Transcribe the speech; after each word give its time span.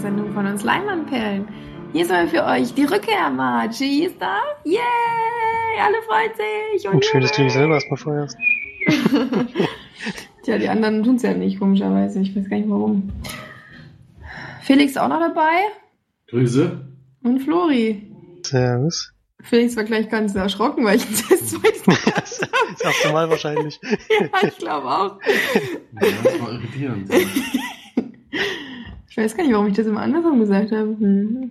Sendung 0.00 0.32
von 0.32 0.46
uns 0.46 0.64
Leinwandperlen. 0.64 1.46
Hier 1.92 2.02
ist 2.02 2.10
mal 2.10 2.26
für 2.28 2.44
euch 2.44 2.72
die 2.74 2.84
Rückkehr, 2.84 3.30
Margie 3.30 4.04
ist 4.04 4.20
da. 4.20 4.38
Yay! 4.64 4.78
Alle 5.80 5.96
freuen 6.06 6.30
sich. 6.74 6.88
Und 6.88 7.04
schön, 7.04 7.20
dass 7.20 7.32
du 7.32 7.42
dich 7.42 7.52
selber 7.52 7.74
erstmal 7.74 7.98
feuerst. 7.98 8.36
Tja, 10.42 10.58
die 10.58 10.68
anderen 10.68 11.02
tun 11.02 11.16
es 11.16 11.22
ja 11.22 11.34
nicht, 11.34 11.58
komischerweise. 11.58 12.20
Ich 12.20 12.34
weiß 12.34 12.48
gar 12.48 12.56
nicht 12.56 12.70
warum. 12.70 13.10
Felix 14.62 14.96
auch 14.96 15.08
noch 15.08 15.20
dabei. 15.20 15.62
Grüße. 16.28 16.80
Und 17.22 17.40
Flori. 17.40 18.10
Servus. 18.42 19.12
Felix 19.42 19.76
war 19.76 19.84
gleich 19.84 20.08
ganz 20.08 20.34
erschrocken, 20.34 20.84
weil 20.84 20.96
ich 20.96 21.06
das 21.06 21.46
zweite 21.50 21.80
Mal 21.86 21.96
Das 22.14 22.40
erste 22.82 23.12
Mal 23.12 23.28
wahrscheinlich. 23.28 23.80
Ja, 24.08 24.48
ich 24.48 24.58
glaube 24.58 24.86
auch. 24.86 25.18
Ja, 26.00 26.08
das 26.22 26.40
war 26.40 26.52
irritierend. 26.52 27.10
Ich 29.10 29.16
weiß 29.16 29.36
gar 29.36 29.42
nicht, 29.42 29.52
warum 29.52 29.66
ich 29.66 29.74
das 29.74 29.86
immer 29.86 30.02
andersrum 30.02 30.38
gesagt 30.38 30.70
habe. 30.70 30.96
Hm. 30.98 31.50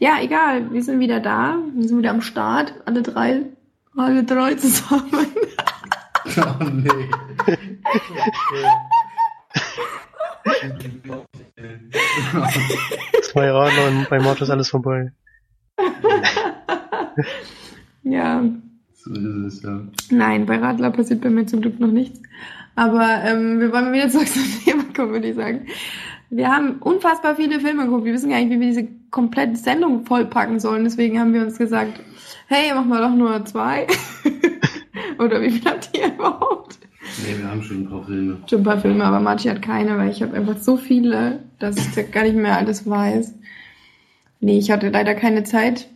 Ja, 0.00 0.18
egal. 0.20 0.72
Wir 0.72 0.82
sind 0.82 0.98
wieder 0.98 1.20
da. 1.20 1.56
Wir 1.72 1.86
sind 1.86 1.98
wieder 1.98 2.10
am 2.10 2.20
Start. 2.20 2.74
Alle 2.84 3.02
drei. 3.02 3.42
Alle 3.96 4.24
drei 4.24 4.54
zusammen. 4.56 5.04
oh 6.36 6.64
nee. 6.64 7.08
Zwei 13.22 13.50
Radler 13.50 13.88
und 13.88 14.08
bei 14.10 14.18
Mord 14.18 14.40
ist 14.40 14.50
alles 14.50 14.68
vorbei. 14.70 15.12
ja. 18.02 18.42
so 18.94 19.12
ist 19.12 19.54
es, 19.54 19.62
ja. 19.62 19.80
Nein, 20.10 20.46
bei 20.46 20.58
Radler 20.58 20.90
passiert 20.90 21.20
bei 21.20 21.30
mir 21.30 21.46
zum 21.46 21.60
Glück 21.60 21.78
noch 21.78 21.92
nichts. 21.92 22.20
Aber 22.74 23.22
ähm, 23.24 23.60
wir 23.60 23.72
wollen 23.72 23.84
mal 23.84 23.92
wieder 23.92 24.08
zurück 24.08 24.28
zum 24.28 24.42
Thema 24.64 24.84
kommen, 24.94 25.12
würde 25.12 25.28
ich 25.28 25.36
sagen. 25.36 25.66
Wir 26.30 26.48
haben 26.48 26.76
unfassbar 26.78 27.34
viele 27.34 27.58
Filme 27.58 27.84
geguckt. 27.84 28.04
Wir 28.04 28.12
wissen 28.12 28.30
gar 28.30 28.38
nicht, 28.38 28.50
wie 28.50 28.60
wir 28.60 28.68
diese 28.68 28.86
komplette 29.10 29.56
Sendung 29.56 30.06
vollpacken 30.06 30.60
sollen. 30.60 30.84
Deswegen 30.84 31.18
haben 31.18 31.34
wir 31.34 31.42
uns 31.42 31.58
gesagt, 31.58 32.00
hey, 32.46 32.72
machen 32.72 32.88
wir 32.88 33.00
doch 33.00 33.14
nur 33.14 33.44
zwei. 33.44 33.88
Oder 35.18 35.42
wie 35.42 35.50
viel 35.50 35.68
habt 35.68 35.90
ihr 35.92 36.06
überhaupt? 36.06 36.78
Nee, 37.26 37.36
wir 37.36 37.50
haben 37.50 37.62
schon 37.62 37.78
ein 37.78 37.90
paar 37.90 38.04
Filme. 38.04 38.38
Schon 38.48 38.60
ein 38.60 38.64
paar 38.64 38.78
Filme, 38.78 39.04
aber 39.04 39.18
Marci 39.18 39.48
hat 39.48 39.60
keine, 39.60 39.98
weil 39.98 40.10
ich 40.10 40.22
habe 40.22 40.36
einfach 40.36 40.56
so 40.58 40.76
viele, 40.76 41.40
dass 41.58 41.76
ich 41.76 42.12
gar 42.12 42.22
nicht 42.22 42.36
mehr 42.36 42.56
alles 42.56 42.88
weiß. 42.88 43.34
Nee, 44.38 44.58
ich 44.58 44.70
hatte 44.70 44.90
leider 44.90 45.16
keine 45.16 45.42
Zeit, 45.42 45.88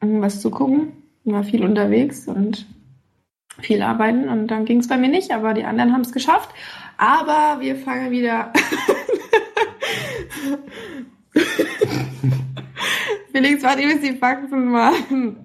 was 0.00 0.42
zu 0.42 0.50
gucken. 0.50 0.92
War 1.24 1.42
viel 1.42 1.64
unterwegs 1.64 2.28
und 2.28 2.66
viel 3.60 3.80
arbeiten 3.80 4.28
und 4.28 4.48
dann 4.48 4.66
ging 4.66 4.80
es 4.80 4.88
bei 4.88 4.98
mir 4.98 5.08
nicht, 5.08 5.32
aber 5.32 5.54
die 5.54 5.64
anderen 5.64 5.92
haben 5.94 6.02
es 6.02 6.12
geschafft. 6.12 6.50
Aber 6.98 7.60
wir 7.60 7.76
fangen 7.76 8.10
wieder. 8.10 8.52
Felix, 13.32 13.62
warte, 13.62 13.82
ich 13.82 13.86
muss 13.86 14.00
die 14.00 14.16
Faxen 14.16 14.70
machen. 14.70 15.36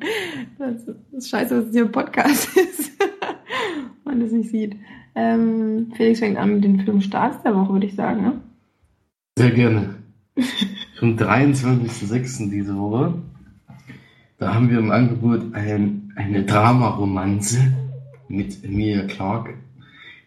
Das 0.58 0.88
ist 1.12 1.30
scheiße, 1.30 1.56
dass 1.56 1.66
es 1.66 1.74
hier 1.74 1.86
ein 1.86 1.92
Podcast 1.92 2.56
ist. 2.58 2.92
Man 4.06 4.22
das 4.22 4.32
nicht 4.32 4.50
sieht. 4.50 4.78
Ähm, 5.16 5.92
Felix 5.96 6.20
fängt 6.20 6.38
an 6.38 6.54
mit 6.56 6.64
den 6.64 6.80
Filmstarts 6.80 7.44
der 7.44 7.56
Woche, 7.56 7.74
würde 7.74 7.88
ich 7.88 7.96
sagen. 7.96 8.22
Ne? 8.22 8.42
Sehr 9.38 9.52
gerne. 9.52 9.96
Vom 11.00 11.18
23.06. 11.18 12.50
diese 12.50 12.78
Woche. 12.78 13.16
Da 14.38 14.54
haben 14.54 14.70
wir 14.70 14.80
im 14.80 14.92
Angebot 14.92 15.54
ein, 15.54 16.14
eine 16.16 16.44
Dramaromanze 16.44 17.60
mit 18.28 18.64
Emilia 18.64 19.06
Clarke 19.06 19.56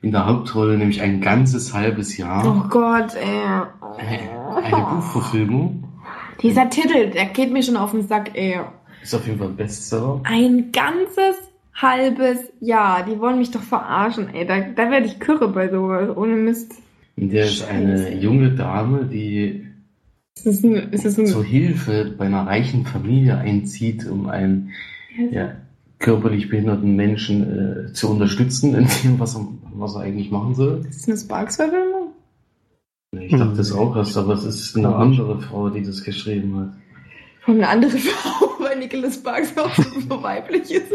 in 0.05 0.13
der 0.13 0.27
Hauptrolle, 0.27 0.77
nämlich 0.77 1.01
ein 1.01 1.23
ganzes 1.23 1.73
halbes 1.73 2.19
Jahr. 2.19 2.47
Oh 2.47 2.69
Gott, 2.69 3.15
ey. 3.15 3.63
Eine, 3.97 4.63
eine 4.63 4.87
Buchverfilmung. 4.87 5.85
Dieser 6.43 6.69
Titel, 6.69 7.11
der 7.11 7.25
geht 7.27 7.51
mir 7.51 7.63
schon 7.63 7.79
auf 7.79 7.93
den 7.93 8.07
Sack, 8.07 8.33
ey. 8.35 8.61
Ist 9.03 9.15
auf 9.15 9.27
jeden 9.27 9.39
Fall 9.39 9.49
ein 9.49 9.57
Bestseller. 9.57 10.21
Ein 10.25 10.73
ganzes 10.73 11.37
halbes 11.75 12.39
Jahr. 12.61 13.05
Die 13.05 13.19
wollen 13.19 13.39
mich 13.39 13.51
doch 13.51 13.63
verarschen, 13.63 14.29
ey. 14.35 14.47
Da, 14.47 14.61
da 14.61 14.91
werde 14.91 15.07
ich 15.07 15.19
kürre 15.21 15.49
bei 15.49 15.71
sowas. 15.71 16.15
Ohne 16.15 16.37
Mist. 16.37 16.75
In 17.17 17.31
der 17.31 17.47
ist 17.47 17.67
eine 17.67 18.15
junge 18.15 18.51
Dame, 18.51 19.07
die 19.07 19.67
Ist 20.37 20.47
das 20.47 20.65
ein, 20.65 20.93
ist 20.93 21.07
das 21.07 21.19
ein, 21.19 21.27
zur 21.27 21.45
Hilfe 21.45 22.15
bei 22.19 22.27
einer 22.27 22.47
reichen 22.47 22.85
Familie 22.85 23.39
einzieht, 23.39 24.07
um 24.07 24.29
einen 24.29 24.73
ja, 25.31 25.53
körperlich 26.05 26.51
behinderten 26.51 26.95
Menschen 26.97 27.89
äh, 27.89 27.93
zu 27.95 28.11
unterstützen 28.11 28.75
in 28.75 28.87
dem, 29.03 29.19
was 29.19 29.35
er, 29.35 29.49
was 29.73 29.95
er 29.95 30.03
eigentlich 30.03 30.31
machen 30.31 30.55
soll. 30.55 30.85
ist 30.87 31.01
das 31.01 31.09
eine 31.09 31.17
Sparks-Verfilmung? 31.17 32.13
Ich 33.19 33.31
dachte 33.33 33.57
das 33.57 33.73
auch 33.73 33.97
erst, 33.97 34.17
aber 34.19 34.35
es 34.35 34.45
ist 34.45 34.77
eine 34.77 34.95
andere 34.95 35.41
Frau, 35.41 35.71
die 35.71 35.83
das 35.83 36.05
geschrieben 36.05 36.59
hat. 36.59 36.73
Von 37.45 37.57
einer 37.57 37.71
anderen 37.71 37.99
Frau, 37.99 38.63
weil 38.63 38.79
Nicholas 38.79 39.15
Sparks 39.15 39.57
auch 39.57 39.75
so 39.75 40.23
weiblich 40.23 40.71
ist. 40.71 40.93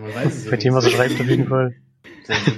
Man 0.00 0.14
weiß 0.14 0.36
es 0.36 0.50
Bei 0.50 0.56
dem, 0.56 0.74
was 0.74 0.84
er 0.84 0.90
schreibt, 0.90 1.20
auf 1.20 1.28
jeden 1.28 1.46
Fall. 1.46 1.74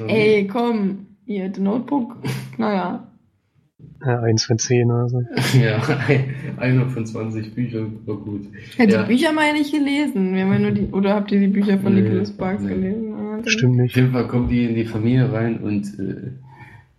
Ey, 0.06 0.46
komm. 0.46 1.06
Hier, 1.26 1.52
The 1.54 1.60
Notebook. 1.60 2.16
Naja. 2.56 3.12
Ja, 4.04 4.20
eins 4.20 4.44
von 4.44 4.58
zehn 4.58 4.90
oder 4.90 5.08
so. 5.08 5.22
Ja, 5.60 5.80
ein- 6.08 6.34
einer 6.56 6.86
von 6.88 7.06
20 7.06 7.54
Büchern 7.54 7.98
war 8.06 8.16
gut. 8.16 8.42
Ja, 8.76 8.86
die 8.86 8.92
Ja. 8.92 9.02
Bücher 9.02 9.32
meine 9.32 9.58
ich 9.58 9.70
gelesen. 9.72 10.34
Wir 10.34 10.44
haben 10.44 10.52
ja 10.52 10.58
nur 10.58 10.70
die, 10.72 10.86
oder 10.92 11.14
habt 11.14 11.30
ihr 11.30 11.40
die 11.40 11.48
Bücher 11.48 11.78
von 11.78 11.94
Nee, 11.94 12.02
Nicholas 12.02 12.30
Sparks 12.30 12.62
nee. 12.62 12.68
gelesen? 12.70 13.12
Ah, 13.14 13.36
dann- 13.36 13.48
Stimmt 13.48 13.72
Auf 13.74 13.80
nicht. 13.82 13.96
jeden 13.96 14.12
Fall 14.12 14.26
kommt 14.26 14.50
die 14.50 14.64
in 14.64 14.74
die 14.74 14.84
Familie 14.84 15.32
rein 15.32 15.58
und 15.58 15.86
äh, 15.98 16.32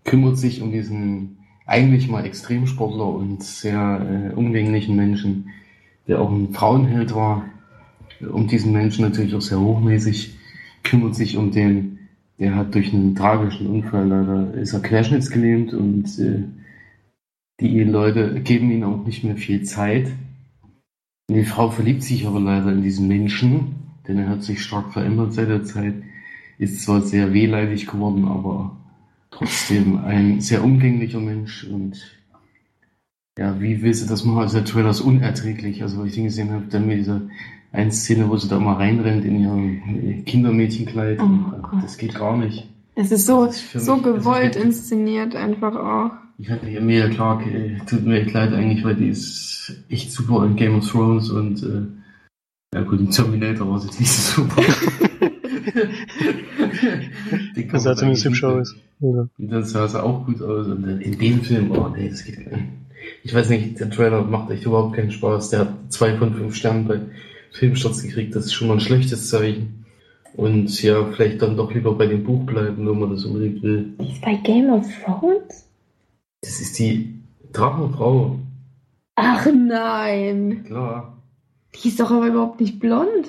kümmert 0.06 0.38
sich 0.38 0.62
um 0.62 0.72
diesen 0.72 1.38
eigentlich 1.66 2.09
mal 2.09 2.25
Extremsportler 2.25 3.07
und 3.13 3.44
sehr 3.44 4.31
äh, 4.31 4.35
umgänglichen 4.35 4.95
Menschen, 4.95 5.50
der 6.07 6.22
auch 6.22 6.31
ein 6.31 6.53
Frauenheld 6.53 7.13
war. 7.13 7.45
Um 8.31 8.47
diesen 8.47 8.72
Menschen 8.73 9.03
natürlich 9.06 9.35
auch 9.35 9.41
sehr 9.41 9.59
hochmäßig, 9.59 10.38
kümmert 10.84 11.16
sich 11.16 11.38
um 11.38 11.51
den, 11.51 12.00
der 12.39 12.56
hat 12.56 12.73
durch 12.73 12.94
einen 12.94 13.16
tragischen 13.16 13.68
Unfall 13.68 14.07
leider, 14.07 14.53
ist 14.56 14.73
er 14.73 14.81
querschnittsgelähmt 14.81 15.73
und 15.73 16.06
äh, 16.19 16.44
die 17.59 17.84
Leute 17.84 18.42
geben 18.42 18.72
ihm 18.72 18.84
auch 18.84 19.06
nicht 19.06 19.24
mehr 19.24 19.36
viel 19.36 19.64
Zeit. 19.64 20.12
Die 21.30 21.44
Frau 21.44 21.70
verliebt 21.70 22.03
sich 22.03 22.25
aber 22.25 22.40
leider 22.40 22.72
in 22.72 22.81
diesen 22.81 23.08
Menschen, 23.08 23.75
denn 24.08 24.18
er 24.18 24.30
hat 24.30 24.44
sich 24.44 24.62
stark 24.64 24.94
verändert 24.94 25.34
seit 25.34 25.50
der 25.50 25.64
Zeit 25.64 25.96
ist 26.59 26.84
zwar 26.84 27.02
sehr 27.02 27.34
wehleidig 27.34 27.88
geworden, 27.88 28.25
aber 28.25 28.75
trotzdem 29.31 29.98
ein 29.98 30.42
sehr 30.42 30.64
umgänglicher 30.64 31.22
Mensch 31.22 31.64
und 31.64 32.19
ja, 33.38 33.59
wie 33.62 33.81
willst 33.81 34.03
du 34.03 34.09
das 34.09 34.25
machen? 34.25 34.40
Also 34.40 34.58
der 34.58 34.66
Trailer 34.66 34.90
ist 34.90 35.00
unerträglich. 35.00 35.81
Also, 35.81 36.00
was 36.00 36.08
ich 36.08 36.16
den 36.16 36.25
gesehen 36.25 36.52
habe, 36.52 36.66
dann 36.69 36.88
mit 36.88 36.98
dieser 36.98 37.22
eine 37.72 37.92
Szene, 37.92 38.30
wo 38.30 38.36
sie 38.36 38.50
da 38.50 38.59
mal 38.59 38.74
reinrennt 38.74 39.24
in 39.24 39.40
ihrem 39.40 40.25
Kindermädchenkleid. 40.25 41.22
Oh 41.22 41.28
Gott. 41.62 41.84
das 41.84 41.98
geht 41.98 42.16
gar 42.16 42.36
nicht. 42.36 42.68
Es 42.96 43.12
ist 43.12 43.25
so, 43.25 43.46
Das 43.46 43.64
ist 43.74 43.86
so 43.86 43.96
ist 43.96 44.03
gewollt 44.03 44.58
inszeniert 44.58 45.38
einfach 45.38 45.74
auch. 45.74 46.12
Ich 46.41 46.50
hatte 46.50 46.67
Emilia 46.67 47.09
Clarke, 47.09 47.50
äh, 47.50 47.77
tut 47.85 48.05
mir 48.05 48.22
echt 48.22 48.33
leid 48.33 48.53
eigentlich, 48.53 48.83
weil 48.85 48.95
die 48.95 49.09
ist 49.09 49.73
echt 49.89 50.11
super 50.11 50.45
in 50.45 50.55
Game 50.55 50.77
of 50.77 50.89
Thrones 50.89 51.29
und 51.29 51.61
äh, 51.63 51.81
ja 52.73 52.81
gut, 52.83 53.00
in 53.01 53.11
Terminator 53.11 53.69
war 53.69 53.81
jetzt 53.83 54.00
nicht 54.00 54.09
so 54.11 54.44
super. 54.44 54.61
Das 57.71 57.83
sah 57.83 57.95
zumindest 57.95 58.25
hübsch 58.25 58.41
nicht- 58.44 58.51
aus. 58.51 58.75
Oder? 59.01 59.30
Und 59.38 59.50
dann 59.51 59.63
sah 59.63 59.86
es 59.86 59.95
auch 59.95 60.25
gut 60.25 60.41
aus. 60.41 60.68
Und 60.68 60.83
in 61.01 61.18
dem 61.19 61.41
Film, 61.41 61.71
oh 61.71 61.89
nee, 61.95 62.09
das 62.09 62.24
geht 62.25 62.44
gar 62.50 62.57
nicht. 62.57 62.68
Ich 63.24 63.33
weiß 63.33 63.50
nicht, 63.50 63.80
der 63.80 63.89
Trailer 63.89 64.24
macht 64.24 64.50
echt 64.51 64.65
überhaupt 64.65 64.95
keinen 64.95 65.12
Spaß. 65.12 65.51
Der 65.51 65.59
hat 65.62 65.74
zwei 65.89 66.15
von 66.18 66.33
fünf 66.33 66.56
Sternen 66.56 66.88
bei 66.88 67.00
Filmstarts 67.51 68.01
gekriegt. 68.03 68.35
Das 68.35 68.45
ist 68.45 68.53
schon 68.53 68.68
mal 68.68 68.75
ein 68.75 68.80
schlechtes 68.81 69.30
Zeichen. 69.30 69.85
Und 70.35 70.81
ja, 70.83 71.06
vielleicht 71.12 71.42
dann 71.42 71.56
doch 71.57 71.74
lieber 71.74 71.94
bei 71.95 72.07
dem 72.07 72.24
Buch 72.24 72.45
bleiben, 72.45 72.88
wenn 72.88 73.00
man 73.00 73.12
das 73.12 73.25
unbedingt 73.25 73.62
will. 73.63 73.94
Die 74.01 74.12
ist 74.12 74.21
bei 74.21 74.35
Game 74.35 74.69
of 74.69 74.85
Thrones? 75.03 75.69
Das 76.41 76.62
ist 76.62 76.77
die 76.80 77.21
Drachenfrau. 77.51 78.39
Ach 79.15 79.45
nein. 79.53 80.63
Klar. 80.65 81.21
Die 81.75 81.88
ist 81.89 82.00
doch 82.00 82.12
aber 82.12 82.27
überhaupt 82.27 82.59
nicht 82.62 82.80
blond. 82.80 83.27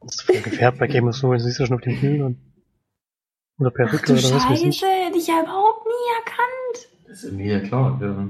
Das 0.00 0.14
ist 0.14 0.22
voll 0.22 0.40
gefärbt 0.40 0.78
bei 0.78 0.86
Game 0.86 1.08
of 1.08 1.18
Thrones, 1.18 1.44
siehst 1.44 1.58
du 1.60 1.66
schon 1.66 1.76
auf 1.76 1.82
den 1.82 2.00
Bildern. 2.00 2.36
Oder 3.58 3.70
Perücke 3.70 4.12
oder 4.12 4.22
was 4.22 4.32
weiß 4.32 4.42
Scheiße, 4.42 4.68
ich. 4.68 4.82
hätte 4.82 5.18
ich 5.18 5.26
ja 5.26 5.42
überhaupt 5.42 5.84
nie 5.86 6.14
erkannt. 6.20 6.88
Das 7.08 7.24
ist 7.24 7.32
mir 7.32 7.58
ja 7.58 7.60
klar. 7.60 7.98
Ja. 8.00 8.28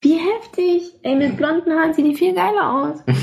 Wie 0.00 0.18
heftig. 0.18 0.98
Ey, 1.02 1.14
mit 1.16 1.36
blonden 1.36 1.72
Haaren 1.72 1.94
sieht 1.94 2.04
die 2.04 2.14
viel 2.16 2.34
geiler 2.34 2.72
aus. 2.72 2.98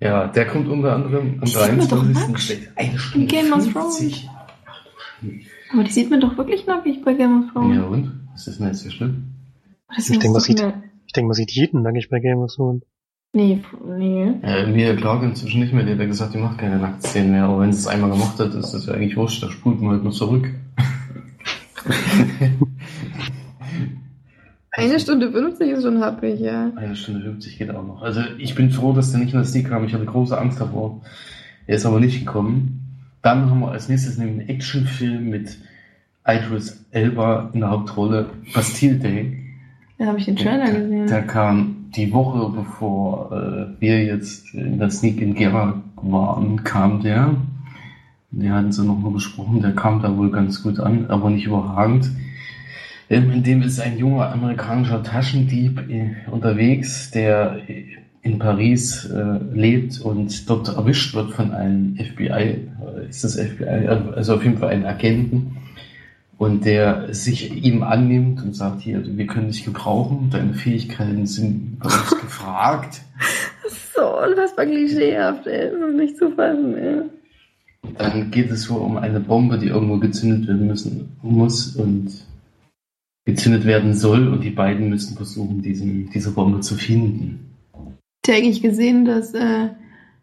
ja, 0.00 0.28
der 0.28 0.46
kommt 0.46 0.68
unter 0.68 0.94
anderem 0.94 1.40
am 1.40 1.44
Die 1.44 1.50
sieht 1.50 1.76
man 1.76 1.88
doch 1.88 2.02
23. 2.04 2.14
nackt. 2.14 2.40
Steht 2.40 2.68
Eine 2.76 2.98
Stunde 2.98 3.26
Game 3.26 3.52
of 3.52 3.70
50. 3.70 4.30
Aber 5.72 5.84
die 5.84 5.90
sieht 5.92 6.10
man 6.10 6.20
doch 6.20 6.36
wirklich 6.38 6.66
nackig 6.66 7.02
bei 7.04 7.14
Game 7.14 7.44
of 7.44 7.52
Thrones. 7.52 7.76
Ja 7.76 7.82
und? 7.84 8.12
Was 8.32 8.46
ist 8.46 8.58
denn 8.60 8.66
jetzt 8.68 8.80
so 8.82 8.90
schlimm? 8.90 9.24
Das 9.94 10.08
Ich 10.08 10.14
muss 10.14 10.18
denk, 10.22 10.32
man 10.32 10.40
sieht- 10.42 10.64
Ich 11.06 11.12
denke, 11.12 11.26
man 11.28 11.34
sieht 11.34 11.50
jeden 11.52 11.82
nackig 11.82 12.08
bei 12.10 12.20
Game 12.20 12.38
of 12.38 12.52
Thrones. 12.54 12.82
Nee, 13.32 13.60
nee. 13.98 14.32
Ja, 14.42 14.56
Emilia 14.58 14.94
Clarke 14.96 15.26
inzwischen 15.26 15.60
nicht 15.60 15.72
mehr, 15.72 15.84
die 15.84 15.92
hat 15.92 15.98
ja 15.98 16.06
gesagt, 16.06 16.32
die 16.34 16.38
macht 16.38 16.58
keine 16.58 16.78
Nacktszenen 16.78 17.32
mehr, 17.32 17.44
aber 17.44 17.60
wenn 17.60 17.72
sie 17.72 17.80
es 17.80 17.86
einmal 17.86 18.10
gemacht 18.10 18.38
hat, 18.38 18.54
ist 18.54 18.72
das 18.72 18.86
ja 18.86 18.94
eigentlich 18.94 19.16
wurscht, 19.16 19.42
da 19.42 19.50
spult 19.50 19.80
man 19.80 19.90
halt 19.92 20.02
nur 20.04 20.12
zurück. 20.12 20.48
Eine 24.72 25.00
Stunde 25.00 25.32
50 25.32 25.70
ist 25.70 25.82
schon 25.84 26.00
happig, 26.02 26.38
ja. 26.40 26.70
Eine 26.76 26.96
Stunde 26.96 27.22
50 27.22 27.56
geht 27.58 27.70
auch 27.70 27.86
noch. 27.86 28.02
Also 28.02 28.20
ich 28.38 28.54
bin 28.54 28.70
froh, 28.70 28.92
dass 28.92 29.10
der 29.10 29.20
nicht 29.20 29.32
in 29.32 29.38
der 29.38 29.46
Sneak 29.46 29.68
kam. 29.68 29.84
Ich 29.84 29.94
hatte 29.94 30.04
große 30.04 30.36
Angst 30.38 30.60
davor. 30.60 31.00
Er 31.66 31.76
ist 31.76 31.86
aber 31.86 31.98
nicht 31.98 32.18
gekommen. 32.20 32.75
Dann 33.26 33.50
haben 33.50 33.58
wir 33.58 33.72
als 33.72 33.88
nächstes 33.88 34.20
einen 34.20 34.48
Actionfilm 34.48 35.30
mit 35.30 35.58
Idris 36.24 36.86
Elba 36.92 37.50
in 37.52 37.58
der 37.58 37.70
Hauptrolle, 37.70 38.30
Bastille 38.54 39.00
Day. 39.00 39.36
Da 39.98 40.06
habe 40.06 40.18
ich 40.20 40.26
den 40.26 40.36
Trailer 40.36 40.70
gesehen. 40.70 41.08
Der 41.08 41.22
kam 41.22 41.86
die 41.96 42.12
Woche 42.12 42.52
bevor 42.54 43.32
äh, 43.32 43.80
wir 43.80 44.04
jetzt 44.04 44.54
in 44.54 44.78
der 44.78 44.90
Sneak 44.90 45.20
in 45.20 45.34
Gera 45.34 45.82
waren, 45.96 46.62
kam 46.62 47.02
der. 47.02 47.34
Den 48.30 48.52
hatten 48.52 48.70
sie 48.70 48.86
nochmal 48.86 49.10
besprochen. 49.10 49.60
Der 49.60 49.72
kam 49.72 50.00
da 50.02 50.16
wohl 50.16 50.30
ganz 50.30 50.62
gut 50.62 50.78
an, 50.78 51.06
aber 51.08 51.28
nicht 51.28 51.46
überragend. 51.46 52.08
Ähm, 53.10 53.32
In 53.32 53.42
dem 53.42 53.60
ist 53.60 53.80
ein 53.80 53.98
junger 53.98 54.30
amerikanischer 54.30 55.02
Taschendieb 55.02 55.80
äh, 55.90 56.30
unterwegs, 56.30 57.10
der 57.10 57.58
äh, 57.68 57.86
in 58.26 58.38
Paris 58.38 59.04
äh, 59.06 59.38
lebt 59.54 60.00
und 60.00 60.50
dort 60.50 60.68
erwischt 60.68 61.14
wird 61.14 61.32
von 61.32 61.52
einem 61.52 61.96
FBI, 61.96 62.28
äh, 62.28 63.08
ist 63.08 63.24
das 63.24 63.36
FBI, 63.36 63.88
also 64.14 64.34
auf 64.34 64.44
jeden 64.44 64.58
Fall 64.58 64.70
einen 64.70 64.84
Agenten, 64.84 65.56
und 66.38 66.66
der 66.66 67.14
sich 67.14 67.64
ihm 67.64 67.82
annimmt 67.82 68.42
und 68.42 68.54
sagt, 68.54 68.82
hier, 68.82 69.02
wir 69.04 69.26
können 69.26 69.48
dich 69.48 69.64
gebrauchen, 69.64 70.28
deine 70.30 70.52
Fähigkeiten 70.52 71.26
sind 71.26 71.78
bei 71.78 71.86
uns 71.86 72.10
gefragt. 72.20 73.00
So 73.94 74.22
unfassbar 74.22 74.66
klischeehaft, 74.66 75.46
ey. 75.46 75.70
Das 75.70 75.88
ist 75.88 75.96
nicht 75.96 76.18
zu 76.18 76.30
fassen, 76.32 76.76
ey. 76.76 77.02
Dann 77.96 78.30
geht 78.30 78.50
es 78.50 78.68
wohl 78.68 78.80
um 78.80 78.96
eine 78.98 79.20
Bombe, 79.20 79.58
die 79.58 79.68
irgendwo 79.68 79.98
gezündet 79.98 80.48
werden 80.48 80.66
müssen, 80.66 81.16
muss 81.22 81.76
und 81.76 82.12
gezündet 83.24 83.64
werden 83.64 83.94
soll 83.94 84.28
und 84.28 84.42
die 84.42 84.50
beiden 84.50 84.90
müssen 84.90 85.16
versuchen, 85.16 85.62
diesen, 85.62 86.10
diese 86.10 86.32
Bombe 86.32 86.60
zu 86.60 86.74
finden. 86.74 87.55
Ich 88.26 88.32
habe 88.34 88.38
eigentlich 88.42 88.60
gesehen, 88.62 89.04
dass 89.04 89.34
äh, 89.34 89.68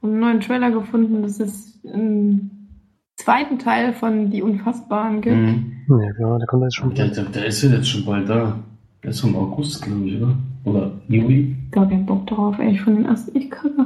einen 0.01 0.19
neuen 0.19 0.41
Trailer 0.41 0.71
gefunden, 0.71 1.21
dass 1.21 1.39
es 1.39 1.79
einen 1.85 2.69
zweiten 3.15 3.59
Teil 3.59 3.93
von 3.93 4.29
Die 4.29 4.41
Unfassbaren 4.41 5.21
gibt. 5.21 5.35
Mhm. 5.37 5.71
Ja, 5.87 6.09
ja, 6.19 6.37
da 6.37 6.45
kommt 6.45 6.63
er 6.63 6.65
jetzt 6.65 6.75
schon. 6.75 6.93
Der, 6.95 7.07
der, 7.07 7.23
der 7.25 7.45
ist 7.45 7.61
ja 7.61 7.69
jetzt 7.69 7.87
schon 7.89 8.03
bald 8.05 8.27
da. 8.27 8.59
Der 9.03 9.11
ist 9.11 9.21
vom 9.21 9.35
August, 9.37 9.83
glaube 9.83 10.05
ich, 10.09 10.21
oder? 10.21 10.35
Oder 10.65 10.91
Juli? 11.07 11.55
Ich 11.71 11.77
habe 11.77 11.89
keinen 11.89 12.05
Bock 12.05 12.27
drauf, 12.27 12.57
ey. 12.59 12.71
Ich 12.71 12.81
fand 12.81 12.97
den 12.97 13.05
ersten 13.05 13.35
echt 13.37 13.51
kacke. 13.51 13.85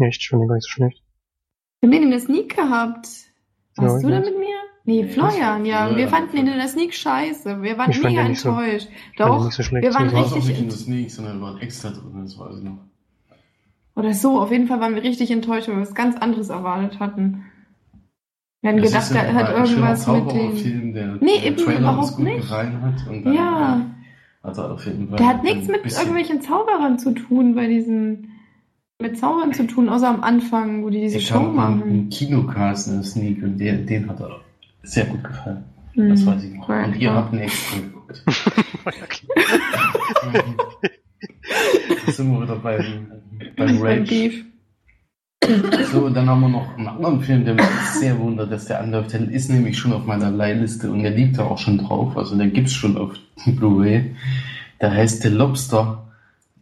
Echt, 0.00 0.20
ich 0.22 0.28
finde 0.28 0.44
den 0.44 0.48
gar 0.48 0.54
nicht 0.56 0.64
so 0.66 0.70
schlecht. 0.70 1.02
Wir 1.80 1.88
haben 1.88 1.92
den 1.92 2.02
in 2.04 2.10
der 2.10 2.20
Sneak 2.20 2.54
gehabt. 2.56 3.06
Warst 3.06 3.30
Ja, 3.76 3.86
du 3.88 3.96
ich 3.96 4.02
da 4.24 4.30
mit 4.30 4.38
mir? 4.38 4.54
Nee, 4.86 5.04
Florian, 5.08 5.64
ich- 5.64 5.70
ja. 5.72 5.88
ja, 5.90 5.96
wir 5.96 6.06
fanden 6.08 6.36
ja. 6.36 6.42
ihn 6.42 6.48
in 6.48 6.58
der 6.58 6.68
Sneak 6.68 6.94
scheiße. 6.94 7.62
Wir 7.62 7.78
waren 7.78 7.90
Ich 7.90 8.02
mega 8.02 8.22
so- 8.34 8.48
enttäuscht. 8.50 8.88
den 8.88 9.26
Doch, 9.26 9.44
nicht 9.44 9.54
so 9.54 9.62
schlecht, 9.64 9.84
wir 9.86 9.94
waren 9.94 10.08
so. 10.10 10.14
war 10.16 10.24
es 10.26 10.32
auch 10.32 10.36
richtig 10.36 10.50
nicht 10.54 10.62
in 10.62 10.68
der 10.68 10.76
Sneak, 10.78 11.10
sondern 11.10 11.40
war 11.40 11.60
extra 11.62 11.90
drin, 11.90 12.22
das 12.22 12.38
weiß 12.38 12.58
ich 12.58 12.64
noch. 12.64 12.78
Oder 13.96 14.12
so, 14.14 14.40
auf 14.40 14.50
jeden 14.50 14.66
Fall 14.66 14.80
waren 14.80 14.94
wir 14.94 15.02
richtig 15.02 15.30
enttäuscht, 15.30 15.68
weil 15.68 15.76
wir 15.76 15.82
was 15.82 15.94
ganz 15.94 16.16
anderes 16.16 16.48
erwartet 16.50 16.98
hatten. 17.00 17.44
Wir 18.60 18.70
hatten 18.70 18.80
Das 18.82 18.88
gedacht, 18.92 19.04
ist 19.10 19.14
ja 19.14 19.22
er 19.22 19.34
hat 19.34 19.48
irgendwas 19.50 20.06
mit 20.06 20.16
dem. 20.16 20.28
Zaubererfilm, 20.28 20.94
der, 20.94 21.06
Nee, 21.20 21.26
der 21.36 21.44
eben 21.46 21.56
Trailer 21.58 21.78
überhaupt 21.80 22.18
nicht. 22.18 22.36
gefallen 22.42 22.82
hat. 22.82 23.06
Und 23.08 23.24
dann 23.24 23.34
Ja. 23.34 23.86
hat 24.42 24.58
er 24.58 24.72
auf 24.72 24.84
jeden 24.86 25.08
Fall 25.08 25.18
Der 25.18 25.26
hat 25.28 25.42
nichts 25.44 25.68
mit 25.68 25.82
bisschen- 25.82 26.00
irgendwelchen 26.00 26.40
Zauberern 26.40 26.98
zu 26.98 27.12
tun, 27.12 27.54
bei 27.54 27.66
diesen. 27.66 28.30
mit 29.02 29.18
Zaubern 29.18 29.52
zu 29.52 29.66
tun, 29.66 29.88
außer 29.88 30.08
am 30.08 30.22
Anfang, 30.22 30.82
wo 30.84 30.88
die 30.88 31.00
diese 31.00 31.14
Der 31.18 31.20
Show 31.24 31.42
machen. 31.42 31.82
im 31.90 32.08
Kinocast 32.10 32.88
in 32.88 32.94
der 32.94 33.02
Sneak 33.02 33.42
und 33.42 33.58
der, 33.58 33.74
den 33.78 34.08
hat 34.08 34.20
er 34.20 34.40
sehr 34.82 35.04
gut 35.06 35.22
gefallen. 35.24 35.64
Hm. 35.92 36.08
Das 36.10 36.24
weiß 36.24 36.44
ich 36.44 36.54
noch. 36.54 36.68
Ja, 36.68 36.84
Und 36.84 36.96
ihr 36.96 37.12
habt 37.12 37.32
ihn 37.34 37.40
extra 37.40 37.80
geguckt. 37.80 38.24
da 42.06 42.12
sind 42.12 42.32
wir 42.32 42.42
wieder 42.42 42.56
beim, 42.56 42.78
beim 43.08 43.22
Beim 43.56 43.78
Rage. 43.82 44.44
So, 45.92 46.08
dann 46.08 46.28
haben 46.30 46.40
wir 46.40 46.48
noch 46.48 46.76
einen 46.78 46.88
anderen 46.88 47.20
Film, 47.20 47.44
der 47.44 47.54
mich 47.54 47.64
sehr 47.98 48.18
wundert, 48.18 48.50
dass 48.50 48.64
der 48.64 48.80
anläuft. 48.80 49.12
Der 49.12 49.20
ist 49.30 49.50
nämlich 49.50 49.76
schon 49.76 49.92
auf 49.92 50.06
meiner 50.06 50.30
Leihliste 50.30 50.90
und 50.90 51.02
der 51.02 51.10
liegt 51.10 51.36
da 51.38 51.44
auch 51.44 51.58
schon 51.58 51.76
drauf. 51.78 52.16
Also 52.16 52.36
der 52.36 52.46
gibt's 52.46 52.72
schon 52.72 52.96
auf 52.96 53.12
Blu-ray. 53.46 54.14
Der 54.80 54.90
heißt 54.92 55.22
The 55.22 55.28
Lobster, 55.28 56.08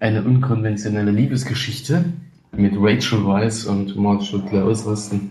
eine 0.01 0.23
unkonventionelle 0.25 1.13
Liebesgeschichte 1.13 2.05
mit 2.57 2.73
Rachel 2.77 3.25
Weisz 3.25 3.65
und 3.65 3.97
Marshall 3.97 4.43
Klaus 4.49 4.85
Rasten, 4.87 5.31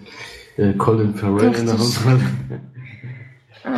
äh, 0.57 0.73
Colin 0.73 1.13
Farrell 1.13 1.53
in 1.53 1.65
der 1.65 1.77
Hauptrolle. 1.77 2.21
Ähm, 3.63 3.71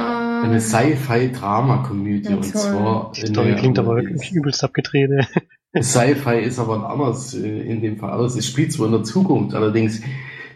Eine 0.43 0.61
Sci-Fi-Drama-Komödie 0.61 2.23
Ja, 2.23 2.29
Die 2.29 2.35
und 2.35 2.45
zwar 2.45 3.11
in 3.17 3.27
Story 3.27 3.47
der- 3.49 3.55
klingt 3.57 3.79
aber 3.79 3.95
wirklich 3.97 4.31
übelst 4.31 4.63
abgedreht. 4.63 5.09
Sci-Fi 5.81 6.39
ist 6.39 6.59
aber 6.59 6.87
anders 6.89 7.33
äh, 7.33 7.61
in 7.61 7.81
dem 7.81 7.97
Fall 7.97 8.11
anders. 8.11 8.35
Es 8.35 8.47
spielt 8.47 8.71
zwar 8.71 8.85
in 8.85 8.91
der 8.91 9.03
Zukunft, 9.03 9.55
allerdings 9.55 10.01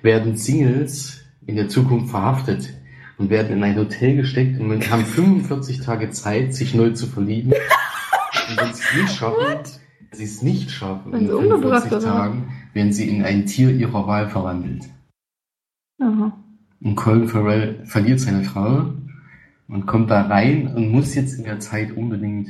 werden 0.03 0.37
Singles 0.37 1.21
in 1.47 1.55
der 1.55 1.69
Zukunft 1.69 2.11
verhaftet 2.11 2.73
und 3.17 3.29
werden 3.29 3.57
in 3.57 3.63
ein 3.63 3.75
Hotel 3.75 4.17
gesteckt 4.17 4.59
und 4.59 4.89
haben 4.91 5.05
45 5.05 5.81
Tage 5.81 6.11
Zeit, 6.11 6.53
sich 6.53 6.75
neu 6.75 6.91
zu 6.91 7.07
verlieben. 7.07 7.51
Und 7.51 8.57
wenn 8.57 8.73
sie 8.73 8.83
es 8.83 8.95
nicht 8.95 9.15
schaffen, 9.15 9.43
wenn 10.09 10.17
sie 10.17 10.23
es 10.23 10.41
nicht 10.43 10.71
schaffen, 10.71 11.13
in 11.13 11.27
sie 11.27 11.33
umgebracht 11.33 11.87
45 11.87 11.91
werden. 11.91 12.03
Tagen, 12.03 12.53
werden 12.73 12.93
sie 12.93 13.09
in 13.09 13.23
ein 13.23 13.45
Tier 13.47 13.71
ihrer 13.71 14.05
Wahl 14.05 14.29
verwandelt. 14.29 14.83
aha. 15.99 16.37
Und 16.79 16.95
Colin 16.95 17.27
Farrell 17.27 17.83
verliert 17.85 18.19
seine 18.19 18.43
Frau 18.43 18.93
und 19.67 19.87
kommt 19.87 20.11
da 20.11 20.21
rein 20.27 20.67
und 20.75 20.91
muss 20.91 21.15
jetzt 21.15 21.39
in 21.39 21.45
der 21.45 21.59
Zeit 21.59 21.91
unbedingt 21.97 22.49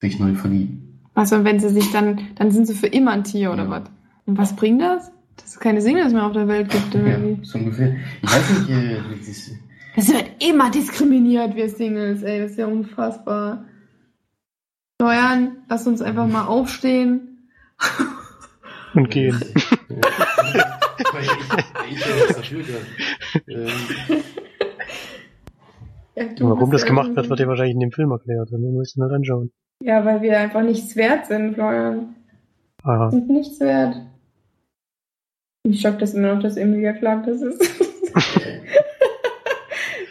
sich 0.00 0.18
neu 0.18 0.34
verlieben. 0.34 0.91
Was, 1.14 1.32
und 1.32 1.44
wenn 1.44 1.60
sie 1.60 1.68
sich 1.68 1.92
dann, 1.92 2.20
dann 2.36 2.50
sind 2.50 2.66
sie 2.66 2.74
für 2.74 2.86
immer 2.86 3.10
ein 3.12 3.24
Tier 3.24 3.52
oder 3.52 3.64
Ja. 3.64 3.70
was? 3.70 3.82
Und 4.26 4.38
was 4.38 4.56
bringt 4.56 4.80
das? 4.80 5.10
Dass 5.36 5.46
es 5.48 5.60
keine 5.60 5.80
Singles 5.82 6.12
mehr 6.12 6.24
auf 6.26 6.32
der 6.32 6.46
Welt 6.48 6.70
gibt, 6.70 6.94
oder 6.94 7.08
Ja, 7.08 7.18
so 7.42 7.58
ungefähr. 7.58 7.96
Ich 8.22 8.32
weiß 8.32 8.50
nicht, 8.60 8.70
äh, 8.70 9.00
wie 9.10 9.16
das- 9.18 9.50
Das 9.96 10.08
wird 10.08 10.42
immer 10.42 10.70
diskriminiert, 10.70 11.54
wir 11.54 11.68
Singles, 11.68 12.22
ey, 12.22 12.40
das 12.40 12.52
ist 12.52 12.58
ja 12.58 12.66
unfassbar. 12.66 13.64
Steuern, 15.00 15.56
lass 15.68 15.86
uns 15.86 16.00
einfach 16.00 16.26
mal 16.28 16.46
aufstehen. 16.46 17.48
Und 18.94 19.10
gehen. 19.10 19.38
Weil 21.12 21.22
ich, 21.22 21.30
ich 21.96 22.06
ja 26.26 26.48
Warum 26.48 26.70
das 26.70 26.84
gemacht 26.84 27.08
wird, 27.08 27.16
irgendwie- 27.16 27.30
wird 27.30 27.40
dir 27.40 27.48
wahrscheinlich 27.48 27.74
in 27.74 27.80
dem 27.80 27.90
Film 27.92 28.10
erklärt. 28.12 28.52
Und 28.52 28.62
wir 28.62 28.70
müssen 28.70 29.02
halt 29.02 29.12
anschauen. 29.12 29.50
Ja, 29.84 30.04
weil 30.04 30.22
wir 30.22 30.38
einfach 30.38 30.62
nichts 30.62 30.94
wert 30.94 31.26
sind, 31.26 31.54
Florian. 31.54 32.14
Aha. 32.84 33.10
Sind 33.10 33.28
nichts 33.28 33.58
wert. 33.58 33.96
Ich 35.64 35.80
schock 35.80 35.98
das 35.98 36.14
immer 36.14 36.34
noch, 36.34 36.42
dass 36.42 36.56
Emilia 36.56 36.92
Clark 36.92 37.26
das 37.26 37.42
ist. 37.42 37.60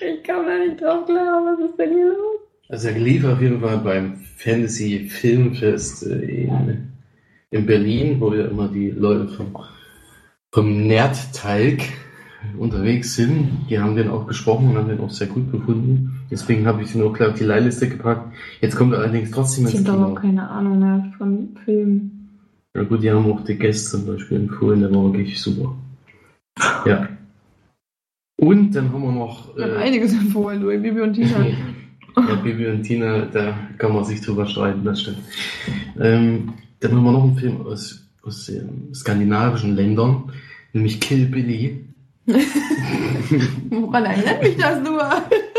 ich 0.02 0.24
komme 0.26 0.46
da 0.46 0.58
nicht 0.58 0.82
drauf 0.82 1.06
klar, 1.06 1.44
was 1.46 1.70
ist 1.70 1.78
denn 1.78 1.90
hier 1.90 2.08
los? 2.08 2.42
Also 2.70 2.90
er 2.90 3.00
lief 3.00 3.26
auf 3.26 3.42
jeden 3.42 3.62
Fall 3.62 3.78
beim 3.78 4.18
Fantasy 4.38 5.08
Filmfest 5.10 6.06
äh, 6.08 6.44
in, 6.44 6.92
in 7.52 7.66
Berlin, 7.66 8.20
wo 8.20 8.34
ja 8.34 8.48
immer 8.48 8.68
die 8.68 8.92
Leute 8.92 9.30
vom, 9.30 9.58
vom 10.54 10.88
Nerdteig 10.88 11.82
unterwegs 12.58 13.16
sind. 13.16 13.68
Die 13.70 13.80
haben 13.80 13.96
den 13.96 14.10
auch 14.10 14.26
besprochen 14.26 14.70
und 14.70 14.78
haben 14.78 14.90
den 14.90 15.00
auch 15.00 15.10
sehr 15.10 15.28
gut 15.28 15.52
gefunden. 15.52 16.21
Deswegen 16.32 16.66
habe 16.66 16.82
ich 16.82 16.94
den 16.94 17.04
auch 17.04 17.14
gleich 17.14 17.30
auf 17.30 17.38
die 17.38 17.44
Leihliste 17.44 17.90
gepackt. 17.90 18.34
Jetzt 18.62 18.78
kommt 18.78 18.94
er 18.94 19.00
allerdings 19.00 19.32
trotzdem 19.32 19.68
Ich 19.68 19.76
ins 19.76 19.88
habe 19.88 19.98
aber 19.98 20.06
Kino. 20.08 20.18
auch 20.18 20.22
keine 20.22 20.50
Ahnung 20.50 20.80
mehr 20.80 21.14
von 21.18 21.50
Filmen. 21.66 22.30
Ja 22.74 22.84
gut, 22.84 23.04
die 23.04 23.12
haben 23.12 23.30
auch 23.30 23.44
die 23.44 23.58
Gäste 23.58 23.98
zum 23.98 24.08
Beispiel 24.08 24.38
empfohlen, 24.38 24.80
der 24.80 24.96
war 24.96 25.04
wirklich 25.14 25.42
super. 25.42 25.76
Ja. 26.86 27.10
Und 28.38 28.72
dann 28.72 28.92
haben 28.94 29.02
wir 29.02 29.12
noch 29.12 29.56
Ich 29.58 29.64
habe 29.64 29.76
äh, 29.76 29.78
einiges 29.78 30.14
empfohlen, 30.14 30.62
du, 30.62 30.68
Bibi 30.68 31.02
und 31.02 31.14
Tina. 31.14 31.46
ja, 32.18 32.36
Bibi 32.36 32.68
und 32.68 32.84
Tina, 32.84 33.26
da 33.26 33.54
kann 33.78 33.94
man 33.94 34.06
sich 34.06 34.22
drüber 34.22 34.46
streiten, 34.46 34.86
das 34.86 35.02
stimmt. 35.02 35.20
Ähm, 36.00 36.54
dann 36.80 36.96
haben 36.96 37.04
wir 37.04 37.12
noch 37.12 37.24
einen 37.24 37.38
Film 37.38 37.62
aus, 37.68 38.08
aus 38.24 38.48
ähm, 38.48 38.94
skandinavischen 38.94 39.76
Ländern, 39.76 40.32
nämlich 40.72 41.02
Kill 41.02 41.26
Billy. 41.26 41.86
Woran 43.70 44.06
erinnert 44.06 44.42
mich 44.42 44.56
das 44.58 44.82
nur? 44.82 45.02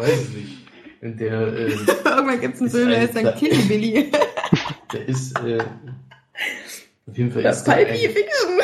Ich 0.00 0.04
weiß 0.06 0.20
es 0.20 0.28
nicht. 0.30 0.58
Und 1.00 1.18
der, 1.20 1.32
äh, 1.32 1.70
Irgendwann 2.04 2.40
gibt 2.40 2.54
es 2.54 2.60
einen 2.60 2.66
Ist 2.68 2.74
Film, 2.76 2.88
der 2.88 2.98
ein- 2.98 3.02
heißt 3.04 3.16
dann 3.16 3.34
Kill 3.36 3.56
Billy. 3.68 4.10
der 4.92 5.08
ist 5.08 5.38
äh, 5.40 5.58
auf 7.08 7.16
jeden 7.16 7.32
Fall 7.32 7.42
Das 7.42 7.58
ist 7.58 7.64
Pulp 7.64 7.78
ein, 7.88 7.96
Fiction. 7.96 8.58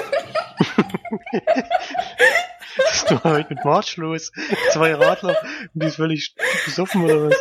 Was 2.76 2.95
ist 3.03 3.11
denn 3.11 3.21
heute 3.25 3.55
mit 3.55 3.64
March 3.64 3.97
los? 3.97 4.33
Zwei 4.73 4.95
Radler. 4.95 5.37
Und 5.75 5.83
die 5.83 5.87
ist 5.87 5.97
völlig 5.97 6.35
besoffen 6.64 7.05
oder 7.05 7.31
was? 7.31 7.37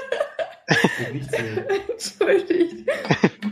Entschuldigt. 1.89 2.89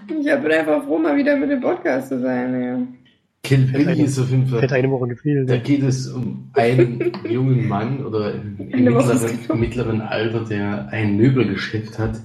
Ich 0.10 0.26
bin 0.26 0.52
einfach 0.52 0.84
froh, 0.84 0.98
mal 1.00 1.16
wieder 1.16 1.36
mit 1.36 1.50
dem 1.50 1.62
Podcast 1.62 2.10
zu 2.10 2.20
sein. 2.20 2.62
Ja. 2.64 3.01
Kill 3.44 3.66
Billy 3.66 4.04
ist 4.04 4.20
auf 4.20 4.30
jeden 4.30 4.46
Fall. 4.48 4.62
Hätte 4.62 4.76
eine 4.76 4.92
Woche 4.92 5.08
gefehlt. 5.08 5.50
Da 5.50 5.58
geht 5.58 5.82
es 5.84 6.08
um 6.08 6.52
einen 6.54 7.12
jungen 7.30 7.68
Mann 7.68 8.06
oder 8.06 8.34
im 8.36 8.56
mittleren, 8.58 9.60
mittleren 9.60 10.02
Alter, 10.02 10.46
der 10.46 10.88
ein 10.90 11.18
Möbelgeschäft 11.18 11.98
hat. 11.98 12.20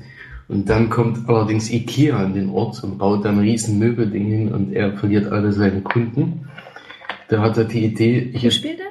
Und 0.48 0.68
dann 0.68 0.90
kommt 0.90 1.28
allerdings 1.28 1.70
Ikea 1.72 2.16
an 2.18 2.34
den 2.34 2.50
Ort 2.50 2.82
und 2.84 2.98
baut 2.98 3.24
dann 3.24 3.38
riesen 3.38 3.78
Möbelding 3.78 4.26
hin 4.26 4.52
und 4.52 4.72
er 4.72 4.92
verliert 4.96 5.32
alle 5.32 5.52
seine 5.52 5.80
Kunden. 5.80 6.48
Da 7.28 7.40
hat 7.40 7.56
er 7.56 7.64
die 7.64 7.84
Idee, 7.84 8.30
Wo 8.32 8.46
ich 8.46 8.54
spielt 8.54 8.78
das? 8.78 8.86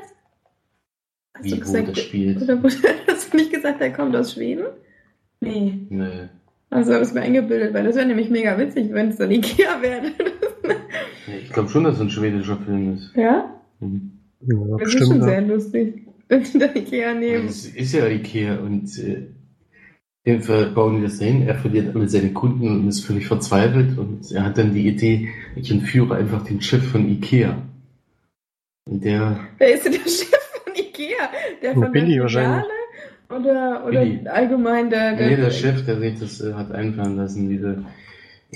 Hast 1.36 1.46
wie 1.46 1.50
du 1.52 1.56
wo 1.56 1.60
gesagt, 1.62 1.88
das 1.90 2.00
spielt. 2.00 2.42
oder 2.42 2.62
wo, 2.62 2.68
hast 3.08 3.34
du 3.34 3.38
nicht 3.38 3.54
gesagt, 3.54 3.80
er 3.80 3.94
kommt 3.94 4.16
aus 4.16 4.34
Schweden? 4.34 4.66
Nee. 5.40 5.74
Nee. 5.90 6.28
Also 6.72 6.94
habe 6.94 7.06
ich 7.06 7.14
mir 7.14 7.22
eingebildet, 7.22 7.74
weil 7.74 7.86
das 7.86 7.96
wäre 7.96 8.08
nämlich 8.08 8.30
mega 8.30 8.58
witzig, 8.58 8.92
wenn 8.92 9.10
es 9.10 9.18
dann 9.18 9.32
Ikea 9.32 9.82
wäre. 9.82 10.02
Ich 11.28 11.52
glaube 11.52 11.70
schon, 11.70 11.84
dass 11.84 11.96
es 11.96 12.02
ein 12.02 12.10
schwedischer 12.10 12.58
Film 12.58 12.94
ist. 12.96 13.12
ja? 13.16 13.50
Mhm. 13.80 14.12
Ja, 14.42 14.56
Das 14.78 14.90
ist 14.90 15.00
bestimmt. 15.00 15.08
schon 15.08 15.18
ja. 15.20 15.24
sehr 15.26 15.42
lustig, 15.42 16.08
dann 16.28 16.76
Ikea 16.76 17.14
nehmen. 17.14 17.48
Es 17.48 17.66
ist 17.68 17.94
ja 17.94 18.08
Ikea 18.08 18.58
und 18.60 18.98
äh, 19.00 19.28
jedenfalls 20.26 20.74
bauen 20.74 20.98
die 20.98 21.04
das 21.04 21.20
hin. 21.20 21.48
Er 21.48 21.56
verliert 21.56 21.96
alle 21.96 22.08
seine 22.08 22.32
Kunden 22.34 22.68
und 22.68 22.88
ist 22.88 23.06
völlig 23.06 23.28
verzweifelt 23.28 23.98
und 23.98 24.32
er 24.32 24.44
hat 24.46 24.58
dann 24.58 24.74
die 24.74 24.88
Idee, 24.88 25.30
ich 25.56 25.72
entführe 25.72 26.16
einfach 26.16 26.44
den 26.44 26.62
Chef 26.62 26.84
von 26.92 27.08
Ikea. 27.10 27.58
Und 28.88 29.04
der, 29.04 29.40
Wer 29.58 29.74
ist 29.74 29.86
denn 29.86 29.94
der 29.94 30.00
Chef 30.10 30.30
von 30.64 30.74
Ikea? 30.76 31.30
Der 31.64 31.74
von 31.74 31.92
Billy 31.92 32.14
der 32.14 32.22
wahrscheinlich. 32.24 32.66
Oder, 33.30 33.84
oder 33.88 34.02
Billy. 34.04 34.28
allgemein 34.28 34.90
der, 34.92 35.16
der, 35.16 35.28
nee, 35.30 35.36
der 35.38 35.50
Chef, 35.50 35.84
der 35.86 36.00
sich 36.00 36.20
das 36.20 36.42
äh, 36.42 36.54
hat 36.54 36.72
einfallen 36.72 37.16
lassen, 37.18 37.50
diese 37.50 37.84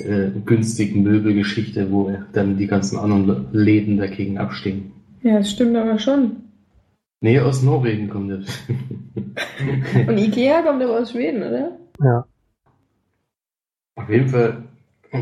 äh, 0.01 0.31
günstigen 0.45 1.03
Möbelgeschichte, 1.03 1.91
wo 1.91 2.11
dann 2.33 2.57
die 2.57 2.67
ganzen 2.67 2.97
anderen 2.97 3.47
Läden 3.51 3.97
dagegen 3.97 4.37
abstehen. 4.37 4.91
Ja, 5.23 5.39
das 5.39 5.51
stimmt 5.51 5.75
aber 5.75 5.99
schon. 5.99 6.37
Nee, 7.21 7.39
aus 7.39 7.63
Norwegen 7.63 8.09
kommt 8.09 8.31
der. 8.31 8.39
Und 10.07 10.17
Ikea 10.17 10.61
kommt 10.61 10.81
aber 10.81 10.99
aus 10.99 11.11
Schweden, 11.11 11.43
oder? 11.43 11.77
Ja. 12.01 12.25
Auf 13.95 14.09
jeden 14.09 14.29
Fall 14.29 14.63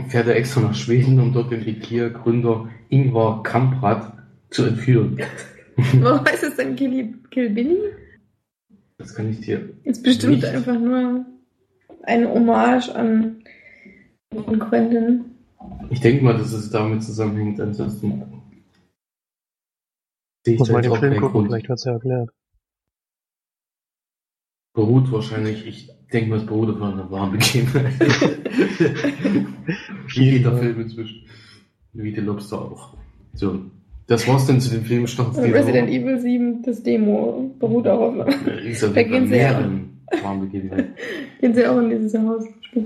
fährt 0.10 0.27
er 0.27 0.36
extra 0.36 0.62
nach 0.62 0.75
Schweden, 0.75 1.19
um 1.19 1.34
dort 1.34 1.51
den 1.51 1.67
Ikea-Gründer 1.67 2.69
Ingvar 2.89 3.41
Kamprad 3.41 4.13
zu 4.51 4.65
entführen. 4.65 5.19
Warum 6.00 6.25
heißt 6.25 6.43
es 6.43 6.55
denn 6.55 6.75
Kill, 6.75 7.15
Kill 7.31 7.50
Billy? 7.50 7.77
Das 8.98 9.15
kann 9.15 9.29
ich 9.29 9.41
dir. 9.41 9.69
Ist 9.84 10.03
bestimmt 10.03 10.36
Nicht. 10.36 10.46
einfach 10.46 10.77
nur 10.79 11.25
eine 12.03 12.29
Hommage 12.29 12.89
an 12.89 13.43
Quentin. 14.31 15.25
Ich 15.89 16.01
denke 16.01 16.24
mal, 16.24 16.38
dass 16.38 16.51
es 16.53 16.69
damit 16.69 17.03
zusammenhängt. 17.03 17.60
Ansonsten 17.60 18.24
ich 20.48 20.60
Muss 20.60 20.72
mal 20.72 20.81
den 20.81 20.91
auch 20.91 21.00
Film 21.00 21.13
gucken, 21.15 21.31
Grund. 21.31 21.48
vielleicht 21.48 21.67
wird's 21.69 21.84
ja 21.84 21.93
erklärt. 21.93 22.29
Beruht 24.74 25.12
wahrscheinlich, 25.12 25.65
ich 25.67 25.89
denke 26.13 26.29
mal, 26.29 26.38
es 26.38 26.46
beruht 26.46 26.69
auf 26.69 26.81
einer 26.81 27.12
wahren 27.12 27.31
Begebenheit. 27.31 28.00
Wie 30.15 30.24
jeder. 30.24 30.57
Film 30.57 30.81
inzwischen. 30.81 31.25
Wie 31.93 32.13
die 32.13 32.22
Lobster 32.22 32.62
auch. 32.62 32.96
So, 33.34 33.60
das 34.05 34.27
war's 34.27 34.46
dann 34.48 34.62
zu 34.62 34.69
den 34.69 34.86
Filmstarts 34.86 35.38
Also 35.38 35.51
Resident 35.51 35.89
Evil 35.89 36.19
7, 36.19 36.62
das 36.62 36.81
Demo, 36.84 37.53
beruht 37.60 37.88
auch 37.88 38.13
auf. 38.13 38.15
Ja 38.17 38.88
Da 38.88 39.03
gehen 39.03 39.27
sie 39.27 39.38
ja-. 39.38 39.69
Gehen 41.41 41.53
sie 41.53 41.67
auch 41.67 41.79
in 41.79 41.89
dieses 41.89 42.17
Haus. 42.17 42.46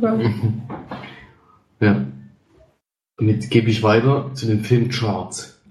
Ja. 1.81 2.05
Damit 3.17 3.49
gebe 3.49 3.69
ich 3.69 3.83
weiter 3.83 4.33
zu 4.33 4.45
den 4.45 4.63
Filmcharts. 4.63 5.61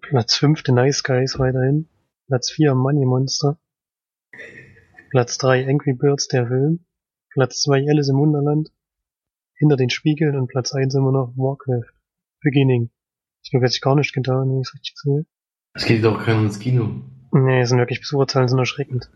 Platz 0.00 0.36
5 0.36 0.62
The 0.64 0.72
Nice 0.72 1.02
Guys 1.02 1.38
weiterhin. 1.38 1.88
Platz 2.28 2.50
4 2.52 2.74
Money 2.74 3.04
Monster. 3.06 3.58
Platz 5.10 5.38
3 5.38 5.68
Angry 5.68 5.94
Birds, 5.94 6.28
der 6.28 6.46
Film. 6.46 6.86
Platz 7.30 7.60
2 7.62 7.88
Alice 7.88 8.08
im 8.08 8.18
Wunderland. 8.18 8.72
Hinter 9.54 9.76
den 9.76 9.90
Spiegeln 9.90 10.36
und 10.36 10.48
Platz 10.48 10.72
1 10.72 10.94
immer 10.94 11.12
noch 11.12 11.32
Warcraft. 11.36 11.92
Beginning. 12.40 12.90
Ich 13.42 13.50
glaube, 13.50 13.66
jetzt 13.66 13.80
gar 13.80 13.96
nicht 13.96 14.12
getan, 14.12 14.48
wenn 14.48 14.60
ich 14.60 14.68
es 14.68 14.74
richtig 14.74 14.96
sehe. 14.98 15.26
Es 15.74 15.86
geht 15.86 16.04
auch 16.04 16.22
keiner 16.22 16.42
ins 16.42 16.58
Kino. 16.58 17.02
Nee, 17.32 17.64
sind 17.64 17.78
wirklich 17.78 18.00
Besucherzahlen 18.00 18.48
sind 18.48 18.58
erschreckend. 18.58 19.10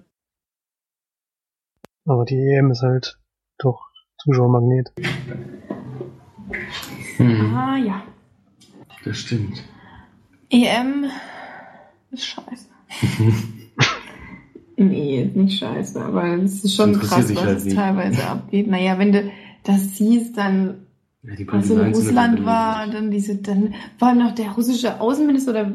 Aber 2.04 2.24
die 2.24 2.36
EM 2.36 2.70
ist 2.70 2.82
halt 2.82 3.20
doch 3.58 3.89
Zuschauermagnet. 4.22 4.92
Hm, 7.16 7.54
Ah 7.56 7.76
ja. 7.76 8.02
das 9.04 9.16
stimmt. 9.18 9.62
EM 10.50 11.04
ist 12.10 12.24
scheiße. 12.26 12.66
nee, 14.76 15.22
ist 15.22 15.36
nicht 15.36 15.58
scheiße, 15.58 16.02
aber 16.04 16.24
es 16.38 16.64
ist 16.64 16.74
schon 16.74 16.98
krass, 16.98 17.34
was 17.34 17.44
halt 17.44 17.58
es 17.58 17.64
nicht. 17.66 17.76
teilweise 17.76 18.26
abgeht. 18.26 18.66
Naja, 18.68 18.98
wenn 18.98 19.12
du 19.12 19.30
das 19.62 19.96
siehst, 19.96 20.36
dann 20.36 20.86
Ja, 21.22 21.34
die 21.36 21.46
was 21.46 21.70
in 21.70 21.78
Russland 21.94 22.44
war, 22.44 22.86
dann 22.88 23.10
diese, 23.10 23.36
dann 23.36 23.74
war 23.98 24.14
noch 24.14 24.34
der 24.34 24.50
russische 24.52 25.00
Außenminister 25.00 25.50
oder 25.52 25.72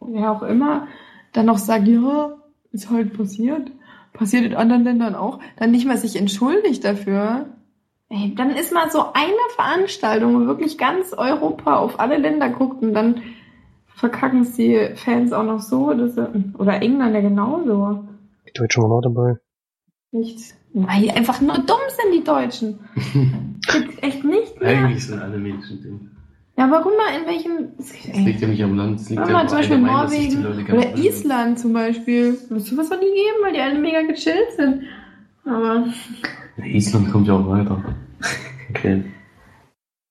wer 0.00 0.30
auch 0.32 0.42
immer, 0.42 0.86
dann 1.32 1.46
noch 1.46 1.58
sagt, 1.58 1.86
ja, 1.88 2.32
ist 2.72 2.88
halt 2.90 3.12
passiert. 3.16 3.70
Passiert 4.12 4.44
in 4.44 4.54
anderen 4.54 4.84
Ländern 4.84 5.14
auch. 5.14 5.38
Dann 5.56 5.70
nicht 5.70 5.86
mal 5.86 5.96
sich 5.96 6.16
entschuldigt 6.16 6.84
dafür. 6.84 7.46
Ey, 8.10 8.34
dann 8.34 8.50
ist 8.50 8.72
mal 8.72 8.90
so 8.90 9.12
eine 9.14 9.32
Veranstaltung, 9.56 10.34
wo 10.42 10.46
wirklich 10.46 10.76
ganz 10.76 11.14
Europa 11.14 11.76
auf 11.78 11.98
alle 11.98 12.18
Länder 12.18 12.50
guckt 12.50 12.82
und 12.82 12.92
dann 12.92 13.22
verkacken 13.94 14.42
es 14.42 14.52
die 14.56 14.90
Fans 14.96 15.32
auch 15.32 15.44
noch 15.44 15.60
so. 15.60 15.94
Dass, 15.94 16.14
sie- 16.14 16.52
oder 16.58 16.82
Engländer 16.82 17.22
genauso. 17.22 18.04
Die 18.46 18.52
Deutschen 18.52 18.82
waren 18.82 18.92
auch 18.92 19.00
dabei. 19.00 19.36
Nicht. 20.10 20.54
Weil 20.74 21.02
die 21.02 21.10
einfach 21.10 21.40
nur 21.40 21.56
dumm 21.58 21.78
sind, 21.88 22.14
die 22.14 22.24
Deutschen. 22.24 22.78
Echt 24.02 24.24
nicht 24.24 24.60
mehr. 24.60 24.68
Eigentlich 24.84 25.06
sind 25.06 25.20
alle 25.20 25.38
Menschen 25.38 25.82
dumm. 25.82 26.10
Ja, 26.62 26.68
aber 26.68 26.82
guck 26.82 26.92
mal, 26.96 27.20
in 27.20 27.26
welchen. 27.26 27.72
Es 27.78 28.16
liegt 28.16 28.40
ja 28.40 28.46
nicht 28.46 28.62
am 28.62 28.76
Land, 28.76 29.00
es 29.00 29.10
liegt 29.10 29.20
ja 29.26 29.32
mal, 29.32 29.48
zum 29.48 29.58
Beispiel 29.58 29.78
Norwegen 29.78 30.46
oder 30.46 30.96
Island 30.96 31.58
zum 31.58 31.72
Beispiel. 31.72 32.34
Sowas 32.34 32.88
soll 32.88 33.00
die 33.00 33.06
geben, 33.06 33.42
weil 33.42 33.52
die 33.52 33.60
alle 33.60 33.78
mega 33.80 34.02
gechillt 34.02 34.52
sind. 34.56 34.82
Aber 35.44 35.86
Ja, 36.58 36.64
Island 36.64 37.10
kommt 37.10 37.26
ja 37.26 37.34
auch 37.34 37.48
weiter. 37.48 37.82
Okay. 38.70 39.04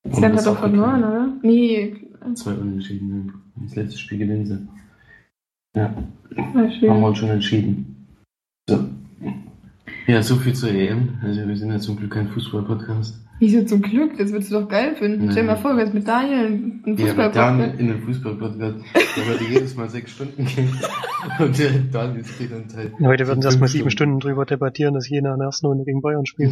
Island 0.04 0.38
hat 0.38 0.46
doch 0.46 0.60
verloren, 0.60 1.04
oder? 1.04 1.30
Nee, 1.42 1.96
Zwei 2.36 2.54
Unentschieden. 2.54 3.34
Das 3.56 3.76
letzte 3.76 3.98
Spiel 3.98 4.18
gewinnen 4.18 4.46
sie. 4.46 4.68
Ja, 5.76 5.94
war 6.36 6.64
haben 6.64 7.02
wir 7.02 7.08
uns 7.08 7.18
schon 7.18 7.30
entschieden. 7.30 8.08
So. 8.70 8.90
Ja, 10.06 10.22
so 10.22 10.36
viel 10.36 10.54
zur 10.54 10.70
EM. 10.70 11.18
Also 11.24 11.48
wir 11.48 11.56
sind 11.56 11.72
ja 11.72 11.80
zum 11.80 11.96
Glück 11.96 12.12
kein 12.12 12.28
Fußball-Podcast. 12.28 13.22
Wieso 13.42 13.66
zum 13.66 13.82
Glück? 13.82 14.20
Das 14.20 14.32
würdest 14.32 14.52
du 14.52 14.60
doch 14.60 14.70
geil 14.70 14.96
finden. 14.96 15.32
Stell 15.32 15.42
dir 15.42 15.48
mal 15.48 15.56
vor, 15.58 15.72
du 15.72 15.78
wärst 15.78 15.96
mit 15.96 16.08
Daniel 16.08 16.46
einen 16.46 16.84
Ja, 16.96 17.08
Fußball 17.08 17.26
mit 17.26 17.36
Dan 17.36 17.80
in 17.80 17.88
den 17.88 18.02
Fußball-Podcast, 18.04 18.76
da 18.94 19.26
würde 19.28 19.44
jedes 19.46 19.76
Mal 19.76 19.90
sechs 19.90 20.12
Stunden 20.12 20.46
gehen. 20.46 20.70
Und 21.40 21.58
der 21.58 21.72
Daniel 21.92 22.24
geht 22.38 22.52
dann 22.52 22.68
halt. 22.76 22.94
Heute 23.02 23.28
werden 23.28 23.42
sie 23.42 23.48
erstmal 23.48 23.68
sieben 23.68 23.90
Stunden 23.90 24.20
drüber 24.20 24.46
debattieren, 24.46 24.94
dass 24.94 25.10
Jena 25.10 25.34
in 25.34 25.40
der 25.40 25.48
ersten 25.48 25.66
Runde 25.66 25.86
gegen 25.86 26.02
Bayern 26.02 26.28
spielt. 26.28 26.52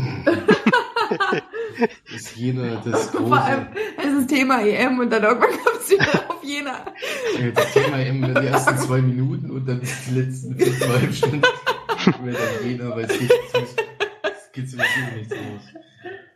Ist 2.15 2.35
jener 2.35 2.81
das 2.83 3.09
Vor 3.11 3.37
allem, 3.37 3.65
große. 3.67 4.07
es 4.07 4.21
ist 4.21 4.29
Thema 4.31 4.61
EM 4.65 4.97
und 4.97 5.13
dann 5.13 5.21
irgendwann 5.21 5.49
kommst 5.63 5.91
du 5.91 5.93
wieder 5.93 6.27
auf 6.27 6.43
Jena. 6.43 6.85
Das 7.53 7.71
Thema 7.71 7.97
EM 7.99 8.33
die 8.33 8.47
ersten 8.47 8.77
zwei 8.79 9.01
Minuten 9.01 9.51
und 9.51 9.69
dann 9.69 9.79
die 9.81 10.19
letzten 10.19 10.57
fünfeinhalb 10.57 11.13
Stunden. 11.13 11.41
Jener, 12.65 12.95
weil 12.95 13.05
es 13.05 13.19
geht, 13.19 13.31
es 13.31 14.51
geht 14.53 14.69
sowieso 14.71 15.15
nichts 15.15 15.33
aus. 15.33 15.83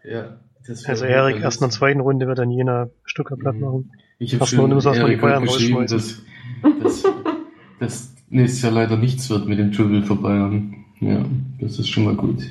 Ja. 0.03 0.39
das 0.67 0.85
Also 0.85 1.05
Erik 1.05 1.41
erst 1.41 1.57
in 1.61 1.65
der 1.65 1.69
zweiten 1.71 1.99
Runde 1.99 2.27
wird 2.27 2.37
dann 2.37 2.51
Jena 2.51 2.89
Stuttgart 3.05 3.39
platt 3.39 3.55
Mhm. 3.55 3.61
machen. 3.61 3.91
Ich 4.19 4.33
habe 4.35 4.45
schon 4.45 4.69
die 4.79 4.85
Erik 4.85 5.21
Bayern 5.21 5.43
geschrieben, 5.43 5.85
dass, 5.87 6.21
dass, 6.81 7.03
dass 7.79 8.15
nächstes 8.29 8.61
Jahr 8.61 8.71
leider 8.71 8.97
nichts 8.97 9.29
wird 9.29 9.47
mit 9.47 9.59
dem 9.59 9.71
Jubel 9.71 10.03
für 10.03 10.15
Bayern. 10.15 10.75
Ja, 10.99 11.25
das 11.59 11.79
ist 11.79 11.89
schon 11.89 12.05
mal 12.05 12.15
gut. 12.15 12.43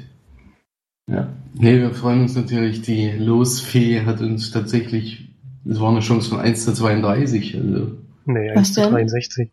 Ja. 1.10 1.32
Nee, 1.54 1.78
wir 1.80 1.90
freuen 1.92 2.22
uns 2.22 2.36
natürlich, 2.36 2.82
die 2.82 3.10
Losfee 3.10 4.02
hat 4.02 4.20
uns 4.20 4.50
tatsächlich, 4.50 5.28
es 5.64 5.80
war 5.80 5.90
eine 5.90 6.00
Chance 6.00 6.30
von 6.30 6.40
1 6.40 6.64
zu 6.64 6.72
32, 6.74 7.56
also, 7.56 7.92
Nee, 8.24 8.50
Was 8.50 8.58
1 8.58 8.74
zu 8.74 8.80
denn? 8.82 8.90
63. 8.92 9.50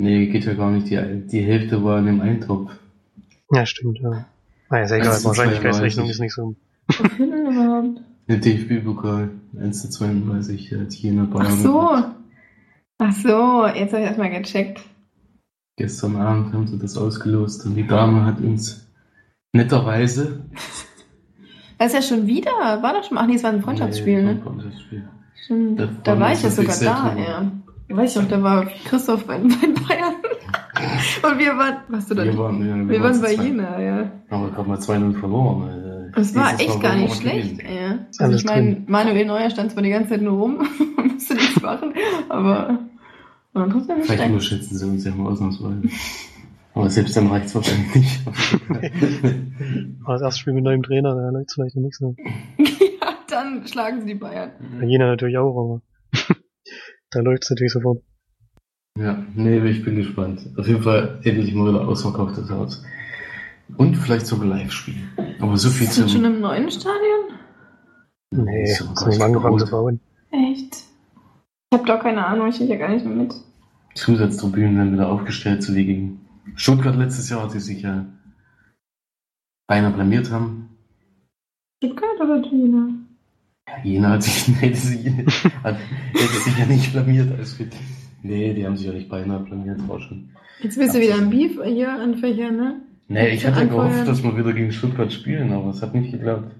nee, 0.00 0.26
geht 0.26 0.44
ja 0.44 0.54
gar 0.54 0.70
nicht, 0.70 0.88
die, 0.90 1.26
die 1.26 1.42
Hälfte 1.42 1.82
war 1.82 1.98
in 1.98 2.06
dem 2.06 2.20
Eintopf. 2.20 2.70
Ja, 3.52 3.66
stimmt, 3.66 3.98
ja. 3.98 4.26
Naja, 4.70 4.84
ist 4.84 4.90
ja 4.90 4.96
egal, 4.96 5.08
1 5.10 5.22
zu 5.22 5.28
Wahrscheinlichkeitsrechnung 5.28 6.06
32. 6.06 6.10
ist 6.10 6.20
nicht 6.20 6.34
so. 6.34 6.54
Wofür 6.88 7.26
denn 7.26 7.46
überhaupt? 7.46 8.00
Der 8.28 8.36
DFB-Pokal, 8.38 9.30
1 9.60 9.82
zu 9.82 9.90
32, 9.90 10.72
hat 10.72 10.92
Jena 10.94 11.24
Bayern. 11.24 11.46
Ach 11.48 11.56
so. 11.56 12.04
Ach 12.98 13.12
so, 13.12 13.66
jetzt 13.66 13.92
habe 13.92 14.02
ich 14.02 14.08
erstmal 14.08 14.30
gecheckt. 14.30 14.80
Gestern 15.76 16.16
Abend 16.16 16.52
haben 16.52 16.66
sie 16.66 16.78
das 16.78 16.96
ausgelost 16.96 17.64
und 17.66 17.74
die 17.74 17.86
Dame 17.86 18.24
hat 18.26 18.40
uns 18.40 18.86
netterweise 19.52 20.44
Das 21.78 21.88
ist 21.88 21.94
ja 21.94 22.02
schon 22.16 22.26
wieder. 22.26 22.50
War 22.50 22.92
doch 22.92 23.02
schon 23.04 23.14
mal. 23.14 23.22
Ach 23.22 23.26
nee, 23.26 23.36
es 23.36 23.42
war 23.42 23.50
ein 23.50 23.62
Freundschaftsspiel, 23.62 24.22
Nee, 24.22 24.34
ne? 24.34 24.40
Freundschaftsspiel. 24.42 25.08
Stimmt. 25.44 25.80
Da 25.80 25.88
Da, 26.04 26.20
war 26.20 26.32
ich 26.32 26.42
ja 26.42 26.50
sogar 26.50 26.76
da, 26.78 27.16
ja. 27.16 27.50
Weiß 27.88 28.14
ich 28.14 28.22
noch, 28.22 28.28
da 28.28 28.42
war 28.42 28.66
Christoph 28.84 29.24
bei, 29.26 29.38
bei 29.38 29.48
Bayern. 29.88 30.14
Und 31.22 31.38
wir 31.38 31.56
waren, 31.56 31.76
warst 31.88 32.10
du 32.10 32.14
da 32.14 32.22
Wir 32.24 32.30
nicht? 32.30 32.38
waren, 32.38 32.66
ja, 32.66 32.88
wir 32.88 33.00
waren 33.02 33.20
bei. 33.20 33.32
Jena, 33.34 33.80
ja. 33.80 34.12
Aber 34.30 34.50
gerade 34.50 34.68
mal 34.68 34.78
2-0 34.78 35.18
verloren. 35.18 35.68
Äh, 36.08 36.12
Das 36.16 36.34
war 36.34 36.54
echt 36.60 36.80
gar 36.80 36.94
wir 36.96 37.02
nicht 37.02 37.16
schlecht, 37.20 37.62
ja. 37.62 37.98
Also 38.18 38.36
ich 38.36 38.44
meine. 38.44 38.82
Manuel 38.86 39.26
Neuer 39.26 39.50
stand 39.50 39.72
zwar 39.72 39.82
die 39.82 39.90
ganze 39.90 40.10
Zeit 40.10 40.22
nur 40.22 40.38
rum 40.38 40.58
und 40.96 41.12
musste 41.14 41.34
nichts 41.34 41.60
machen, 41.62 41.92
aber 42.28 42.78
war 43.52 43.68
trotzdem 43.68 43.96
nicht 43.98 44.06
Vielleicht 44.06 44.18
schlecht. 44.22 44.30
überschätzen 44.30 44.78
sie 44.78 44.86
uns 44.86 45.04
ja 45.04 45.14
mal 45.14 45.30
ausnahmsweise. 45.32 45.82
Aber 46.74 46.88
selbst 46.88 47.16
dann 47.16 47.26
reicht's 47.26 47.54
wahrscheinlich 47.54 47.94
nicht. 47.96 48.20
Aber 50.04 50.12
das 50.14 50.22
erste 50.22 50.40
Spiel 50.40 50.52
mit 50.54 50.62
neuem 50.64 50.82
Trainer, 50.84 51.14
da 51.14 51.30
läuft's 51.30 51.54
vielleicht 51.54 51.74
noch 51.76 51.82
nicht 51.82 51.96
so. 51.96 52.14
ja, 52.58 53.14
dann 53.28 53.66
schlagen 53.66 54.00
sie 54.00 54.06
die 54.06 54.14
Bayern. 54.14 54.50
Bei 54.78 54.86
Jena 54.86 55.06
natürlich 55.06 55.36
auch, 55.38 55.56
aber 55.56 55.82
da 57.10 57.20
läuft's 57.20 57.50
natürlich 57.50 57.72
sofort. 57.72 58.02
Ja, 58.98 59.24
nee, 59.34 59.58
ich 59.70 59.84
bin 59.84 59.96
gespannt. 59.96 60.40
Auf 60.56 60.66
jeden 60.66 60.82
Fall 60.82 61.20
endlich 61.24 61.54
mal 61.54 61.68
wieder 61.68 61.86
ausverkauftes 61.86 62.50
Haus. 62.50 62.84
Und 63.76 63.94
vielleicht 63.94 64.26
sogar 64.26 64.46
Live-Spiel. 64.46 64.96
Aber 65.40 65.56
so 65.56 65.70
viel 65.70 65.86
Sind 65.86 66.10
schon 66.10 66.24
im 66.24 66.40
neuen 66.40 66.70
Stadion? 66.70 67.38
Nee, 68.32 68.66
So 68.66 68.84
ist 68.92 69.06
nicht 69.06 69.22
angefangen 69.22 69.58
zu 69.58 69.70
bauen. 69.70 70.00
Echt? 70.30 70.74
Ich 71.72 71.78
hab 71.78 71.86
doch 71.86 72.00
keine 72.00 72.26
Ahnung, 72.26 72.48
ich 72.48 72.58
bin 72.58 72.68
ja 72.68 72.76
gar 72.76 72.88
nicht 72.88 73.04
mehr 73.04 73.14
mit. 73.14 73.34
Zusatztribünen 73.94 74.76
werden 74.76 74.92
wieder 74.92 75.08
aufgestellt, 75.08 75.62
so 75.62 75.74
wie 75.74 75.86
gegen 75.86 76.20
Stuttgart 76.56 76.96
letztes 76.96 77.28
Jahr, 77.30 77.48
die 77.48 77.60
sich 77.60 77.82
ja 77.82 78.06
beinahe 79.68 79.92
blamiert 79.92 80.30
haben. 80.30 80.76
Stuttgart 81.82 82.20
oder 82.20 82.42
Jena? 82.44 82.88
Ja, 83.68 83.84
Jena 83.84 84.08
hat 84.10 84.22
sich, 84.22 84.48
hätte 84.60 84.76
sich, 84.76 85.06
hat, 85.62 85.76
hätte 86.12 86.38
sich 86.44 86.58
ja 86.58 86.66
nicht 86.66 86.92
blamiert 86.92 87.36
als 87.38 87.54
fit. 87.54 87.72
Nee, 88.22 88.54
die 88.54 88.66
haben 88.66 88.76
sich 88.76 88.86
ja 88.86 88.92
nicht 88.92 89.08
beinahe 89.08 89.40
blamiert, 89.40 89.86
war 89.88 90.00
schon. 90.00 90.30
Jetzt 90.62 90.78
bist 90.78 90.94
du 90.94 91.00
wieder 91.00 91.16
im 91.16 91.30
Beef 91.30 91.58
hier 91.64 91.90
anfächern, 91.92 92.56
ne? 92.56 92.76
Nee, 93.08 93.30
ich 93.30 93.46
hatte 93.46 93.60
Anfeuern. 93.62 93.88
gehofft, 93.90 94.08
dass 94.08 94.22
wir 94.22 94.36
wieder 94.36 94.52
gegen 94.52 94.70
Stuttgart 94.72 95.12
spielen, 95.12 95.52
aber 95.52 95.70
es 95.70 95.82
hat 95.82 95.94
nicht 95.94 96.12
geklappt. 96.12 96.52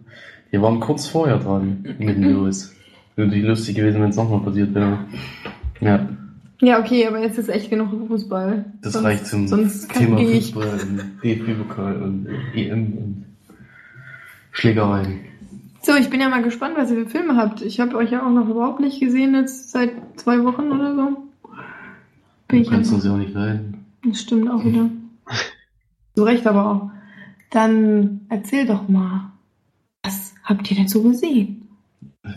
Wir 0.50 0.62
waren 0.62 0.80
kurz 0.80 1.06
vorher 1.06 1.38
dran 1.38 1.84
mit 1.98 2.16
dem 2.16 2.22
Lewis. 2.24 2.74
Wäre 3.14 3.28
natürlich 3.28 3.46
lustig 3.46 3.76
gewesen, 3.76 4.00
wenn 4.02 4.10
es 4.10 4.16
nochmal 4.16 4.40
passiert 4.40 4.74
wäre. 4.74 4.98
Ja, 5.80 6.08
Ja, 6.60 6.80
okay, 6.80 7.06
aber 7.06 7.20
jetzt 7.20 7.38
ist 7.38 7.48
echt 7.48 7.70
genug 7.70 7.90
Fußball. 8.08 8.64
das 8.82 8.94
sonst, 8.94 9.04
reicht 9.04 9.26
zum 9.26 9.46
Thema. 9.46 10.18
Fußball 10.18 10.68
und 10.68 11.02
DFB-Pokal 11.22 12.02
und 12.02 12.26
EM 12.54 12.92
und 12.98 13.24
Schlägereien. 14.52 15.20
So, 15.82 15.94
ich 15.94 16.10
bin 16.10 16.20
ja 16.20 16.28
mal 16.28 16.42
gespannt, 16.42 16.74
was 16.76 16.90
ihr 16.90 17.04
für 17.04 17.10
Filme 17.10 17.36
habt. 17.36 17.62
Ich 17.62 17.80
habe 17.80 17.96
euch 17.96 18.10
ja 18.10 18.26
auch 18.26 18.30
noch 18.30 18.48
überhaupt 18.48 18.80
nicht 18.80 19.00
gesehen 19.00 19.34
jetzt 19.34 19.70
seit 19.70 19.92
zwei 20.16 20.42
Wochen 20.44 20.70
oder 20.72 20.94
so. 20.94 21.29
Bin 22.50 22.58
Du 22.58 22.64
ich 22.64 22.70
kannst 22.70 22.92
uns 22.92 23.04
ja 23.04 23.12
auch 23.12 23.16
nicht 23.16 23.34
leiden. 23.34 23.86
Das 24.04 24.20
stimmt 24.20 24.50
auch 24.50 24.64
wieder. 24.64 24.90
Zu 26.14 26.24
Recht 26.24 26.46
aber 26.46 26.66
auch. 26.66 26.90
Dann 27.50 28.26
erzähl 28.28 28.66
doch 28.66 28.88
mal. 28.88 29.32
Was 30.02 30.34
habt 30.44 30.70
ihr 30.70 30.76
denn 30.76 30.88
so 30.88 31.02
gesehen? 31.02 31.68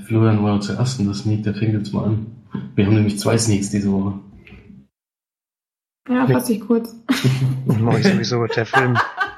Florian 0.06 0.44
war 0.44 0.56
ja 0.56 0.60
zuerst 0.60 1.00
und 1.00 1.08
das 1.08 1.20
Sneak, 1.20 1.44
der 1.44 1.54
fängt 1.54 1.74
jetzt 1.74 1.94
mal 1.94 2.06
an. 2.06 2.26
Wir 2.76 2.86
haben 2.86 2.96
nämlich 2.96 3.20
zwei 3.20 3.38
Sneaks 3.38 3.70
diese 3.70 3.92
Woche. 3.92 4.20
Ja, 6.10 6.28
fass 6.28 6.46
dich 6.46 6.62
kurz. 6.62 6.96
Mach 7.66 7.98
ich 7.98 8.06
sowieso, 8.06 8.46
der 8.46 8.66
Film. 8.66 8.98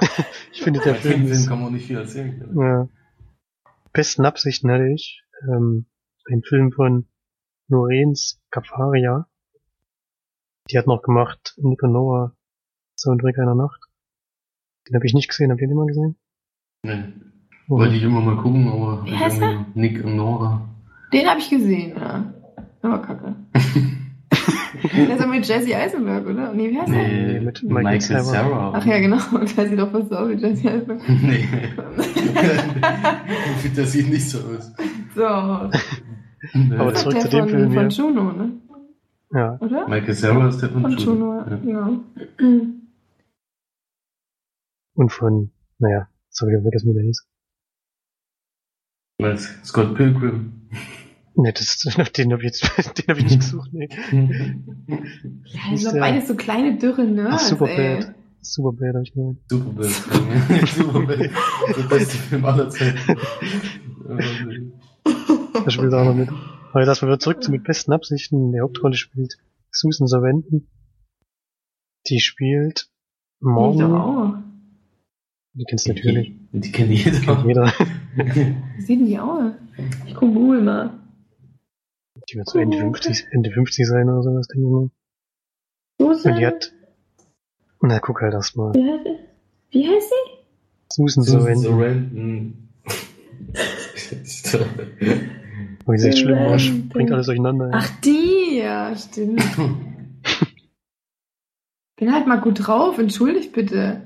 ich 0.52 0.62
finde, 0.62 0.80
der 0.82 0.94
Bei 0.94 1.00
Film 1.00 1.14
dem 1.22 1.28
Film 1.28 1.40
ist, 1.40 1.48
kann 1.48 1.62
man 1.62 1.74
nicht 1.74 1.88
viel 1.88 1.98
erzählen. 1.98 2.52
ja. 2.56 2.90
Besten 3.94 4.26
Absichten 4.26 4.70
hatte 4.72 4.90
ich, 4.94 5.24
ähm, 5.44 5.86
ein 6.30 6.42
Film 6.42 6.72
von 6.72 7.08
Lorenz 7.70 8.42
Cafaria. 8.52 9.28
Die 10.72 10.78
hat 10.80 10.88
noch 10.88 11.04
gemacht 11.04 11.54
Nico 11.58 11.88
Noah, 11.88 12.36
Soundtrack 12.98 13.38
einer 13.38 13.54
Nacht. 13.54 13.82
Den 14.88 14.96
habe 14.96 15.06
ich 15.06 15.14
nicht 15.14 15.28
gesehen, 15.28 15.52
habt 15.52 15.62
ihr 15.62 15.68
den 15.68 15.78
mal 15.78 15.86
gesehen? 15.86 16.16
Nee. 16.84 17.04
Oh. 17.68 17.78
Wollte 17.78 17.96
ich 17.96 18.04
immer 18.04 18.22
mal 18.22 18.38
gucken, 18.38 18.68
aber 18.68 19.06
Wie 19.06 19.16
heißt 19.16 19.42
irgendwie 19.42 19.80
Nick 19.80 20.04
und 20.04 20.16
Nora. 20.16 20.68
Den 21.14 21.28
habe 21.28 21.40
ich 21.40 21.50
gesehen, 21.50 21.96
ja. 21.98 22.34
Aber 22.82 23.00
kacke. 23.00 23.36
Der 24.96 25.10
ist 25.10 25.20
ja 25.20 25.26
mit 25.26 25.48
Jesse 25.48 25.76
Eisenberg, 25.76 26.28
oder? 26.28 26.54
Nee, 26.54 26.70
wie 26.70 26.80
heißt 26.80 26.92
der? 26.92 27.08
Nee, 27.08 27.40
mit 27.40 27.64
Michael 27.64 27.84
Michael, 27.84 28.02
Cera. 28.02 28.24
Cera. 28.24 28.74
Ach 28.76 28.86
ja, 28.86 29.00
genau. 29.00 29.18
Der 29.58 29.70
sieht 29.70 29.80
doch 29.80 29.92
fast 29.92 30.10
so 30.10 30.16
aus 30.16 30.30
wie 30.30 30.34
Jesse 30.34 30.70
Eisenberg. 30.70 31.02
nee. 31.10 31.48
das 33.76 33.92
sieht 33.92 34.10
nicht 34.10 34.30
so 34.30 34.40
aus. 34.40 34.72
So. 35.16 35.26
Aber 35.26 36.94
zurück 36.94 37.22
zu 37.22 37.30
der 37.30 37.46
dem 37.46 37.50
von, 37.50 37.50
Film 37.50 37.72
von 37.72 37.90
hier. 37.90 38.06
Juno, 38.06 38.32
ne? 38.34 38.52
Ja, 39.36 39.58
Oder? 39.60 39.88
Michael 39.90 40.14
Cera 40.16 40.48
ist 40.48 40.62
der 40.62 40.70
von, 40.70 40.82
Von 40.84 40.98
Juno, 40.98 41.46
Ja. 41.50 41.60
ja. 41.66 42.02
und 44.94 45.12
von, 45.12 45.52
naja, 45.78 46.08
sorry, 46.30 46.54
ich 46.54 46.58
hab 46.58 46.64
vergessen, 46.64 46.90
wie 46.90 46.94
der 46.94 47.04
hieß. 47.04 47.28
Was? 49.20 49.44
Scott 49.66 49.94
Pilgrim. 49.96 50.70
Ne, 51.36 51.52
das, 51.52 51.80
den 52.18 52.32
habe 52.32 52.44
ich 52.44 52.48
jetzt, 52.48 52.64
den 52.98 53.08
habe 53.10 53.20
ich 53.20 53.26
nicht 53.26 53.40
gesucht, 53.42 53.72
nee. 53.74 53.90
Ja, 55.44 55.60
das 55.72 55.82
sind 55.82 56.00
beides 56.00 56.30
so 56.30 56.36
kleine 56.36 56.78
dürre 56.78 57.02
Ach, 57.02 57.06
Nerds, 57.06 57.44
ey. 57.44 57.50
Superbad. 57.50 58.16
Superbad 58.42 58.94
habe 58.96 59.04
ich 59.04 59.14
gemeint. 59.14 59.40
Superbad. 59.50 60.68
Superbad. 60.68 61.20
Der 61.20 61.84
beste 61.90 62.18
Film 62.18 62.46
aller 62.46 62.70
Zeiten. 62.70 63.20
Da 65.66 65.70
spielt 65.70 65.92
er 65.92 66.02
auch 66.02 66.06
noch 66.06 66.16
mit. 66.16 66.30
Aber 66.76 66.82
jetzt 66.82 66.90
erstmal 66.90 67.12
wieder 67.12 67.20
zurück 67.20 67.42
zu 67.42 67.52
mit 67.52 67.64
besten 67.64 67.94
Absichten. 67.94 68.52
Die 68.52 68.60
Hauptrolle 68.60 68.98
spielt 68.98 69.38
Susan 69.72 70.08
Sarandon. 70.08 70.68
Die 72.10 72.20
spielt 72.20 72.90
Morgen. 73.40 73.94
auch. 73.94 74.34
Die 75.54 75.64
kennst 75.64 75.88
du 75.88 75.94
natürlich. 75.94 76.34
Die, 76.52 76.60
die 76.60 76.72
kennt 76.74 76.92
jeder. 76.92 77.18
Kennt 77.22 77.46
jeder. 77.46 77.74
Wie 78.76 78.82
sieht 78.82 79.00
denn 79.00 79.06
die 79.06 79.18
aus? 79.18 79.54
Ich 80.06 80.16
guck 80.16 80.34
Google 80.34 80.64
mal. 80.64 81.00
Die 82.30 82.36
wird 82.36 82.50
so 82.50 82.60
Ende 82.60 82.78
50, 82.78 83.28
Ende 83.32 83.52
50 83.52 83.88
sein 83.88 84.10
oder 84.10 84.22
sowas, 84.22 84.48
denke 84.50 84.68
ich 84.68 84.70
mal. 84.70 84.90
Susan? 85.98 86.34
Und 86.34 86.40
die 86.40 86.46
hat, 86.46 86.74
na, 87.80 88.00
guck 88.00 88.22
halt 88.22 88.34
erstmal. 88.34 88.74
Wie 88.74 88.84
heißt 88.84 89.06
sie? 89.06 89.18
Wie 89.80 89.88
heißt 89.88 90.10
sie? 90.10 90.32
Susan 90.92 91.24
Susan 91.24 91.56
Sarandon. 91.56 92.68
Oh, 95.86 95.92
die 95.92 95.98
ist 95.98 96.06
echt 96.06 96.18
schlimm, 96.20 96.38
Sarandon. 96.38 96.90
bringt 96.90 97.12
alles 97.12 97.26
durcheinander. 97.28 97.70
Ach, 97.74 97.90
die, 98.02 98.58
ja, 98.58 98.96
stimmt. 98.96 99.42
Bin 101.98 102.14
halt 102.14 102.28
mal 102.28 102.42
gut 102.42 102.66
drauf, 102.68 102.98
entschuldigt 102.98 103.54
bitte. 103.54 104.02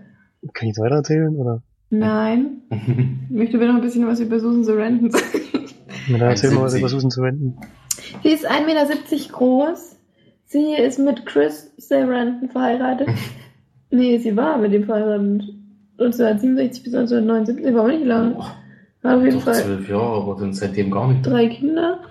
Kann 0.53 0.67
ich 0.67 0.75
jetzt 0.75 0.79
weiter 0.79 0.95
erzählen, 0.95 1.35
oder? 1.35 1.63
Nein. 1.89 2.61
Ich 3.29 3.35
möchte 3.35 3.57
mir 3.57 3.67
noch 3.67 3.75
ein 3.75 3.81
bisschen 3.81 4.07
was 4.07 4.19
über 4.19 4.39
Susan 4.39 4.63
Sarandon 4.63 5.11
sagen. 5.11 5.23
Na, 6.09 6.17
dann 6.17 6.29
erzähl 6.29 6.51
mal 6.51 6.63
was 6.63 6.73
1,70. 6.73 6.79
über 6.79 6.89
Susan 6.89 7.09
Sarandon. 7.11 7.57
Sie 8.23 8.29
ist 8.29 8.49
1,70 8.49 8.65
Meter 8.65 8.85
groß. 9.31 9.95
Sie 10.45 10.73
ist 10.73 10.97
mit 10.99 11.25
Chris 11.25 11.71
Sarandon 11.77 12.49
verheiratet. 12.49 13.07
nee, 13.91 14.17
sie 14.17 14.35
war 14.35 14.57
mit 14.57 14.73
dem 14.73 14.83
verheiratet. 14.85 15.53
1967 15.99 16.83
bis 16.83 16.93
1979, 16.95 17.73
war 17.73 17.81
aber 17.81 17.91
nicht 17.93 18.05
lang. 18.05 18.33
Boah, 18.35 18.55
auf 19.03 19.23
jeden 19.23 19.37
doch 19.37 19.45
Fall 19.45 19.55
zwölf 19.55 19.89
Jahre, 19.89 20.21
aber 20.21 20.35
dann 20.39 20.53
seitdem 20.53 20.91
gar 20.91 21.11
nicht. 21.11 21.25
drei 21.25 21.47
Kinder. 21.47 22.05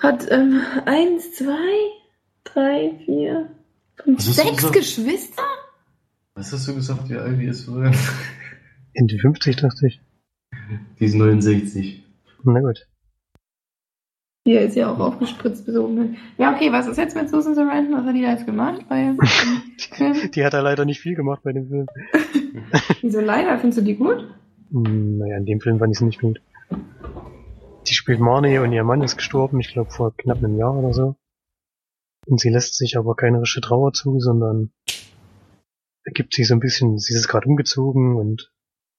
Hat 0.00 0.30
ähm, 0.30 0.60
eins, 0.84 1.34
zwei, 1.34 1.90
drei, 2.44 3.00
vier, 3.04 3.50
fünf, 3.96 4.20
sechs? 4.20 4.70
Geschwister? 4.70 5.42
Was 6.34 6.52
hast 6.52 6.68
du 6.68 6.74
gesagt, 6.76 7.08
wie 7.08 7.16
alt 7.16 7.40
die 7.40 7.46
ist? 7.46 7.68
Ende 8.94 9.18
50, 9.18 9.56
dachte 9.56 9.88
ich. 9.88 10.00
Die 11.00 11.04
ist 11.04 11.14
69. 11.14 12.04
Na 12.44 12.60
gut. 12.60 12.86
Hier 14.48 14.62
ist 14.62 14.76
ja 14.76 14.90
auch 14.90 14.98
aufgespritzt 14.98 15.66
bis 15.66 15.76
oben. 15.76 16.16
Ja, 16.38 16.54
okay, 16.54 16.72
was 16.72 16.86
ist 16.86 16.96
jetzt 16.96 17.14
mit 17.14 17.28
Susan 17.28 17.54
Sarandon? 17.54 17.98
Was 17.98 18.06
hat 18.06 18.14
die 18.14 18.22
da 18.22 18.30
jetzt 18.30 18.46
gemacht? 18.46 18.82
Bei 18.88 19.14
Film? 19.92 20.30
Die 20.34 20.42
hat 20.42 20.54
ja 20.54 20.60
leider 20.60 20.86
nicht 20.86 21.02
viel 21.02 21.14
gemacht 21.14 21.42
bei 21.42 21.52
dem 21.52 21.68
Film. 21.68 21.86
Wieso 23.02 23.20
leider? 23.20 23.58
Findest 23.58 23.80
du 23.80 23.84
die 23.84 23.96
gut? 23.96 24.26
Hm, 24.70 25.18
Naja, 25.18 25.36
in 25.36 25.44
dem 25.44 25.60
Film 25.60 25.78
fand 25.78 25.92
ich 25.92 25.98
sie 25.98 26.06
nicht 26.06 26.22
gut. 26.22 26.40
Die 27.88 27.92
spielt 27.92 28.20
Marnie 28.20 28.56
und 28.56 28.72
ihr 28.72 28.84
Mann 28.84 29.02
ist 29.02 29.18
gestorben, 29.18 29.60
ich 29.60 29.70
glaube 29.70 29.90
vor 29.90 30.14
knapp 30.16 30.38
einem 30.38 30.56
Jahr 30.56 30.74
oder 30.74 30.94
so. 30.94 31.16
Und 32.26 32.40
sie 32.40 32.48
lässt 32.48 32.74
sich 32.74 32.96
aber 32.96 33.16
keine 33.16 33.42
richtige 33.42 33.66
Trauer 33.66 33.92
zu, 33.92 34.18
sondern 34.18 34.70
ergibt 36.04 36.32
sich 36.32 36.48
so 36.48 36.54
ein 36.54 36.60
bisschen, 36.60 36.96
sie 36.96 37.12
ist 37.12 37.28
gerade 37.28 37.46
umgezogen 37.46 38.16
und 38.16 38.50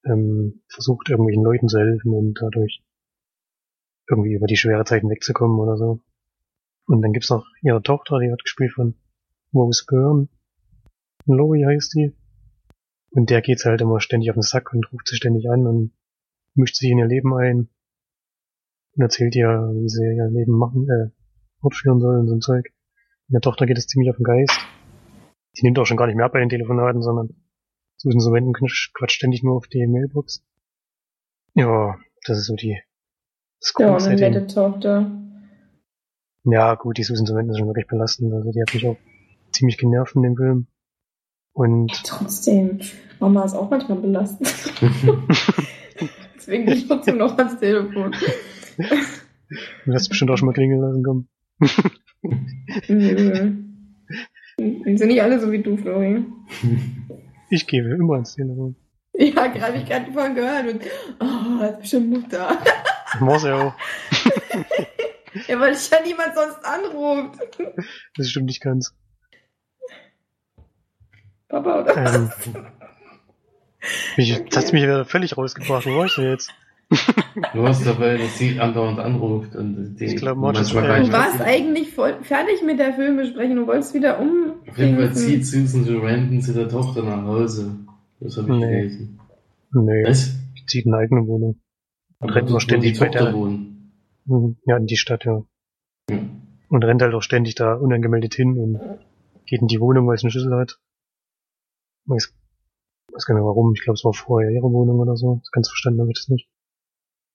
ähm, 0.05 0.61
versucht 0.67 1.09
irgendwelchen 1.09 1.43
Leuten 1.43 1.67
zu 1.69 1.79
helfen 1.79 2.13
und 2.13 2.37
dadurch 2.39 2.83
irgendwie 4.09 4.33
über 4.33 4.47
die 4.47 4.57
schwere 4.57 4.85
Zeiten 4.85 5.09
wegzukommen 5.09 5.59
oder 5.59 5.77
so. 5.77 5.99
Und 6.85 7.01
dann 7.01 7.13
gibt's 7.13 7.29
noch 7.29 7.45
ihre 7.61 7.81
Tochter, 7.81 8.19
die 8.19 8.29
wird 8.29 8.43
gespielt 8.43 8.73
von 8.73 8.95
Rose 9.53 9.85
Byrne. 9.87 10.27
Lori 11.25 11.63
heißt 11.63 11.93
die. 11.93 12.15
Und 13.11 13.29
der 13.29 13.41
geht's 13.41 13.65
halt 13.65 13.81
immer 13.81 13.99
ständig 13.99 14.29
auf 14.29 14.35
den 14.35 14.41
Sack 14.41 14.73
und 14.73 14.91
ruft 14.91 15.07
sie 15.07 15.15
ständig 15.15 15.49
an 15.49 15.65
und 15.67 15.91
mischt 16.55 16.75
sich 16.75 16.89
in 16.89 16.99
ihr 16.99 17.07
Leben 17.07 17.33
ein 17.33 17.69
und 18.95 19.03
erzählt 19.03 19.35
ihr, 19.35 19.47
wie 19.47 19.89
sie 19.89 20.03
ihr 20.03 20.29
Leben 20.29 20.57
machen, 20.57 20.87
äh, 20.89 21.09
fortführen 21.61 21.99
soll 21.99 22.19
und 22.19 22.27
so 22.27 22.35
ein 22.35 22.41
Zeug. 22.41 22.73
Der 23.27 23.41
Tochter 23.41 23.65
geht 23.65 23.77
es 23.77 23.87
ziemlich 23.87 24.09
auf 24.09 24.17
den 24.17 24.23
Geist. 24.23 24.59
Die 25.57 25.63
nimmt 25.63 25.77
auch 25.79 25.85
schon 25.85 25.97
gar 25.97 26.07
nicht 26.07 26.15
mehr 26.15 26.25
ab 26.25 26.33
bei 26.33 26.39
den 26.39 26.49
Telefonaten, 26.49 27.01
sondern 27.01 27.29
Susan 27.97 28.19
Sarandon 28.19 28.53
quatscht 28.53 29.11
ständig 29.11 29.43
nur 29.43 29.55
auf 29.55 29.67
die 29.67 29.85
Mailbox. 29.85 30.43
Ja, 31.53 31.97
das 32.25 32.39
ist 32.39 32.47
so 32.47 32.55
die 32.55 32.79
Ja, 33.77 33.97
eine 33.97 34.15
nette 34.15 34.47
Tochter. 34.47 35.11
Ja, 36.45 36.75
gut, 36.75 36.97
die 36.97 37.03
Susan 37.03 37.25
Sarandon 37.25 37.51
ist 37.51 37.59
schon 37.59 37.67
wirklich 37.67 37.87
belastend. 37.87 38.33
Also 38.33 38.51
die 38.51 38.61
hat 38.61 38.73
mich 38.73 38.87
auch 38.87 38.97
ziemlich 39.51 39.77
genervt 39.77 40.15
in 40.15 40.23
dem 40.23 40.35
Film. 40.35 40.67
Und 41.53 41.91
ja, 41.91 41.97
trotzdem, 42.05 42.79
Mama 43.19 43.43
ist 43.43 43.55
auch 43.55 43.69
manchmal 43.69 43.97
belastend. 43.97 44.47
Deswegen 46.35 46.65
gehe 46.65 46.75
ich 46.75 46.87
trotzdem 46.87 47.17
noch 47.17 47.37
ans 47.37 47.59
Telefon. 47.59 48.15
Du 49.85 49.93
hast 49.93 50.07
bestimmt 50.07 50.31
auch 50.31 50.37
schon 50.37 50.45
mal 50.45 50.53
klingeln 50.53 50.79
lassen, 50.79 51.03
komm. 51.03 51.27
Nö. 52.87 53.53
Sind 54.57 55.07
nicht 55.07 55.21
alle 55.21 55.39
so 55.39 55.51
wie 55.51 55.61
du, 55.61 55.75
Florian. 55.75 56.33
Ich 57.49 57.67
gebe 57.67 57.89
immer 57.89 58.13
ans 58.13 58.35
Telefon. 58.35 58.75
Ja, 59.13 59.47
gerade 59.47 59.61
habe 59.61 59.77
ich 59.77 59.85
gerade 59.85 60.11
vorhin 60.11 60.35
gehört 60.35 60.73
und 60.73 60.81
oh, 61.19 61.59
das 61.59 61.71
ist 61.71 61.79
bestimmt 61.79 62.09
Mutter. 62.11 62.57
Muss 63.19 63.43
ja 63.43 63.55
auch. 63.55 63.73
ja, 65.47 65.59
weil 65.59 65.73
ich 65.73 65.89
ja 65.89 65.97
niemand 66.05 66.35
sonst 66.35 66.63
anruft. 66.63 67.39
Das 68.15 68.29
stimmt 68.29 68.47
nicht 68.47 68.61
ganz. 68.61 68.93
Papa 71.47 71.81
oder? 71.81 71.97
Ähm, 71.97 72.31
mich, 74.17 74.43
das 74.49 74.65
hat 74.65 74.73
mich 74.73 74.83
wieder 74.83 75.05
völlig 75.05 75.37
rausgebracht. 75.37 75.85
Wo 75.85 75.97
war 75.97 76.05
ich 76.05 76.15
denn 76.15 76.29
jetzt? 76.29 76.53
Du 77.53 77.61
warst 77.61 77.85
dabei, 77.85 78.17
dass 78.17 78.37
sie 78.37 78.59
andauernd 78.59 78.99
anruft 78.99 79.55
und 79.55 79.95
die 79.95 80.05
ich 80.05 80.15
glaube, 80.15 80.41
manchmal 80.41 81.03
Du 81.03 81.11
warst 81.11 81.39
eigentlich 81.39 81.93
voll 81.93 82.15
fertig 82.23 82.63
mit 82.65 82.79
der 82.79 82.93
Filmbesprechung, 82.93 83.57
du 83.57 83.67
wolltest 83.67 83.93
wieder 83.93 84.19
um. 84.19 84.53
Auf 84.67 84.77
jeden 84.77 84.95
Fall 84.95 85.13
zieht 85.13 85.45
Susan 85.45 85.85
Sarandon 85.85 86.41
zu 86.41 86.53
der 86.53 86.67
Tochter 86.67 87.03
nach 87.03 87.23
Hause. 87.23 87.75
Das 88.19 88.37
habe 88.37 88.53
ich 88.53 88.59
nee. 88.59 88.81
gelesen. 88.81 89.19
Nee. 89.71 90.03
Was? 90.03 90.31
Die 90.57 90.65
zieht 90.65 90.87
eine 90.87 90.97
eigene 90.97 91.27
Wohnung. 91.27 91.59
Und 92.19 92.29
rennt 92.31 92.49
immer 92.49 92.59
ständig 92.59 92.99
bei 92.99 93.09
der. 93.09 93.33
Wohnen. 93.33 93.93
Mhm. 94.25 94.57
Ja, 94.65 94.77
in 94.77 94.85
die 94.85 94.97
Stadt, 94.97 95.25
ja. 95.25 95.43
Und 96.69 96.83
rennt 96.83 97.01
halt 97.01 97.13
auch 97.13 97.23
ständig 97.23 97.55
da 97.55 97.73
unangemeldet 97.73 98.35
hin 98.35 98.57
und 98.57 98.79
geht 99.45 99.61
in 99.61 99.67
die 99.67 99.79
Wohnung, 99.79 100.07
weil 100.07 100.15
es 100.15 100.23
eine 100.23 100.31
Schlüssel 100.31 100.55
hat. 100.55 100.79
Ich 102.05 102.11
weiß, 102.11 102.33
weiß 103.13 103.25
gar 103.25 103.35
nicht 103.35 103.43
warum. 103.43 103.73
Ich 103.73 103.81
glaube, 103.81 103.95
es 103.95 104.05
war 104.05 104.13
vorher 104.13 104.51
ihre 104.51 104.71
Wohnung 104.71 104.99
oder 104.99 105.15
so. 105.15 105.37
Das 105.41 105.51
ganz 105.51 105.69
verstanden 105.69 106.01
habe 106.01 106.11
ich 106.11 106.19
das 106.19 106.29
nicht. 106.29 106.49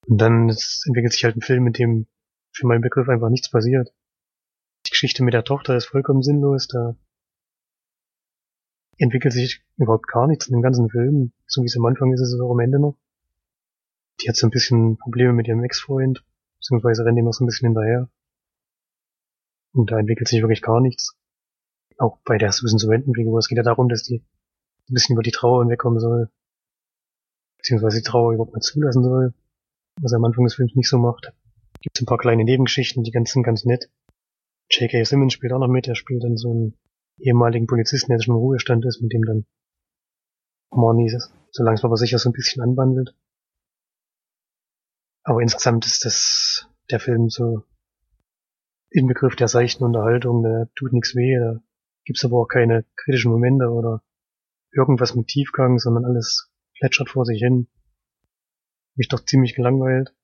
Und 0.06 0.20
dann 0.20 0.48
entwickelt 0.86 1.12
sich 1.12 1.24
halt 1.24 1.36
ein 1.36 1.40
Film, 1.40 1.66
in 1.66 1.72
dem 1.72 2.06
für 2.52 2.66
meinen 2.66 2.82
Begriff 2.82 3.08
einfach 3.08 3.30
nichts 3.30 3.50
passiert. 3.50 3.92
Die 4.86 4.90
Geschichte 4.90 5.24
mit 5.24 5.34
der 5.34 5.44
Tochter 5.44 5.76
ist 5.76 5.86
vollkommen 5.86 6.22
sinnlos, 6.22 6.68
da 6.68 6.94
entwickelt 8.98 9.32
sich 9.32 9.64
überhaupt 9.76 10.06
gar 10.06 10.26
nichts 10.26 10.46
in 10.46 10.52
dem 10.52 10.62
ganzen 10.62 10.88
Film. 10.88 11.32
So 11.46 11.62
wie 11.62 11.66
es 11.66 11.76
am 11.76 11.86
Anfang 11.86 12.12
ist, 12.12 12.20
ist 12.20 12.34
es 12.34 12.40
auch 12.40 12.52
am 12.52 12.60
Ende 12.60 12.78
noch. 12.78 12.96
Die 14.20 14.28
hat 14.28 14.36
so 14.36 14.46
ein 14.46 14.50
bisschen 14.50 14.96
Probleme 14.98 15.32
mit 15.32 15.48
ihrem 15.48 15.64
Ex-Freund, 15.64 16.24
beziehungsweise 16.58 17.04
rennt 17.04 17.18
ihm 17.18 17.24
noch 17.24 17.32
so 17.32 17.44
ein 17.44 17.46
bisschen 17.46 17.68
hinterher. 17.68 18.08
Und 19.72 19.90
da 19.90 19.98
entwickelt 19.98 20.28
sich 20.28 20.40
wirklich 20.40 20.62
gar 20.62 20.80
nichts. 20.80 21.16
Auch 21.98 22.18
bei 22.24 22.38
der 22.38 22.52
Susan 22.52 22.78
Sarandon-Figur. 22.78 23.38
Es 23.38 23.48
geht 23.48 23.58
ja 23.58 23.64
darum, 23.64 23.88
dass 23.88 24.02
die 24.02 24.24
ein 24.88 24.94
bisschen 24.94 25.14
über 25.14 25.22
die 25.22 25.30
Trauer 25.30 25.62
hinwegkommen 25.62 25.98
soll. 25.98 26.30
Beziehungsweise 27.58 27.98
die 27.98 28.02
Trauer 28.02 28.34
überhaupt 28.34 28.52
mal 28.52 28.60
zulassen 28.60 29.02
soll 29.02 29.34
was 30.00 30.12
er 30.12 30.16
am 30.16 30.24
Anfang 30.24 30.44
des 30.44 30.54
Films 30.54 30.74
nicht 30.74 30.88
so 30.88 30.98
macht. 30.98 31.32
Gibt 31.80 32.00
ein 32.00 32.06
paar 32.06 32.18
kleine 32.18 32.44
Nebengeschichten, 32.44 33.02
die 33.04 33.10
ganz, 33.10 33.32
sind 33.32 33.42
ganz 33.42 33.64
nett. 33.64 33.90
J.K. 34.70 35.04
Simmons 35.04 35.32
spielt 35.32 35.52
auch 35.52 35.58
noch 35.58 35.68
mit, 35.68 35.86
er 35.86 35.94
spielt 35.94 36.24
dann 36.24 36.36
so 36.36 36.50
einen 36.50 36.78
ehemaligen 37.18 37.66
Polizisten, 37.66 38.10
der 38.10 38.20
schon 38.20 38.34
im 38.34 38.40
Ruhestand 38.40 38.84
ist, 38.86 39.00
mit 39.02 39.12
dem 39.12 39.24
dann 39.24 39.46
Marnie 40.70 41.16
so 41.50 41.62
langsam 41.62 41.88
aber 41.88 41.96
sicher 41.96 42.18
so 42.18 42.30
ein 42.30 42.32
bisschen 42.32 42.62
anwandelt. 42.62 43.14
Aber 45.24 45.40
insgesamt 45.40 45.86
ist 45.86 46.04
das 46.04 46.68
der 46.90 47.00
Film 47.00 47.28
so 47.28 47.64
Inbegriff 48.90 49.36
der 49.36 49.48
seichten 49.48 49.84
Unterhaltung, 49.84 50.42
der 50.42 50.68
tut 50.76 50.92
nichts 50.92 51.16
weh, 51.16 51.36
da 51.38 51.60
gibt's 52.04 52.24
aber 52.24 52.40
auch 52.40 52.46
keine 52.46 52.84
kritischen 52.96 53.32
Momente 53.32 53.70
oder 53.70 54.02
irgendwas 54.70 55.14
mit 55.14 55.26
Tiefgang, 55.26 55.78
sondern 55.78 56.04
alles 56.04 56.52
plätschert 56.78 57.08
vor 57.08 57.24
sich 57.24 57.40
hin 57.40 57.68
mich 58.96 59.08
doch 59.08 59.24
ziemlich 59.24 59.54
gelangweilt. 59.54 60.14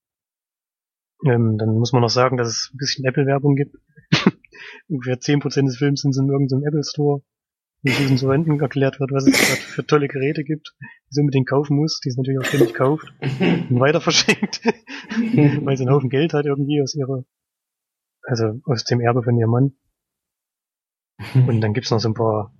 Ähm, 1.26 1.58
dann 1.58 1.76
muss 1.78 1.92
man 1.92 2.02
noch 2.02 2.10
sagen, 2.10 2.36
dass 2.36 2.48
es 2.48 2.70
ein 2.72 2.78
bisschen 2.78 3.04
Apple-Werbung 3.04 3.54
gibt. 3.54 3.76
Ungefähr 4.88 5.18
10% 5.18 5.66
des 5.66 5.76
Films 5.76 6.00
sind 6.00 6.16
in 6.16 6.30
irgendeinem 6.30 6.64
Apple 6.64 6.84
Store, 6.84 7.22
wo 7.82 7.88
diesen 7.88 8.18
so 8.18 8.30
Enden 8.30 8.60
erklärt 8.60 9.00
wird, 9.00 9.10
was 9.12 9.26
es 9.26 9.32
gerade 9.32 9.60
für 9.60 9.86
tolle 9.86 10.08
Geräte 10.08 10.44
gibt, 10.44 10.74
die 10.80 11.14
sie 11.14 11.20
unbedingt 11.20 11.48
kaufen 11.48 11.76
muss, 11.76 12.00
die 12.00 12.10
es 12.10 12.16
natürlich 12.16 12.40
auch 12.40 12.44
ständig 12.44 12.74
kauft 12.74 13.12
und 13.20 13.80
weiter 13.80 14.00
verschenkt, 14.00 14.60
weil 15.64 15.76
sie 15.76 15.84
einen 15.84 15.94
Haufen 15.94 16.10
Geld 16.10 16.34
hat 16.34 16.46
irgendwie 16.46 16.82
aus 16.82 16.94
ihrer, 16.94 17.24
also 18.22 18.60
aus 18.64 18.84
dem 18.84 19.00
Erbe 19.00 19.22
von 19.22 19.38
ihrem 19.38 19.50
Mann. 19.50 19.72
Und 21.34 21.60
dann 21.60 21.74
gibt's 21.74 21.90
noch 21.90 22.00
so 22.00 22.08
ein 22.08 22.14
paar 22.14 22.54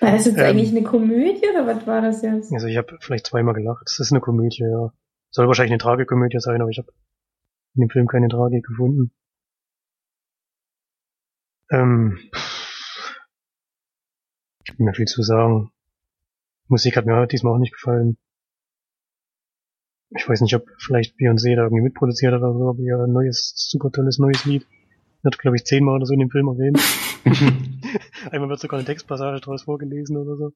war 0.00 0.12
das 0.12 0.26
jetzt 0.26 0.38
ähm, 0.38 0.46
eigentlich 0.46 0.70
eine 0.70 0.82
Komödie 0.82 1.48
oder 1.50 1.66
was 1.66 1.86
war 1.86 2.00
das 2.00 2.22
jetzt? 2.22 2.52
Also 2.52 2.66
ich 2.66 2.76
habe 2.76 2.96
vielleicht 3.00 3.26
zweimal 3.26 3.54
gelacht. 3.54 3.82
Das 3.86 3.98
ist 3.98 4.12
eine 4.12 4.20
Komödie, 4.20 4.62
ja. 4.62 4.92
Soll 5.30 5.46
wahrscheinlich 5.46 5.72
eine 5.72 5.78
Tragikomödie 5.78 6.38
sein, 6.38 6.60
aber 6.60 6.70
ich 6.70 6.78
habe 6.78 6.92
in 7.74 7.80
dem 7.82 7.90
Film 7.90 8.06
keine 8.06 8.28
Tragik 8.28 8.64
gefunden. 8.64 9.12
Ähm, 11.70 12.18
ich 14.74 14.80
habe 14.80 14.84
mir 14.84 14.94
viel 14.94 15.06
zu 15.06 15.22
sagen. 15.22 15.70
Musik 16.66 16.96
hat 16.96 17.06
mir 17.06 17.26
diesmal 17.28 17.54
auch 17.54 17.58
nicht 17.58 17.74
gefallen. 17.74 18.16
Ich 20.10 20.28
weiß 20.28 20.40
nicht, 20.40 20.54
ob 20.56 20.66
vielleicht 20.78 21.16
Beyoncé 21.16 21.54
da 21.54 21.62
irgendwie 21.62 21.82
mitproduziert 21.82 22.32
hat 22.32 22.40
oder 22.40 22.58
so, 22.58 22.68
aber 22.70 22.80
ihr 22.80 23.06
neues, 23.06 23.52
super 23.54 23.90
tolles 23.92 24.18
neues 24.18 24.44
Lied. 24.44 24.66
Wird, 25.22 25.38
glaube 25.38 25.56
ich, 25.56 25.64
zehnmal 25.64 25.94
oder 25.96 26.06
so 26.06 26.12
in 26.12 26.20
dem 26.20 26.30
Film 26.30 26.48
erwähnt. 26.48 26.80
Einmal 28.30 28.48
wird 28.48 28.60
sogar 28.60 28.78
eine 28.78 28.86
Textpassage 28.86 29.40
draus 29.40 29.62
vorgelesen 29.62 30.16
oder 30.16 30.36
so. 30.36 30.52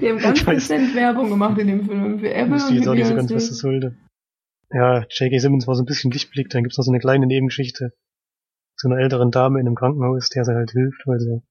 Die 0.00 0.08
haben 0.08 0.18
ganz 0.18 0.44
dezent 0.44 0.94
Werbung 0.94 1.30
gemacht 1.30 1.58
in 1.58 1.68
dem 1.68 1.86
Film 1.86 2.20
für 2.20 2.32
Apple. 2.32 2.56
Ich 2.56 2.70
jetzt 2.70 2.86
auch 2.86 2.94
nicht 2.94 3.06
so 3.06 3.14
ganz, 3.14 3.32
was 3.32 3.48
das 3.48 3.58
sollte. 3.58 3.96
Ja, 4.70 5.06
J.K. 5.08 5.38
Simmons 5.38 5.66
war 5.66 5.74
so 5.74 5.82
ein 5.82 5.86
bisschen 5.86 6.10
Lichtblick, 6.10 6.50
dann 6.50 6.62
gibt's 6.62 6.76
noch 6.76 6.84
so 6.84 6.92
eine 6.92 7.00
kleine 7.00 7.26
Nebengeschichte 7.26 7.94
zu 8.76 8.88
einer 8.88 8.98
älteren 8.98 9.30
Dame 9.30 9.58
in 9.58 9.66
einem 9.66 9.74
Krankenhaus, 9.74 10.28
der 10.28 10.44
sie 10.44 10.54
halt 10.54 10.70
hilft, 10.70 11.06
weil 11.06 11.18
sie 11.18 11.42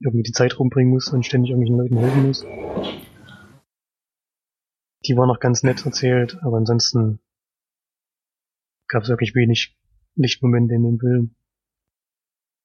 irgendwie 0.00 0.22
die 0.22 0.32
Zeit 0.32 0.58
rumbringen 0.58 0.92
muss 0.92 1.08
und 1.12 1.24
ständig 1.24 1.50
irgendwelchen 1.50 1.78
Leuten 1.78 1.98
helfen 1.98 2.26
muss. 2.26 2.44
Die 5.06 5.16
war 5.16 5.26
noch 5.26 5.40
ganz 5.40 5.62
nett 5.62 5.84
erzählt, 5.84 6.38
aber 6.42 6.58
ansonsten 6.58 7.20
gab 8.88 9.02
es 9.02 9.08
wirklich 9.08 9.34
wenig 9.34 9.76
Lichtmomente 10.14 10.74
in 10.74 10.82
dem 10.82 10.98
Film. 10.98 11.34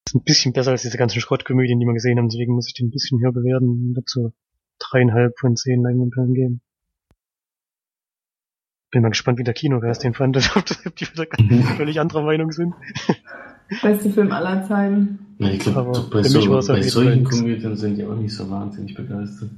Ist 0.07 0.15
ein 0.15 0.23
bisschen 0.23 0.53
besser 0.53 0.71
als 0.71 0.81
diese 0.81 0.97
ganzen 0.97 1.19
Schrottkomödien, 1.19 1.79
die 1.79 1.85
wir 1.85 1.93
gesehen 1.93 2.17
haben, 2.17 2.29
deswegen 2.29 2.53
muss 2.53 2.67
ich 2.67 2.73
den 2.73 2.87
ein 2.87 2.91
bisschen 2.91 3.19
höher 3.19 3.31
bewerten 3.31 3.69
und 3.69 3.93
dazu 3.93 4.33
dreieinhalb 4.79 5.37
von 5.39 5.55
zehn 5.55 5.81
Leinwandperlen 5.81 6.33
geben. 6.33 6.61
Bin 8.91 9.01
mal 9.01 9.09
gespannt, 9.09 9.39
wie 9.39 9.43
der 9.43 9.53
Kinogast 9.53 10.03
den 10.03 10.13
fand, 10.13 10.37
ob 10.55 10.95
die 10.95 11.05
wieder 11.05 11.27
völlig 11.77 11.99
anderer 11.99 12.23
Meinung 12.23 12.51
sind. 12.51 12.73
Beste 13.81 14.09
Film 14.09 14.31
aller 14.31 14.63
Zeiten. 14.67 15.19
Ja, 15.39 15.49
ich 15.49 15.59
glaube, 15.59 16.07
bei, 16.11 16.23
so, 16.23 16.49
bei 16.49 16.81
solchen 16.81 17.23
Komödien 17.23 17.75
sind 17.75 17.97
die 17.97 18.05
auch 18.05 18.15
nicht 18.15 18.33
so 18.33 18.49
wahnsinnig 18.49 18.93
begeistert. 18.95 19.49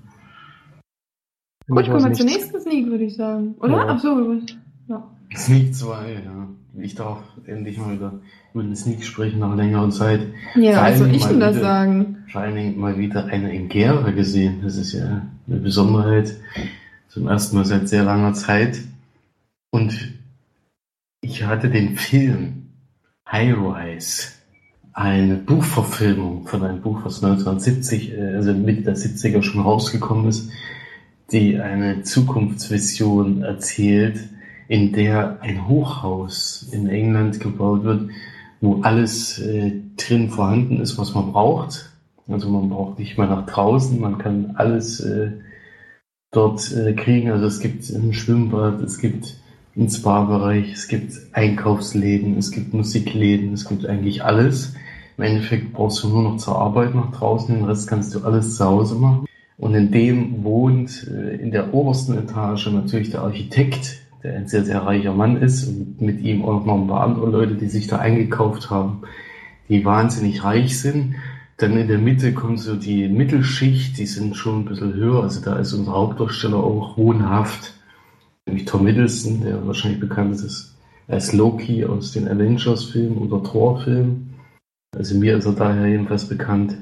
Gut, 1.68 1.86
kommen 1.86 2.06
wir 2.06 2.14
zur 2.14 2.26
nächsten 2.26 2.60
Sneak, 2.62 2.88
würde 2.88 3.04
ich 3.04 3.16
sagen. 3.16 3.56
Oder? 3.60 3.76
Ja. 3.76 3.86
Ach 3.90 4.00
so, 4.00 4.42
ja. 4.88 5.04
Sneak 5.36 5.76
2, 5.76 6.14
ja. 6.14 6.48
Ich 6.80 6.96
darf 6.96 7.20
endlich 7.46 7.78
mal 7.78 7.94
wieder 7.94 8.14
über 8.54 8.64
den 8.64 8.76
Sneak 8.76 9.04
sprechen 9.04 9.40
nach 9.40 9.56
längerer 9.56 9.90
Zeit. 9.90 10.22
Ja, 10.56 10.84
was 10.84 11.00
soll 11.00 11.14
ich 11.14 11.26
denn 11.26 11.40
das 11.40 11.58
sagen? 11.58 12.18
Vor 12.32 12.42
allen 12.42 12.56
Dingen 12.56 12.80
mal 12.80 12.98
wieder 12.98 13.26
eine 13.26 13.54
in 13.54 13.68
Gera 13.68 14.12
gesehen. 14.12 14.62
Das 14.64 14.78
ist 14.78 14.94
ja 14.94 15.24
eine 15.48 15.58
Besonderheit. 15.58 16.36
Zum 17.10 17.28
ersten 17.28 17.58
Mal 17.58 17.66
seit 17.66 17.90
sehr 17.90 18.04
langer 18.04 18.34
Zeit. 18.34 18.80
Und 19.72 20.14
ich 21.22 21.44
hatte 21.44 21.70
den 21.70 21.98
Film 21.98 22.67
High 23.32 23.56
Rise, 23.58 24.30
eine 24.94 25.36
Buchverfilmung 25.36 26.48
von 26.48 26.64
einem 26.64 26.82
Buch, 26.82 27.02
was 27.04 27.24
1970, 27.24 28.14
äh, 28.14 28.36
also 28.36 28.54
Mitte 28.54 28.84
der 28.84 28.96
70er 28.96 29.44
schon 29.44 29.62
rausgekommen 29.62 30.28
ist, 30.28 30.50
die 31.32 31.60
eine 31.60 32.04
Zukunftsvision 32.04 33.44
erzählt, 33.44 34.20
in 34.70 34.94
der 34.94 35.42
ein 35.42 35.68
Hochhaus 35.68 36.68
in 36.72 36.88
England 36.88 37.40
gebaut 37.40 37.84
wird, 37.84 38.10
wo 38.62 38.82
alles 38.82 39.40
äh, 39.40 39.74
drin 39.98 40.30
vorhanden 40.30 40.80
ist, 40.82 40.98
was 40.98 41.14
man 41.14 41.32
braucht. 41.32 41.92
Also 42.28 42.50
man 42.50 42.70
braucht 42.70 43.00
nicht 43.00 43.18
mal 43.18 43.28
nach 43.28 43.46
draußen, 43.46 44.00
man 44.00 44.18
kann 44.18 44.54
alles 44.56 45.00
äh, 45.00 45.32
dort 46.32 46.72
äh, 46.74 46.94
kriegen. 46.94 47.32
Also 47.32 47.46
es 47.46 47.60
gibt 47.60 47.90
ein 47.90 48.14
Schwimmbad, 48.14 48.82
es 48.82 48.98
gibt 48.98 49.36
einen 49.78 49.90
Spa-Bereich, 49.90 50.72
es 50.74 50.88
gibt 50.88 51.14
Einkaufsläden, 51.34 52.38
es 52.38 52.52
gibt 52.52 52.74
Musikläden, 52.74 53.54
es 53.54 53.68
gibt 53.68 53.86
eigentlich 53.86 54.24
alles. 54.24 54.74
Im 55.18 55.24
Endeffekt 55.24 55.74
brauchst 55.74 56.04
du 56.04 56.10
nur 56.10 56.24
noch 56.24 56.38
zur 56.38 56.58
Arbeit 56.58 56.96
nach 56.96 57.12
draußen, 57.12 57.56
den 57.56 57.66
Rest 57.66 57.88
kannst 57.88 58.14
du 58.14 58.24
alles 58.24 58.56
zu 58.58 58.66
Hause 58.66 58.96
machen. 58.96 59.28
Und 59.58 59.74
in 59.74 59.92
dem 59.92 60.44
wohnt 60.44 61.08
äh, 61.08 61.36
in 61.36 61.52
der 61.52 61.74
obersten 61.74 62.18
Etage 62.18 62.68
natürlich 62.68 63.12
der 63.12 63.22
Architekt, 63.22 64.00
der 64.24 64.36
ein 64.36 64.48
sehr, 64.48 64.64
sehr 64.64 64.84
reicher 64.84 65.14
Mann 65.14 65.38
ist 65.38 65.68
und 65.68 66.02
mit 66.02 66.22
ihm 66.22 66.44
auch 66.46 66.66
noch 66.66 66.76
ein 66.76 66.88
paar 66.88 67.02
andere 67.02 67.30
Leute, 67.30 67.56
die 67.56 67.68
sich 67.68 67.88
da 67.88 67.98
eingekauft 67.98 68.70
haben, 68.70 69.02
die 69.70 69.86
wahnsinnig 69.86 70.44
reich 70.44 70.80
sind. 70.80 71.16
Dann 71.58 71.76
in 71.76 71.88
der 71.88 71.98
Mitte 71.98 72.34
kommt 72.34 72.60
so 72.60 72.76
die 72.76 73.08
Mittelschicht, 73.08 73.98
die 73.98 74.06
sind 74.06 74.36
schon 74.36 74.62
ein 74.62 74.66
bisschen 74.66 74.94
höher. 74.94 75.24
Also 75.24 75.42
da 75.42 75.56
ist 75.58 75.74
unser 75.74 75.94
Hauptdarsteller 75.94 76.58
auch 76.58 76.98
wohnhaft, 76.98 77.77
nämlich 78.48 78.66
Tom 78.66 78.86
Middleton, 78.86 79.42
der 79.42 79.66
wahrscheinlich 79.68 80.00
bekannt 80.00 80.36
ist 80.36 80.76
als 81.08 81.34
Loki 81.34 81.86
aus 81.86 82.12
den 82.12 82.28
Avengers-Filmen 82.28 83.18
oder 83.18 83.44
Thor-Filmen. 83.44 84.34
Also 84.96 85.16
mir 85.16 85.38
ist 85.38 85.46
er 85.46 85.54
daher 85.54 85.88
jedenfalls 85.88 86.28
bekannt. 86.28 86.78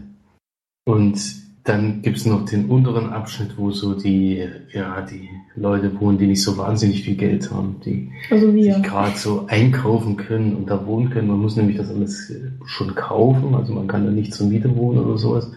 Und 0.86 1.20
dann 1.64 2.04
gibt 2.04 2.18
es 2.18 2.26
noch 2.26 2.46
den 2.46 2.66
unteren 2.68 3.10
Abschnitt, 3.10 3.58
wo 3.58 3.72
so 3.72 3.96
die, 3.96 4.48
ja, 4.72 5.02
die 5.02 5.30
Leute 5.56 6.00
wohnen, 6.00 6.18
die 6.18 6.28
nicht 6.28 6.44
so 6.44 6.58
wahnsinnig 6.58 7.04
viel 7.04 7.16
Geld 7.16 7.52
haben, 7.52 7.78
die 7.84 8.12
Also 8.30 8.52
sich 8.52 8.84
gerade 8.84 9.18
so 9.18 9.48
einkaufen 9.48 10.16
können 10.16 10.56
und 10.56 10.70
da 10.70 10.86
wohnen 10.86 11.10
können. 11.10 11.28
Man 11.28 11.40
muss 11.40 11.56
nämlich 11.56 11.78
das 11.78 11.90
alles 11.90 12.30
äh, 12.30 12.52
schon 12.66 12.94
kaufen, 12.94 13.56
also 13.56 13.74
man 13.74 13.88
kann 13.88 14.06
da 14.06 14.12
nicht 14.12 14.34
zur 14.34 14.48
Miete 14.48 14.76
wohnen 14.76 15.00
oder 15.00 15.18
sowas. 15.18 15.52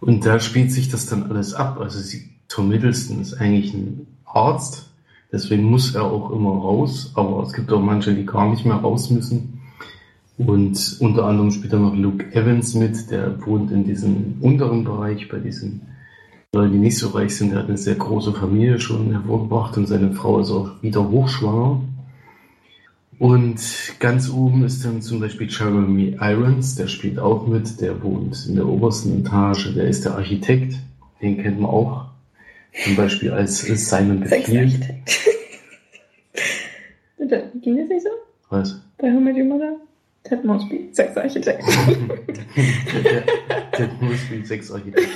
Und 0.00 0.26
da 0.26 0.38
spielt 0.38 0.70
sich 0.70 0.90
das 0.90 1.06
dann 1.06 1.22
alles 1.24 1.54
ab. 1.54 1.78
Also 1.80 1.98
sie, 1.98 2.28
Tom 2.48 2.68
Middleton 2.68 3.20
ist 3.20 3.34
eigentlich 3.34 3.72
ein 3.72 4.06
Arzt, 4.24 4.91
deswegen 5.32 5.64
muss 5.64 5.94
er 5.94 6.04
auch 6.04 6.30
immer 6.30 6.50
raus, 6.50 7.12
aber 7.14 7.42
es 7.42 7.52
gibt 7.52 7.72
auch 7.72 7.80
manche, 7.80 8.14
die 8.14 8.26
gar 8.26 8.50
nicht 8.50 8.64
mehr 8.64 8.76
raus 8.76 9.10
müssen. 9.10 9.60
Und 10.38 10.96
unter 11.00 11.26
anderem 11.26 11.50
spielt 11.50 11.72
da 11.72 11.78
noch 11.78 11.94
Luke 11.94 12.32
Evans 12.34 12.74
mit, 12.74 13.10
der 13.10 13.44
wohnt 13.46 13.70
in 13.70 13.84
diesem 13.84 14.36
unteren 14.40 14.84
Bereich 14.84 15.28
bei 15.28 15.38
diesen 15.38 15.82
Leuten, 16.54 16.72
die 16.72 16.78
nicht 16.78 16.98
so 16.98 17.08
reich 17.08 17.36
sind. 17.36 17.52
Er 17.52 17.60
hat 17.60 17.68
eine 17.68 17.78
sehr 17.78 17.94
große 17.94 18.32
Familie 18.32 18.80
schon 18.80 19.10
hervorgebracht 19.10 19.76
und 19.76 19.86
seine 19.86 20.12
Frau 20.12 20.40
ist 20.40 20.50
auch 20.50 20.82
wieder 20.82 21.08
hochschwanger. 21.08 21.80
Und 23.18 23.60
ganz 24.00 24.28
oben 24.30 24.64
ist 24.64 24.84
dann 24.84 25.00
zum 25.00 25.20
Beispiel 25.20 25.48
Jeremy 25.48 26.16
Irons, 26.20 26.74
der 26.74 26.88
spielt 26.88 27.20
auch 27.20 27.46
mit, 27.46 27.80
der 27.80 28.02
wohnt 28.02 28.46
in 28.48 28.56
der 28.56 28.66
obersten 28.66 29.20
Etage, 29.20 29.74
der 29.74 29.86
ist 29.86 30.04
der 30.04 30.16
Architekt, 30.16 30.74
den 31.20 31.40
kennt 31.40 31.60
man 31.60 31.70
auch. 31.70 32.11
Zum 32.84 32.96
Beispiel 32.96 33.30
als 33.30 33.58
Simon. 33.60 34.20
Bitte, 34.20 34.40
ging 37.60 37.76
das 37.76 37.88
nicht 37.88 38.02
so? 38.02 38.08
Was? 38.48 38.80
Bei 38.98 39.12
How 39.12 39.20
Met 39.20 39.36
Your 39.36 39.44
Mother? 39.44 39.76
Ted 40.24 40.44
Mosby, 40.44 40.88
Sexarchitekt. 40.92 41.64
nur 44.00 44.14
spielt 44.16 44.46
Sexarchitekt. 44.46 45.08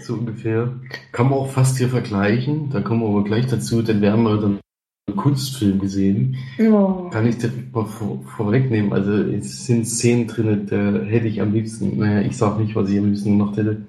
So 0.00 0.14
ungefähr. 0.14 0.74
Kann 1.12 1.28
man 1.28 1.38
auch 1.38 1.50
fast 1.50 1.78
hier 1.78 1.88
vergleichen. 1.88 2.70
Da 2.70 2.80
kommen 2.80 3.02
wir 3.02 3.08
aber 3.08 3.24
gleich 3.24 3.46
dazu, 3.46 3.82
denn 3.82 4.00
wir 4.00 4.12
haben 4.12 4.26
ja 4.26 4.36
dann 4.36 4.60
einen 5.06 5.16
Kunstfilm 5.16 5.80
gesehen. 5.80 6.36
Oh. 6.58 7.10
Kann 7.10 7.26
ich 7.26 7.38
direkt 7.38 7.74
mal 7.74 7.84
vor, 7.84 8.22
vorwegnehmen. 8.36 8.92
Also 8.92 9.12
es 9.12 9.66
sind 9.66 9.86
Szenen 9.86 10.26
drin, 10.26 10.66
da 10.68 11.04
hätte 11.04 11.28
ich 11.28 11.40
am 11.42 11.52
liebsten, 11.52 11.98
naja, 11.98 12.26
ich 12.26 12.36
sag 12.36 12.58
nicht, 12.58 12.74
was 12.74 12.88
ich 12.88 12.98
am 12.98 13.06
liebsten 13.06 13.38
gemacht 13.38 13.56
hätte. 13.56 13.82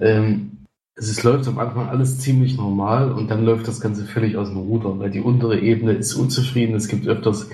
Ähm, 0.00 0.51
es 0.94 1.08
ist, 1.08 1.22
läuft 1.22 1.48
am 1.48 1.58
Anfang 1.58 1.88
alles 1.88 2.18
ziemlich 2.18 2.56
normal 2.56 3.12
und 3.12 3.30
dann 3.30 3.44
läuft 3.44 3.66
das 3.66 3.80
Ganze 3.80 4.04
völlig 4.04 4.36
aus 4.36 4.48
dem 4.48 4.58
Ruder, 4.58 4.98
weil 4.98 5.10
die 5.10 5.20
untere 5.20 5.58
Ebene 5.58 5.92
ist 5.92 6.14
unzufrieden. 6.14 6.74
Es 6.74 6.88
gibt 6.88 7.06
öfters 7.06 7.48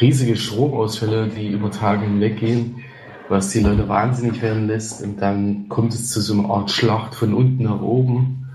riesige 0.00 0.36
Stromausfälle, 0.36 1.28
die 1.28 1.48
über 1.48 1.70
Tage 1.70 2.06
hinweg 2.06 2.38
gehen, 2.38 2.82
was 3.28 3.50
die 3.50 3.60
Leute 3.60 3.88
wahnsinnig 3.88 4.42
werden 4.42 4.66
lässt. 4.66 5.04
Und 5.04 5.22
dann 5.22 5.68
kommt 5.68 5.94
es 5.94 6.10
zu 6.10 6.20
so 6.20 6.34
einer 6.34 6.50
Art 6.50 6.70
Schlacht 6.70 7.14
von 7.14 7.32
unten 7.32 7.62
nach 7.64 7.80
oben. 7.80 8.48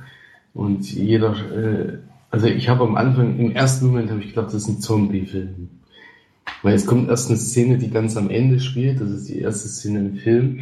Und 0.53 0.91
jeder, 0.91 1.33
äh, 1.51 1.97
also 2.29 2.47
ich 2.47 2.67
habe 2.67 2.83
am 2.83 2.95
Anfang, 2.95 3.39
im 3.39 3.51
ersten 3.51 3.87
Moment 3.87 4.11
habe 4.11 4.19
ich 4.19 4.29
gedacht, 4.29 4.47
das 4.47 4.55
ist 4.55 4.67
ein 4.67 4.79
Zombie-Film. 4.81 5.69
Weil 6.61 6.75
es 6.75 6.85
kommt 6.85 7.09
erst 7.09 7.29
eine 7.29 7.39
Szene, 7.39 7.77
die 7.77 7.89
ganz 7.89 8.17
am 8.17 8.29
Ende 8.29 8.59
spielt, 8.59 8.99
das 8.99 9.09
ist 9.09 9.29
die 9.29 9.39
erste 9.39 9.69
Szene 9.69 9.99
im 9.99 10.15
Film. 10.15 10.59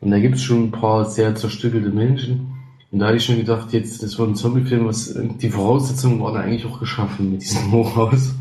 Und 0.00 0.12
da 0.12 0.20
gibt 0.20 0.36
es 0.36 0.42
schon 0.42 0.64
ein 0.64 0.70
paar 0.70 1.04
sehr 1.04 1.34
zerstückelte 1.34 1.90
Menschen. 1.90 2.47
Und 2.90 3.00
da 3.00 3.06
hatte 3.06 3.18
ich 3.18 3.24
schon 3.24 3.36
gedacht, 3.36 3.72
jetzt, 3.72 4.02
das 4.02 4.18
war 4.18 4.26
ein 4.26 4.34
Zombie-Film, 4.34 4.86
was 4.86 5.14
die 5.40 5.50
Voraussetzungen 5.50 6.20
waren 6.20 6.36
eigentlich 6.36 6.64
auch 6.64 6.80
geschaffen 6.80 7.32
mit 7.32 7.42
diesem 7.42 7.70
Hochhaus. 7.72 8.34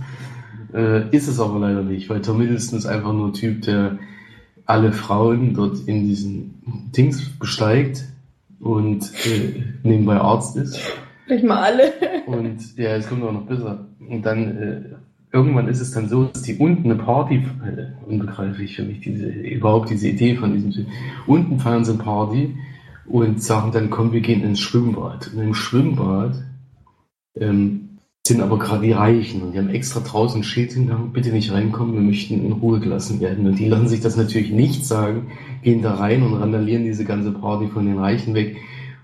Äh, 0.74 1.10
ist 1.16 1.28
es 1.28 1.40
aber 1.40 1.60
leider 1.60 1.84
nicht, 1.84 2.10
weil 2.10 2.22
Tom 2.22 2.40
Hiddleston 2.40 2.78
ist 2.78 2.86
einfach 2.86 3.14
nur 3.14 3.28
ein 3.28 3.34
Typ, 3.34 3.62
der 3.64 3.98
alle 4.66 4.92
Frauen 4.92 5.54
dort 5.54 5.80
in 5.88 6.08
diesen 6.08 6.92
Dings 6.96 7.30
besteigt 7.40 8.06
und 8.60 9.12
äh, 9.26 9.64
nebenbei 9.84 10.16
Arzt 10.16 10.58
ist. 10.58 10.80
Nicht 11.30 11.44
mal 11.44 11.62
alle. 11.64 11.94
Und 12.26 12.78
ja, 12.78 12.96
es 12.96 13.08
kommt 13.08 13.24
auch 13.24 13.32
noch 13.32 13.46
besser. 13.46 13.86
Und 14.00 14.26
dann 14.26 14.58
äh, 14.58 14.82
irgendwann 15.32 15.68
ist 15.68 15.82
es 15.82 15.92
dann 15.92 16.10
so, 16.10 16.26
dass 16.26 16.42
die 16.42 16.56
unten 16.58 16.92
eine 16.92 17.02
Party, 17.02 17.36
äh, 17.36 18.10
unbegreiflich 18.10 18.76
für 18.76 18.84
mich, 18.84 19.02
diese, 19.02 19.28
überhaupt 19.28 19.90
diese 19.90 20.10
Idee 20.10 20.36
von 20.36 20.54
diesem 20.54 20.72
Film. 20.72 20.88
Unten 21.28 21.60
feiern 21.60 21.86
sie 21.86 21.92
eine 21.92 22.04
Party 22.04 22.56
und 23.08 23.42
sagen 23.42 23.72
dann, 23.72 23.90
komm, 23.90 24.12
wir 24.12 24.22
gehen 24.22 24.44
ins 24.44 24.60
Schwimmbad. 24.60 25.32
Und 25.34 25.42
im 25.42 25.54
Schwimmbad 25.54 26.36
ähm, 27.36 28.00
sind 28.28 28.42
aber 28.42 28.60
gerade 28.60 28.84
die 28.86 28.92
Reichen 28.92 29.42
und 29.42 29.54
die 29.54 29.58
haben 29.58 29.70
extra 29.70 30.02
draußen 30.02 30.42
ein 30.42 30.44
Schild 30.44 30.74
hingehangen, 30.74 31.14
bitte 31.14 31.32
nicht 31.32 31.52
reinkommen, 31.52 31.96
wir 31.96 32.02
möchten 32.02 32.46
in 32.46 32.52
Ruhe 32.52 32.80
gelassen 32.80 33.22
werden. 33.22 33.48
Und 33.48 33.58
die 33.58 33.68
lassen 33.68 33.88
sich 33.88 34.02
das 34.02 34.18
natürlich 34.18 34.52
nicht 34.52 34.86
sagen, 34.86 35.32
gehen 35.64 35.82
da 35.82 35.96
rein 35.96 36.24
und 36.24 36.36
randalieren 36.36 36.84
diese 36.84 37.06
ganze 37.06 37.32
Party 37.32 37.68
von 37.68 37.86
den 37.86 37.98
Reichen 37.98 38.34
weg. 38.34 38.58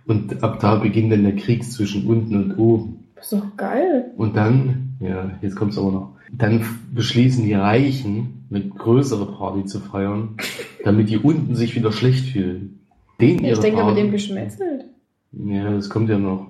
Und 0.06 0.44
ab 0.44 0.60
da 0.60 0.76
beginnt 0.76 1.13
dann 1.13 1.24
der 1.24 1.36
Krieg 1.36 1.63
zwischen 1.63 2.06
unten 2.06 2.36
und 2.36 2.58
oben. 2.58 3.06
Das 3.16 3.32
ist 3.32 3.42
doch 3.42 3.56
geil. 3.56 4.12
Und 4.18 4.36
dann, 4.36 4.98
ja, 5.00 5.32
jetzt 5.42 5.56
kommt's 5.56 5.78
aber 5.78 5.92
noch, 5.92 6.10
dann 6.32 6.66
beschließen 6.94 7.46
die 7.46 7.54
Reichen, 7.54 8.46
eine 8.50 8.68
größere 8.68 9.26
Party 9.38 9.66
zu 9.66 9.80
feiern, 9.80 10.36
damit 10.84 11.10
die 11.10 11.18
unten 11.18 11.56
sich 11.56 11.76
wieder 11.76 11.92
schlecht 11.92 12.28
fühlen. 12.30 12.83
Den 13.28 13.40
Ich 13.40 13.44
ihre 13.52 13.62
denke 13.62 13.80
aber 13.80 13.90
Party, 13.90 14.02
dem 14.02 14.12
geschmetzelt. 14.12 14.86
ja, 15.32 15.72
das 15.72 15.90
kommt 15.90 16.10
ja 16.10 16.18
noch. 16.18 16.48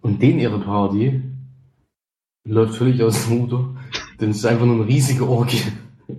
Und 0.00 0.20
den 0.22 0.38
ihre 0.38 0.58
Party 0.58 1.20
läuft 2.44 2.74
völlig 2.74 3.02
aus 3.02 3.26
dem 3.26 3.38
Ruder, 3.38 3.68
denn 4.20 4.30
es 4.30 4.38
ist 4.38 4.46
einfach 4.46 4.66
nur 4.66 4.76
eine 4.76 4.86
riesige 4.86 5.28
Orgie. 5.28 5.62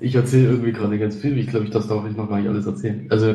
ich 0.00 0.14
erzähle 0.14 0.48
irgendwie 0.50 0.72
gerade 0.72 0.98
ganz 0.98 1.16
viel, 1.16 1.38
ich 1.38 1.46
glaube, 1.48 1.64
ich 1.64 1.70
das 1.70 1.88
darf 1.88 2.04
ich 2.08 2.16
noch 2.16 2.28
gar 2.28 2.38
nicht 2.38 2.48
alles 2.48 2.66
erzählen. 2.66 3.06
Also, 3.10 3.34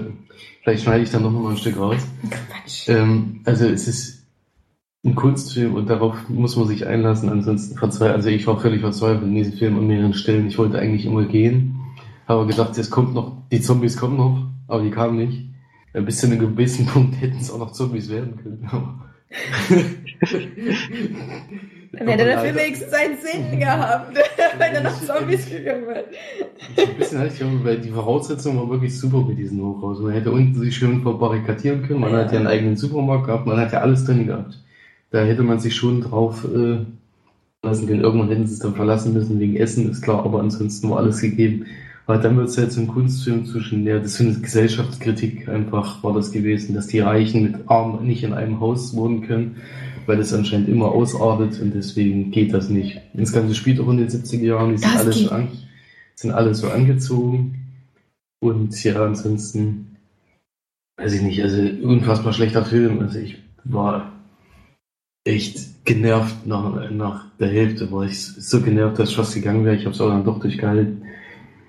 vielleicht 0.64 0.84
schneide 0.84 1.04
ich 1.04 1.12
dann 1.12 1.24
noch 1.24 1.32
mal 1.32 1.52
ein 1.52 1.58
Stück 1.58 1.80
raus. 1.80 1.98
Quatsch. 2.30 2.90
Ähm, 2.90 3.42
also 3.46 3.66
es 3.66 3.88
ist 3.88 4.28
ein 5.04 5.16
Kunstfilm 5.16 5.76
und 5.76 5.90
darauf 5.90 6.30
muss 6.30 6.56
man 6.58 6.68
sich 6.68 6.86
einlassen, 6.86 7.30
ansonsten 7.30 7.78
verzweifelt. 7.78 8.18
Also 8.18 8.30
ich 8.30 8.46
war 8.46 8.60
völlig 8.60 8.82
verzweifelt 8.82 9.24
in 9.24 9.36
diesem 9.36 9.54
Film 9.54 9.78
an 9.78 9.88
mehreren 9.88 10.14
Stellen. 10.14 10.48
Ich 10.48 10.58
wollte 10.58 10.80
eigentlich 10.80 11.06
immer 11.06 11.26
gehen, 11.26 11.77
habe 12.28 12.48
gedacht, 12.48 12.78
es 12.78 12.90
kommt 12.90 13.14
noch, 13.14 13.44
die 13.52 13.62
Zombies 13.62 13.98
kommen 13.98 14.18
noch, 14.18 14.48
aber 14.68 14.84
die 14.84 14.92
kamen 14.92 15.18
nicht. 15.18 15.46
Ein 15.94 16.06
bisschen 16.06 16.32
einem 16.32 16.42
gewissen 16.42 16.86
Punkt 16.86 17.20
hätten 17.22 17.40
es 17.40 17.50
auch 17.50 17.58
noch 17.58 17.72
Zombies 17.72 18.10
werden 18.10 18.38
können. 18.38 18.70
Dann 21.92 22.08
hätte 22.08 22.26
der 22.26 22.40
Film 22.40 22.56
wenigstens 22.56 22.94
einen 22.94 23.18
Sinn 23.18 23.60
gehabt, 23.60 24.16
wenn 24.58 24.74
er 24.74 24.84
nach 24.84 25.02
Zombies 25.02 25.50
gegangen 25.50 25.88
wäre. 25.88 26.06
Ein 26.78 26.98
bisschen 26.98 27.26
ich 27.26 27.64
weil 27.64 27.80
die 27.80 27.90
Voraussetzung 27.90 28.58
war 28.58 28.70
wirklich 28.70 28.98
super 28.98 29.24
mit 29.26 29.38
diesem 29.38 29.62
Hochhaus. 29.62 30.00
Man 30.00 30.12
hätte 30.12 30.32
unten 30.32 30.60
sich 30.60 30.76
schön 30.76 31.02
verbarrikadieren 31.02 31.84
können, 31.84 32.02
man 32.02 32.12
hat 32.14 32.32
ja 32.32 32.40
einen 32.40 32.48
eigenen 32.48 32.78
Supermarkt 32.78 33.26
gehabt, 33.26 33.48
man 33.48 33.58
hat 33.58 33.72
ja 33.72 33.80
alles 33.80 34.06
drin 34.06 34.28
gehabt. 34.28 34.64
Da 35.12 35.24
hätte 35.24 35.44
man 35.44 35.60
sich 35.60 35.76
schon 35.76 36.02
drauf 36.02 36.46
äh, 36.46 36.80
lassen 37.64 37.88
können. 37.88 38.02
Irgendwann 38.02 38.30
hätten 38.30 38.46
sie 38.46 38.54
es 38.54 38.60
dann 38.60 38.76
verlassen 38.76 39.14
müssen 39.14 39.40
wegen 39.40 39.56
Essen, 39.56 39.90
ist 39.90 40.02
klar, 40.02 40.26
aber 40.26 40.42
ansonsten 40.42 40.90
war 40.90 40.98
alles 40.98 41.22
gegeben. 41.22 41.66
Aber 42.08 42.20
dann 42.20 42.38
wird 42.38 42.48
es 42.48 42.56
jetzt 42.56 42.78
ein 42.78 42.88
Kunstfilm 42.88 43.46
zwischen, 43.46 43.86
ja, 43.86 44.00
das 44.00 44.14
ist 44.14 44.22
eine 44.22 44.40
Gesellschaftskritik 44.40 45.50
einfach 45.50 46.02
war 46.04 46.14
das 46.14 46.32
gewesen, 46.32 46.74
dass 46.74 46.88
die 46.88 47.00
Reichen 47.00 47.44
mit 47.44 47.70
Armen 47.70 48.08
nicht 48.08 48.24
in 48.24 48.34
einem 48.34 48.62
Haus 48.62 48.96
wohnen 48.96 49.28
können, 49.28 49.58
weil 50.06 50.16
das 50.16 50.34
anscheinend 50.34 50.70
immer 50.70 50.86
ausartet 50.86 51.62
und 51.62 51.76
deswegen 51.76 52.32
geht 52.32 52.54
das 52.54 52.70
nicht. 52.70 53.02
Das 53.14 53.34
Ganze 53.34 53.56
spielt 53.56 53.82
auch 53.82 53.90
in 53.90 53.98
den 53.98 54.08
70er 54.08 54.42
Jahren, 54.42 54.72
die 54.72 54.78
sind 54.78 54.94
Das 54.94 55.02
alle 55.02 55.12
so 55.12 55.30
an, 55.32 55.48
sind 56.16 56.32
alle 56.32 56.56
so 56.56 56.70
angezogen. 56.70 57.66
Und 58.40 58.82
ja, 58.86 59.04
ansonsten, 59.04 59.98
weiß 60.96 61.12
ich 61.12 61.22
nicht, 61.22 61.44
also 61.44 61.62
unfassbar 61.84 62.32
schlechter 62.32 62.64
Film. 62.64 63.00
Also 63.02 63.20
ich 63.20 63.38
war 63.66 64.14
echt 65.26 65.84
genervt 65.84 66.48
nach, 66.48 66.90
nach 66.90 67.26
der 67.38 67.50
Hälfte, 67.50 67.92
war 67.92 68.06
ich 68.06 68.26
so 68.26 68.62
genervt, 68.62 68.98
dass 68.98 69.10
ich 69.10 69.16
fast 69.18 69.34
gegangen 69.34 69.66
wäre. 69.66 69.76
Ich 69.76 69.84
habe 69.84 69.94
es 69.94 70.00
auch 70.00 70.08
dann 70.08 70.24
doch 70.24 70.40
durchgehalten. 70.40 71.07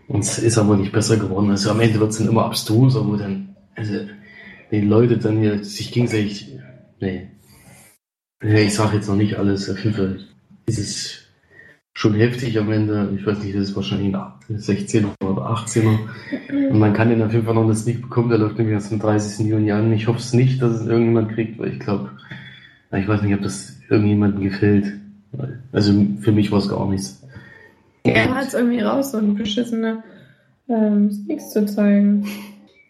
Und 0.08 0.20
es 0.20 0.38
ist 0.38 0.58
aber 0.58 0.76
nicht 0.76 0.92
besser 0.92 1.18
geworden. 1.18 1.50
Also 1.50 1.70
am 1.70 1.80
Ende 1.80 2.00
wird 2.00 2.10
es 2.10 2.18
dann 2.18 2.28
immer 2.28 2.46
abstruser, 2.46 3.06
wo 3.06 3.16
dann, 3.16 3.54
also 3.76 3.94
die 4.70 4.80
Leute 4.80 5.18
dann 5.18 5.38
hier 5.38 5.62
sich 5.62 5.92
gegenseitig, 5.92 6.58
nee. 7.00 7.28
ich 8.42 8.74
sage 8.74 8.96
jetzt 8.96 9.08
noch 9.08 9.16
nicht 9.16 9.36
alles, 9.36 9.70
auf 9.70 9.82
jeden 9.84 9.96
Fall 9.96 10.20
ist 10.66 10.78
es 10.78 11.28
schon 11.94 12.14
heftig 12.14 12.58
am 12.58 12.72
Ende. 12.72 13.12
Ich 13.16 13.26
weiß 13.26 13.42
nicht, 13.42 13.54
das 13.54 13.70
ist 13.70 13.76
wahrscheinlich 13.76 14.14
ein 14.14 14.56
16er 14.56 15.12
oder 15.24 15.42
18er. 15.50 15.98
Und 16.70 16.78
man 16.78 16.94
kann 16.94 17.10
den 17.10 17.22
auf 17.22 17.32
jeden 17.32 17.44
Fall 17.44 17.54
noch 17.54 17.68
das 17.68 17.82
Sneak 17.82 18.02
bekommen, 18.02 18.30
der 18.30 18.38
läuft 18.38 18.56
nämlich 18.56 18.74
erst 18.74 18.92
am 18.92 19.00
30. 19.00 19.46
Juni 19.46 19.72
an. 19.72 19.92
Ich 19.92 20.06
hoffe 20.06 20.20
es 20.20 20.32
nicht, 20.32 20.62
dass 20.62 20.80
es 20.80 20.86
irgendjemand 20.86 21.32
kriegt, 21.32 21.58
weil 21.58 21.72
ich 21.72 21.80
glaube, 21.80 22.10
ich 22.92 23.06
weiß 23.06 23.22
nicht, 23.22 23.34
ob 23.34 23.42
das 23.42 23.76
irgendjemandem 23.90 24.42
gefällt. 24.42 24.92
Also 25.72 25.92
für 26.20 26.32
mich 26.32 26.50
war 26.50 26.60
es 26.60 26.68
gar 26.68 26.88
nichts. 26.88 27.22
Er 28.14 28.34
hat 28.34 28.48
es 28.48 28.54
irgendwie 28.54 28.80
raus, 28.80 29.12
so 29.12 29.18
eine 29.18 29.32
beschissene 29.32 30.02
ähm, 30.68 31.10
Sneaks 31.10 31.50
zu 31.50 31.66
zeigen. 31.66 32.26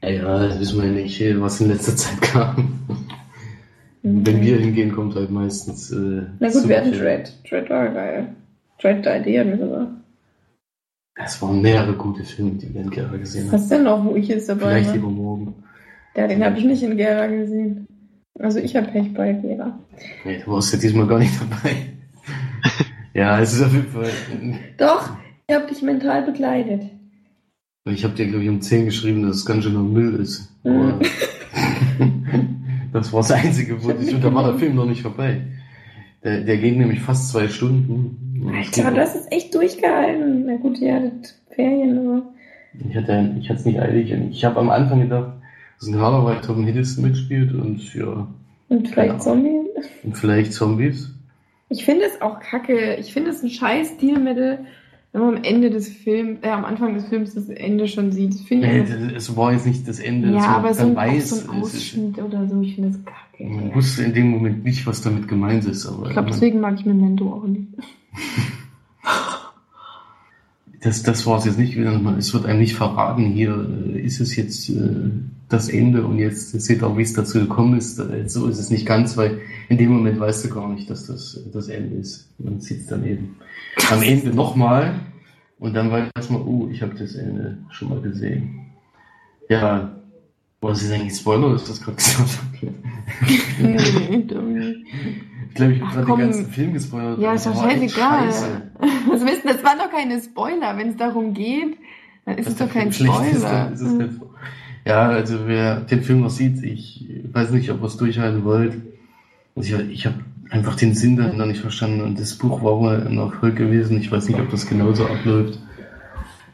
Ja, 0.02 0.46
das 0.46 0.60
wissen 0.60 0.82
wir 0.82 0.90
nicht, 0.90 1.20
was 1.40 1.60
in 1.60 1.68
letzter 1.68 1.96
Zeit 1.96 2.20
kam. 2.22 2.80
Mhm. 4.02 4.26
Wenn 4.26 4.40
wir 4.42 4.58
hingehen, 4.58 4.92
kommt 4.92 5.14
halt 5.14 5.30
meistens. 5.30 5.90
Äh, 5.90 6.22
Na 6.38 6.50
gut, 6.50 6.68
wir 6.68 6.78
hatten 6.78 6.92
Dread. 6.92 7.32
Dread 7.48 7.68
war 7.68 7.88
geil. 7.88 8.28
Dread 8.80 9.04
der 9.04 9.20
Idee 9.20 9.40
hatten 9.40 9.50
wir 9.50 9.58
sogar. 9.58 9.88
Es 11.20 11.42
waren 11.42 11.60
mehrere 11.60 11.94
gute 11.94 12.22
Filme, 12.22 12.52
die 12.52 12.72
wir 12.72 12.82
in 12.82 12.90
Gera 12.90 13.16
gesehen 13.16 13.46
haben. 13.46 13.52
Was 13.52 13.68
denn 13.68 13.82
noch, 13.82 14.04
wo 14.04 14.14
ich 14.14 14.28
jetzt 14.28 14.48
dabei 14.48 14.76
Vielleicht 14.76 14.94
lieber 14.94 15.10
morgen. 15.10 15.54
Ja, 16.16 16.28
den 16.28 16.44
habe 16.44 16.58
ich 16.58 16.64
nicht 16.64 16.82
in 16.82 16.96
Gera 16.96 17.26
gesehen. 17.26 17.86
Also 18.38 18.60
ich 18.60 18.76
habe 18.76 18.86
Pech 18.86 19.12
bei 19.14 19.32
Gera. 19.32 19.78
Nee, 20.24 20.40
du 20.44 20.52
warst 20.52 20.72
ja 20.72 20.78
diesmal 20.78 21.08
gar 21.08 21.18
nicht 21.18 21.34
dabei. 21.40 21.74
ja, 23.18 23.40
es 23.40 23.52
ist 23.54 23.62
auf 23.62 23.72
jeden 23.72 23.88
Fall. 23.88 24.10
Doch, 24.76 25.10
ich 25.48 25.54
habe 25.54 25.66
dich 25.66 25.82
mental 25.82 26.22
begleitet. 26.22 26.82
Ich 27.84 28.04
habe 28.04 28.14
dir, 28.14 28.26
glaube 28.26 28.44
ich, 28.44 28.50
um 28.50 28.60
10 28.60 28.84
geschrieben, 28.84 29.22
dass 29.22 29.36
es 29.36 29.46
ganz 29.46 29.64
schön 29.64 29.74
noch 29.74 29.82
Müll 29.82 30.14
ist. 30.20 30.52
Mhm. 30.62 31.00
das 32.92 33.12
war 33.12 33.20
das 33.20 33.32
Einzige, 33.32 33.82
wo 33.82 33.90
ich, 33.90 34.14
und 34.14 34.22
da 34.22 34.32
war 34.32 34.44
der 34.44 34.58
Film 34.58 34.76
noch 34.76 34.86
nicht 34.86 35.02
vorbei. 35.02 35.40
Der, 36.22 36.42
der 36.42 36.58
ging 36.58 36.78
nämlich 36.78 37.00
fast 37.00 37.30
zwei 37.30 37.48
Stunden. 37.48 38.52
Alter, 38.54 38.94
hast 38.96 39.16
es 39.16 39.26
echt 39.32 39.54
durchgehalten. 39.54 40.44
Na 40.46 40.56
gut, 40.56 40.78
ihr 40.78 40.94
hattet 40.94 41.34
Ferien, 41.50 41.98
aber. 41.98 42.22
Ich 42.88 42.96
hatte 42.96 43.34
ich 43.40 43.50
es 43.50 43.64
nicht 43.64 43.80
eilig. 43.80 44.12
Ich 44.30 44.44
habe 44.44 44.60
am 44.60 44.70
Anfang 44.70 45.00
gedacht, 45.00 45.32
dass 45.80 45.92
weil 45.92 46.40
Tom 46.40 46.64
Hiddleston 46.64 47.04
mitspielt 47.04 47.52
und 47.52 47.94
ja. 47.94 48.28
Und 48.68 48.88
vielleicht 48.88 49.22
Zombies? 49.22 49.66
Und 50.04 50.16
vielleicht 50.16 50.52
Zombies. 50.52 51.17
Ich 51.68 51.84
finde 51.84 52.04
es 52.04 52.20
auch 52.22 52.40
kacke. 52.40 52.96
Ich 52.96 53.12
finde 53.12 53.30
es 53.30 53.42
ein 53.42 53.50
scheiß 53.50 53.94
Stilmittel, 53.96 54.60
wenn 55.12 55.20
man 55.20 55.36
am 55.36 55.44
Ende 55.44 55.70
des 55.70 55.88
Films, 55.88 56.38
äh, 56.42 56.48
am 56.48 56.64
Anfang 56.64 56.94
des 56.94 57.06
Films 57.06 57.34
das 57.34 57.48
Ende 57.48 57.88
schon 57.88 58.12
sieht. 58.12 58.34
Das 58.34 58.40
finde 58.42 58.68
ich. 58.68 58.88
Nee, 58.88 59.14
es 59.14 59.36
war 59.36 59.52
jetzt 59.52 59.66
nicht 59.66 59.86
das 59.86 59.98
Ende. 59.98 60.32
Ja, 60.32 60.56
aber 60.56 60.72
so 60.74 60.86
ein, 60.86 60.96
weiß, 60.96 61.30
so 61.30 61.50
ein 61.50 61.62
Ausschnitt 61.62 62.18
oder 62.18 62.46
so, 62.46 62.60
ich 62.60 62.74
finde 62.74 62.90
es 62.90 63.04
kacke. 63.04 63.44
Man 63.44 63.74
wusste 63.74 64.04
in 64.04 64.14
dem 64.14 64.30
Moment 64.30 64.64
nicht, 64.64 64.86
was 64.86 65.02
damit 65.02 65.28
gemeint 65.28 65.64
ist. 65.64 65.86
Aber 65.86 66.06
ich 66.06 66.12
glaube, 66.12 66.30
deswegen 66.30 66.60
mag 66.60 66.74
ich 66.78 66.86
Memento 66.86 67.32
auch 67.32 67.44
nicht. 67.44 67.68
das, 70.80 71.02
das 71.02 71.26
war 71.26 71.38
es 71.38 71.44
jetzt 71.44 71.58
nicht. 71.58 71.76
Es 71.76 72.34
wird 72.34 72.46
einem 72.46 72.60
nicht 72.60 72.74
verraten, 72.74 73.24
hier 73.24 73.66
äh, 73.86 74.00
ist 74.00 74.20
es 74.20 74.36
jetzt 74.36 74.68
äh, 74.70 75.10
das 75.48 75.68
Ende 75.68 76.04
und 76.04 76.18
jetzt 76.18 76.50
seht 76.60 76.82
auch, 76.82 76.96
wie 76.96 77.02
es 77.02 77.14
dazu 77.14 77.40
gekommen 77.40 77.78
ist. 77.78 77.98
Äh, 77.98 78.28
so 78.28 78.46
ist 78.46 78.58
es 78.58 78.70
nicht 78.70 78.86
ganz, 78.86 79.16
weil 79.16 79.40
in 79.68 79.78
dem 79.78 79.90
Moment 79.90 80.20
weißt 80.20 80.44
du 80.44 80.50
gar 80.50 80.68
nicht, 80.68 80.88
dass 80.88 81.06
das 81.06 81.40
das 81.52 81.68
Ende 81.68 81.96
ist. 81.96 82.28
Man 82.38 82.60
sieht 82.60 82.80
es 82.80 82.86
dann 82.86 83.04
eben 83.04 83.36
am 83.90 84.02
Ende 84.02 84.30
nochmal 84.30 85.00
und 85.58 85.74
dann 85.74 85.90
weiß 85.90 86.30
man, 86.30 86.42
oh, 86.42 86.68
ich 86.70 86.82
habe 86.82 86.94
das 86.94 87.14
Ende 87.14 87.58
schon 87.70 87.88
mal 87.88 88.00
gesehen. 88.00 88.66
Ja, 89.48 89.96
was 90.60 90.82
ist 90.82 90.92
eigentlich 90.92 91.16
Spoiler, 91.16 91.54
ist 91.54 91.68
das 91.68 91.80
gerade 91.80 91.96
gesagt? 91.96 92.38
ich 92.62 94.26
glaube, 94.26 95.72
ich 95.72 95.82
habe 95.82 96.04
gerade 96.04 96.06
den 96.06 96.18
ganzen 96.18 96.46
Film 96.46 96.72
gespoilert. 96.72 97.18
Ja, 97.18 97.34
ist 97.34 97.46
doch 97.46 97.62
scheißegal. 97.62 98.28
Was 99.08 99.24
wissen, 99.24 99.48
das 99.48 99.64
waren 99.64 99.78
doch 99.78 99.90
keine 99.90 100.20
Spoiler. 100.20 100.76
Wenn 100.76 100.90
es 100.90 100.96
darum 100.96 101.34
geht, 101.34 101.76
dann 102.24 102.38
ist 102.38 102.46
das 102.46 102.54
es 102.54 102.58
doch 102.60 102.72
kein 102.72 102.92
Spoiler. 102.92 103.72
Ist, 103.72 103.80
ist 103.80 103.92
mhm. 103.92 104.20
Ja, 104.84 105.08
also 105.08 105.46
wer 105.46 105.80
den 105.80 106.02
Film 106.02 106.20
noch 106.20 106.30
sieht, 106.30 106.62
ich 106.62 107.06
weiß 107.32 107.50
nicht, 107.50 107.70
ob 107.70 107.80
ihr 107.80 107.86
es 107.86 107.96
durchhalten 107.96 108.44
wollt. 108.44 108.76
Also 109.54 109.76
ich, 109.76 109.90
ich 109.90 110.06
habe 110.06 110.16
einfach 110.50 110.76
den 110.76 110.94
Sinn 110.94 111.16
dahinter 111.16 111.46
nicht 111.46 111.60
verstanden. 111.60 112.00
Und 112.00 112.18
das 112.18 112.34
Buch 112.34 112.62
war 112.62 112.78
wohl 112.78 113.06
ein 113.06 113.18
Erfolg 113.18 113.56
gewesen. 113.56 113.98
Ich 113.98 114.10
weiß 114.10 114.28
nicht, 114.28 114.40
ob 114.40 114.50
das 114.50 114.66
genauso 114.66 115.06
abläuft. 115.06 115.58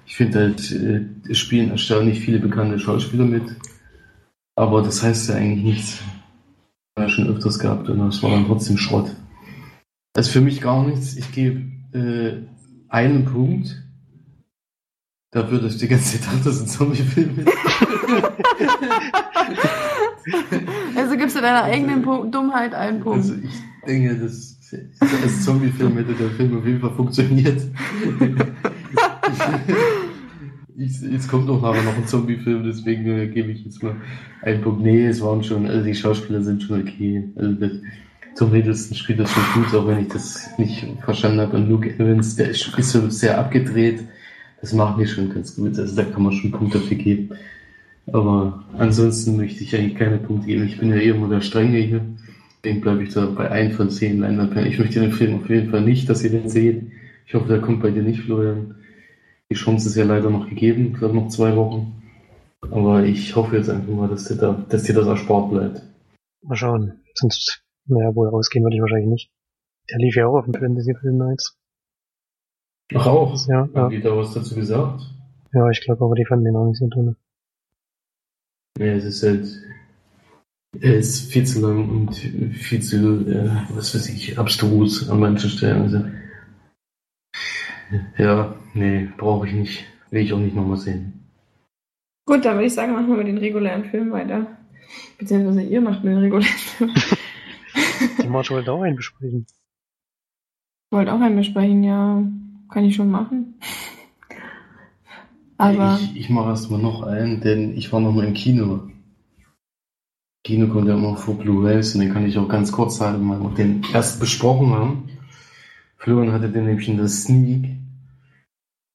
Ich 0.06 0.16
finde 0.16 0.38
halt, 0.40 0.72
äh, 0.72 1.02
es 1.30 1.38
spielen 1.38 1.70
erstaunlich 1.70 2.20
viele 2.20 2.38
bekannte 2.38 2.78
Schauspieler 2.78 3.24
mit. 3.24 3.44
Aber 4.56 4.82
das 4.82 5.02
heißt 5.02 5.30
ja 5.30 5.36
eigentlich 5.36 5.64
nichts. 5.64 6.02
Ja 6.96 7.08
schon 7.08 7.26
öfters 7.26 7.58
gehabt 7.58 7.88
und 7.88 7.98
das 7.98 8.22
war 8.22 8.30
dann 8.30 8.46
trotzdem 8.46 8.78
Schrott. 8.78 9.10
Das 10.12 10.28
ist 10.28 10.32
für 10.32 10.40
mich 10.40 10.60
gar 10.60 10.86
nichts. 10.86 11.16
Ich 11.16 11.32
gebe 11.32 11.62
äh, 11.92 12.46
einen 12.88 13.24
Punkt 13.24 13.82
dafür, 15.32 15.60
dass 15.60 15.74
ich 15.74 15.80
die 15.80 15.88
ganze 15.88 16.20
Zeit 16.20 16.28
dachte, 16.28 16.44
das 16.44 16.60
ein 16.60 16.68
Zombie-Film 16.68 17.40
ist. 17.40 17.48
also 20.96 21.16
gibst 21.16 21.34
du 21.34 21.40
deiner 21.40 21.64
eigenen 21.64 22.04
Dummheit 22.30 22.74
einen 22.74 23.00
Punkt. 23.00 23.18
Also 23.18 23.34
ich 23.34 23.50
denke, 23.86 24.16
dass 24.16 24.56
als 25.00 25.44
Zombie-Film 25.44 25.96
hätte 25.96 26.14
der 26.14 26.30
Film 26.30 26.58
auf 26.58 26.64
jeden 26.64 26.80
Fall 26.80 26.94
funktioniert. 26.94 27.60
ich, 30.76 31.00
jetzt 31.00 31.28
kommt 31.28 31.48
doch 31.48 31.60
nachher 31.62 31.82
noch 31.82 31.96
ein 31.96 32.06
Zombie-Film, 32.06 32.64
deswegen 32.64 33.06
äh, 33.06 33.26
gebe 33.28 33.52
ich 33.52 33.64
jetzt 33.64 33.82
mal 33.82 33.96
einen 34.42 34.62
Punkt. 34.62 34.82
Nee, 34.82 35.06
es 35.06 35.20
waren 35.20 35.42
schon, 35.42 35.66
also 35.66 35.84
die 35.84 35.94
Schauspieler 35.94 36.42
sind 36.42 36.62
schon 36.62 36.82
okay. 36.82 37.24
Also 37.36 37.52
das, 37.52 37.72
Tom 38.36 38.52
Hiddleston 38.52 38.96
spielt 38.96 39.20
das 39.20 39.30
schon 39.30 39.42
gut, 39.54 39.74
auch 39.74 39.86
wenn 39.86 40.00
ich 40.00 40.08
das 40.08 40.58
nicht 40.58 40.86
verstanden 41.04 41.40
habe. 41.40 41.56
Und 41.56 41.68
Luke 41.68 41.88
Evans, 41.88 42.36
der 42.36 42.50
ist, 42.50 42.76
ist 42.76 42.90
so 42.90 43.08
sehr 43.08 43.38
abgedreht. 43.38 44.00
Das 44.60 44.72
macht 44.72 44.98
mir 44.98 45.06
schon 45.06 45.32
ganz 45.32 45.54
gut. 45.54 45.78
Also 45.78 45.94
da 45.94 46.02
kann 46.04 46.22
man 46.22 46.32
schon 46.32 46.50
Punkte 46.50 46.78
dafür 46.78 46.96
geben. 46.96 47.30
Aber 48.06 48.64
ansonsten 48.76 49.36
möchte 49.36 49.62
ich 49.62 49.76
eigentlich 49.76 49.94
keine 49.94 50.18
Punkte 50.18 50.48
geben. 50.48 50.64
Ich 50.64 50.78
bin 50.78 50.90
ja 50.90 50.96
eh 50.96 51.10
immer 51.10 51.28
der 51.28 51.40
Strenge 51.40 51.78
hier. 51.78 52.00
Deswegen 52.62 52.80
bleibe 52.80 53.02
ich 53.02 53.12
da 53.14 53.26
bei 53.26 53.50
1 53.50 53.76
von 53.76 53.90
10 53.90 54.20
Leinwandperlen. 54.20 54.70
Ich 54.70 54.78
möchte 54.78 55.00
den 55.00 55.12
Film 55.12 55.36
auf 55.36 55.48
jeden 55.48 55.70
Fall 55.70 55.82
nicht, 55.82 56.08
dass 56.08 56.24
ihr 56.24 56.30
den 56.30 56.48
seht. 56.48 56.82
Ich 57.26 57.34
hoffe, 57.34 57.48
der 57.48 57.60
kommt 57.60 57.82
bei 57.82 57.90
dir 57.90 58.02
nicht, 58.02 58.20
Florian. 58.20 58.74
Die 59.54 59.60
Chance 59.60 59.88
ist 59.88 59.94
ja 59.94 60.04
leider 60.04 60.30
noch 60.30 60.48
gegeben, 60.48 60.88
ich 60.88 60.98
glaube 60.98 61.14
noch 61.14 61.28
zwei 61.28 61.54
Wochen. 61.54 62.02
Aber 62.72 63.04
ich 63.04 63.36
hoffe 63.36 63.56
jetzt 63.56 63.70
einfach 63.70 63.92
mal, 63.94 64.08
dass 64.08 64.24
dir, 64.24 64.34
da, 64.34 64.64
dass 64.68 64.82
dir 64.82 64.94
das 64.94 65.06
erspart 65.06 65.48
bleibt. 65.52 65.80
Mal 66.42 66.56
schauen. 66.56 67.04
Sonst, 67.14 67.62
naja, 67.86 68.12
wohl 68.16 68.28
rausgehen 68.30 68.64
würde 68.64 68.74
ich 68.74 68.82
wahrscheinlich 68.82 69.10
nicht. 69.10 69.30
Der 69.88 69.98
lief 69.98 70.16
ja 70.16 70.26
auch 70.26 70.38
auf 70.38 70.46
dem 70.46 70.54
Fantasy 70.54 70.92
Film 71.00 71.18
Nights. 71.18 71.56
Ach 72.96 73.06
auch? 73.06 73.46
Ja. 73.46 73.58
Haben 73.58 73.72
ja. 73.74 73.88
die 73.90 74.00
da 74.00 74.16
was 74.16 74.34
dazu 74.34 74.56
gesagt? 74.56 75.02
Ja, 75.52 75.70
ich 75.70 75.80
glaube 75.82 76.04
aber, 76.04 76.16
die 76.16 76.24
fanden 76.24 76.46
den 76.46 76.56
auch 76.56 76.66
nicht 76.66 76.78
so 76.78 76.88
drin. 76.88 77.14
Ja, 78.76 78.86
es 78.86 79.04
ist 79.04 79.22
halt, 79.22 79.46
er 80.80 80.96
ist 80.96 81.30
viel 81.30 81.46
zu 81.46 81.60
lang 81.60 81.88
und 81.90 82.16
viel 82.16 82.82
zu, 82.82 83.24
äh, 83.28 83.50
was 83.68 83.94
weiß 83.94 84.08
ich, 84.08 84.36
abstrus 84.36 85.08
an 85.08 85.20
manchen 85.20 85.48
Stellen. 85.48 85.82
Also, 85.82 86.04
ja, 88.18 88.54
nee, 88.74 89.08
brauche 89.16 89.46
ich 89.46 89.54
nicht. 89.54 89.84
Will 90.10 90.22
ich 90.22 90.32
auch 90.32 90.38
nicht 90.38 90.54
nochmal 90.54 90.76
sehen. 90.76 91.24
Gut, 92.26 92.44
dann 92.44 92.54
würde 92.54 92.66
ich 92.66 92.74
sagen, 92.74 92.92
machen 92.92 93.08
wir 93.08 93.16
mit 93.16 93.26
den 93.26 93.38
regulären 93.38 93.84
Filmen 93.84 94.12
weiter. 94.12 94.46
Beziehungsweise 95.18 95.62
ihr 95.62 95.80
macht 95.80 96.04
mit 96.04 96.12
den 96.12 96.20
regulären 96.20 96.56
Filmen. 96.56 96.94
Die 98.22 98.28
Marge 98.28 98.50
wollte 98.50 98.72
auch 98.72 98.82
einen 98.82 98.96
besprechen. 98.96 99.46
Wollt 100.90 101.08
auch 101.08 101.20
einen 101.20 101.36
besprechen, 101.36 101.82
ja. 101.82 102.22
Kann 102.70 102.84
ich 102.84 102.94
schon 102.94 103.10
machen. 103.10 103.54
Aber. 105.58 105.98
Ich, 106.00 106.16
ich 106.16 106.30
mache 106.30 106.50
erstmal 106.50 106.80
noch 106.80 107.02
einen, 107.02 107.40
denn 107.40 107.76
ich 107.76 107.92
war 107.92 108.00
noch 108.00 108.12
mal 108.12 108.24
im 108.24 108.34
Kino. 108.34 108.88
Kino 110.44 110.68
kommt 110.68 110.88
ja 110.88 110.94
immer 110.94 111.16
vor 111.16 111.38
Blu-rays 111.38 111.94
und 111.94 112.02
den 112.02 112.12
kann 112.12 112.26
ich 112.26 112.36
auch 112.36 112.48
ganz 112.48 112.70
kurz 112.70 112.98
sagen, 112.98 113.28
weil 113.30 113.40
wir 113.40 113.50
den 113.54 113.82
erst 113.92 114.20
besprochen 114.20 114.70
haben. 114.70 115.08
Florian 115.96 116.32
hatte 116.32 116.50
den 116.50 116.66
nämlich 116.66 116.88
in 116.88 116.98
der 116.98 117.08
Sneak. 117.08 117.64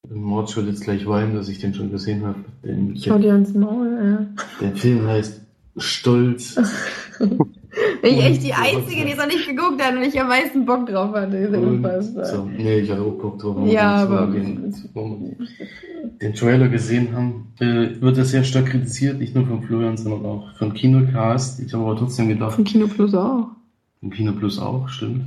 Mord 0.08 0.56
wird 0.56 0.68
jetzt 0.68 0.84
gleich 0.84 1.06
weinen, 1.06 1.36
dass 1.36 1.50
ich 1.50 1.60
den 1.60 1.74
schon 1.74 1.92
gesehen 1.92 2.26
habe. 2.26 2.40
Schau 2.98 3.18
dir 3.18 3.34
ans 3.34 3.54
Maul, 3.54 4.00
ja. 4.02 4.44
Der 4.62 4.76
Film 4.76 5.06
heißt 5.06 5.42
Stolz. 5.78 6.56
Bin 7.20 7.40
ich 8.04 8.24
echt 8.24 8.44
die 8.44 8.54
Einzige, 8.54 9.06
die 9.06 9.12
es 9.12 9.18
noch 9.18 9.28
nicht 9.28 9.48
geguckt 9.48 9.82
hat 9.82 9.96
und 9.96 10.04
ich 10.04 10.20
am 10.20 10.28
meisten 10.28 10.66
Bock 10.66 10.88
drauf 10.88 11.14
hatte. 11.14 11.50
So, 12.26 12.46
nee, 12.46 12.80
ich 12.80 12.90
hatte 12.90 13.02
auch 13.02 13.18
Bock 13.18 13.40
drauf. 13.40 13.68
Ja, 13.68 14.04
aber. 14.04 14.28
Den, 14.28 14.74
den 16.22 16.34
Trailer 16.34 16.70
gesehen 16.70 17.14
haben, 17.14 17.54
äh, 17.60 18.02
wird 18.02 18.18
das 18.18 18.32
sehr 18.32 18.44
stark 18.44 18.68
kritisiert, 18.68 19.20
nicht 19.20 19.36
nur 19.36 19.46
von 19.46 19.64
Florian, 19.64 19.98
sondern 19.98 20.26
auch 20.26 20.56
vom 20.58 20.74
Kinocast. 20.74 21.60
Ich 21.62 21.74
habe 21.74 21.84
aber 21.86 21.98
trotzdem 21.98 22.30
gedacht. 22.30 22.54
Von 22.56 22.64
Kino 22.64 22.88
Plus 22.88 23.14
auch. 23.14 23.48
Vom 24.00 24.10
Kino 24.10 24.34
Plus 24.34 24.60
auch, 24.60 24.88
stimmt. 24.90 25.26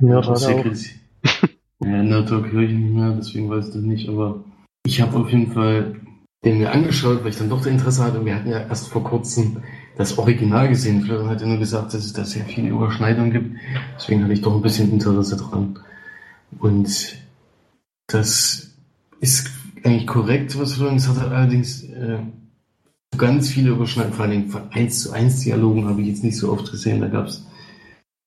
Ja, 0.00 0.20
das 0.20 0.42
sehr. 0.42 0.64
Ja, 1.84 2.00
in 2.00 2.08
der 2.08 2.24
Talk 2.26 2.50
höre 2.50 2.62
ich 2.62 2.72
nicht 2.72 2.94
mehr, 2.94 3.12
deswegen 3.12 3.50
weiß 3.50 3.68
ich 3.68 3.74
das 3.74 3.82
nicht, 3.82 4.08
aber 4.08 4.44
ich 4.86 5.00
habe 5.00 5.16
auf 5.18 5.30
jeden 5.30 5.52
Fall 5.52 5.96
den 6.44 6.58
mir 6.58 6.70
angeschaut, 6.70 7.22
weil 7.22 7.30
ich 7.30 7.38
dann 7.38 7.48
doch 7.48 7.58
das 7.58 7.66
Interesse 7.66 8.04
hatte. 8.04 8.24
Wir 8.24 8.36
hatten 8.36 8.50
ja 8.50 8.60
erst 8.60 8.88
vor 8.88 9.02
kurzem 9.02 9.62
das 9.96 10.16
Original 10.18 10.68
gesehen. 10.68 11.02
Florian 11.02 11.28
hat 11.28 11.40
ja 11.40 11.46
nur 11.46 11.58
gesagt, 11.58 11.92
dass 11.92 12.04
es 12.04 12.12
da 12.12 12.24
sehr 12.24 12.44
viele 12.44 12.68
Überschneidungen 12.68 13.32
gibt. 13.32 13.56
Deswegen 13.96 14.22
hatte 14.22 14.32
ich 14.32 14.42
doch 14.42 14.54
ein 14.54 14.62
bisschen 14.62 14.92
Interesse 14.92 15.36
dran. 15.36 15.78
Und 16.58 17.16
das 18.06 18.76
ist 19.20 19.50
eigentlich 19.82 20.06
korrekt, 20.06 20.58
was 20.58 20.74
Florian 20.74 20.96
gesagt 20.96 21.20
hat. 21.20 21.32
Allerdings 21.32 21.82
äh, 21.84 22.18
ganz 23.16 23.48
viele 23.48 23.70
Überschneidungen, 23.70 24.16
vor 24.16 24.26
allem 24.26 24.48
von 24.48 24.70
1 24.70 25.02
zu 25.02 25.12
1 25.12 25.40
Dialogen 25.40 25.88
habe 25.88 26.02
ich 26.02 26.08
jetzt 26.08 26.24
nicht 26.24 26.36
so 26.36 26.52
oft 26.52 26.70
gesehen. 26.70 27.00
Da 27.00 27.08
gab 27.08 27.26
es 27.26 27.45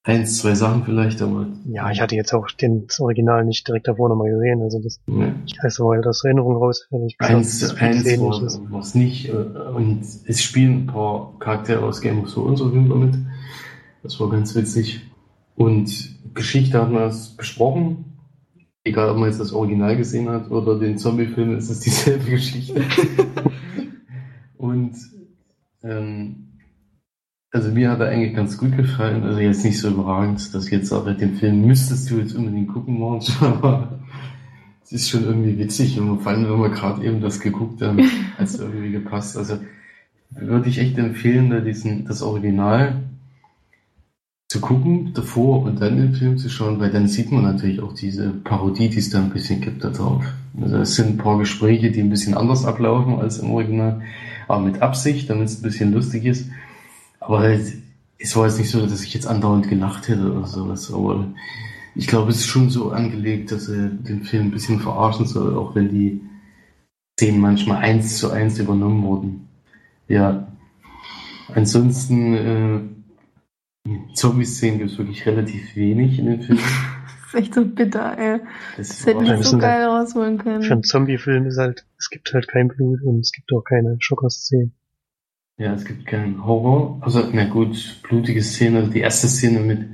eins, 0.10 0.40
zwei 0.40 0.56
Sachen 0.56 0.84
vielleicht, 0.84 1.22
aber. 1.22 1.48
Ja, 1.66 1.92
ich 1.92 2.02
hatte 2.02 2.16
jetzt 2.16 2.34
auch 2.34 2.48
den, 2.48 2.88
das 2.88 3.00
Original 3.00 3.46
nicht 3.46 3.68
direkt 3.68 3.88
davor 3.88 4.10
nochmal 4.10 4.32
gesehen. 4.32 4.62
Also 4.62 4.80
das, 4.82 5.00
ja. 5.08 5.32
ich 5.46 5.56
weiß 5.62 5.80
aber 5.80 5.92
halt 5.92 6.08
aus 6.08 6.24
Erinnerung 6.24 6.58
raus. 6.58 6.88
Ich 7.08 7.16
eins, 7.20 7.64
eins 7.76 8.06
war 8.20 8.80
es 8.80 8.96
nicht. 8.96 9.30
Äh, 9.30 9.34
und 9.34 10.02
es 10.26 10.42
spielen 10.42 10.84
ein 10.84 10.88
paar 10.88 11.38
Charaktere 11.40 11.84
aus 11.84 12.02
Game 12.02 12.24
of 12.24 12.34
Thrones 12.34 12.62
auf 12.62 12.74
jeden 12.74 12.88
Fall 12.88 12.98
mit. 12.98 13.16
Das 14.04 14.20
war 14.20 14.30
ganz 14.30 14.56
witzig. 14.56 15.02
Und 15.56 16.18
Geschichte 16.34 16.82
hat 16.82 16.92
man 16.92 17.04
es 17.04 17.36
besprochen. 17.36 18.06
Egal, 18.84 19.10
ob 19.10 19.18
man 19.18 19.30
jetzt 19.30 19.40
das 19.40 19.54
Original 19.54 19.96
gesehen 19.96 20.30
hat 20.30 20.50
oder 20.50 20.80
den 20.80 20.98
Zombie-Film, 20.98 21.56
ist 21.56 21.70
es 21.70 21.82
dieselbe 21.82 22.26
Geschichte. 22.30 22.82
und 24.58 24.96
ähm, 25.84 26.49
also 27.52 27.72
mir 27.72 27.90
hat 27.90 28.00
er 28.00 28.10
eigentlich 28.10 28.36
ganz 28.36 28.58
gut 28.58 28.76
gefallen. 28.78 29.24
Also 29.24 29.40
jetzt 29.40 29.64
nicht 29.64 29.80
so 29.80 29.90
überragend, 29.90 30.54
dass 30.54 30.66
ich 30.66 30.72
jetzt 30.72 30.90
sage, 30.90 31.16
den 31.16 31.36
Film 31.36 31.66
müsstest 31.66 32.10
du 32.10 32.20
jetzt 32.20 32.36
unbedingt 32.36 32.70
gucken, 32.70 32.96
Morgen, 33.00 33.26
aber 33.42 34.00
es 34.84 34.92
ist 34.92 35.10
schon 35.10 35.24
irgendwie 35.24 35.58
witzig 35.58 36.00
und 36.00 36.22
vor 36.22 36.32
allem, 36.32 36.50
wenn 36.50 36.62
wir 36.62 36.70
gerade 36.70 37.04
eben 37.04 37.22
das 37.22 37.40
geguckt 37.40 37.82
haben, 37.82 38.00
hat 38.38 38.48
es 38.48 38.60
irgendwie 38.60 38.92
gepasst. 38.92 39.38
Also 39.38 39.60
würde 40.32 40.70
ich 40.70 40.80
echt 40.80 40.98
empfehlen, 40.98 41.50
da 41.50 41.60
diesen, 41.60 42.06
das 42.06 42.22
Original 42.22 43.04
zu 44.48 44.62
gucken, 44.62 45.12
davor 45.14 45.62
und 45.62 45.80
dann 45.80 45.98
den 45.98 46.14
Film 46.16 46.40
zu 46.40 46.50
schauen, 46.50 46.80
weil 46.80 46.90
dann 46.90 47.08
sieht 47.08 47.32
man 47.32 47.44
natürlich 47.44 47.82
auch 47.82 47.94
diese 47.94 48.32
Parodie, 48.32 48.90
die 48.90 48.98
es 48.98 49.12
da 49.12 49.20
ein 49.20 49.30
bisschen 49.30 49.62
gibt 49.62 49.84
da 49.84 49.92
drauf. 49.92 50.24
Also 50.60 50.78
es 50.78 50.96
sind 50.96 51.10
ein 51.10 51.18
paar 51.18 51.38
Gespräche, 51.38 51.92
die 51.92 52.02
ein 52.02 52.10
bisschen 52.10 52.34
anders 52.34 52.66
ablaufen 52.66 53.20
als 53.20 53.38
im 53.38 53.52
Original, 53.52 54.02
aber 54.48 54.62
mit 54.62 54.82
Absicht, 54.82 55.30
damit 55.30 55.50
es 55.50 55.60
ein 55.60 55.62
bisschen 55.62 55.94
lustig 55.94 56.26
ist. 56.26 56.50
Aber 57.20 57.50
es 57.50 58.36
war 58.36 58.48
jetzt 58.48 58.58
nicht 58.58 58.70
so, 58.70 58.86
dass 58.86 59.04
ich 59.04 59.14
jetzt 59.14 59.28
andauernd 59.28 59.70
gelacht 59.70 60.08
hätte 60.08 60.32
oder 60.32 60.46
sowas. 60.46 60.94
Aber 60.94 61.28
ich 61.96 62.08
glaube, 62.08 62.32
es 62.32 62.38
ist 62.40 62.48
schon 62.48 62.70
so 62.70 62.92
angelegt, 62.92 63.52
dass 63.52 63.68
er 63.70 63.90
den 63.90 64.24
Film 64.24 64.48
ein 64.48 64.52
bisschen 64.52 64.80
verarschen 64.80 65.26
soll, 65.26 65.58
auch 65.58 65.76
wenn 65.76 65.90
die 65.90 66.22
Szenen 67.20 67.42
manchmal 67.42 67.78
eins 67.78 68.18
zu 68.18 68.32
eins 68.32 68.60
übernommen 68.60 69.04
wurden. 69.04 69.48
Ja. 70.08 70.48
Ansonsten, 71.54 72.34
äh, 72.34 72.80
Zombie-Szenen 74.14 74.80
gibt 74.80 74.92
es 74.92 74.98
wirklich 74.98 75.26
relativ 75.26 75.76
wenig 75.76 76.20
in 76.20 76.26
den 76.26 76.42
Filmen. 76.42 76.62
Das 76.62 77.28
ist 77.28 77.36
echt 77.36 77.54
so 77.54 77.66
bitter, 77.66 78.18
ey. 78.18 78.40
Das, 78.78 78.90
das 78.90 79.06
hätte 79.06 79.24
ich 79.24 79.46
so 79.46 79.58
geil 79.58 79.84
rausholen 79.84 80.38
können. 80.38 80.62
Für 80.62 80.74
einen 80.74 80.84
Zombie-Film 80.84 81.48
ist 81.48 81.58
halt, 81.58 81.86
es 81.98 82.10
gibt 82.10 82.34
halt 82.34 82.48
kein 82.48 82.68
Blut 82.68 83.02
und 83.04 83.20
es 83.20 83.32
gibt 83.32 83.52
auch 83.54 83.64
keine 83.64 83.98
Schocker-Szenen. 84.00 84.74
Ja, 85.60 85.74
es 85.74 85.84
gibt 85.84 86.06
keinen 86.06 86.46
Horror. 86.46 87.00
Also, 87.02 87.22
na 87.34 87.46
gut, 87.46 88.00
blutige 88.04 88.42
Szene. 88.42 88.80
Also 88.80 88.92
die 88.92 89.02
erste 89.02 89.28
Szene 89.28 89.60
mit 89.60 89.90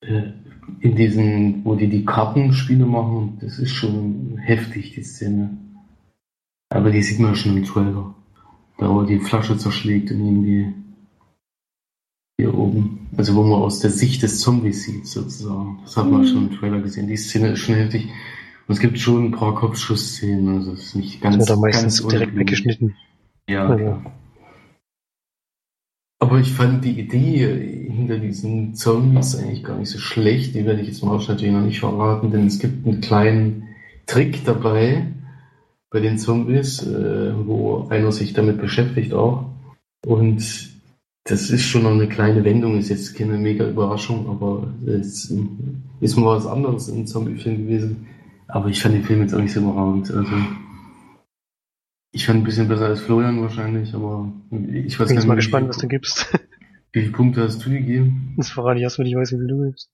äh, 0.00 0.32
in 0.80 0.96
diesen, 0.96 1.62
wo 1.62 1.74
die 1.74 1.88
die 1.88 2.06
Kartenspiele 2.06 2.86
machen, 2.86 3.36
das 3.42 3.58
ist 3.58 3.72
schon 3.72 4.38
heftig, 4.38 4.94
die 4.94 5.02
Szene. 5.02 5.58
Aber 6.70 6.90
die 6.90 7.02
sieht 7.02 7.20
man 7.20 7.36
schon 7.36 7.58
im 7.58 7.64
Trailer. 7.64 8.14
Da 8.78 8.88
wo 8.88 9.02
die 9.02 9.20
Flasche 9.20 9.58
zerschlägt 9.58 10.10
und 10.10 10.20
irgendwie 10.20 10.72
hier 12.38 12.54
oben. 12.54 13.06
Also 13.18 13.34
wo 13.34 13.42
man 13.42 13.60
aus 13.60 13.80
der 13.80 13.90
Sicht 13.90 14.22
des 14.22 14.40
Zombies 14.40 14.84
sieht, 14.84 15.06
sozusagen. 15.06 15.80
Das 15.82 15.98
hat 15.98 16.10
man 16.10 16.22
mhm. 16.22 16.26
schon 16.26 16.48
im 16.48 16.58
Trailer 16.58 16.80
gesehen. 16.80 17.08
Die 17.08 17.18
Szene 17.18 17.48
ist 17.48 17.60
schon 17.60 17.74
heftig. 17.74 18.06
Und 18.66 18.74
es 18.74 18.80
gibt 18.80 18.98
schon 18.98 19.26
ein 19.26 19.32
paar 19.32 19.54
Kopfschussszenen, 19.54 20.48
also 20.48 20.72
es 20.72 20.86
ist 20.86 20.94
nicht 20.96 21.20
ganz. 21.20 21.36
Das 21.36 21.50
wird 21.50 21.60
meistens 21.60 22.06
direkt 22.06 22.34
weggeschnitten. 22.34 22.96
Ja. 23.48 23.68
Also. 23.68 24.02
Aber 26.20 26.38
ich 26.38 26.52
fand 26.52 26.84
die 26.84 26.98
Idee 26.98 27.90
hinter 27.90 28.18
diesen 28.18 28.74
Zombies 28.74 29.36
eigentlich 29.36 29.62
gar 29.62 29.78
nicht 29.78 29.90
so 29.90 29.98
schlecht. 29.98 30.54
Die 30.54 30.64
werde 30.64 30.80
ich 30.80 30.88
jetzt 30.88 31.04
mal 31.04 31.18
natürlich 31.18 31.52
noch 31.52 31.60
nicht 31.60 31.80
verraten, 31.80 32.30
denn 32.30 32.46
es 32.46 32.58
gibt 32.58 32.86
einen 32.86 33.00
kleinen 33.00 33.68
Trick 34.06 34.44
dabei 34.44 35.06
bei 35.90 36.00
den 36.00 36.18
Zombies, 36.18 36.82
äh, 36.82 37.32
wo 37.46 37.86
einer 37.88 38.10
sich 38.10 38.32
damit 38.32 38.60
beschäftigt 38.60 39.12
auch. 39.12 39.44
Und 40.06 40.72
das 41.24 41.50
ist 41.50 41.62
schon 41.62 41.84
noch 41.84 41.92
eine 41.92 42.08
kleine 42.08 42.44
Wendung, 42.44 42.78
ist 42.78 42.90
jetzt 42.90 43.14
keine 43.14 43.38
mega 43.38 43.66
Überraschung, 43.66 44.28
aber 44.28 44.74
es 44.86 45.32
ist 46.00 46.16
mal 46.16 46.36
was 46.36 46.46
anderes 46.46 46.88
im 46.88 47.06
Zombie-Film 47.06 47.66
gewesen. 47.66 48.06
Aber 48.48 48.68
ich 48.68 48.82
fand 48.82 48.94
den 48.94 49.04
Film 49.04 49.22
jetzt 49.22 49.34
auch 49.34 49.40
nicht 49.40 49.52
so 49.52 49.60
überragend. 49.60 50.10
Also 50.10 50.32
ich 52.14 52.26
fand 52.26 52.40
ein 52.40 52.44
bisschen 52.44 52.68
besser 52.68 52.86
als 52.86 53.00
Florian 53.00 53.40
wahrscheinlich, 53.42 53.92
aber 53.92 54.32
ich 54.72 54.98
weiß 54.98 55.08
Bin 55.08 55.16
nicht. 55.16 55.26
mal 55.26 55.34
gespannt, 55.34 55.68
was 55.68 55.78
du 55.78 55.88
gibst. 55.88 56.32
Wie 56.92 57.00
viele 57.00 57.12
Punkte 57.12 57.42
hast 57.42 57.66
du 57.66 57.70
gegeben? 57.70 58.34
Das 58.36 58.50
verrate 58.50 58.78
ich 58.78 58.84
erst, 58.84 59.00
wenn 59.00 59.06
ich 59.06 59.16
weiß, 59.16 59.32
wie 59.32 59.38
viel 59.38 59.48
du 59.48 59.64
gibst. 59.64 59.90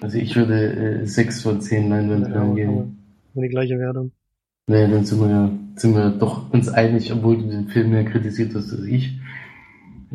Also 0.00 0.18
ich 0.18 0.36
würde 0.36 1.00
äh, 1.02 1.04
6 1.04 1.42
von 1.42 1.60
10 1.60 1.88
Leinwandperlen 1.88 2.56
ja, 2.56 2.64
geben. 2.64 2.98
Die 3.34 3.48
gleiche 3.48 3.76
Wertung. 3.76 4.12
Naja, 4.68 4.86
dann 4.86 5.04
sind 5.04 5.20
wir 5.20 5.28
ja 5.28 5.50
sind 5.74 5.96
wir 5.96 6.10
doch 6.10 6.52
uns 6.52 6.68
einig, 6.68 7.12
obwohl 7.12 7.38
du 7.38 7.48
den 7.48 7.66
Film 7.66 7.90
mehr 7.90 8.04
kritisiert 8.04 8.54
hast 8.54 8.72
als 8.72 8.84
ich. 8.84 9.18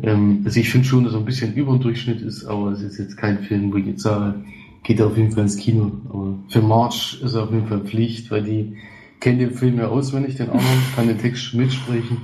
Ähm, 0.02 0.40
also 0.46 0.58
ich 0.58 0.70
finde 0.70 0.86
schon, 0.86 1.04
dass 1.04 1.12
er 1.12 1.18
ein 1.18 1.26
bisschen 1.26 1.54
über 1.54 1.72
dem 1.72 1.82
Durchschnitt 1.82 2.22
ist, 2.22 2.46
aber 2.46 2.72
es 2.72 2.80
ist 2.80 2.98
jetzt 2.98 3.18
kein 3.18 3.40
Film, 3.40 3.70
wo 3.70 3.76
ich 3.76 3.86
jetzt 3.86 4.02
sage, 4.02 4.42
geht 4.82 5.02
auf 5.02 5.18
jeden 5.18 5.32
Fall 5.32 5.42
ins 5.42 5.58
Kino. 5.58 5.92
Aber 6.08 6.38
für 6.48 6.62
March 6.62 7.20
ist 7.22 7.34
er 7.34 7.42
auf 7.42 7.52
jeden 7.52 7.66
Fall 7.66 7.80
Pflicht, 7.80 8.30
weil 8.30 8.44
die 8.44 8.76
kenne 9.20 9.38
den 9.38 9.54
Film 9.54 9.78
ja 9.78 9.88
auswendig, 9.88 10.36
den 10.36 10.50
anderen, 10.50 10.82
kann 10.96 11.06
den 11.06 11.18
Text 11.18 11.54
mitsprechen. 11.54 12.22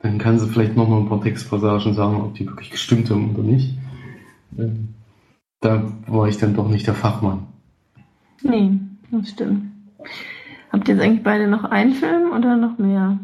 Dann 0.00 0.18
kann 0.18 0.38
sie 0.38 0.48
vielleicht 0.48 0.76
nochmal 0.76 1.00
ein 1.00 1.08
paar 1.08 1.22
Textpassagen 1.22 1.94
sagen, 1.94 2.20
ob 2.20 2.34
die 2.34 2.46
wirklich 2.46 2.70
gestimmt 2.70 3.08
haben 3.10 3.34
oder 3.34 3.44
nicht. 3.44 3.78
Ähm, 4.58 4.94
da 5.60 5.92
war 6.08 6.28
ich 6.28 6.38
dann 6.38 6.54
doch 6.54 6.68
nicht 6.68 6.86
der 6.86 6.94
Fachmann. 6.94 7.46
Nee, 8.42 8.80
das 9.12 9.30
stimmt. 9.30 9.70
Habt 10.72 10.88
ihr 10.88 10.94
jetzt 10.94 11.04
eigentlich 11.04 11.22
beide 11.22 11.46
noch 11.46 11.64
einen 11.64 11.94
Film 11.94 12.32
oder 12.32 12.56
noch 12.56 12.78
mehr? 12.78 13.18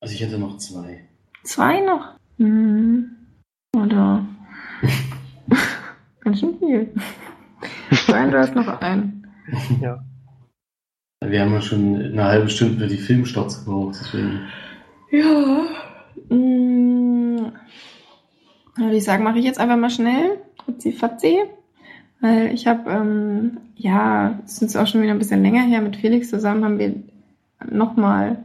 Also 0.00 0.14
ich 0.14 0.20
hätte 0.20 0.38
noch 0.38 0.58
zwei. 0.58 1.08
Zwei 1.42 1.80
noch? 1.80 2.14
Hm. 2.38 3.10
Oder? 3.74 4.24
Ganz 6.20 6.40
schön 6.40 6.58
viel. 6.58 6.94
Nein, 8.08 8.30
du 8.30 8.38
hast 8.38 8.54
noch 8.54 8.68
einen. 8.80 9.26
Ja. 9.80 10.04
Wir 11.28 11.40
haben 11.40 11.52
ja 11.52 11.60
schon 11.60 11.96
eine 11.96 12.24
halbe 12.24 12.48
Stunde 12.48 12.78
für 12.78 12.86
die 12.86 12.96
Filmstarts 12.96 13.64
gebraucht, 13.64 13.96
deswegen. 14.00 14.40
Ja. 15.10 15.66
Hm, 16.28 17.52
würde 18.76 18.96
ich 18.96 19.04
sagen, 19.04 19.24
mache 19.24 19.38
ich 19.38 19.44
jetzt 19.44 19.60
einfach 19.60 19.76
mal 19.76 19.90
schnell. 19.90 20.38
Fuzzi 20.64 20.92
Fatzi. 20.92 21.38
Weil 22.20 22.54
ich 22.54 22.66
habe, 22.66 22.90
ähm, 22.90 23.58
ja, 23.76 24.38
es 24.44 24.62
ist 24.62 24.76
auch 24.76 24.86
schon 24.86 25.02
wieder 25.02 25.12
ein 25.12 25.18
bisschen 25.18 25.42
länger 25.42 25.62
her, 25.62 25.82
mit 25.82 25.96
Felix 25.96 26.30
zusammen 26.30 26.64
haben 26.64 26.78
wir 26.78 26.94
nochmal 27.70 28.38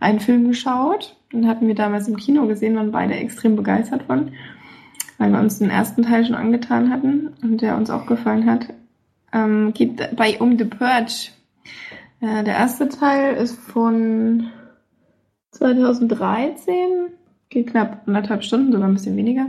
einen 0.00 0.20
Film 0.20 0.48
geschaut. 0.48 1.16
Den 1.32 1.48
hatten 1.48 1.66
wir 1.66 1.74
damals 1.74 2.06
im 2.06 2.16
Kino 2.16 2.46
gesehen, 2.46 2.76
waren 2.76 2.92
beide 2.92 3.14
extrem 3.14 3.56
begeistert 3.56 4.04
von, 4.04 4.32
weil 5.18 5.32
wir 5.32 5.40
uns 5.40 5.58
den 5.58 5.70
ersten 5.70 6.02
Teil 6.02 6.24
schon 6.24 6.36
angetan 6.36 6.90
hatten 6.92 7.30
und 7.42 7.60
der 7.60 7.76
uns 7.76 7.90
auch 7.90 8.06
gefallen 8.06 8.48
hat. 8.48 8.68
Ähm, 9.32 9.72
geht 9.74 10.16
bei 10.16 10.38
um 10.38 10.56
The 10.56 10.64
Purge 10.64 11.30
ja, 12.24 12.42
der 12.42 12.54
erste 12.54 12.88
Teil 12.88 13.36
ist 13.36 13.58
von 13.58 14.46
2013, 15.50 17.10
geht 17.50 17.66
knapp 17.68 18.02
anderthalb 18.06 18.42
Stunden, 18.42 18.72
sogar 18.72 18.88
ein 18.88 18.94
bisschen 18.94 19.16
weniger. 19.16 19.46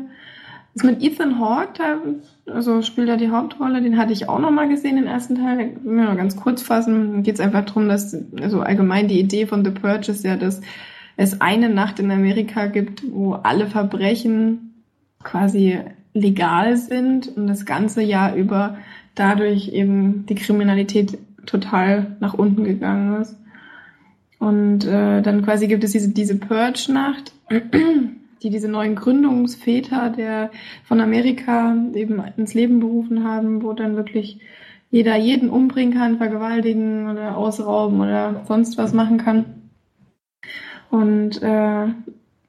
Ist 0.74 0.84
mit 0.84 1.02
Ethan 1.02 1.40
Hawke, 1.40 2.20
also 2.48 2.82
spielt 2.82 3.08
er 3.08 3.16
die 3.16 3.30
Hauptrolle, 3.30 3.82
den 3.82 3.98
hatte 3.98 4.12
ich 4.12 4.28
auch 4.28 4.40
noch 4.40 4.52
mal 4.52 4.68
gesehen, 4.68 4.98
den 4.98 5.08
ersten 5.08 5.36
Teil. 5.36 5.78
Noch 5.84 6.18
ganz 6.18 6.36
kurz 6.36 6.62
fassen. 6.64 7.24
Geht 7.24 7.36
es 7.36 7.40
einfach 7.40 7.64
darum, 7.64 7.88
dass, 7.88 8.14
also 8.42 8.60
allgemein 8.60 9.08
die 9.08 9.22
Idee 9.22 9.46
von 9.46 9.64
The 9.64 9.72
Purge 9.72 10.12
ist 10.12 10.26
ja, 10.26 10.36
dass 10.36 10.60
es 11.16 11.40
eine 11.40 11.70
Nacht 11.70 12.00
in 12.00 12.12
Amerika 12.12 12.66
gibt, 12.66 13.04
wo 13.10 13.36
alle 13.36 13.68
Verbrechen 13.68 14.84
quasi 15.24 15.80
legal 16.14 16.76
sind 16.76 17.30
und 17.38 17.48
das 17.48 17.66
ganze 17.66 18.02
Jahr 18.02 18.36
über 18.36 18.78
dadurch 19.16 19.70
eben 19.70 20.26
die 20.26 20.36
Kriminalität 20.36 21.18
total 21.46 22.18
nach 22.20 22.34
unten 22.34 22.64
gegangen 22.64 23.22
ist. 23.22 23.38
Und 24.40 24.86
äh, 24.86 25.22
dann 25.22 25.44
quasi 25.44 25.68
gibt 25.68 25.84
es 25.84 25.92
diese, 25.92 26.10
diese 26.10 26.38
Purge-Nacht, 26.38 27.34
die 28.44 28.50
diese 28.50 28.68
neuen 28.68 28.96
Gründungsväter 28.96 30.10
der 30.10 30.52
von 30.84 31.02
Amerika 31.02 31.76
eben 31.94 32.22
ins 32.38 32.54
Leben 32.54 32.80
berufen 32.80 33.24
haben, 33.24 33.64
wo 33.64 33.74
dann 33.74 33.96
wirklich 33.96 34.40
jeder 34.92 35.16
jeden 35.16 35.50
umbringen 35.50 35.98
kann, 35.98 36.18
vergewaltigen 36.18 37.10
oder 37.10 37.38
ausrauben 37.38 38.00
oder 38.02 38.44
sonst 38.48 38.78
was 38.78 38.94
machen 38.94 39.18
kann. 39.18 39.46
Und 40.90 41.42
äh, 41.42 41.88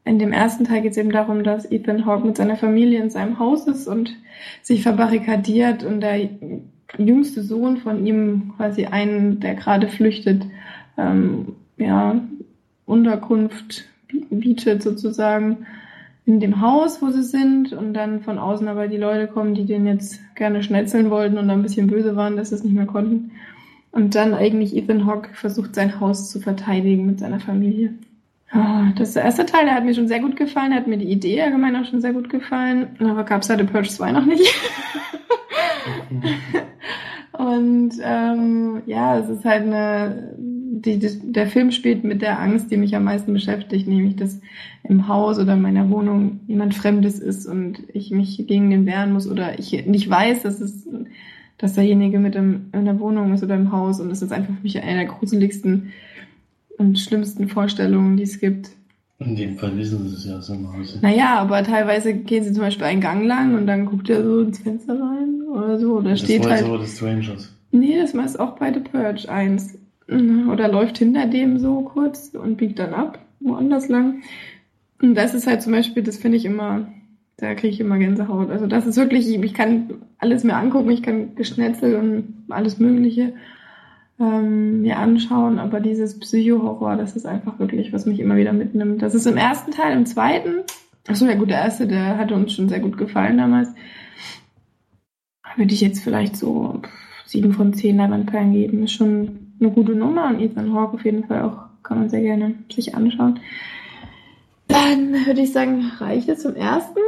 in 0.04 0.18
dem 0.20 0.32
ersten 0.32 0.64
Teil 0.64 0.82
geht 0.82 0.92
es 0.92 0.98
eben 0.98 1.10
darum, 1.10 1.42
dass 1.42 1.70
Ethan 1.70 2.06
Hawke 2.06 2.26
mit 2.26 2.36
seiner 2.36 2.56
Familie 2.56 3.02
in 3.02 3.10
seinem 3.10 3.38
Haus 3.40 3.66
ist 3.66 3.88
und 3.88 4.14
sich 4.62 4.82
verbarrikadiert 4.82 5.82
und 5.82 6.00
der 6.00 6.28
jüngste 6.98 7.42
Sohn 7.42 7.78
von 7.78 8.06
ihm, 8.06 8.52
quasi 8.56 8.86
einen, 8.86 9.40
der 9.40 9.54
gerade 9.54 9.88
flüchtet, 9.88 10.44
ähm, 10.96 11.54
ja, 11.76 12.20
Unterkunft 12.86 13.84
bietet 14.30 14.82
sozusagen 14.82 15.66
in 16.24 16.40
dem 16.40 16.60
Haus, 16.60 17.02
wo 17.02 17.10
sie 17.10 17.22
sind 17.22 17.72
und 17.72 17.94
dann 17.94 18.22
von 18.22 18.38
außen 18.38 18.66
aber 18.66 18.88
die 18.88 18.96
Leute 18.96 19.28
kommen, 19.28 19.54
die 19.54 19.64
den 19.64 19.86
jetzt 19.86 20.20
gerne 20.34 20.62
schnetzeln 20.62 21.10
wollten 21.10 21.38
und 21.38 21.48
ein 21.50 21.62
bisschen 21.62 21.86
böse 21.86 22.16
waren, 22.16 22.36
dass 22.36 22.50
sie 22.50 22.56
es 22.56 22.64
nicht 22.64 22.74
mehr 22.74 22.86
konnten. 22.86 23.30
Und 23.92 24.14
dann 24.14 24.34
eigentlich 24.34 24.76
Ethan 24.76 25.06
Hawke 25.06 25.30
versucht, 25.34 25.74
sein 25.74 26.00
Haus 26.00 26.30
zu 26.30 26.40
verteidigen 26.40 27.06
mit 27.06 27.20
seiner 27.20 27.40
Familie. 27.40 27.94
Ja, 28.52 28.92
das 28.96 29.08
ist 29.08 29.16
der 29.16 29.24
erste 29.24 29.46
Teil, 29.46 29.64
der 29.64 29.74
hat 29.74 29.84
mir 29.84 29.94
schon 29.94 30.08
sehr 30.08 30.20
gut 30.20 30.36
gefallen, 30.36 30.74
hat 30.74 30.86
mir 30.86 30.98
die 30.98 31.10
Idee 31.10 31.42
allgemein 31.42 31.76
auch 31.76 31.84
schon 31.84 32.00
sehr 32.00 32.12
gut 32.12 32.28
gefallen, 32.28 32.88
aber 33.00 33.24
gab 33.24 33.42
es 33.42 33.48
halt 33.48 33.60
The 33.60 33.66
Purge 33.66 33.88
2 33.88 34.12
noch 34.12 34.26
nicht. 34.26 34.44
Und 37.38 37.92
ähm, 38.02 38.82
ja, 38.86 39.18
es 39.18 39.28
ist 39.28 39.44
halt 39.44 39.64
eine, 39.64 40.34
die, 40.38 40.98
die, 40.98 41.32
der 41.32 41.46
Film 41.46 41.70
spielt 41.70 42.02
mit 42.02 42.22
der 42.22 42.40
Angst, 42.40 42.70
die 42.70 42.78
mich 42.78 42.96
am 42.96 43.04
meisten 43.04 43.32
beschäftigt, 43.32 43.86
nämlich 43.86 44.16
dass 44.16 44.40
im 44.84 45.06
Haus 45.06 45.38
oder 45.38 45.52
in 45.54 45.60
meiner 45.60 45.90
Wohnung 45.90 46.40
jemand 46.46 46.74
Fremdes 46.74 47.18
ist 47.18 47.46
und 47.46 47.78
ich 47.92 48.10
mich 48.10 48.46
gegen 48.46 48.70
den 48.70 48.86
wehren 48.86 49.12
muss 49.12 49.28
oder 49.28 49.58
ich 49.58 49.86
nicht 49.86 50.08
weiß, 50.08 50.42
dass 50.44 50.60
es, 50.60 50.88
dass 51.58 51.74
derjenige 51.74 52.18
mit 52.18 52.36
im, 52.36 52.70
in 52.72 52.86
der 52.86 53.00
Wohnung 53.00 53.34
ist 53.34 53.42
oder 53.42 53.54
im 53.54 53.70
Haus 53.70 54.00
und 54.00 54.08
das 54.08 54.22
ist 54.22 54.32
einfach 54.32 54.54
für 54.54 54.62
mich 54.62 54.82
eine 54.82 55.00
der 55.00 55.06
gruseligsten 55.06 55.92
und 56.78 56.98
schlimmsten 56.98 57.48
Vorstellungen, 57.48 58.16
die 58.16 58.22
es 58.22 58.40
gibt. 58.40 58.70
In 59.18 59.34
dem 59.34 59.56
Fall 59.56 59.76
wissen 59.76 60.06
sie 60.08 60.14
es 60.14 60.26
ja 60.26 60.40
so 60.40 60.54
im 60.54 60.70
Hause. 60.72 60.98
Naja, 61.00 61.38
aber 61.38 61.62
teilweise 61.62 62.14
gehen 62.14 62.44
sie 62.44 62.52
zum 62.52 62.62
Beispiel 62.62 62.86
einen 62.86 63.00
Gang 63.00 63.24
lang 63.24 63.54
und 63.54 63.66
dann 63.66 63.86
guckt 63.86 64.10
er 64.10 64.22
so 64.22 64.40
ins 64.40 64.58
Fenster 64.58 64.92
rein 64.94 65.42
oder 65.56 65.78
so. 65.78 65.94
Oder 65.94 66.10
das 66.10 66.20
steht 66.20 66.44
war 66.44 66.52
halt. 66.52 66.64
so 66.64 66.76
des 66.76 66.96
Strangers. 66.96 67.52
Nee, 67.72 67.98
das 68.00 68.14
meist 68.14 68.38
auch 68.38 68.56
bei 68.56 68.72
The 68.72 68.80
Purge 68.80 69.28
1. 69.28 69.78
Mhm, 70.08 70.50
Oder 70.50 70.68
läuft 70.68 70.98
hinter 70.98 71.26
dem 71.26 71.58
so 71.58 71.80
kurz 71.80 72.32
und 72.34 72.56
biegt 72.56 72.78
dann 72.78 72.94
ab, 72.94 73.18
woanders 73.40 73.88
lang. 73.88 74.22
Und 75.02 75.14
das 75.14 75.34
ist 75.34 75.46
halt 75.46 75.62
zum 75.62 75.72
Beispiel, 75.72 76.02
das 76.02 76.18
finde 76.18 76.36
ich 76.36 76.44
immer, 76.44 76.86
da 77.36 77.54
kriege 77.54 77.72
ich 77.72 77.80
immer 77.80 77.98
Gänsehaut. 77.98 78.50
Also 78.50 78.66
das 78.66 78.86
ist 78.86 78.96
wirklich, 78.96 79.28
ich 79.28 79.54
kann 79.54 79.90
alles 80.18 80.44
mir 80.44 80.56
angucken, 80.56 80.90
ich 80.90 81.02
kann 81.02 81.34
Geschnetzel 81.34 81.96
und 81.96 82.44
alles 82.48 82.78
Mögliche 82.78 83.34
ähm, 84.18 84.82
mir 84.82 84.98
anschauen, 84.98 85.58
aber 85.58 85.80
dieses 85.80 86.18
Psycho-Horror, 86.18 86.96
das 86.96 87.16
ist 87.16 87.26
einfach 87.26 87.58
wirklich, 87.58 87.92
was 87.92 88.06
mich 88.06 88.20
immer 88.20 88.36
wieder 88.36 88.52
mitnimmt. 88.52 89.02
Das 89.02 89.14
ist 89.14 89.26
im 89.26 89.36
ersten 89.36 89.72
Teil, 89.72 89.94
im 89.94 90.06
zweiten, 90.06 90.62
achso, 91.06 91.26
ja 91.26 91.34
gut, 91.34 91.50
der 91.50 91.58
erste, 91.58 91.86
der 91.86 92.16
hatte 92.16 92.34
uns 92.34 92.54
schon 92.54 92.68
sehr 92.68 92.80
gut 92.80 92.96
gefallen 92.96 93.36
damals. 93.36 93.68
Würde 95.56 95.74
ich 95.74 95.80
jetzt 95.80 96.02
vielleicht 96.02 96.36
so 96.36 96.82
sieben 97.26 97.52
von 97.52 97.72
zehn 97.72 97.96
Leinwandperlen 97.96 98.52
geben. 98.52 98.84
Ist 98.84 98.92
schon 98.92 99.54
eine 99.60 99.70
gute 99.70 99.94
Nummer 99.94 100.28
und 100.28 100.40
Ethan 100.40 100.72
Hawke 100.72 100.94
auf 100.94 101.04
jeden 101.04 101.24
Fall 101.24 101.42
auch, 101.42 101.66
kann 101.82 101.98
man 101.98 102.10
sehr 102.10 102.20
gerne 102.20 102.54
sich 102.72 102.94
anschauen. 102.94 103.40
Dann 104.68 105.12
würde 105.26 105.40
ich 105.40 105.52
sagen, 105.52 105.90
reicht 105.98 106.28
es 106.28 106.42
zum 106.42 106.54
ersten. 106.54 107.00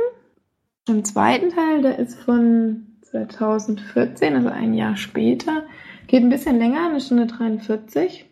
Im 0.88 1.04
zweiten 1.04 1.50
Teil, 1.50 1.82
der 1.82 1.98
ist 1.98 2.18
von 2.18 2.86
2014, 3.02 4.34
also 4.34 4.48
ein 4.48 4.74
Jahr 4.74 4.96
später. 4.96 5.64
Geht 6.06 6.22
ein 6.22 6.30
bisschen 6.30 6.58
länger, 6.58 6.88
eine 6.88 7.00
Stunde 7.00 7.26
43. 7.26 8.26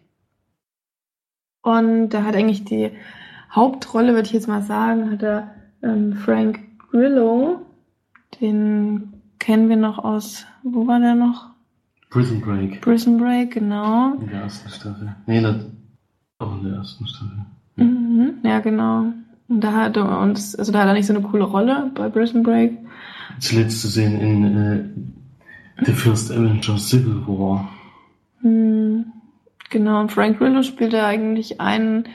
Und 1.62 2.11
da 2.11 2.23
hat 2.23 2.37
eigentlich 2.37 2.64
die 2.64 2.91
Hauptrolle, 3.51 4.14
würde 4.14 4.27
ich 4.27 4.33
jetzt 4.33 4.49
mal 4.49 4.62
sagen, 4.62 5.11
hat 5.11 5.23
er 5.23 5.55
ähm, 5.83 6.14
Frank 6.14 6.61
Grillo. 6.91 7.61
Den 8.41 9.16
kennen 9.39 9.68
wir 9.68 9.76
noch 9.76 9.99
aus, 9.99 10.47
wo 10.62 10.87
war 10.87 11.01
der 11.01 11.14
noch? 11.14 11.51
Prison 12.11 12.41
Break. 12.41 12.80
Prison 12.80 13.18
Break, 13.18 13.53
genau. 13.53 14.14
In 14.14 14.28
der 14.28 14.43
ersten 14.43 14.68
Staffel. 14.70 15.14
Nee, 15.26 15.41
das 15.41 15.57
auch 16.39 16.59
in 16.59 16.64
der 16.64 16.74
ersten 16.74 17.07
Staffel. 17.07 17.39
Mhm, 17.76 18.34
ja, 18.43 18.61
genau. 18.61 19.12
Und 19.49 19.61
da 19.61 19.72
hat 19.72 19.97
er 19.97 20.20
uns, 20.20 20.55
also 20.57 20.72
da 20.72 20.80
hat 20.80 20.89
er 20.89 20.95
nicht 20.95 21.07
so 21.07 21.14
eine 21.14 21.22
coole 21.22 21.45
Rolle 21.45 21.91
bei 21.95 22.09
Prison 22.09 22.43
Break. 22.43 22.78
Zuletzt 23.39 23.80
zu 23.80 23.89
sehen 23.89 24.20
in 24.20 24.57
äh, 24.57 25.84
The 25.84 25.93
First 25.93 26.32
Avengers 26.32 26.89
Civil 26.89 27.26
War. 27.26 27.68
Hm, 28.41 29.12
genau, 29.70 30.01
und 30.01 30.12
Frank 30.12 30.39
Grillo 30.39 30.62
spielt 30.62 30.93
da 30.93 31.07
eigentlich 31.07 31.61
einen 31.61 32.09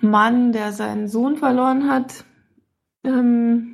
Mann, 0.00 0.52
der 0.52 0.72
seinen 0.72 1.08
Sohn 1.08 1.36
verloren 1.36 1.88
hat. 1.88 2.24
Ähm, 3.04 3.71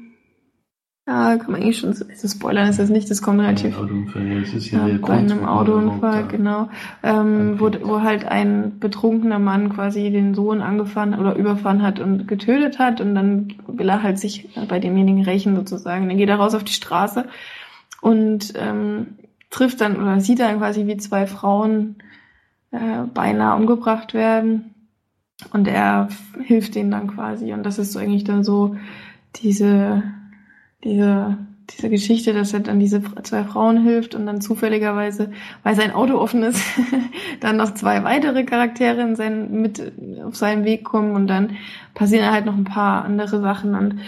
ja, 1.09 1.38
kann 1.38 1.52
man 1.52 1.62
eigentlich 1.62 1.78
schon, 1.78 1.88
also 1.88 2.28
spoilern 2.28 2.68
ist 2.68 2.78
das 2.78 2.90
nicht, 2.90 3.11
das 3.11 3.22
kommt 3.22 3.40
relativ 3.40 3.78
Ein 3.78 3.84
Autounfall, 3.84 4.26
ja, 4.26 4.40
das 4.40 4.52
ist 4.52 4.70
ja, 4.70 4.80
ja, 4.80 4.88
der 4.88 4.98
bei 4.98 5.14
einem 5.14 5.46
Autounfall, 5.46 6.26
genau, 6.28 6.68
ähm, 7.02 7.59
wo, 7.59 7.70
wo 7.82 8.02
halt 8.02 8.26
ein 8.26 8.78
betrunkener 8.78 9.38
Mann 9.38 9.70
quasi 9.70 10.11
den 10.11 10.34
Sohn 10.34 10.61
angefahren 10.61 11.18
oder 11.18 11.34
überfahren 11.34 11.82
hat 11.82 11.98
und 11.98 12.28
getötet 12.28 12.78
hat 12.78 13.00
und 13.00 13.14
dann 13.14 13.54
will 13.66 13.88
er 13.88 14.02
halt 14.02 14.18
sich 14.18 14.50
bei 14.68 14.80
demjenigen 14.80 15.24
rächen 15.24 15.56
sozusagen. 15.56 16.09
Dann 16.09 16.18
geht 16.18 16.28
er 16.28 16.36
raus 16.36 16.54
auf 16.54 16.64
die 16.64 16.74
Straße 16.74 17.24
und 18.02 18.52
ähm, 18.56 19.16
trifft 19.48 19.80
dann 19.80 19.96
oder 19.96 20.20
sieht 20.20 20.40
dann 20.40 20.59
quasi, 20.59 20.86
wie 20.86 20.98
zwei 20.98 21.26
Frauen 21.26 21.96
äh, 22.70 23.04
beinahe 23.14 23.56
umgebracht 23.56 24.12
werden 24.12 24.74
und 25.54 25.68
er 25.68 26.09
hilft 26.44 26.74
denen 26.74 26.90
dann 26.90 27.06
quasi. 27.06 27.54
Und 27.54 27.62
das 27.62 27.78
ist 27.78 27.94
so 27.94 27.98
eigentlich 27.98 28.24
dann 28.24 28.44
so 28.44 28.76
diese 29.36 30.02
diese, 30.85 31.39
diese 31.70 31.91
Geschichte, 31.91 32.33
dass 32.33 32.55
er 32.55 32.61
dann 32.61 32.81
diese 32.81 33.03
zwei 33.22 33.45
Frauen 33.45 33.83
hilft 33.83 34.14
und 34.14 34.26
dann 34.26 34.41
zufälligerweise, 34.41 35.33
weil 35.62 35.74
sein 35.74 35.93
Auto 35.93 36.16
offen 36.18 36.43
ist, 36.43 36.62
dann 37.41 37.57
noch 37.57 37.74
zwei 37.74 38.05
weitere 38.05 38.45
Charaktere 38.45 39.03
in 39.03 39.16
sein, 39.16 39.61
mit 39.61 39.93
auf 40.24 40.37
seinen 40.37 40.64
Weg 40.64 40.85
kommen 40.85 41.14
und 41.14 41.26
dann 41.26 41.57
passieren 41.95 42.31
halt 42.31 42.47
noch 42.47 42.57
ein 42.57 42.64
paar 42.64 43.05
andere 43.05 43.41
Sachen. 43.41 43.74
Und 43.74 44.01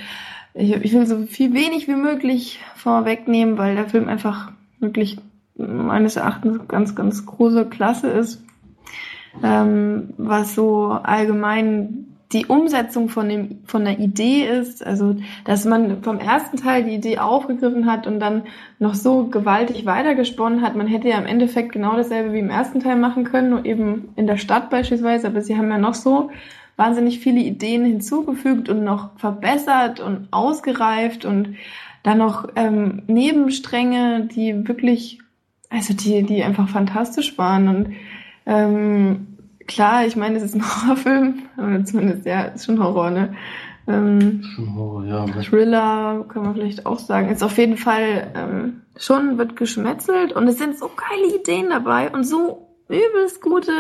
ich, 0.55 0.73
ich 0.73 0.93
will 0.93 1.07
so 1.07 1.27
viel 1.27 1.53
wenig 1.53 1.89
wie 1.89 1.97
möglich 1.97 2.61
vorwegnehmen, 2.77 3.59
weil 3.59 3.75
der 3.75 3.89
Film 3.89 4.09
einfach 4.09 4.53
wirklich 4.79 5.19
meines 5.57 6.17
Erachtens 6.17 6.67
ganz, 6.69 6.95
ganz 6.95 7.27
große 7.27 7.67
Klasse 7.67 8.09
ist, 8.09 8.43
ähm, 9.43 10.15
was 10.17 10.55
so 10.55 10.89
allgemein 10.89 12.10
die 12.33 12.47
Umsetzung 12.47 13.09
von 13.09 13.29
dem 13.29 13.59
von 13.65 13.85
der 13.85 13.99
Idee 13.99 14.45
ist, 14.45 14.87
also 14.87 15.17
dass 15.45 15.65
man 15.65 16.03
vom 16.03 16.21
ersten 16.21 16.57
Teil 16.57 16.85
die 16.85 16.95
Idee 16.95 17.19
aufgegriffen 17.19 17.91
hat 17.91 18.07
und 18.07 18.21
dann 18.21 18.45
noch 18.79 18.95
so 18.95 19.25
gewaltig 19.25 19.85
weitergesponnen 19.85 20.63
hat. 20.63 20.77
Man 20.77 20.87
hätte 20.87 21.09
ja 21.09 21.19
im 21.19 21.27
Endeffekt 21.27 21.73
genau 21.73 21.97
dasselbe 21.97 22.33
wie 22.33 22.39
im 22.39 22.51
ersten 22.51 22.81
Teil 22.81 22.97
machen 22.97 23.25
können, 23.25 23.51
nur 23.51 23.65
eben 23.65 24.11
in 24.15 24.29
der 24.29 24.37
Stadt 24.37 24.71
beispielsweise, 24.71 25.27
aber 25.27 25.43
sie 25.43 25.57
haben 25.57 25.71
ja 25.71 25.79
noch 25.79 25.95
so 25.95 26.31
wahnsinnig 26.77 27.19
viele 27.19 27.41
Ideen 27.41 27.85
hinzugefügt 27.85 28.69
und 28.69 28.85
noch 28.85 29.19
verbessert 29.19 29.99
und 30.01 30.29
ausgereift 30.31 31.25
und 31.25 31.57
dann 32.03 32.19
noch 32.19 32.49
ähm, 32.57 33.03
Nebenstränge, 33.09 34.29
die 34.35 34.67
wirklich, 34.69 35.19
also 35.69 35.95
die, 35.95 36.23
die 36.23 36.43
einfach 36.45 36.69
fantastisch 36.69 37.37
waren 37.37 37.69
und 37.69 37.93
ähm, 38.47 39.30
klar, 39.71 40.05
ich 40.07 40.17
meine, 40.17 40.37
es 40.37 40.43
ist 40.43 40.55
ein 40.55 40.63
Horrorfilm, 40.87 41.43
oder 41.57 41.85
zumindest, 41.85 42.27
ja, 42.27 42.43
ist 42.43 42.67
schon 42.67 42.83
Horror, 42.83 43.11
ne? 43.11 43.35
Ähm, 43.89 44.43
Schon 44.55 44.75
Horror, 44.77 45.05
ja. 45.07 45.17
aber- 45.23 45.41
Thriller, 45.41 46.25
kann 46.29 46.43
man 46.43 46.55
vielleicht 46.55 46.85
auch 46.87 46.99
sagen. 46.99 47.29
Ist 47.31 47.43
auf 47.43 47.57
jeden 47.57 47.77
Fall 47.79 48.31
ähm, 48.37 48.83
schon, 48.97 49.39
wird 49.39 49.57
geschmetzelt 49.57 50.33
und 50.33 50.47
es 50.49 50.59
sind 50.59 50.79
so 50.79 50.91
geile 50.95 51.35
Ideen 51.41 51.71
dabei 51.71 52.11
und 52.11 52.25
so 52.25 52.69
übelst 52.89 53.41
gute 53.41 53.73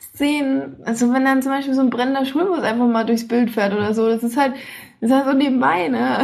Szenen. 0.00 0.76
Also 0.84 1.12
wenn 1.12 1.24
dann 1.24 1.42
zum 1.42 1.52
Beispiel 1.52 1.74
so 1.74 1.82
ein 1.82 1.90
brennender 1.90 2.24
Schulbus 2.24 2.60
einfach 2.60 2.86
mal 2.86 3.04
durchs 3.04 3.28
Bild 3.28 3.50
fährt 3.50 3.74
oder 3.74 3.92
so, 3.92 4.08
das 4.08 4.22
ist 4.24 4.36
halt, 4.36 4.54
das 5.00 5.10
ist 5.10 5.16
halt 5.16 5.26
so 5.26 5.32
nebenbei, 5.36 5.88
ne? 5.88 6.20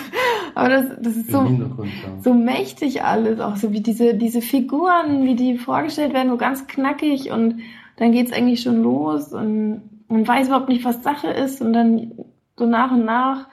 Aber 0.54 0.68
das, 0.70 0.84
das 1.00 1.16
ist 1.16 1.30
so, 1.30 1.42
ja. 1.44 1.70
so 2.24 2.34
mächtig 2.34 3.04
alles, 3.04 3.40
auch 3.40 3.56
so 3.56 3.72
wie 3.72 3.80
diese, 3.80 4.14
diese 4.14 4.40
Figuren, 4.40 5.24
wie 5.24 5.36
die 5.36 5.56
vorgestellt 5.58 6.12
werden, 6.14 6.30
so 6.30 6.36
ganz 6.36 6.66
knackig 6.66 7.30
und 7.30 7.60
dann 7.96 8.12
geht's 8.12 8.32
eigentlich 8.32 8.62
schon 8.62 8.82
los 8.82 9.32
und 9.32 9.82
man 10.08 10.26
weiß 10.26 10.48
überhaupt 10.48 10.68
nicht, 10.68 10.84
was 10.84 11.02
Sache 11.02 11.28
ist 11.28 11.60
und 11.60 11.72
dann 11.72 12.12
so 12.56 12.66
nach 12.66 12.92
und 12.92 13.04
nach 13.04 13.48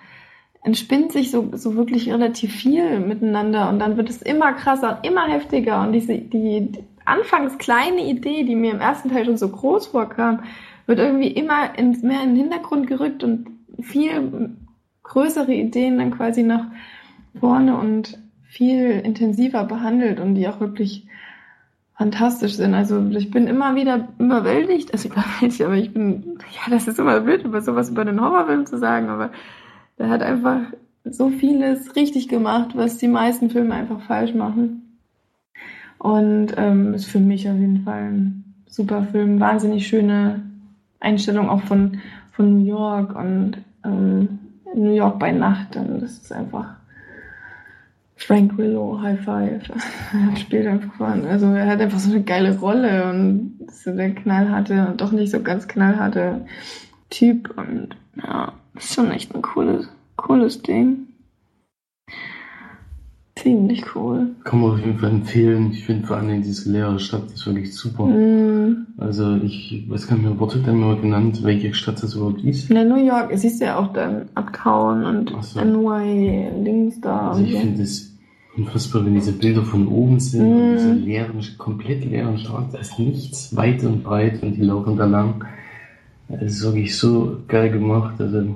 entspinnt 0.64 1.12
sich 1.12 1.32
so, 1.32 1.50
so 1.54 1.76
wirklich 1.76 2.12
relativ 2.12 2.54
viel 2.54 3.00
miteinander 3.00 3.70
und 3.70 3.80
dann 3.80 3.98
wird 3.98 4.10
es 4.10 4.22
immer 4.22 4.54
krasser 4.54 4.98
und 4.98 5.08
immer 5.08 5.28
heftiger 5.28 5.82
und 5.82 5.92
diese, 5.94 6.18
die, 6.18 6.72
die 6.72 6.84
anfangs 7.06 7.58
kleine 7.58 8.06
Idee, 8.06 8.44
die 8.44 8.56
mir 8.56 8.72
im 8.72 8.80
ersten 8.80 9.10
Teil 9.10 9.26
schon 9.26 9.38
so 9.38 9.50
groß 9.50 9.88
vorkam, 9.88 10.44
wird 10.86 11.00
irgendwie 11.00 11.28
immer 11.28 11.78
ins, 11.78 12.02
mehr 12.02 12.24
in 12.24 12.30
den 12.30 12.44
Hintergrund 12.44 12.88
gerückt 12.88 13.24
und 13.24 13.48
viel 13.82 14.56
größere 15.04 15.54
Ideen 15.54 15.98
dann 15.98 16.12
quasi 16.12 16.44
nach 16.44 16.66
vorne 17.40 17.78
und 17.78 18.20
viel 18.48 19.02
intensiver 19.04 19.64
behandelt 19.66 20.20
und 20.20 20.36
die 20.36 20.48
auch 20.48 20.60
wirklich 20.60 21.08
fantastisch 21.96 22.56
sind. 22.56 22.74
Also 22.74 23.06
ich 23.10 23.32
bin 23.32 23.48
immer 23.48 23.76
wieder 23.76 24.08
überwältigt, 24.20 24.92
also 24.94 25.10
überwältigt, 25.10 25.62
aber 25.62 25.76
ich 25.76 25.94
bin, 25.94 26.38
ja, 26.52 26.72
das 26.72 26.88
ist 26.88 27.00
immer 27.00 27.20
blöd, 27.22 27.44
über 27.44 27.62
sowas 27.62 27.90
über 27.90 28.06
den 28.06 28.22
Horrorfilm 28.22 28.66
zu 28.66 28.78
sagen, 28.78 29.10
aber 29.10 29.32
der 29.98 30.10
hat 30.10 30.22
einfach 30.22 30.62
so 31.06 31.30
vieles 31.30 31.96
richtig 31.96 32.28
gemacht, 32.28 32.72
was 32.76 32.98
die 32.98 33.08
meisten 33.08 33.50
Filme 33.50 33.76
einfach 33.76 34.02
falsch 34.02 34.34
machen. 34.34 34.98
Und 36.00 36.54
ähm, 36.58 36.94
ist 36.94 37.06
für 37.06 37.20
mich 37.20 37.48
auf 37.50 37.56
jeden 37.56 37.84
Fall 37.84 38.04
ein 38.04 38.44
super 38.68 39.04
Film, 39.04 39.40
wahnsinnig 39.40 39.88
schöne 39.88 40.42
Einstellung 41.00 41.50
auch 41.50 41.62
von, 41.62 42.00
von 42.32 42.58
New 42.58 42.66
York 42.66 43.16
und 43.16 43.58
ähm, 43.86 44.40
New 44.76 44.94
York 44.94 45.20
bei 45.20 45.32
Nacht. 45.32 45.76
Und 45.76 46.02
das 46.02 46.14
ist 46.14 46.34
einfach 46.34 46.76
Frank 48.26 48.58
Willow, 48.58 49.02
High 49.02 49.20
Five. 49.20 49.64
er 50.32 50.38
spielt 50.38 50.68
einfach 50.68 50.94
von. 50.94 51.26
Also 51.26 51.48
er 51.48 51.68
hat 51.68 51.82
einfach 51.82 52.00
so 52.00 52.12
eine 52.12 52.24
geile 52.24 52.58
Rolle 52.58 53.10
und 53.10 53.58
so 53.70 53.94
der 53.94 54.12
knallharte 54.12 54.88
und 54.88 55.02
doch 55.02 55.12
nicht 55.12 55.32
so 55.32 55.42
ganz 55.42 55.68
knallharte 55.68 56.46
Typ. 57.10 57.54
Und 57.58 57.90
ja, 58.16 58.54
ist 58.76 58.94
schon 58.94 59.12
echt 59.12 59.36
ein 59.36 59.42
cooles, 59.42 59.90
cooles 60.16 60.62
Ding. 60.62 61.08
Ziemlich 63.36 63.84
cool. 63.96 64.28
Kann 64.46 64.62
man 64.62 64.72
auf 64.72 64.80
jeden 64.80 65.00
Fall 65.00 65.10
empfehlen. 65.10 65.72
Ich 65.72 65.86
finde 65.86 66.08
vor 66.08 66.18
allem 66.18 66.42
diese 66.44 66.72
leere 66.72 67.00
Stadt 67.00 67.26
ist 67.26 67.46
wirklich 67.46 67.76
super. 67.76 68.06
Mm. 68.06 68.86
Also 68.98 69.36
ich 69.38 69.84
weiß 69.90 70.08
gar 70.08 70.16
nicht 70.16 70.26
mehr, 70.26 70.40
wurde 70.40 70.60
denn 70.60 70.80
mal 70.80 70.96
genannt, 70.96 71.44
welche 71.44 71.74
Stadt 71.74 72.02
das 72.02 72.14
überhaupt 72.14 72.42
ist? 72.44 72.70
In 72.70 72.88
New 72.88 73.04
York, 73.04 73.32
siehst 73.34 73.60
du 73.60 73.66
ja 73.66 73.80
auch 73.80 73.92
dann 73.92 74.30
Uptown 74.36 75.04
und 75.04 75.34
so. 75.44 75.60
NY 75.60 76.64
links 76.64 77.02
da. 77.02 77.32
Also 77.32 77.44
ich 77.44 77.54
so. 77.54 77.60
finde 77.60 77.82
es 77.82 78.13
unfassbar, 78.56 79.06
wenn 79.06 79.16
diese 79.16 79.34
Bilder 79.34 79.64
von 79.64 79.88
oben 79.88 80.20
sind, 80.20 80.46
und 80.46 80.74
diese 80.76 80.94
leeren, 80.94 81.44
komplett 81.58 82.06
leeren 82.06 82.38
Straßen, 82.38 82.72
da 82.72 82.80
ist 82.80 83.00
nichts 83.00 83.56
weit 83.56 83.84
und 83.84 84.04
breit 84.04 84.42
und 84.44 84.56
die 84.56 84.62
laufen 84.62 84.96
da 84.98 85.06
lang. 85.06 85.44
Das 86.30 86.42
ist 86.42 86.64
wirklich 86.64 86.98
so 86.98 87.38
geil 87.48 87.70
gemacht. 87.72 88.16
Also 88.20 88.56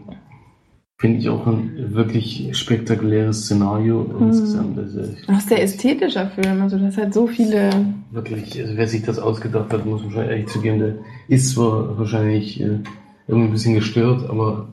finde 1.00 1.20
ich 1.20 1.30
auch 1.30 1.46
ein 1.46 1.94
wirklich 1.94 2.50
spektakuläres 2.58 3.44
Szenario 3.46 4.04
Mhm. 4.04 4.28
insgesamt. 4.30 4.78
Also 4.80 5.02
Auch 5.28 5.40
sehr 5.42 5.62
ästhetischer 5.62 6.28
Film, 6.30 6.62
also 6.62 6.78
das 6.78 6.98
hat 6.98 7.14
so 7.14 7.28
viele. 7.28 7.70
Wirklich, 8.12 8.60
also 8.60 8.76
wer 8.76 8.88
sich 8.88 9.04
das 9.04 9.20
ausgedacht 9.20 9.72
hat, 9.74 9.86
muss 9.86 10.02
man 10.04 10.12
schon 10.12 10.24
ehrlich 10.26 10.48
zugeben, 10.48 10.80
der 10.80 10.96
ist 11.28 11.52
zwar 11.52 11.98
wahrscheinlich 12.00 12.60
äh, 12.62 12.80
irgendwie 13.28 13.50
ein 13.50 13.52
bisschen 13.52 13.76
gestört, 13.76 14.28
aber 14.30 14.70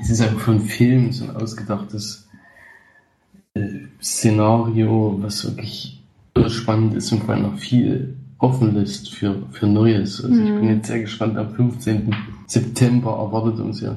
es 0.00 0.10
ist 0.10 0.20
einfach 0.20 0.38
für 0.40 0.50
einen 0.52 0.60
Film 0.60 1.10
so 1.12 1.24
ein 1.24 1.34
ausgedachtes 1.36 2.28
Szenario, 4.00 5.18
was 5.20 5.44
wirklich 5.44 6.00
spannend 6.48 6.94
ist 6.94 7.12
und 7.12 7.24
vor 7.24 7.34
allem 7.34 7.42
noch 7.42 7.58
viel 7.58 8.14
offen 8.38 8.74
lässt 8.74 9.12
für, 9.14 9.42
für 9.50 9.66
Neues. 9.66 10.24
Also 10.24 10.40
ich 10.40 10.48
Mhm. 10.50 10.60
bin 10.60 10.68
jetzt 10.76 10.86
sehr 10.86 11.00
gespannt, 11.00 11.36
am 11.36 11.50
15. 11.50 12.14
September 12.46 13.10
erwartet 13.18 13.60
uns 13.60 13.80
ja 13.80 13.96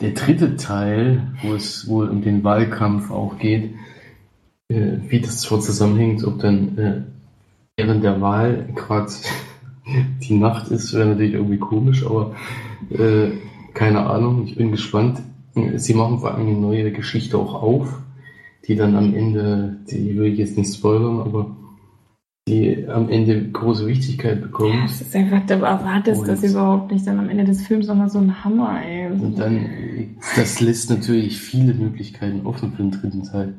der 0.00 0.10
dritte 0.12 0.56
Teil, 0.56 1.22
wo 1.42 1.54
es 1.54 1.88
wohl 1.88 2.08
um 2.08 2.22
den 2.22 2.44
Wahlkampf 2.44 3.10
auch 3.10 3.38
geht, 3.38 3.74
äh, 4.68 4.92
wie 5.08 5.20
das 5.20 5.40
zwar 5.40 5.60
zusammenhängt, 5.60 6.24
ob 6.24 6.38
dann 6.38 6.78
äh, 6.78 7.02
während 7.76 8.04
der 8.04 8.20
Wahl 8.20 8.68
gerade 8.74 9.10
die 10.22 10.38
Nacht 10.38 10.68
ist, 10.68 10.94
wäre 10.94 11.08
natürlich 11.08 11.34
irgendwie 11.34 11.58
komisch, 11.58 12.04
aber 12.06 12.34
äh, 12.90 13.30
keine 13.74 14.06
Ahnung, 14.06 14.44
ich 14.46 14.56
bin 14.56 14.70
gespannt. 14.70 15.20
Sie 15.76 15.94
machen 15.94 16.20
vor 16.20 16.34
allem 16.34 16.46
eine 16.46 16.56
neue 16.56 16.92
Geschichte 16.92 17.36
auch 17.36 17.54
auf, 17.60 18.00
die 18.66 18.76
dann 18.76 18.94
am 18.96 19.14
Ende, 19.14 19.76
die 19.90 20.16
will 20.16 20.32
ich 20.32 20.38
jetzt 20.38 20.56
nicht 20.58 20.74
spoilern, 20.74 21.20
aber 21.20 21.56
die 22.48 22.86
am 22.88 23.08
Ende 23.08 23.48
große 23.50 23.86
Wichtigkeit 23.86 24.36
Ja, 24.40 24.46
bekommt. 24.46 24.84
es 24.90 25.00
ist 25.00 25.14
einfach, 25.14 25.44
du 25.46 25.54
erwartest 25.54 26.22
Und- 26.22 26.28
das 26.28 26.42
überhaupt 26.42 26.90
nicht. 26.90 27.06
Dann 27.06 27.18
am 27.18 27.28
Ende 27.28 27.44
des 27.44 27.66
Films 27.66 27.86
nochmal 27.86 28.08
so 28.10 28.18
ein 28.18 28.44
Hammer, 28.44 28.80
ey. 28.84 29.10
Und 29.12 29.38
dann, 29.38 29.66
das 30.36 30.60
lässt 30.60 30.90
natürlich 30.90 31.38
viele 31.38 31.74
Möglichkeiten 31.74 32.44
offen 32.46 32.72
für 32.72 32.82
den 32.82 32.90
dritten 32.90 33.22
Teil. 33.22 33.54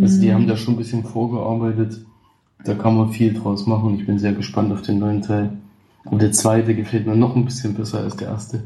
Also 0.00 0.20
die 0.20 0.28
Mhm. 0.28 0.34
haben 0.34 0.46
da 0.46 0.56
schon 0.56 0.74
ein 0.74 0.78
bisschen 0.78 1.04
vorgearbeitet. 1.04 2.04
Da 2.64 2.74
kann 2.74 2.96
man 2.96 3.10
viel 3.12 3.32
draus 3.34 3.66
machen. 3.66 3.96
Ich 3.98 4.06
bin 4.06 4.18
sehr 4.18 4.32
gespannt 4.32 4.72
auf 4.72 4.82
den 4.82 4.98
neuen 4.98 5.22
Teil. 5.22 5.50
Und 6.04 6.22
der 6.22 6.32
zweite 6.32 6.74
gefällt 6.74 7.06
mir 7.06 7.16
noch 7.16 7.34
ein 7.36 7.44
bisschen 7.44 7.74
besser 7.74 8.00
als 8.00 8.16
der 8.16 8.28
erste. 8.28 8.62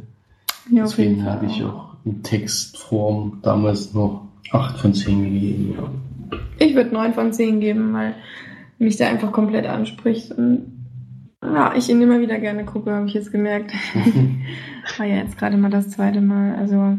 ja, 0.71 0.83
Deswegen 0.85 1.25
habe 1.25 1.47
ich 1.47 1.63
auch 1.65 1.95
in 2.05 2.23
Textform 2.23 3.39
damals 3.43 3.95
noch 3.95 4.23
8 4.51 4.79
von 4.79 4.95
10 4.95 5.25
gegeben. 5.25 5.75
Ja. 5.77 6.39
Ich 6.59 6.75
würde 6.75 6.95
9 6.95 7.15
von 7.15 7.33
10 7.33 7.61
geben, 7.61 7.93
weil 7.93 8.15
mich 8.79 8.97
der 8.97 9.09
einfach 9.09 9.33
komplett 9.33 9.67
anspricht. 9.67 10.33
Und 10.33 10.73
ja, 11.43 11.75
ich 11.77 11.89
ihn 11.89 12.01
immer 12.01 12.21
wieder 12.21 12.39
gerne 12.39 12.65
gucke, 12.65 12.93
habe 12.93 13.07
ich 13.07 13.15
jetzt 13.15 13.33
gemerkt. 13.33 13.73
War 14.99 15.07
ja 15.07 15.17
jetzt 15.17 15.39
gerade 15.39 15.57
mal 15.57 15.71
das 15.71 15.91
zweite 15.91 16.21
Mal. 16.21 16.55
Also 16.55 16.99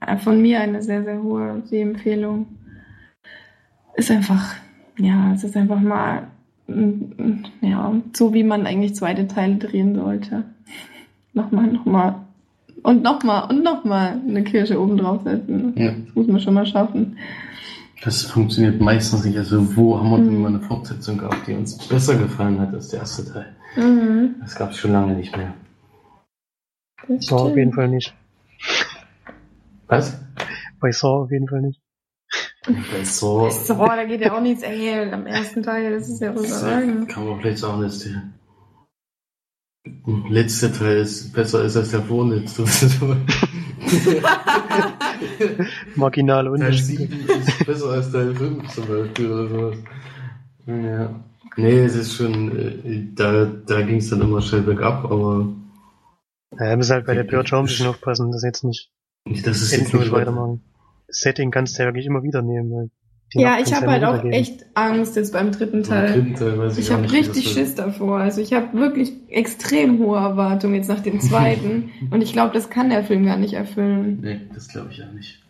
äh, 0.00 0.16
von 0.16 0.40
mir 0.40 0.60
eine 0.60 0.82
sehr, 0.82 1.04
sehr 1.04 1.22
hohe 1.22 1.62
Sehempfehlung. 1.66 2.46
Ist 3.96 4.10
einfach, 4.10 4.54
ja, 4.98 5.32
es 5.32 5.44
ist 5.44 5.56
einfach 5.56 5.80
mal, 5.80 6.28
mm, 6.66 7.44
ja, 7.60 7.92
so 8.12 8.34
wie 8.34 8.42
man 8.42 8.66
eigentlich 8.66 8.96
zweite 8.96 9.28
Teile 9.28 9.56
drehen 9.56 9.94
sollte. 9.94 10.44
nochmal, 11.32 11.68
nochmal. 11.68 12.23
Und 12.84 13.02
nochmal 13.02 13.48
und 13.50 13.64
nochmal 13.64 14.20
eine 14.28 14.44
Kirsche 14.44 14.80
oben 14.80 14.96
draufsetzen. 14.98 15.72
ja. 15.76 15.90
Das 15.92 16.14
muss 16.14 16.26
man 16.28 16.40
schon 16.40 16.54
mal 16.54 16.66
schaffen. 16.66 17.18
Das 18.04 18.22
funktioniert 18.22 18.80
meistens 18.80 19.24
nicht. 19.24 19.38
Also 19.38 19.74
wo 19.76 19.98
haben 19.98 20.10
wir 20.10 20.18
denn 20.18 20.34
Mhm. 20.34 20.42
mal 20.42 20.48
eine 20.48 20.60
Fortsetzung 20.60 21.16
gehabt, 21.18 21.46
die 21.46 21.54
uns 21.54 21.78
besser 21.88 22.16
gefallen 22.16 22.60
hat 22.60 22.72
als 22.74 22.88
der 22.88 23.00
erste 23.00 23.24
Teil? 23.24 23.46
Mhm. 23.76 24.34
Das 24.42 24.54
gab 24.54 24.70
es 24.70 24.76
schon 24.76 24.92
lange 24.92 25.14
nicht 25.14 25.34
mehr. 25.36 25.54
Das 27.08 27.26
Saw 27.26 27.50
auf 27.50 27.56
jeden 27.56 27.72
Fall 27.72 27.88
nicht. 27.88 28.14
Was? 29.86 30.20
Bei 30.80 30.92
Saw 30.92 31.22
auf 31.24 31.30
jeden 31.30 31.48
Fall 31.48 31.62
nicht. 31.62 31.80
Bei 32.66 33.02
Saw 33.04 33.50
So, 33.50 33.74
da 33.74 34.04
geht 34.04 34.20
ja 34.20 34.36
auch 34.36 34.40
nichts. 34.40 34.62
Ey, 34.62 35.10
am 35.12 35.26
ersten 35.26 35.62
Teil, 35.62 35.90
das 35.92 36.08
ist 36.08 36.20
ja 36.20 36.32
überragend. 36.32 37.08
kann 37.08 37.26
man 37.28 37.40
vielleicht 37.40 37.58
sagen, 37.58 37.82
dass 37.82 37.98
der 38.00 38.22
letzte 40.28 40.72
Teil 40.72 40.98
ist 40.98 41.32
besser 41.32 41.64
ist 41.64 41.76
als 41.76 41.90
der 41.90 42.02
vorletzte. 42.02 42.64
Marginale 45.94 46.48
Teil 46.48 46.54
Unterschiede. 46.54 47.06
7 47.06 47.28
ist 47.28 47.66
besser 47.66 47.90
als 47.90 48.10
Teil 48.12 48.34
5 48.34 48.68
zum 48.72 48.86
Beispiel 48.86 49.30
oder 49.32 49.48
sowas. 49.48 49.76
Ja. 50.66 51.24
Nee, 51.56 51.80
es 51.80 51.94
ist 51.94 52.14
schon, 52.16 52.56
äh, 52.58 53.06
da, 53.14 53.44
da 53.44 53.82
ging 53.82 53.98
es 53.98 54.10
dann 54.10 54.22
immer 54.22 54.40
schnell 54.40 54.62
bergab, 54.62 55.04
aber 55.04 55.52
Ja, 56.52 56.70
wir 56.70 56.76
müssen 56.76 56.92
halt 56.92 57.06
bei 57.06 57.14
der 57.14 57.24
Purge 57.24 57.54
auch 57.54 57.60
ein 57.60 57.66
bisschen 57.66 57.86
aufpassen, 57.86 58.32
dass 58.32 58.42
jetzt 58.42 58.64
nicht 58.64 58.90
das 59.24 59.62
ist 59.62 59.72
jetzt 59.72 59.84
endlos 59.86 60.02
nicht 60.02 60.12
weitermachen. 60.12 60.62
Das 61.06 61.18
Setting 61.20 61.50
kannst 61.50 61.78
du 61.78 61.82
ja 61.82 61.88
wirklich 61.88 62.06
immer 62.06 62.22
wieder 62.22 62.42
nehmen, 62.42 62.70
weil 62.72 62.86
die 62.86 63.03
Ja, 63.34 63.58
ich 63.60 63.74
habe 63.74 63.86
halt 63.88 64.04
auch 64.04 64.12
wiedergeben. 64.24 64.32
echt 64.32 64.66
Angst 64.74 65.16
jetzt 65.16 65.32
beim 65.32 65.50
dritten 65.52 65.82
Beim 65.82 65.90
Teil. 65.90 66.12
dritten 66.12 66.34
Teil 66.34 66.58
weiß 66.58 66.78
ich, 66.78 66.86
Ich 66.86 66.92
habe 66.92 67.10
richtig 67.12 67.44
wird. 67.46 67.54
Schiss 67.54 67.74
davor. 67.74 68.18
Also 68.18 68.40
ich 68.40 68.52
habe 68.52 68.78
wirklich 68.78 69.12
extrem 69.28 69.98
hohe 69.98 70.18
Erwartungen 70.18 70.74
jetzt 70.76 70.88
nach 70.88 71.00
dem 71.00 71.20
zweiten. 71.28 71.90
Und 72.10 72.22
ich 72.22 72.32
glaube, 72.32 72.52
das 72.54 72.70
kann 72.70 72.90
der 72.90 73.04
Film 73.04 73.24
gar 73.26 73.36
nicht 73.36 73.54
erfüllen. 73.54 74.18
Nee, 74.22 74.40
das 74.54 74.68
glaube 74.68 74.88
ich 74.92 75.02
auch 75.02 75.12
nicht. 75.12 75.42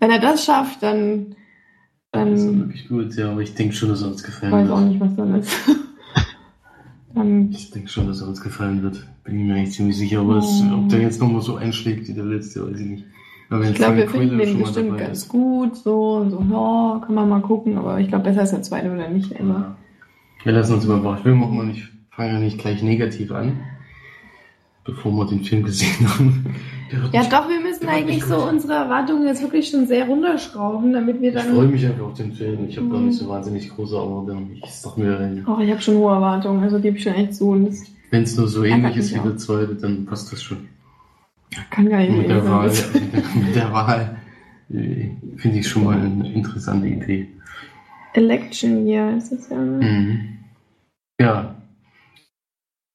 Wenn 0.00 0.10
er 0.10 0.18
das 0.18 0.44
schafft, 0.44 0.82
dann, 0.82 1.36
Das 2.12 2.28
ist 2.28 2.46
dann 2.46 2.58
wirklich 2.60 2.88
gut, 2.88 3.14
ja, 3.16 3.30
aber 3.32 3.40
ich 3.40 3.54
denke 3.54 3.74
schon, 3.74 3.88
dass 3.90 4.02
er 4.02 4.08
uns 4.08 4.22
gefallen 4.22 4.52
weiß 4.52 4.70
auch 4.70 4.78
wird. 4.80 4.88
nicht, 4.90 5.00
was 5.00 5.16
dann 5.16 5.34
ist. 5.34 5.52
dann, 7.14 7.50
Ich 7.50 7.70
denke 7.70 7.88
schon, 7.88 8.06
dass 8.08 8.20
er 8.20 8.28
uns 8.28 8.40
gefallen 8.40 8.82
wird. 8.82 9.06
Bin 9.24 9.38
ich 9.38 9.44
mir 9.46 9.54
eigentlich 9.54 9.72
ziemlich 9.74 9.96
sicher, 9.96 10.20
aber 10.20 10.36
es, 10.38 10.62
ob 10.72 10.88
der 10.90 11.00
jetzt 11.00 11.20
nochmal 11.20 11.40
so 11.42 11.56
einschlägt 11.56 12.08
wie 12.08 12.12
der 12.12 12.24
letzte, 12.24 12.70
weiß 12.70 12.78
ich 12.80 12.86
nicht. 12.86 13.04
Ich 13.62 13.74
glaube, 13.74 13.96
wir 13.98 14.08
finden 14.08 14.38
den 14.38 14.58
bestimmt 14.58 14.98
ganz 14.98 15.28
gut. 15.28 15.76
So, 15.76 16.16
und 16.16 16.30
so, 16.30 16.38
ja, 16.50 17.00
kann 17.04 17.14
man 17.14 17.28
mal 17.28 17.40
gucken. 17.40 17.78
Aber 17.78 18.00
ich 18.00 18.08
glaube, 18.08 18.24
besser 18.24 18.42
ist 18.42 18.52
der 18.52 18.62
zweite 18.62 18.90
oder 18.92 19.08
nicht. 19.08 19.32
Immer. 19.32 19.54
Ja. 19.54 19.76
Wir 20.44 20.52
lassen 20.52 20.74
uns 20.74 20.84
überraschen. 20.84 21.24
Wir 21.24 21.34
machen 21.34 21.56
mal 21.56 21.66
nicht, 21.66 21.88
fangen 22.10 22.34
ja 22.34 22.38
nicht 22.40 22.58
gleich 22.58 22.82
negativ 22.82 23.32
an, 23.32 23.60
bevor 24.84 25.12
wir 25.12 25.26
den 25.26 25.40
Film 25.44 25.64
gesehen 25.64 26.08
haben. 26.08 26.54
Ja, 27.12 27.22
doch, 27.24 27.48
wir 27.48 27.60
müssen 27.60 27.88
eigentlich 27.88 28.24
so 28.24 28.46
unsere 28.48 28.74
Erwartungen 28.74 29.26
jetzt 29.26 29.42
wirklich 29.42 29.68
schon 29.68 29.86
sehr 29.86 30.06
runterschrauben, 30.06 30.92
damit 30.92 31.20
wir 31.20 31.30
Ich 31.30 31.34
dann. 31.34 31.54
freue 31.54 31.66
mich 31.66 31.84
einfach 31.86 32.04
auf 32.04 32.14
den 32.14 32.32
Film. 32.32 32.66
Ich 32.68 32.76
habe 32.76 32.88
gar 32.88 33.00
Mhm. 33.00 33.06
nicht 33.06 33.18
so 33.18 33.28
wahnsinnig 33.28 33.68
große 33.74 33.96
Erwartungen. 33.96 34.50
Ich 34.62 34.70
sag 34.70 34.96
mir, 34.98 35.42
Oh, 35.46 35.58
ich 35.60 35.70
habe 35.70 35.80
schon 35.80 35.96
hohe 35.96 36.12
Erwartungen, 36.12 36.62
also 36.62 36.78
gebe 36.78 36.96
ich 36.98 37.02
schon 37.02 37.14
echt 37.14 37.34
zu. 37.34 37.54
Das 37.64 37.82
wenn 38.10 38.22
es 38.22 38.36
nur 38.36 38.46
so 38.46 38.62
ähnlich 38.62 38.96
ist 38.96 39.12
wie 39.12 39.18
auch. 39.18 39.24
der 39.24 39.36
zweite, 39.38 39.74
dann 39.74 40.04
passt 40.06 40.30
das 40.32 40.40
schon. 40.42 40.58
Kann 41.70 41.84
nicht 41.84 42.10
Mit 42.10 42.28
der. 42.28 42.44
Wahl, 42.48 42.70
mit 43.34 43.54
der 43.54 43.72
Wahl 43.72 44.16
finde 44.68 45.58
ich 45.58 45.68
schon 45.68 45.84
mal 45.84 46.00
eine 46.00 46.32
interessante 46.32 46.88
Idee. 46.88 47.28
Election 48.14 48.86
Year 48.86 49.16
ist 49.16 49.32
es 49.32 49.48
ja. 49.48 49.58
ne? 49.58 49.84
Mhm. 49.84 50.38
Ja. 51.20 51.54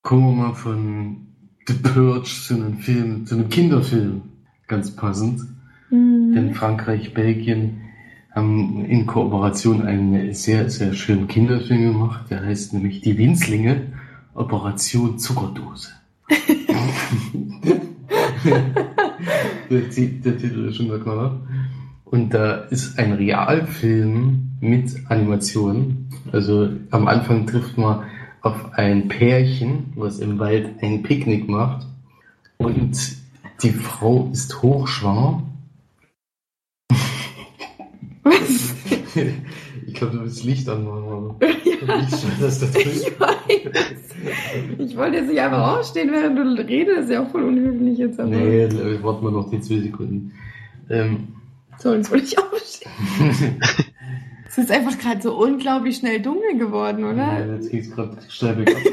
Kommen 0.01 0.37
wir 0.37 0.47
mal 0.47 0.53
von 0.53 1.27
The 1.67 1.73
Purge 1.73 2.23
zu 2.23 2.55
einem 2.55 2.77
Film, 2.77 3.25
zu 3.25 3.35
einem 3.35 3.49
Kinderfilm. 3.49 4.21
Ganz 4.67 4.95
passend. 4.95 5.41
Mhm. 5.89 6.33
Denn 6.33 6.53
Frankreich, 6.53 7.13
Belgien 7.13 7.81
haben 8.31 8.85
in 8.85 9.05
Kooperation 9.05 9.81
einen 9.81 10.33
sehr, 10.33 10.69
sehr 10.69 10.93
schönen 10.93 11.27
Kinderfilm 11.27 11.93
gemacht. 11.93 12.29
Der 12.29 12.45
heißt 12.45 12.73
nämlich 12.73 13.01
Die 13.01 13.17
Winzlinge 13.17 13.93
Operation 14.33 15.19
Zuckerdose. 15.19 15.89
der, 19.69 19.81
der, 19.81 20.37
Titel 20.37 20.67
ist 20.69 20.77
schon 20.77 20.89
der 20.89 20.99
Knaller. 20.99 21.39
Und 22.05 22.33
da 22.33 22.55
ist 22.55 22.97
ein 22.97 23.13
Realfilm 23.13 24.51
mit 24.61 24.91
Animation. 25.09 26.07
Also 26.31 26.69
am 26.91 27.07
Anfang 27.07 27.45
trifft 27.45 27.77
man 27.77 28.03
auf 28.41 28.73
ein 28.73 29.07
Pärchen, 29.07 29.93
was 29.95 30.19
im 30.19 30.39
Wald 30.39 30.81
ein 30.81 31.03
Picknick 31.03 31.47
macht. 31.47 31.85
Und 32.57 32.97
die 33.61 33.71
Frau 33.71 34.29
ist 34.31 34.61
hochschwanger. 34.61 35.43
Was? 38.23 38.75
Ich 39.87 39.95
glaube, 39.95 40.17
du 40.17 40.23
willst 40.23 40.43
Licht 40.43 40.69
anmachen. 40.69 41.35
Ich 41.81 42.41
weiß, 42.41 42.59
das 42.59 42.75
ich 42.75 43.19
weiß. 43.19 43.35
Ich 44.77 44.97
wollte 44.97 45.17
jetzt 45.17 45.29
nicht 45.29 45.39
einfach 45.39 45.77
aufstehen, 45.77 46.11
während 46.11 46.37
du 46.37 46.63
redest. 46.67 46.99
Ist 47.03 47.11
ja 47.11 47.23
auch 47.23 47.29
voll 47.31 47.43
unhöflich 47.43 47.97
jetzt. 47.97 48.19
Aber 48.19 48.29
Nee, 48.29 48.63
äh, 48.63 49.03
warten 49.03 49.23
wir 49.25 49.31
noch 49.31 49.49
die 49.49 49.61
zwei 49.61 49.79
Sekunden. 49.79 50.33
Ähm, 50.89 51.29
So, 51.77 51.93
jetzt 51.93 52.11
wollte 52.11 52.25
ich 52.25 52.37
aufstehen. 52.37 52.91
Es 54.51 54.57
ist 54.57 54.71
einfach 54.71 54.97
gerade 54.97 55.21
so 55.21 55.37
unglaublich 55.37 55.97
schnell 55.97 56.19
dunkel 56.21 56.57
geworden, 56.57 57.01
ja, 57.01 57.11
oder? 57.11 57.53
jetzt 57.55 57.69
geht's 57.69 57.91
gerade 57.91 58.17
steil 58.29 58.55
bergab. 58.55 58.77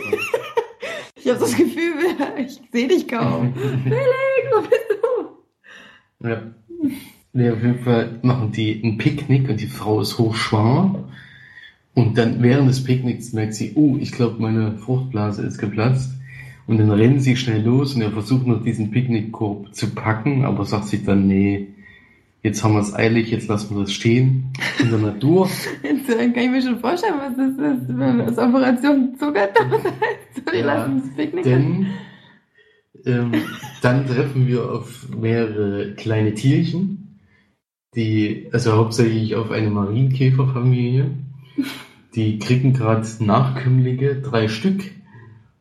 Ich 1.16 1.28
habe 1.32 1.41
das 1.41 1.57
Gefühl, 1.57 1.95
ich 2.39 2.61
sehe 2.70 2.87
dich 2.87 3.09
kaum. 3.09 3.53
Felix, 3.82 4.53
wo 4.55 4.61
bist 4.61 4.87
du? 6.20 6.28
ja. 6.28 6.43
Nee, 7.32 7.51
auf 7.51 7.61
jeden 7.62 7.80
Fall 7.80 8.18
machen 8.22 8.53
die 8.53 8.80
ein 8.84 8.97
Picknick 8.97 9.49
und 9.49 9.61
die 9.61 9.66
Frau 9.66 10.01
ist 10.03 10.18
hochschwanger. 10.18 11.09
Und 11.97 12.18
dann 12.18 12.42
während 12.42 12.68
des 12.68 12.84
Picknicks 12.84 13.32
merkt 13.32 13.55
sie, 13.55 13.72
oh, 13.74 13.97
ich 13.99 14.12
glaube, 14.12 14.36
meine 14.38 14.76
Fruchtblase 14.76 15.42
ist 15.42 15.57
geplatzt. 15.57 16.12
Und 16.66 16.76
dann 16.76 16.90
rennen 16.90 17.20
sie 17.20 17.36
schnell 17.36 17.62
los 17.62 17.94
und 17.94 18.03
er 18.03 18.11
versucht 18.11 18.47
noch 18.47 18.62
diesen 18.62 18.90
Picknickkorb 18.90 19.74
zu 19.74 19.94
packen, 19.94 20.44
aber 20.44 20.66
sagt 20.66 20.88
sich 20.88 21.05
dann, 21.05 21.26
nee, 21.26 21.68
jetzt 22.42 22.62
haben 22.62 22.74
wir 22.74 22.80
es 22.80 22.94
eilig, 22.94 23.30
jetzt 23.30 23.49
lassen 23.49 23.74
wir 23.74 23.84
das 23.84 23.94
stehen 23.94 24.53
in 24.78 24.90
der 24.90 24.99
Natur. 24.99 25.49
Jetzt 25.82 26.11
äh, 26.11 26.30
kann 26.32 26.44
ich 26.44 26.51
mir 26.51 26.62
schon 26.62 26.80
vorstellen, 26.80 27.14
was 27.18 27.34
das 27.34 27.78
ist, 27.78 27.88
wenn 27.88 28.18
das 28.18 28.36
Operation 28.36 29.14
Zuckerdose 29.18 29.84
heißt. 29.84 30.53
Die 30.53 30.59
Ja, 30.59 30.66
lassen 30.66 31.03
das 31.03 31.16
Picknick. 31.16 31.44
Denn 31.44 31.86
ähm, 33.07 33.32
dann 33.80 34.07
treffen 34.07 34.47
wir 34.47 34.70
auf 34.70 35.09
mehrere 35.09 35.94
kleine 35.94 36.34
Tierchen, 36.34 37.20
die, 37.94 38.49
also 38.53 38.72
hauptsächlich 38.72 39.34
auf 39.34 39.51
eine 39.51 39.70
Marienkäferfamilie. 39.70 41.11
Die 42.17 42.39
kriegen 42.39 42.73
gerade 42.73 43.07
Nachkömmlinge, 43.21 44.17
drei 44.17 44.49
Stück. 44.49 44.83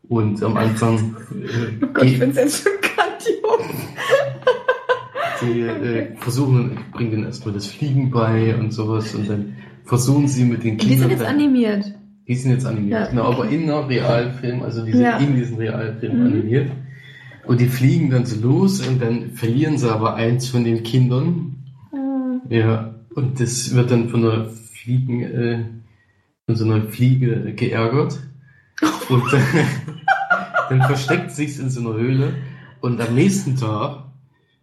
Und 0.07 0.41
am 0.43 0.55
Anfang 0.57 1.15
äh, 1.31 1.83
Oh 1.83 1.87
Gott, 1.93 2.03
ich 2.05 2.17
finde 2.17 2.39
es 2.41 2.63
jetzt 2.63 2.63
schon 2.63 2.71
grandios. 2.81 3.75
die 5.41 5.61
äh, 5.61 6.15
versuchen, 6.17 6.77
bringen 6.93 7.11
denen 7.11 7.23
erstmal 7.25 7.53
das 7.53 7.65
Fliegen 7.67 8.09
bei 8.11 8.55
und 8.55 8.71
sowas 8.71 9.13
und 9.15 9.29
dann 9.29 9.53
versuchen 9.83 10.27
sie 10.27 10.45
mit 10.45 10.63
den 10.63 10.77
Die 10.77 10.87
Kindern. 10.87 11.09
sind 11.09 11.19
jetzt 11.19 11.25
animiert. 11.27 11.93
Die 12.27 12.35
sind 12.35 12.51
jetzt 12.51 12.65
animiert, 12.65 12.99
Ja. 13.01 13.07
genau, 13.07 13.23
aber 13.33 13.49
in 13.49 13.69
einem 13.69 13.85
Realfilm, 13.87 14.63
also 14.63 14.83
die 14.85 14.91
sind 14.93 15.01
Ja. 15.01 15.17
in 15.17 15.35
diesem 15.35 15.57
Realfilm 15.57 16.19
Mhm. 16.19 16.25
animiert. 16.27 16.71
Und 17.45 17.59
die 17.61 17.67
fliegen 17.67 18.09
dann 18.09 18.25
so 18.25 18.41
los 18.41 18.85
und 18.87 18.99
dann 19.01 19.31
verlieren 19.31 19.77
sie 19.77 19.91
aber 19.91 20.15
eins 20.15 20.47
von 20.49 20.63
den 20.63 20.81
Kindern. 20.83 21.55
Äh, 22.49 22.57
Ja, 22.59 22.95
und 23.15 23.39
das 23.39 23.73
wird 23.75 23.91
dann 23.91 24.09
von 24.09 24.21
der 24.23 24.45
Fliegen, 24.73 25.21
äh, 25.21 25.59
von 26.45 26.55
so 26.55 26.65
einer 26.65 26.83
Fliege 26.83 27.53
geärgert. 27.55 28.19
Und 29.09 29.23
dann, 29.31 29.43
dann 30.69 30.81
versteckt 30.83 31.31
sich's 31.31 31.59
in 31.59 31.69
so 31.69 31.81
einer 31.81 31.93
Höhle. 31.93 32.33
Und 32.81 33.01
am 33.01 33.15
nächsten 33.15 33.55
Tag 33.55 34.03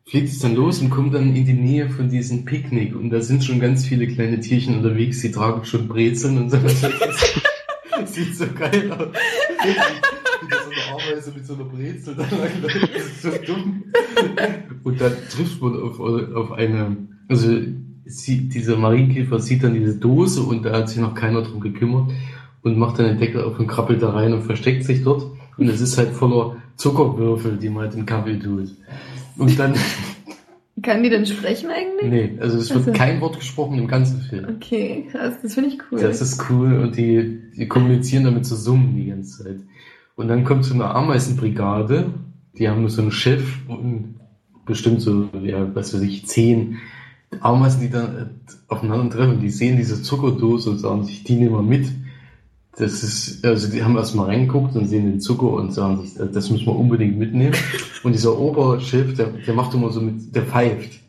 fliegt 0.07 0.29
es 0.29 0.39
dann 0.41 0.55
los 0.55 0.81
und 0.81 0.91
kommt 0.91 1.15
dann 1.15 1.35
in 1.35 1.47
die 1.47 1.55
Nähe 1.55 1.89
von 1.89 2.09
diesem 2.09 2.45
Picknick. 2.45 2.95
Und 2.95 3.11
da 3.11 3.21
sind 3.21 3.45
schon 3.45 3.61
ganz 3.61 3.87
viele 3.87 4.07
kleine 4.07 4.41
Tierchen 4.41 4.77
unterwegs, 4.77 5.21
die 5.23 5.31
tragen 5.31 5.65
schon 5.65 5.89
Brezeln 5.89 6.39
und 6.39 6.51
so. 6.51 6.59
Das 6.59 6.83
sieht 8.15 8.37
so 8.37 8.47
geil 8.49 8.93
aus. 8.93 9.09
Wie 9.63 10.51
so 10.51 10.71
eine 10.71 11.03
Ameise 11.03 11.33
mit 11.33 11.47
so 11.47 11.55
einer 11.55 11.65
Brezel 11.65 12.15
da. 12.15 12.25
Das 12.25 13.07
ist 13.07 13.23
so 13.23 13.31
dumm. 13.47 13.85
Und 14.85 15.01
dann 15.01 15.17
trifft 15.31 15.63
man 15.63 15.81
auf, 15.81 15.99
auf 15.99 16.53
eine, 16.53 16.97
also 17.29 17.49
sie, 18.05 18.49
dieser 18.49 18.77
Marienkäfer 18.77 19.39
sieht 19.39 19.63
dann 19.65 19.75
diese 19.75 19.97
Dose 19.97 20.43
und 20.43 20.65
da 20.65 20.73
hat 20.73 20.89
sich 20.89 20.99
noch 20.99 21.15
keiner 21.15 21.43
drum 21.43 21.61
gekümmert 21.61 22.11
und 22.63 22.79
macht 22.79 22.99
dann 22.99 23.07
den 23.07 23.19
Deckel 23.19 23.43
auf 23.43 23.59
und 23.59 23.67
krabbelt 23.67 24.03
da 24.03 24.11
rein 24.11 24.33
und 24.33 24.43
versteckt 24.43 24.85
sich 24.85 25.03
dort. 25.03 25.27
Und 25.57 25.69
es 25.69 25.81
ist 25.81 25.99
halt 25.99 26.11
voller 26.11 26.57
Zuckerwürfel, 26.77 27.57
die 27.57 27.69
man 27.69 27.85
halt 27.85 27.95
in 27.95 28.07
Kaffee 28.07 28.39
tut. 28.39 28.75
Und 29.37 29.59
dann, 29.59 29.75
Kann 30.83 31.03
die 31.03 31.11
denn 31.11 31.27
sprechen 31.27 31.71
eigentlich? 31.71 32.11
nee, 32.11 32.39
also 32.41 32.59
es 32.59 32.71
wird 32.71 32.89
Also. 32.89 32.99
kein 32.99 33.21
Wort 33.21 33.39
gesprochen 33.39 33.79
im 33.79 33.87
ganzen 33.87 34.21
Film. 34.21 34.47
Okay, 34.57 35.07
krass, 35.11 35.35
das 35.43 35.55
finde 35.55 35.71
ich 35.71 35.79
cool. 35.91 36.01
Das 36.01 36.21
ist 36.21 36.43
cool 36.51 36.79
und 36.79 36.97
die, 36.97 37.41
die 37.57 37.69
kommunizieren 37.69 38.25
damit 38.25 38.47
so 38.47 38.57
Summen 38.57 38.97
die 38.97 39.07
ganze 39.07 39.45
Zeit. 39.45 39.61
Und 40.17 40.29
dann 40.29 40.45
kommt 40.45 40.65
so 40.65 40.75
eine 40.75 40.87
Ameisenbrigade, 40.87 42.15
die 42.59 42.69
haben 42.69 42.89
so 42.89 43.03
einen 43.03 43.13
Chef 43.13 43.45
und 43.69 44.17
bestimmt 44.67 45.01
so, 45.03 45.29
ja, 45.43 45.73
was 45.75 45.95
weiß 45.95 46.03
ich, 46.03 46.27
zehn 46.27 46.79
Ameisen, 47.41 47.81
die 47.81 47.91
dann 47.91 48.17
äh, 48.17 48.53
aufeinandertreffen, 48.69 49.41
die 49.41 49.51
sehen 49.51 49.77
diese 49.77 50.03
Zuckerdose 50.03 50.71
und 50.71 50.79
sagen 50.79 51.05
sich, 51.05 51.25
die 51.25 51.37
nehmen 51.37 51.53
wir 51.53 51.63
mit. 51.63 51.89
Das 52.77 53.03
ist, 53.03 53.45
also 53.45 53.71
die 53.71 53.83
haben 53.83 53.97
erstmal 53.97 54.27
reingeguckt 54.27 54.75
und 54.77 54.87
sehen 54.87 55.11
den 55.11 55.21
Zucker 55.21 55.53
und 55.53 55.75
sagen 55.75 56.01
sich, 56.03 56.15
das 56.15 56.51
müssen 56.51 56.67
wir 56.67 56.77
unbedingt 56.77 57.19
mitnehmen. 57.19 57.55
Und 58.03 58.13
dieser 58.13 58.39
Oberchef, 58.39 59.15
der, 59.15 59.27
der 59.27 59.55
macht 59.55 59.75
immer 59.75 59.91
so 59.91 60.01
mit, 60.01 60.35
der 60.35 60.45
pfeift. 60.45 61.01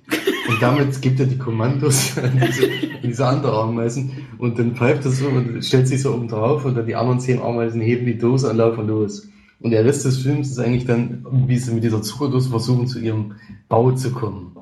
Und 0.49 0.61
damit 0.61 1.01
gibt 1.01 1.21
er 1.21 1.25
die 1.25 1.37
Kommandos 1.37 2.17
an 2.21 2.41
diese, 2.45 2.65
an 2.65 3.01
diese 3.03 3.25
andere 3.25 3.57
Ameisen. 3.57 4.11
Und 4.37 4.59
dann 4.59 4.75
pfeift 4.75 5.05
er 5.05 5.11
so 5.11 5.27
und 5.27 5.63
stellt 5.63 5.87
sich 5.87 6.01
so 6.01 6.13
oben 6.13 6.27
drauf 6.27 6.65
und 6.65 6.75
dann 6.75 6.85
die 6.85 6.95
anderen 6.95 7.21
zehn 7.21 7.41
Ameisen 7.41 7.79
heben 7.79 8.05
die 8.05 8.17
Dose 8.17 8.49
und 8.49 8.57
laufen 8.57 8.87
los. 8.87 9.29
Und 9.63 9.71
der 9.71 9.85
Rest 9.85 10.03
des 10.03 10.17
Films 10.17 10.51
ist 10.51 10.59
eigentlich 10.59 10.85
dann, 10.85 11.25
wie 11.47 11.57
sie 11.57 11.73
mit 11.73 11.85
dieser 11.85 12.01
Zuckerdose 12.01 12.49
versuchen, 12.49 12.85
zu 12.85 12.99
ihrem 12.99 13.35
Bau 13.69 13.93
zu 13.93 14.11
kommen. 14.11 14.57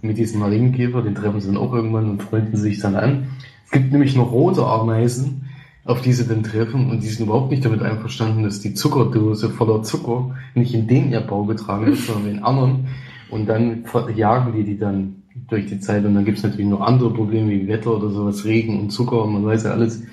Mit 0.00 0.16
diesem 0.16 0.40
Marienkäfer, 0.40 1.02
den 1.02 1.14
treffen 1.14 1.38
sie 1.38 1.48
dann 1.48 1.58
auch 1.58 1.74
irgendwann 1.74 2.08
und 2.08 2.22
freunden 2.22 2.56
sich 2.56 2.80
dann 2.80 2.96
an. 2.96 3.26
Es 3.66 3.72
gibt 3.72 3.92
nämlich 3.92 4.16
noch 4.16 4.32
rote 4.32 4.64
Ameisen, 4.64 5.50
auf 5.84 6.00
die 6.00 6.14
sie 6.14 6.26
dann 6.26 6.42
treffen 6.42 6.90
und 6.90 7.02
die 7.02 7.08
sind 7.08 7.26
überhaupt 7.26 7.50
nicht 7.50 7.62
damit 7.62 7.82
einverstanden, 7.82 8.42
dass 8.42 8.60
die 8.60 8.72
Zuckerdose 8.72 9.50
voller 9.50 9.82
Zucker 9.82 10.34
nicht 10.54 10.72
in 10.72 10.86
den 10.86 11.12
ihr 11.12 11.20
Bau 11.20 11.44
getragen 11.44 11.84
wird, 11.84 11.98
sondern 11.98 12.26
in 12.28 12.34
den 12.36 12.42
anderen. 12.42 12.86
Und 13.28 13.50
dann 13.50 13.84
jagen 14.16 14.54
die 14.54 14.64
die 14.64 14.78
dann 14.78 15.24
durch 15.48 15.66
die 15.66 15.78
Zeit 15.78 16.06
und 16.06 16.14
dann 16.14 16.24
gibt 16.24 16.38
es 16.38 16.44
natürlich 16.44 16.66
noch 16.66 16.80
andere 16.80 17.12
Probleme 17.12 17.50
wie 17.50 17.68
Wetter 17.68 17.94
oder 17.94 18.08
sowas, 18.08 18.46
Regen 18.46 18.80
und 18.80 18.90
Zucker 18.90 19.24
und 19.24 19.34
man 19.34 19.44
weiß 19.44 19.64
ja 19.64 19.72
alles, 19.72 20.04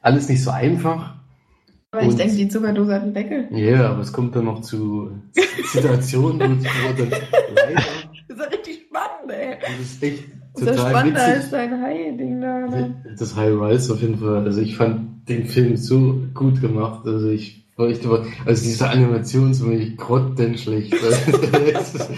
alles 0.00 0.28
nicht 0.28 0.44
so 0.44 0.52
einfach. 0.52 1.19
Aber 1.92 2.02
ich 2.02 2.14
denke, 2.14 2.36
die 2.36 2.48
Zuckerdose 2.48 2.94
hat 2.94 3.02
einen 3.02 3.14
Deckel. 3.14 3.48
Ja, 3.50 3.90
aber 3.90 4.02
es 4.02 4.12
kommt 4.12 4.36
dann 4.36 4.44
noch 4.44 4.60
zu 4.60 5.10
Situationen, 5.72 6.60
wo 6.60 6.92
dann 6.96 7.10
leider, 7.10 7.74
Das 8.28 8.36
ist 8.36 8.38
ja 8.38 8.44
richtig 8.44 8.86
spannend, 8.86 9.32
ey. 9.32 9.56
das 9.60 9.80
ist 9.80 10.02
echt 10.02 10.24
Das 10.54 10.62
ist 10.62 10.68
total 10.68 10.90
spannender 10.90 11.20
als 11.20 11.36
witzig. 11.38 11.50
dein 11.50 11.82
Hai-Ding 11.82 12.40
da. 12.40 12.66
Ne? 12.66 12.94
Das 13.18 13.34
High 13.34 13.54
Rise 13.60 13.92
auf 13.92 14.00
jeden 14.00 14.18
Fall. 14.18 14.44
Also 14.44 14.60
ich 14.60 14.76
fand 14.76 15.28
den 15.28 15.46
Film 15.46 15.76
so 15.76 16.20
gut 16.32 16.60
gemacht. 16.60 17.06
Also 17.06 17.28
ich 17.28 17.60
also 17.80 18.62
diese 18.62 18.88
Animation 18.88 19.52
ist 19.52 19.64
wirklich 19.64 19.96
grottenschlecht. 19.96 20.92
das 21.72 22.10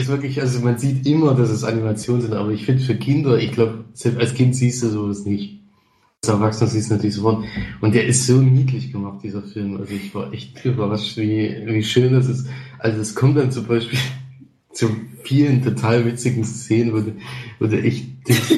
ist 0.00 0.08
wirklich, 0.08 0.40
also 0.40 0.60
man 0.60 0.78
sieht 0.78 1.06
immer, 1.06 1.34
dass 1.34 1.50
es 1.50 1.64
Animationen 1.64 2.22
sind, 2.22 2.32
aber 2.32 2.50
ich 2.50 2.64
finde 2.64 2.82
für 2.82 2.94
Kinder, 2.94 3.36
ich 3.36 3.52
glaube, 3.52 3.84
selbst 3.92 4.20
als 4.20 4.34
Kind 4.34 4.56
siehst 4.56 4.82
du 4.82 4.88
sowas 4.88 5.26
nicht. 5.26 5.61
Erwachsener 6.28 6.70
siehst 6.70 6.88
du 6.88 6.94
natürlich 6.94 7.16
sofort. 7.16 7.44
Und 7.80 7.96
der 7.96 8.06
ist 8.06 8.28
so 8.28 8.40
niedlich 8.40 8.92
gemacht, 8.92 9.24
dieser 9.24 9.42
Film. 9.42 9.76
Also 9.76 9.92
ich 9.92 10.14
war 10.14 10.32
echt 10.32 10.64
überrascht, 10.64 11.16
wie, 11.16 11.52
wie 11.66 11.82
schön 11.82 12.12
das 12.12 12.28
ist. 12.28 12.46
Also 12.78 13.00
es 13.00 13.16
kommt 13.16 13.36
dann 13.36 13.50
zum 13.50 13.66
Beispiel 13.66 13.98
zu 14.72 14.88
vielen 15.24 15.64
total 15.64 16.04
witzigen 16.04 16.44
Szenen, 16.44 16.92
wo 16.92 17.00
du, 17.00 17.12
wo 17.58 17.66
du 17.66 17.82
echt, 17.82 18.06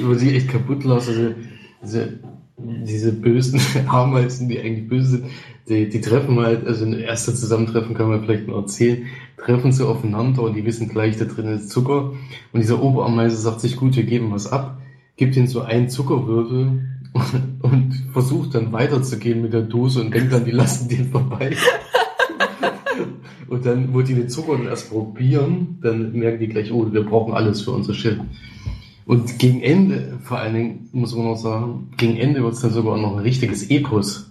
wo 0.03 0.13
sie 0.13 0.37
echt 0.37 0.49
kaputt 0.49 0.85
lassen. 0.85 1.09
Also, 1.11 1.35
diese, 1.83 2.19
diese 2.59 3.13
bösen 3.13 3.59
Ameisen, 3.87 4.51
die 4.51 4.61
eigentlich 4.61 4.89
böse 4.89 5.09
sind, 5.09 5.25
die, 5.67 5.89
die 5.89 6.03
treffen 6.03 6.39
halt, 6.41 6.67
also 6.67 6.85
ein 6.85 6.93
erster 6.93 7.35
Zusammentreffen 7.35 7.95
kann 7.95 8.11
man 8.11 8.23
vielleicht 8.23 8.47
mal 8.47 8.57
erzählen, 8.57 9.07
treffen 9.39 9.73
sie 9.73 9.87
aufeinander 9.87 10.43
und 10.43 10.55
die 10.55 10.67
wissen 10.67 10.91
gleich, 10.91 11.17
da 11.17 11.25
drin 11.25 11.47
ist 11.47 11.71
Zucker. 11.71 12.13
Und 12.53 12.61
dieser 12.61 12.83
Oberameise 12.83 13.39
sagt 13.39 13.63
sich, 13.63 13.77
gut, 13.77 13.97
wir 13.97 14.05
geben 14.05 14.33
was 14.33 14.53
ab, 14.53 14.83
gibt 15.17 15.35
ihnen 15.35 15.47
so 15.47 15.63
einen 15.63 15.89
Zuckerwürfel 15.89 16.94
und 17.63 17.95
versucht 18.13 18.55
dann 18.55 18.73
weiterzugehen 18.73 19.43
mit 19.43 19.53
der 19.53 19.63
Dose 19.63 20.01
und 20.01 20.13
denkt 20.13 20.33
dann, 20.33 20.45
die 20.45 20.51
lassen 20.51 20.89
den 20.89 21.11
vorbei. 21.11 21.57
Und 23.49 23.67
dann, 23.67 23.95
wo 23.95 24.03
die 24.03 24.15
den 24.15 24.29
Zucker 24.29 24.57
dann 24.57 24.67
erst 24.67 24.91
probieren, 24.91 25.79
dann 25.81 26.13
merken 26.13 26.41
die 26.41 26.49
gleich, 26.49 26.73
oh, 26.73 26.93
wir 26.93 27.05
brauchen 27.05 27.35
alles 27.35 27.63
für 27.63 27.71
unser 27.71 27.95
Schiff. 27.95 28.19
Und 29.07 29.39
gegen 29.39 29.61
Ende, 29.61 30.19
vor 30.23 30.39
allen 30.39 30.55
Dingen, 30.55 30.89
muss 30.93 31.15
man 31.15 31.27
noch 31.27 31.37
sagen, 31.37 31.91
gegen 31.97 32.17
Ende 32.17 32.43
wird 32.43 32.55
es 32.55 32.61
dann 32.61 32.73
sogar 32.73 32.97
noch 32.97 33.17
ein 33.17 33.23
richtiges 33.23 33.71
Epos. 33.71 34.31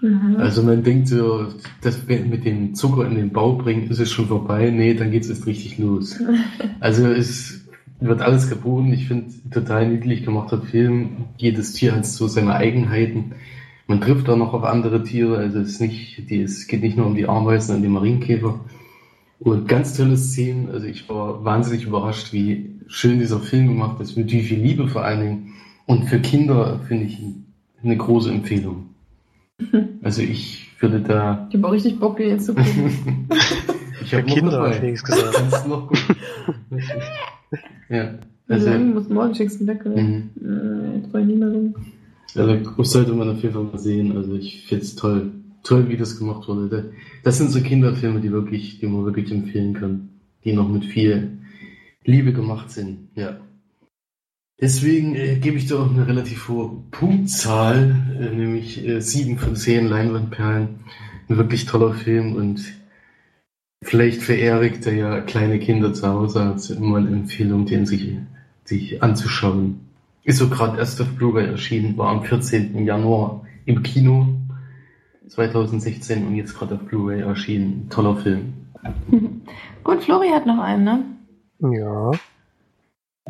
Mhm. 0.00 0.36
Also 0.38 0.62
man 0.62 0.82
denkt 0.82 1.08
so, 1.08 1.46
das 1.82 2.06
mit 2.08 2.44
dem 2.44 2.74
Zucker 2.74 3.06
in 3.06 3.14
den 3.14 3.30
Bau 3.30 3.52
bringen, 3.54 3.88
ist 3.90 4.00
es 4.00 4.10
schon 4.10 4.26
vorbei. 4.26 4.70
Nee, 4.70 4.94
dann 4.94 5.10
geht's 5.10 5.28
erst 5.28 5.46
richtig 5.46 5.78
los. 5.78 6.18
Also 6.80 7.06
es 7.06 7.67
wird 8.00 8.22
alles 8.22 8.48
geboten. 8.48 8.92
Ich 8.92 9.08
finde, 9.08 9.32
total 9.50 9.88
niedlich 9.88 10.24
gemachter 10.24 10.60
Film. 10.60 11.26
Jedes 11.36 11.72
Tier 11.72 11.94
hat 11.94 12.06
so 12.06 12.28
seine 12.28 12.54
Eigenheiten. 12.54 13.32
Man 13.86 14.00
trifft 14.00 14.28
auch 14.28 14.36
noch 14.36 14.54
auf 14.54 14.64
andere 14.64 15.02
Tiere. 15.02 15.38
Also 15.38 15.60
es 15.60 15.70
ist 15.70 15.80
nicht, 15.80 16.30
die, 16.30 16.42
es 16.42 16.66
geht 16.66 16.82
nicht 16.82 16.96
nur 16.96 17.06
um 17.06 17.14
die 17.14 17.28
Ameisen 17.28 17.76
und 17.76 17.82
die 17.82 17.88
Marienkäfer. 17.88 18.60
Und 19.40 19.68
ganz 19.68 19.96
tolle 19.96 20.16
Szenen. 20.16 20.70
Also 20.70 20.86
ich 20.86 21.08
war 21.08 21.44
wahnsinnig 21.44 21.84
überrascht, 21.84 22.32
wie 22.32 22.70
schön 22.86 23.18
dieser 23.18 23.40
Film 23.40 23.68
gemacht 23.68 24.00
ist, 24.00 24.16
mit 24.16 24.30
wie 24.30 24.42
viel 24.42 24.60
Liebe 24.60 24.88
vor 24.88 25.04
allen 25.04 25.20
Dingen. 25.20 25.54
Und 25.86 26.04
für 26.04 26.20
Kinder 26.20 26.80
finde 26.86 27.04
ich 27.06 27.18
eine 27.82 27.96
große 27.96 28.30
Empfehlung. 28.30 28.94
Also 30.02 30.22
ich 30.22 30.68
würde 30.80 31.00
da. 31.00 31.48
Ich 31.50 31.56
habe 31.56 31.66
auch 31.66 31.72
richtig 31.72 31.98
Bock, 31.98 32.16
den 32.16 32.30
jetzt 32.30 32.46
zu 32.46 32.54
gucken. 32.54 33.28
ich 34.00 34.10
Für 34.10 34.18
hab 34.18 34.26
noch 34.26 34.34
Kinder, 34.34 34.50
dabei. 34.52 34.68
hat 34.70 34.76
Felix 34.76 35.02
gesagt. 35.02 35.34
Kannst 35.34 35.64
du 35.66 35.68
noch 35.68 35.88
gucken. 35.88 36.16
ja. 37.88 38.18
Also, 38.48 38.68
Also, 38.70 38.84
muss 38.84 39.08
morgen 39.08 39.34
schickst 39.34 39.60
du 39.60 39.66
weg, 39.66 39.84
oder? 39.84 40.00
mhm. 40.00 40.30
Äh, 40.40 41.24
mehr 41.24 41.50
so. 41.50 42.40
also 42.40 42.82
sollte 42.84 43.12
man 43.12 43.28
auf 43.30 43.42
jeden 43.42 43.54
Fall 43.54 43.64
mal 43.64 43.78
sehen. 43.78 44.16
Also 44.16 44.34
ich 44.34 44.64
finde 44.66 44.84
es 44.84 44.94
toll. 44.96 45.30
Toll, 45.64 45.88
wie 45.88 45.96
das 45.96 46.18
gemacht 46.18 46.48
wurde. 46.48 46.68
Da- 46.68 46.84
Das 47.24 47.36
sind 47.38 47.50
so 47.50 47.60
Kinderfilme, 47.60 48.20
die 48.20 48.30
wirklich, 48.32 48.78
die 48.80 48.86
man 48.86 49.04
wirklich 49.04 49.30
empfehlen 49.30 49.74
kann. 49.74 50.08
Die 50.44 50.52
noch 50.54 50.68
mit 50.68 50.84
viel 50.86 51.38
Liebe 52.04 52.32
gemacht 52.32 52.70
sind. 52.70 53.08
Ja. 53.16 53.38
Deswegen 54.60 55.14
äh, 55.14 55.36
gebe 55.36 55.56
ich 55.56 55.66
da 55.66 55.76
auch 55.76 55.90
eine 55.90 56.06
relativ 56.06 56.48
hohe 56.48 56.70
Punktzahl, 56.90 57.94
äh, 58.18 58.34
nämlich 58.34 58.84
äh, 58.86 59.00
7 59.00 59.36
von 59.38 59.54
10 59.54 59.86
Leinwandperlen. 59.88 60.68
Ein 61.28 61.36
wirklich 61.36 61.66
toller 61.66 61.92
Film 61.94 62.34
und 62.34 62.64
vielleicht 63.82 64.22
für 64.22 64.34
Erik, 64.34 64.82
der 64.82 64.94
ja 64.94 65.20
kleine 65.20 65.58
Kinder 65.58 65.92
zu 65.92 66.06
Hause 66.08 66.44
hat, 66.44 66.70
immer 66.70 66.98
eine 66.98 67.08
Empfehlung, 67.08 67.66
den 67.66 67.86
sich, 67.86 68.16
sich 68.64 69.02
anzuschauen. 69.02 69.80
Ist 70.24 70.38
so 70.38 70.48
gerade 70.48 70.78
erst 70.78 71.00
auf 71.00 71.08
Blu-ray 71.16 71.46
erschienen, 71.46 71.96
war 71.96 72.08
am 72.08 72.22
14. 72.22 72.84
Januar 72.84 73.46
im 73.64 73.82
Kino 73.82 74.26
2016 75.28 76.26
und 76.26 76.34
jetzt 76.34 76.54
gerade 76.54 76.74
auf 76.74 76.82
Blu-ray 76.82 77.20
erschienen. 77.20 77.88
Toller 77.88 78.16
Film. 78.16 78.54
Gut, 79.84 80.02
Flori 80.02 80.28
hat 80.28 80.46
noch 80.46 80.58
einen, 80.58 80.84
ne? 80.84 81.04
Ja. 81.60 82.12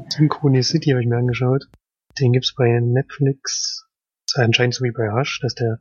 Synchronicity 0.08 0.90
habe 0.90 1.02
ich 1.02 1.08
mir 1.08 1.16
angeschaut. 1.16 1.68
Den 2.20 2.32
gibt's 2.32 2.54
bei 2.54 2.80
Netflix. 2.80 3.86
Ist 4.26 4.36
ja 4.36 4.44
anscheinend 4.44 4.74
so 4.74 4.84
wie 4.84 4.90
bei 4.90 5.12
Hush, 5.12 5.40
dass 5.40 5.54
der 5.54 5.78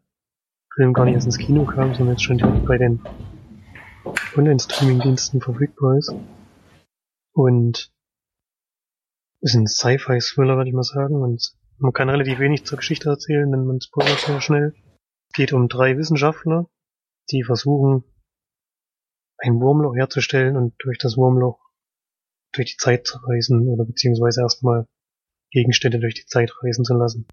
Film 0.75 0.93
gar 0.93 1.05
nicht 1.05 1.15
erst 1.15 1.27
ins 1.27 1.37
Kino 1.37 1.65
kam, 1.65 1.93
sondern 1.93 2.15
jetzt 2.15 2.23
schon 2.23 2.37
direkt 2.37 2.65
bei 2.65 2.77
den 2.77 3.01
Online-Streaming-Diensten 4.35 5.41
verfügbar 5.41 5.97
ist. 5.97 6.13
Und 7.33 7.91
ist 9.41 9.55
ein 9.55 9.67
Sci-Fi-Thriller, 9.67 10.57
würde 10.57 10.69
ich 10.69 10.75
mal 10.75 10.83
sagen. 10.83 11.21
Und 11.21 11.53
man 11.77 11.93
kann 11.93 12.09
relativ 12.09 12.39
wenig 12.39 12.65
zur 12.65 12.77
Geschichte 12.77 13.09
erzählen, 13.09 13.51
denn 13.51 13.65
man 13.65 13.81
spoilert 13.81 14.19
sehr 14.19 14.41
schnell. 14.41 14.73
Es 15.29 15.35
geht 15.35 15.53
um 15.53 15.67
drei 15.67 15.97
Wissenschaftler, 15.97 16.67
die 17.29 17.43
versuchen, 17.43 18.03
ein 19.37 19.59
Wurmloch 19.59 19.95
herzustellen 19.95 20.57
und 20.57 20.73
durch 20.79 20.97
das 20.97 21.15
Wurmloch 21.17 21.59
durch 22.53 22.71
die 22.71 22.77
Zeit 22.77 23.05
zu 23.05 23.19
reisen 23.19 23.67
oder 23.69 23.85
beziehungsweise 23.85 24.41
erstmal 24.41 24.87
Gegenstände 25.51 25.99
durch 25.99 26.15
die 26.15 26.25
Zeit 26.25 26.51
reisen 26.63 26.83
zu 26.83 26.95
lassen. 26.95 27.27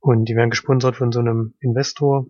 Und 0.00 0.26
die 0.26 0.36
werden 0.36 0.50
gesponsert 0.50 0.96
von 0.96 1.12
so 1.12 1.20
einem 1.20 1.54
Investor, 1.60 2.26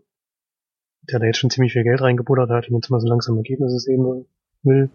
der 1.02 1.18
da 1.18 1.26
jetzt 1.26 1.38
schon 1.38 1.50
ziemlich 1.50 1.72
viel 1.72 1.84
Geld 1.84 2.00
reingebuttert 2.00 2.50
hat 2.50 2.68
und 2.68 2.76
jetzt 2.76 2.90
mal 2.90 3.00
so 3.00 3.08
langsam 3.08 3.36
Ergebnisse 3.36 3.78
sehen 3.78 4.26
will. 4.62 4.90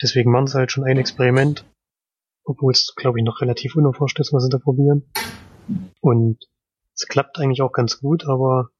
Deswegen 0.00 0.30
machen 0.30 0.46
sie 0.46 0.58
halt 0.58 0.72
schon 0.72 0.84
ein 0.84 0.98
Experiment, 0.98 1.64
obwohl 2.44 2.72
es, 2.72 2.94
glaube 2.96 3.18
ich, 3.18 3.24
noch 3.24 3.40
relativ 3.40 3.76
unerforscht 3.76 4.18
ist, 4.20 4.32
was 4.32 4.44
sie 4.44 4.50
da 4.50 4.58
probieren. 4.58 5.04
Und 6.00 6.38
es 6.94 7.06
klappt 7.06 7.38
eigentlich 7.38 7.62
auch 7.62 7.72
ganz 7.72 8.00
gut, 8.00 8.26
aber 8.26 8.70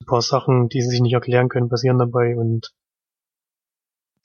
ein 0.00 0.06
paar 0.06 0.22
Sachen, 0.22 0.68
die 0.68 0.80
sie 0.80 0.88
sich 0.88 1.00
nicht 1.00 1.12
erklären 1.12 1.48
können, 1.48 1.68
passieren 1.68 1.98
dabei 1.98 2.36
und 2.36 2.72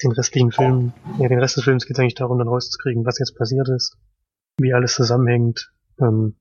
den 0.04 0.12
restlichen 0.12 0.52
Film, 0.52 0.94
ja, 1.18 1.28
den 1.28 1.40
Rest 1.40 1.58
des 1.58 1.64
Films 1.64 1.86
geht 1.86 1.98
es 1.98 2.00
eigentlich 2.00 2.16
darum, 2.16 2.38
dann 2.38 2.48
rauszukriegen, 2.48 3.06
was 3.06 3.20
jetzt 3.20 3.36
passiert 3.36 3.68
ist, 3.70 3.98
wie 4.60 4.74
alles 4.74 4.94
zusammenhängt. 4.94 5.72
Ähm, 6.00 6.36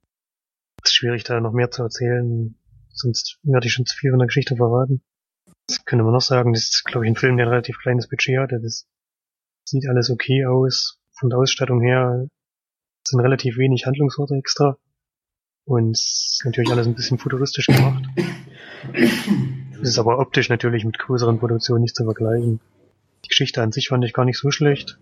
ist 0.85 0.95
schwierig, 0.95 1.25
da 1.25 1.41
noch 1.41 1.53
mehr 1.53 1.71
zu 1.71 1.83
erzählen, 1.83 2.59
sonst 2.97 3.39
werde 3.43 3.67
ich 3.67 3.73
schon 3.73 3.87
zu 3.87 3.97
viel 3.97 4.11
von 4.11 4.19
der 4.19 4.27
Geschichte 4.27 4.57
verraten. 4.57 5.03
Das 5.67 5.85
könnte 5.85 6.05
man 6.05 6.13
noch 6.13 6.21
sagen, 6.21 6.53
das 6.53 6.65
ist, 6.65 6.85
glaube 6.85 7.07
ich, 7.07 7.13
ein 7.13 7.17
Film, 7.17 7.37
der 7.37 7.47
ein 7.47 7.51
relativ 7.51 7.79
kleines 7.79 8.09
Budget 8.09 8.39
hatte. 8.39 8.61
Das 8.61 8.87
sieht 9.65 9.89
alles 9.89 10.11
okay 10.11 10.47
aus. 10.47 11.01
Von 11.13 11.31
der 11.31 11.39
Ausstattung 11.39 11.81
her 11.81 12.29
sind 13.07 13.21
relativ 13.21 13.57
wenig 13.57 13.87
Handlungsorte 13.87 14.35
extra. 14.37 14.77
Und 15.65 15.93
es 15.93 16.37
ist 16.39 16.45
natürlich 16.45 16.71
alles 16.71 16.87
ein 16.87 16.95
bisschen 16.95 17.19
futuristisch 17.19 17.67
gemacht. 17.67 18.05
Das 18.93 19.89
ist 19.89 19.99
aber 19.99 20.19
optisch 20.19 20.49
natürlich 20.49 20.85
mit 20.85 20.99
größeren 20.99 21.39
Produktionen 21.39 21.83
nicht 21.83 21.97
zu 21.97 22.05
vergleichen. 22.05 22.61
Die 23.25 23.29
Geschichte 23.29 23.63
an 23.63 23.73
sich 23.73 23.89
fand 23.89 24.05
ich 24.05 24.13
gar 24.13 24.25
nicht 24.25 24.39
so 24.39 24.51
schlecht. 24.51 24.99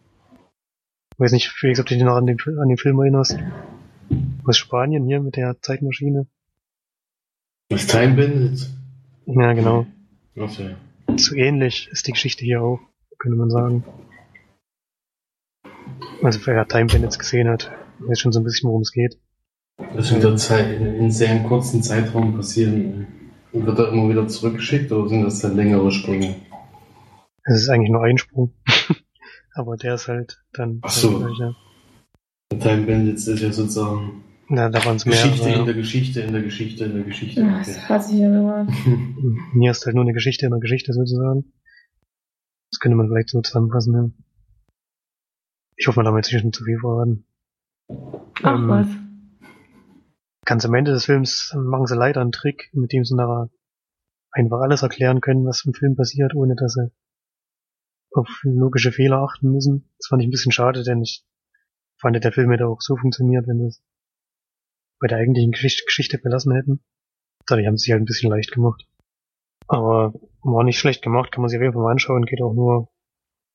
Ich 1.12 1.20
weiß 1.20 1.32
nicht, 1.32 1.48
Felix, 1.50 1.78
ob 1.80 1.86
du 1.86 1.94
dich 1.94 2.02
noch 2.02 2.16
an 2.16 2.26
den, 2.26 2.38
an 2.60 2.68
den 2.68 2.78
Film 2.78 2.98
erinnerst. 2.98 3.38
Aus 4.46 4.56
Spanien 4.56 5.06
hier 5.06 5.20
mit 5.20 5.36
der 5.36 5.60
Zeitmaschine. 5.60 6.26
Das 7.68 7.86
Time 7.86 8.14
Bandit. 8.14 8.68
Ja, 9.26 9.52
genau. 9.52 9.86
Okay. 10.36 10.76
So 11.16 11.34
ähnlich 11.34 11.88
ist 11.90 12.06
die 12.06 12.12
Geschichte 12.12 12.44
hier 12.44 12.62
auch, 12.62 12.80
könnte 13.18 13.38
man 13.38 13.50
sagen. 13.50 13.84
Also 16.22 16.40
wer 16.46 16.66
Time 16.68 16.86
Bandits 16.86 17.18
gesehen 17.18 17.48
hat, 17.48 17.70
weiß 18.00 18.20
schon 18.20 18.32
so 18.32 18.40
ein 18.40 18.44
bisschen, 18.44 18.68
worum 18.68 18.82
es 18.82 18.92
geht. 18.92 19.18
Das 19.94 20.10
in 20.10 20.20
der 20.20 20.36
Zeit, 20.36 20.80
in, 20.80 20.94
in 20.96 21.10
sehr 21.10 21.42
kurzen 21.44 21.82
Zeitraum 21.82 22.36
passieren. 22.36 23.06
Und 23.52 23.66
wird 23.66 23.78
er 23.78 23.92
immer 23.92 24.08
wieder 24.08 24.26
zurückgeschickt 24.26 24.90
oder 24.90 25.08
sind 25.08 25.22
das 25.22 25.40
dann 25.40 25.56
längere 25.56 25.90
Sprünge? 25.92 26.34
Es 27.44 27.62
ist 27.62 27.68
eigentlich 27.68 27.90
nur 27.90 28.02
ein 28.02 28.18
Sprung. 28.18 28.52
Aber 29.54 29.76
der 29.76 29.94
ist 29.94 30.08
halt 30.08 30.42
dann. 30.52 30.80
Ach 30.82 30.90
so. 30.90 31.22
Halt, 31.22 31.38
ja. 31.38 31.54
Time 32.58 32.86
Bandits 32.86 33.28
ist 33.28 33.40
ja 33.40 33.52
sozusagen 33.52 34.24
Na, 34.54 34.68
da 34.68 34.84
waren 34.84 34.96
es 34.96 35.04
Geschichte 35.04 35.48
in 35.48 35.64
der 35.64 35.74
Geschichte, 35.74 36.20
in 36.20 36.32
der 36.32 36.42
Geschichte, 36.42 36.84
in 36.84 36.94
der 36.94 37.02
Geschichte. 37.04 37.40
Ja, 37.40 37.46
Okay. 37.60 37.64
das 37.66 37.88
hasse 37.88 38.14
ich 38.14 38.20
ja 38.20 38.32
sowas. 38.32 38.68
Hier 39.60 39.70
ist 39.70 39.84
halt 39.84 39.94
nur 39.96 40.04
eine 40.04 40.12
Geschichte 40.12 40.46
in 40.46 40.52
der 40.52 40.60
Geschichte 40.60 40.92
sozusagen. 40.92 41.52
Das 42.70 42.78
könnte 42.80 42.96
man 42.96 43.08
vielleicht 43.08 43.30
so 43.30 43.40
zusammenfassen, 43.40 43.94
ja. 43.94 44.10
Ich 45.76 45.86
hoffe, 45.88 45.98
man 46.00 46.04
darf 46.06 46.16
jetzt 46.16 46.32
nicht 46.32 46.40
schon 46.42 46.52
zu 46.52 46.64
viel 46.64 46.78
verraten. 46.78 47.26
Ach 48.42 48.54
Ähm, 48.58 48.68
was. 48.68 48.88
Ganz 50.44 50.64
am 50.66 50.74
Ende 50.74 50.92
des 50.92 51.04
Films 51.06 51.52
machen 51.56 51.86
sie 51.86 51.96
leider 51.96 52.20
einen 52.20 52.32
Trick, 52.32 52.70
mit 52.74 52.92
dem 52.92 53.04
sie 53.04 53.16
nachher 53.16 53.50
einfach 54.30 54.60
alles 54.60 54.82
erklären 54.82 55.20
können, 55.20 55.46
was 55.46 55.64
im 55.64 55.74
Film 55.74 55.96
passiert, 55.96 56.34
ohne 56.34 56.54
dass 56.54 56.74
sie 56.74 56.90
auf 58.12 58.28
logische 58.44 58.92
Fehler 58.92 59.18
achten 59.18 59.50
müssen. 59.50 59.90
Das 59.98 60.08
fand 60.08 60.22
ich 60.22 60.28
ein 60.28 60.30
bisschen 60.30 60.52
schade, 60.52 60.84
denn 60.84 61.02
ich 61.02 61.24
fand, 62.00 62.22
der 62.22 62.32
Film 62.32 62.50
hätte 62.50 62.66
auch 62.68 62.80
so 62.80 62.96
funktioniert, 62.96 63.46
wenn 63.48 63.60
es 63.64 63.82
bei 65.00 65.06
der 65.06 65.18
eigentlichen 65.18 65.52
Geschichte, 65.52 66.18
belassen 66.18 66.54
hätten. 66.54 66.80
Dadurch 67.46 67.66
haben 67.66 67.76
sie 67.76 67.84
sich 67.84 67.92
halt 67.92 68.02
ein 68.02 68.06
bisschen 68.06 68.30
leicht 68.30 68.52
gemacht. 68.52 68.86
Aber 69.66 70.14
war 70.42 70.64
nicht 70.64 70.78
schlecht 70.78 71.02
gemacht, 71.02 71.32
kann 71.32 71.42
man 71.42 71.48
sich 71.48 71.58
auf 71.58 71.62
jeden 71.62 71.74
Fall 71.74 71.82
mal 71.82 71.92
anschauen, 71.92 72.26
geht 72.26 72.42
auch 72.42 72.54
nur 72.54 72.88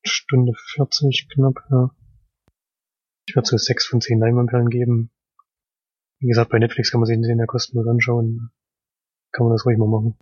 Stunde 0.02 0.52
40 0.74 1.28
knapp, 1.32 1.56
ja. 1.70 1.90
Ich 3.28 3.36
würde 3.36 3.48
so 3.48 3.56
6 3.56 3.86
von 3.86 4.00
10 4.00 4.18
Leinwandperlen 4.18 4.70
geben. 4.70 5.10
Wie 6.18 6.26
gesagt, 6.26 6.50
bei 6.50 6.58
Netflix 6.58 6.90
kann 6.90 7.00
man 7.00 7.06
sich 7.06 7.16
den 7.20 7.38
ja 7.38 7.46
kostenlos 7.46 7.86
anschauen. 7.86 8.50
Kann 9.32 9.46
man 9.46 9.54
das 9.54 9.64
ruhig 9.64 9.78
mal 9.78 9.88
machen. 9.88 10.18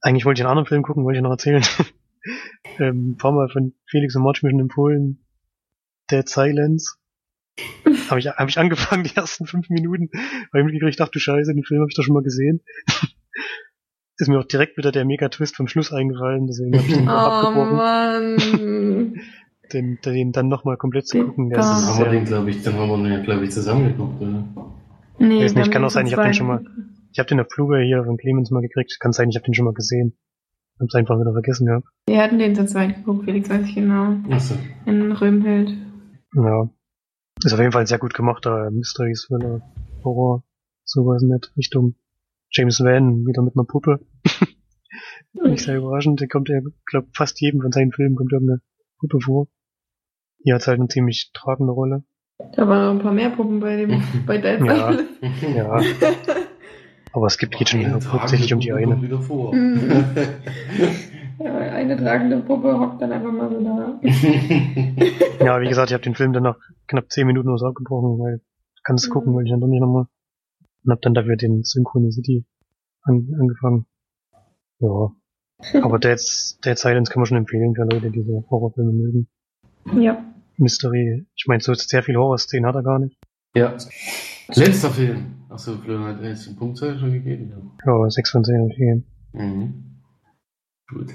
Eigentlich 0.00 0.24
wollte 0.24 0.40
ich 0.40 0.44
einen 0.44 0.50
anderen 0.50 0.66
Film 0.66 0.82
gucken, 0.82 1.04
wollte 1.04 1.18
ich 1.18 1.22
noch 1.22 1.30
erzählen. 1.30 1.62
ähm, 2.78 3.12
ein 3.12 3.16
paar 3.16 3.32
Mal 3.32 3.48
von 3.48 3.74
Felix 3.86 4.16
und 4.16 4.22
March 4.22 4.42
mir 4.42 4.50
schon 4.50 4.60
empfohlen. 4.60 5.24
Dead 6.10 6.28
Silence. 6.28 6.96
Habe 8.08 8.20
ich, 8.20 8.26
hab 8.28 8.48
ich 8.48 8.58
angefangen, 8.58 9.04
die 9.04 9.14
ersten 9.16 9.46
fünf 9.46 9.68
Minuten, 9.70 10.10
weil 10.52 10.62
ich 10.66 10.72
mir 10.72 10.78
gedacht, 10.78 11.00
ach 11.00 11.08
du 11.08 11.18
Scheiße, 11.18 11.54
den 11.54 11.64
Film 11.64 11.80
habe 11.80 11.88
ich 11.90 11.96
doch 11.96 12.02
schon 12.02 12.14
mal 12.14 12.22
gesehen. 12.22 12.60
Ist 14.18 14.28
mir 14.28 14.38
auch 14.38 14.44
direkt 14.46 14.76
wieder 14.76 14.92
der 14.92 15.04
Mega-Twist 15.04 15.56
vom 15.56 15.66
Schluss 15.66 15.92
eingefallen, 15.92 16.46
deswegen 16.46 16.76
habe 16.78 16.86
ich 16.86 16.94
den 16.94 17.08
Oh 17.08 17.12
abgebrochen, 17.12 17.76
Mann. 17.76 19.20
den, 19.72 19.98
den 20.04 20.32
dann 20.32 20.48
nochmal 20.48 20.76
komplett 20.76 21.08
zu 21.08 21.16
Den 21.18 21.26
gucken. 21.28 21.48
Der 21.48 21.58
Dann 21.58 21.66
haben 21.86 21.98
wir 21.98 22.10
den, 22.10 22.24
glaube 22.24 22.50
ich, 22.50 22.62
dann 22.62 22.74
haben 22.74 22.88
wir 23.02 23.08
den, 23.08 23.22
glaube 23.24 23.44
ich, 23.44 23.50
zusammengeguckt, 23.50 24.20
oder? 24.20 24.44
Nee, 25.18 25.44
Weiß 25.44 25.54
nicht, 25.54 25.56
wir 25.56 25.62
haben 25.64 25.70
kann 25.70 25.84
auch 25.84 25.90
sein, 25.90 26.06
ich 26.06 26.14
hab 26.16 26.22
den 26.24 26.34
schon 26.34 26.46
mal- 26.46 26.64
ich 27.12 27.18
habe 27.18 27.28
den 27.28 27.40
auf 27.40 27.46
Fluge 27.52 27.78
hier 27.82 28.04
von 28.04 28.16
Clemens 28.16 28.50
mal 28.50 28.60
gekriegt. 28.62 28.96
Kann 29.00 29.12
sein, 29.12 29.28
ich 29.28 29.36
habe 29.36 29.44
den 29.44 29.54
schon 29.54 29.66
mal 29.66 29.74
gesehen. 29.74 30.16
Hab's 30.80 30.94
einfach 30.94 31.18
wieder 31.20 31.32
vergessen 31.32 31.66
gehabt. 31.66 31.84
Wir 32.06 32.22
hatten 32.22 32.38
den 32.38 32.54
zu 32.54 32.64
zweit 32.64 32.96
geguckt, 32.96 33.24
Felix 33.24 33.50
weiß 33.50 33.66
ich 33.66 33.74
genau. 33.74 34.16
Achso. 34.30 34.54
In 34.86 35.12
Röhmhild. 35.12 35.74
Ja. 36.34 36.70
Ist 37.44 37.52
auf 37.52 37.58
jeden 37.58 37.72
Fall 37.72 37.82
ein 37.82 37.86
sehr 37.86 37.98
gut 37.98 38.14
gemachter 38.14 38.70
Mystery 38.70 39.14
Thriller, 39.14 39.62
Horror, 40.04 40.44
sowas 40.84 41.22
nicht 41.22 41.52
Richtung 41.56 41.96
James 42.50 42.78
Van 42.80 43.26
wieder 43.26 43.42
mit 43.42 43.56
einer 43.56 43.64
Puppe. 43.64 44.00
Nicht 45.32 45.64
sehr 45.64 45.78
überraschend, 45.78 46.20
der 46.20 46.28
kommt 46.28 46.50
ja, 46.50 46.60
glaube 46.86 47.08
fast 47.14 47.40
jedem 47.40 47.62
von 47.62 47.72
seinen 47.72 47.90
Filmen 47.90 48.14
kommt 48.14 48.32
irgendeine 48.32 48.60
Puppe 48.98 49.18
vor. 49.20 49.48
Hier 50.44 50.56
hat 50.56 50.66
halt 50.66 50.78
eine 50.78 50.88
ziemlich 50.88 51.30
tragende 51.32 51.72
Rolle. 51.72 52.04
Da 52.54 52.68
waren 52.68 52.84
noch 52.84 53.00
ein 53.00 53.02
paar 53.02 53.12
mehr 53.12 53.30
Puppen 53.30 53.60
bei 53.60 53.76
dem, 53.76 54.02
bei 54.26 54.38
Dead 54.38 54.60
Ja. 54.64 54.96
Ja, 55.54 55.80
aber 57.12 57.26
es 57.26 57.38
gibt, 57.38 57.56
geht 57.56 57.70
schon 57.70 58.12
hauptsächlich 58.12 58.52
um 58.54 58.60
die 58.60 58.72
eine. 58.72 58.96
Ja, 61.42 61.54
eine 61.56 61.96
tragende 61.96 62.38
Puppe 62.40 62.78
hockt 62.78 63.00
dann 63.02 63.12
einfach 63.12 63.32
mal 63.32 63.50
so 63.50 63.60
da. 63.62 64.00
Ja, 65.44 65.60
wie 65.60 65.68
gesagt, 65.68 65.90
ich 65.90 65.94
habe 65.94 66.04
den 66.04 66.14
Film 66.14 66.32
dann 66.32 66.44
nach 66.44 66.56
knapp 66.86 67.10
10 67.10 67.26
Minuten 67.26 67.48
oder 67.48 67.58
so 67.58 67.66
abgebrochen, 67.66 68.18
weil 68.20 68.40
kannst 68.84 69.08
Mhm. 69.08 69.12
gucken, 69.12 69.32
wollte 69.34 69.46
ich 69.48 69.52
dann 69.52 69.60
doch 69.60 69.66
nicht 69.68 69.80
nochmal. 69.80 70.06
Und 70.84 70.92
hab 70.92 71.00
dann 71.02 71.14
dafür 71.14 71.36
den 71.36 71.62
Synchronicity 71.64 72.44
an, 73.02 73.28
angefangen. 73.40 73.86
Ja. 74.80 75.10
Aber 75.82 75.98
Dead, 75.98 76.20
Dead 76.64 76.78
Silence 76.78 77.10
kann 77.12 77.20
man 77.20 77.26
schon 77.26 77.38
empfehlen 77.38 77.74
für 77.74 77.82
Leute, 77.82 78.10
die 78.10 78.22
so 78.22 78.44
Horrorfilme 78.50 78.92
mögen. 78.92 79.28
Ja. 80.00 80.24
Mystery. 80.58 81.26
Ich 81.34 81.46
meine, 81.48 81.60
so 81.62 81.74
sehr 81.74 82.02
viel 82.02 82.16
Horror-Szenen 82.16 82.66
hat 82.66 82.74
er 82.76 82.82
gar 82.82 82.98
nicht. 82.98 83.16
ja. 83.54 83.76
Letzter 84.54 84.90
Film. 84.90 85.44
Achso, 85.48 85.72
Florian 85.78 86.04
hat 86.16 86.22
jetzt 86.22 86.46
den 86.46 86.56
Punktzahl 86.56 86.98
schon 86.98 87.12
gegeben. 87.12 87.52
Ja. 87.86 87.92
Ja, 88.04 88.10
6 88.10 88.30
von 88.30 88.44
10 88.44 88.54
empfehlen. 88.56 89.04
Mhm. 89.32 90.00
Gut. 90.88 91.10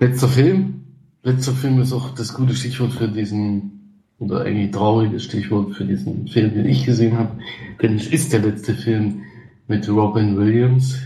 Letzter 0.00 0.28
Film. 0.28 0.84
Letzter 1.24 1.52
Film 1.52 1.80
ist 1.80 1.92
auch 1.92 2.14
das 2.14 2.32
gute 2.32 2.54
Stichwort 2.54 2.92
für 2.92 3.08
diesen, 3.08 4.04
oder 4.20 4.42
eigentlich 4.42 4.70
trauriges 4.70 5.24
Stichwort 5.24 5.74
für 5.74 5.84
diesen 5.84 6.28
Film, 6.28 6.54
den 6.54 6.66
ich 6.66 6.86
gesehen 6.86 7.18
habe. 7.18 7.38
Denn 7.82 7.96
es 7.96 8.06
ist 8.06 8.32
der 8.32 8.40
letzte 8.40 8.74
Film 8.74 9.22
mit 9.66 9.88
Robin 9.88 10.36
Williams 10.36 10.98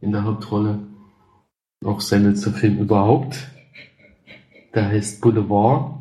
in 0.00 0.12
der 0.12 0.24
Hauptrolle. 0.24 0.78
Auch 1.84 2.00
sein 2.00 2.24
letzter 2.24 2.52
Film 2.52 2.78
überhaupt. 2.78 3.36
Der 4.74 4.88
heißt 4.88 5.20
Boulevard. 5.20 5.94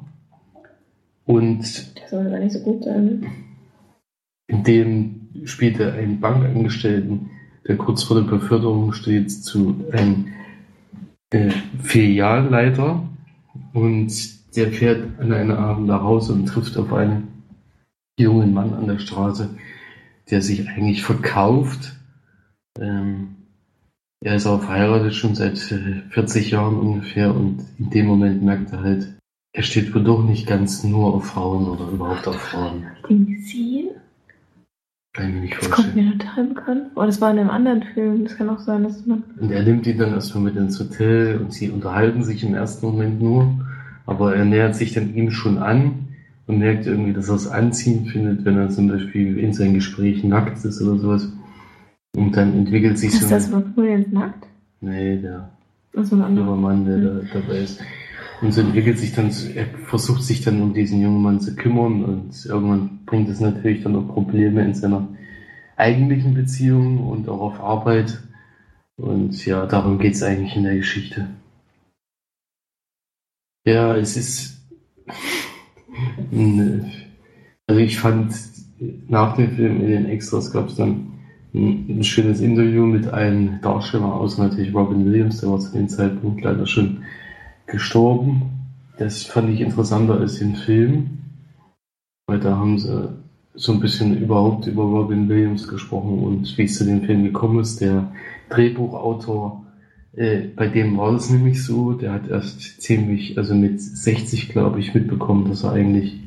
Und 1.25 1.59
Das 1.59 2.09
soll 2.09 2.29
gar 2.29 2.39
nicht 2.39 2.53
so 2.53 2.59
gut 2.59 2.85
sein. 2.85 3.25
in 4.47 4.63
dem 4.63 5.27
spielt 5.43 5.79
er 5.81 5.93
einen 5.93 6.21
Bankangestellten, 6.21 7.29
der 7.67 7.75
kurz 7.75 8.03
vor 8.03 8.21
der 8.21 8.29
Beförderung 8.29 8.93
steht 8.93 9.29
zu 9.29 9.85
einem 9.91 10.27
äh, 11.31 11.51
Filialleiter 11.83 13.07
und 13.73 14.11
der 14.55 14.71
fährt 14.71 15.19
an 15.19 15.33
einem 15.33 15.57
Abend 15.57 15.87
nach 15.87 16.01
Hause 16.01 16.33
und 16.33 16.45
trifft 16.45 16.77
auf 16.77 16.91
einen 16.93 17.43
jungen 18.19 18.53
Mann 18.53 18.73
an 18.73 18.87
der 18.87 18.99
Straße, 18.99 19.49
der 20.29 20.41
sich 20.41 20.67
eigentlich 20.67 21.03
verkauft. 21.03 21.95
Ähm, 22.79 23.35
er 24.23 24.35
ist 24.35 24.47
auch 24.47 24.63
verheiratet 24.63 25.13
schon 25.13 25.35
seit 25.35 25.71
äh, 25.71 26.01
40 26.09 26.51
Jahren 26.51 26.79
ungefähr 26.79 27.35
und 27.35 27.65
in 27.77 27.89
dem 27.91 28.07
Moment 28.07 28.41
merkt 28.41 28.71
er 28.73 28.81
halt, 28.81 29.17
er 29.53 29.63
steht 29.63 29.93
wohl 29.93 30.03
doch 30.03 30.23
nicht 30.23 30.47
ganz 30.47 30.83
nur 30.83 31.13
auf 31.13 31.25
Frauen 31.25 31.67
oder 31.67 31.89
überhaupt 31.89 32.27
auf 32.27 32.35
Frauen. 32.35 32.87
Den 33.09 33.27
gesehen? 33.27 33.89
Das 35.17 35.71
kommt 35.71 35.95
mir 35.95 36.11
total 36.17 36.43
bekannt 36.45 36.83
vor. 36.93 37.05
Das 37.07 37.19
war 37.21 37.31
in 37.31 37.39
einem 37.39 37.49
anderen 37.49 37.83
Film. 37.83 38.23
Das 38.25 38.37
kann 38.37 38.49
auch 38.49 38.59
sein, 38.59 38.83
dass 38.83 39.05
man. 39.05 39.23
Und 39.39 39.51
er 39.51 39.63
nimmt 39.63 39.87
ihn 39.87 39.97
dann 39.97 40.13
erstmal 40.13 40.43
mit 40.43 40.55
ins 40.55 40.79
Hotel 40.79 41.37
und 41.39 41.53
sie 41.53 41.69
unterhalten 41.71 42.23
sich 42.23 42.43
im 42.43 42.53
ersten 42.53 42.85
Moment 42.85 43.21
nur. 43.21 43.49
Aber 44.05 44.35
er 44.35 44.45
nähert 44.45 44.75
sich 44.75 44.93
dann 44.93 45.13
ihm 45.15 45.31
schon 45.31 45.57
an 45.57 45.93
und 46.45 46.59
merkt 46.59 46.85
irgendwie, 46.85 47.13
dass 47.13 47.29
er 47.29 47.35
es 47.35 47.47
anziehend 47.47 48.09
findet, 48.09 48.45
wenn 48.45 48.57
er 48.57 48.69
zum 48.69 48.87
Beispiel 48.87 49.37
in 49.39 49.53
seinen 49.53 49.73
Gesprächen 49.73 50.29
nackt 50.29 50.63
ist 50.63 50.81
oder 50.81 50.97
sowas. 50.97 51.31
Und 52.15 52.37
dann 52.37 52.53
entwickelt 52.53 52.97
sich 52.97 53.09
Ist 53.13 53.21
so 53.21 53.29
das 53.29 53.47
ein, 53.47 53.53
Rob 53.55 53.65
Williams 53.75 54.07
nackt? 54.11 54.45
nee, 54.81 55.17
der 55.17 55.49
Das 55.93 56.05
ist 56.05 56.13
ein 56.13 56.21
anderer. 56.21 56.55
Mann, 56.55 56.85
der 56.85 56.97
da 56.99 57.19
dabei 57.33 57.59
ist. 57.59 57.81
Und 58.41 58.51
so 58.51 58.61
entwickelt 58.61 58.99
sich 58.99 59.13
dann, 59.13 59.31
er 59.55 59.65
versucht 59.85 60.23
sich 60.23 60.41
dann 60.41 60.61
um 60.61 60.73
diesen 60.73 61.01
jungen 61.01 61.23
Mann 61.23 61.39
zu 61.39 61.55
kümmern 61.55 62.03
und 62.03 62.45
irgendwann 62.45 62.99
bringt 63.05 63.29
es 63.29 63.39
natürlich 63.39 63.83
dann 63.83 63.95
auch 63.95 64.13
Probleme 64.13 64.63
in 64.63 64.75
seiner 64.75 65.07
eigentlichen 65.75 66.35
Beziehung 66.35 67.07
und 67.07 67.29
auch 67.29 67.39
auf 67.39 67.59
Arbeit. 67.59 68.21
Und 68.97 69.45
ja, 69.45 69.65
darum 69.65 69.97
geht 69.97 70.13
es 70.13 70.23
eigentlich 70.23 70.55
in 70.55 70.63
der 70.63 70.75
Geschichte. 70.75 71.27
Ja, 73.65 73.95
es 73.95 74.17
ist. 74.17 74.57
Also 77.69 77.81
ich 77.81 77.99
fand 77.99 78.33
nach 79.09 79.35
dem 79.35 79.51
Film 79.51 79.81
in 79.81 79.87
den 79.87 80.05
Extras 80.05 80.51
gab 80.53 80.69
es 80.69 80.75
dann 80.75 81.11
ein, 81.53 81.85
ein 81.89 82.03
schönes 82.03 82.39
Interview 82.39 82.85
mit 82.85 83.07
einem 83.09 83.59
Darsteller, 83.61 84.13
außer 84.13 84.47
natürlich 84.47 84.73
Robin 84.73 85.05
Williams, 85.05 85.41
der 85.41 85.49
war 85.49 85.59
zu 85.59 85.73
dem 85.73 85.89
Zeitpunkt 85.89 86.41
leider 86.43 86.65
schon 86.65 87.03
gestorben. 87.67 88.41
Das 88.97 89.23
fand 89.23 89.49
ich 89.49 89.61
interessanter 89.61 90.19
als 90.19 90.39
den 90.39 90.55
Film, 90.55 91.19
weil 92.25 92.39
da 92.39 92.57
haben 92.57 92.79
sie 92.79 93.09
so 93.53 93.73
ein 93.73 93.79
bisschen 93.79 94.17
überhaupt 94.17 94.67
über 94.67 94.83
Robin 94.83 95.29
Williams 95.29 95.67
gesprochen 95.67 96.19
und 96.19 96.57
wie 96.57 96.63
es 96.63 96.77
zu 96.77 96.85
dem 96.85 97.03
Film 97.03 97.23
gekommen 97.23 97.59
ist. 97.59 97.81
Der 97.81 98.11
Drehbuchautor, 98.49 99.65
äh, 100.13 100.41
bei 100.55 100.67
dem 100.67 100.97
war 100.97 101.13
es 101.13 101.29
nämlich 101.29 101.63
so, 101.63 101.93
der 101.93 102.13
hat 102.13 102.27
erst 102.27 102.81
ziemlich, 102.81 103.37
also 103.37 103.55
mit 103.55 103.81
60 103.81 104.49
glaube 104.49 104.79
ich, 104.79 104.93
mitbekommen, 104.93 105.49
dass 105.49 105.63
er 105.63 105.73
eigentlich 105.73 106.19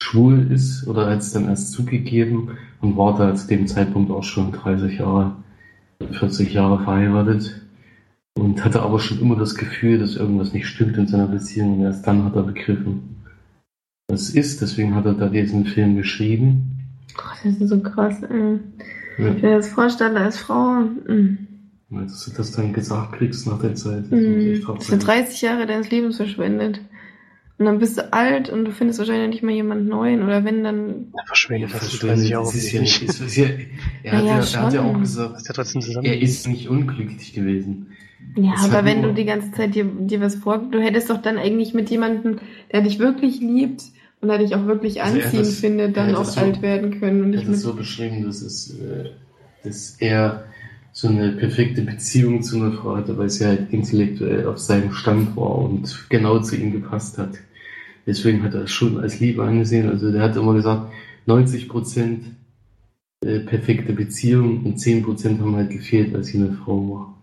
schwul 0.00 0.50
ist 0.50 0.86
oder 0.86 1.10
hat 1.10 1.18
es 1.18 1.32
dann 1.32 1.48
erst 1.48 1.72
zugegeben 1.72 2.56
und 2.80 2.96
war 2.96 3.16
da 3.16 3.34
zu 3.34 3.48
dem 3.48 3.66
Zeitpunkt 3.66 4.10
auch 4.10 4.24
schon 4.24 4.52
30 4.52 4.98
Jahre, 4.98 5.36
40 6.12 6.52
Jahre 6.54 6.82
verheiratet 6.82 7.60
und 8.38 8.64
hatte 8.64 8.82
aber 8.82 8.98
schon 9.00 9.20
immer 9.20 9.36
das 9.36 9.54
Gefühl, 9.54 9.98
dass 9.98 10.16
irgendwas 10.16 10.52
nicht 10.52 10.66
stimmt 10.66 10.96
in 10.96 11.06
seiner 11.06 11.26
Beziehung 11.26 11.78
und 11.78 11.84
erst 11.84 12.06
dann 12.06 12.24
hat 12.24 12.36
er 12.36 12.42
begriffen, 12.44 13.16
was 14.08 14.22
es 14.22 14.34
ist. 14.34 14.60
Deswegen 14.62 14.94
hat 14.94 15.06
er 15.06 15.14
da 15.14 15.28
diesen 15.28 15.64
Film 15.66 15.96
geschrieben. 15.96 16.78
Gott, 17.16 17.38
das 17.44 17.56
ist 17.56 17.68
so 17.68 17.80
krass, 17.80 18.22
ey. 18.22 18.58
Ja. 19.18 19.34
Ich 19.34 19.42
mir 19.42 19.56
das 19.56 19.68
vorstelle 19.68 20.18
als 20.20 20.38
Frau. 20.38 20.80
mm, 20.80 21.38
Dass 21.90 22.24
du 22.24 22.30
das 22.36 22.52
dann 22.52 22.72
gesagt 22.72 23.12
kriegst 23.18 23.46
nach 23.46 23.60
der 23.60 23.74
Zeit. 23.74 24.04
das 24.10 24.66
hart 24.66 24.78
Dass 24.78 24.86
du 24.86 24.90
sein. 24.92 25.00
30 25.00 25.42
Jahre 25.42 25.66
deines 25.66 25.90
Lebens 25.90 26.16
verschwendet. 26.16 26.80
Und 27.58 27.66
dann 27.66 27.78
bist 27.78 27.98
du 27.98 28.10
alt 28.10 28.48
und 28.48 28.64
du 28.64 28.72
findest 28.72 29.00
wahrscheinlich 29.00 29.28
nicht 29.28 29.42
mal 29.42 29.52
jemanden 29.52 29.88
neuen. 29.88 30.22
Oder 30.22 30.44
wenn, 30.46 30.64
dann. 30.64 31.08
Er 31.14 31.26
verschwendet 31.26 31.74
das 31.74 31.80
Verschwindet, 31.80 32.16
30 32.20 32.30
Jahre 32.30 32.44
es 32.48 32.54
ist 32.54 32.72
ja, 32.72 32.80
nicht. 32.80 33.02
es 33.02 33.20
ist 33.20 33.36
ja, 33.36 33.46
er, 34.02 34.12
hat 34.12 34.24
Ja, 34.24 34.30
ja, 34.30 34.36
er 34.36 34.36
hat 34.38 34.52
ja 34.54 34.70
schon. 34.70 34.78
auch 34.78 34.98
gesagt, 35.00 35.36
Ist 35.36 35.48
ja 35.48 35.54
trotzdem 35.54 35.82
zusammen. 35.82 36.06
er 36.06 36.18
ist 36.22 36.48
nicht 36.48 36.68
unglücklich 36.70 37.34
gewesen. 37.34 37.88
Ja, 38.36 38.52
Es 38.54 38.64
aber 38.64 38.78
hat 38.78 38.84
wenn 38.84 39.02
du 39.02 39.12
die 39.14 39.24
ganze 39.24 39.50
Zeit 39.52 39.74
dir, 39.74 39.84
dir 39.84 40.20
was 40.20 40.36
vor, 40.36 40.58
du 40.58 40.80
hättest 40.80 41.10
doch 41.10 41.20
dann 41.20 41.36
eigentlich 41.38 41.74
mit 41.74 41.90
jemandem, 41.90 42.38
der 42.72 42.82
dich 42.82 42.98
wirklich 42.98 43.40
liebt 43.40 43.82
und 44.20 44.28
der 44.28 44.38
dich 44.38 44.54
auch 44.54 44.66
wirklich 44.66 45.02
Also 45.02 45.16
anziehend 45.16 45.46
das- 45.46 45.58
findet, 45.60 45.96
dann 45.96 46.14
auch 46.14 46.20
das 46.24 46.34
so- 46.34 46.40
alt 46.40 46.62
werden 46.62 47.00
können 47.00 47.24
und 47.24 47.34
Er 47.34 47.40
hat 47.40 47.48
es 47.48 47.62
so 47.62 47.74
beschrieben, 47.74 48.24
dass, 48.24 48.42
es, 48.42 48.78
äh, 48.78 49.10
dass 49.64 49.96
er 49.98 50.44
so 50.92 51.08
eine 51.08 51.32
perfekte 51.32 51.82
Beziehung 51.82 52.42
zu 52.42 52.56
einer 52.56 52.72
Frau 52.72 52.96
hatte, 52.96 53.16
weil 53.16 53.30
sie 53.30 53.46
halt 53.46 53.72
intellektuell 53.72 54.46
auf 54.46 54.58
seinem 54.58 54.92
Stand 54.92 55.36
war 55.36 55.56
und 55.58 56.06
genau 56.08 56.40
zu 56.40 56.56
ihm 56.56 56.72
gepasst 56.72 57.16
hat. 57.18 57.38
Deswegen 58.06 58.42
hat 58.42 58.54
er 58.54 58.62
es 58.64 58.70
schon 58.72 58.98
als 58.98 59.20
Liebe 59.20 59.42
angesehen. 59.44 59.88
Also 59.88 60.10
der 60.10 60.22
hat 60.22 60.36
immer 60.36 60.54
gesagt, 60.54 60.92
90 61.26 61.68
Prozent 61.68 62.24
äh, 63.24 63.40
perfekte 63.40 63.92
Beziehung 63.92 64.64
und 64.64 64.78
10 64.78 65.02
Prozent 65.02 65.40
haben 65.40 65.54
halt 65.54 65.70
gefehlt, 65.70 66.14
als 66.14 66.28
sie 66.28 66.38
eine 66.38 66.52
Frau 66.52 66.90
war. 66.90 67.16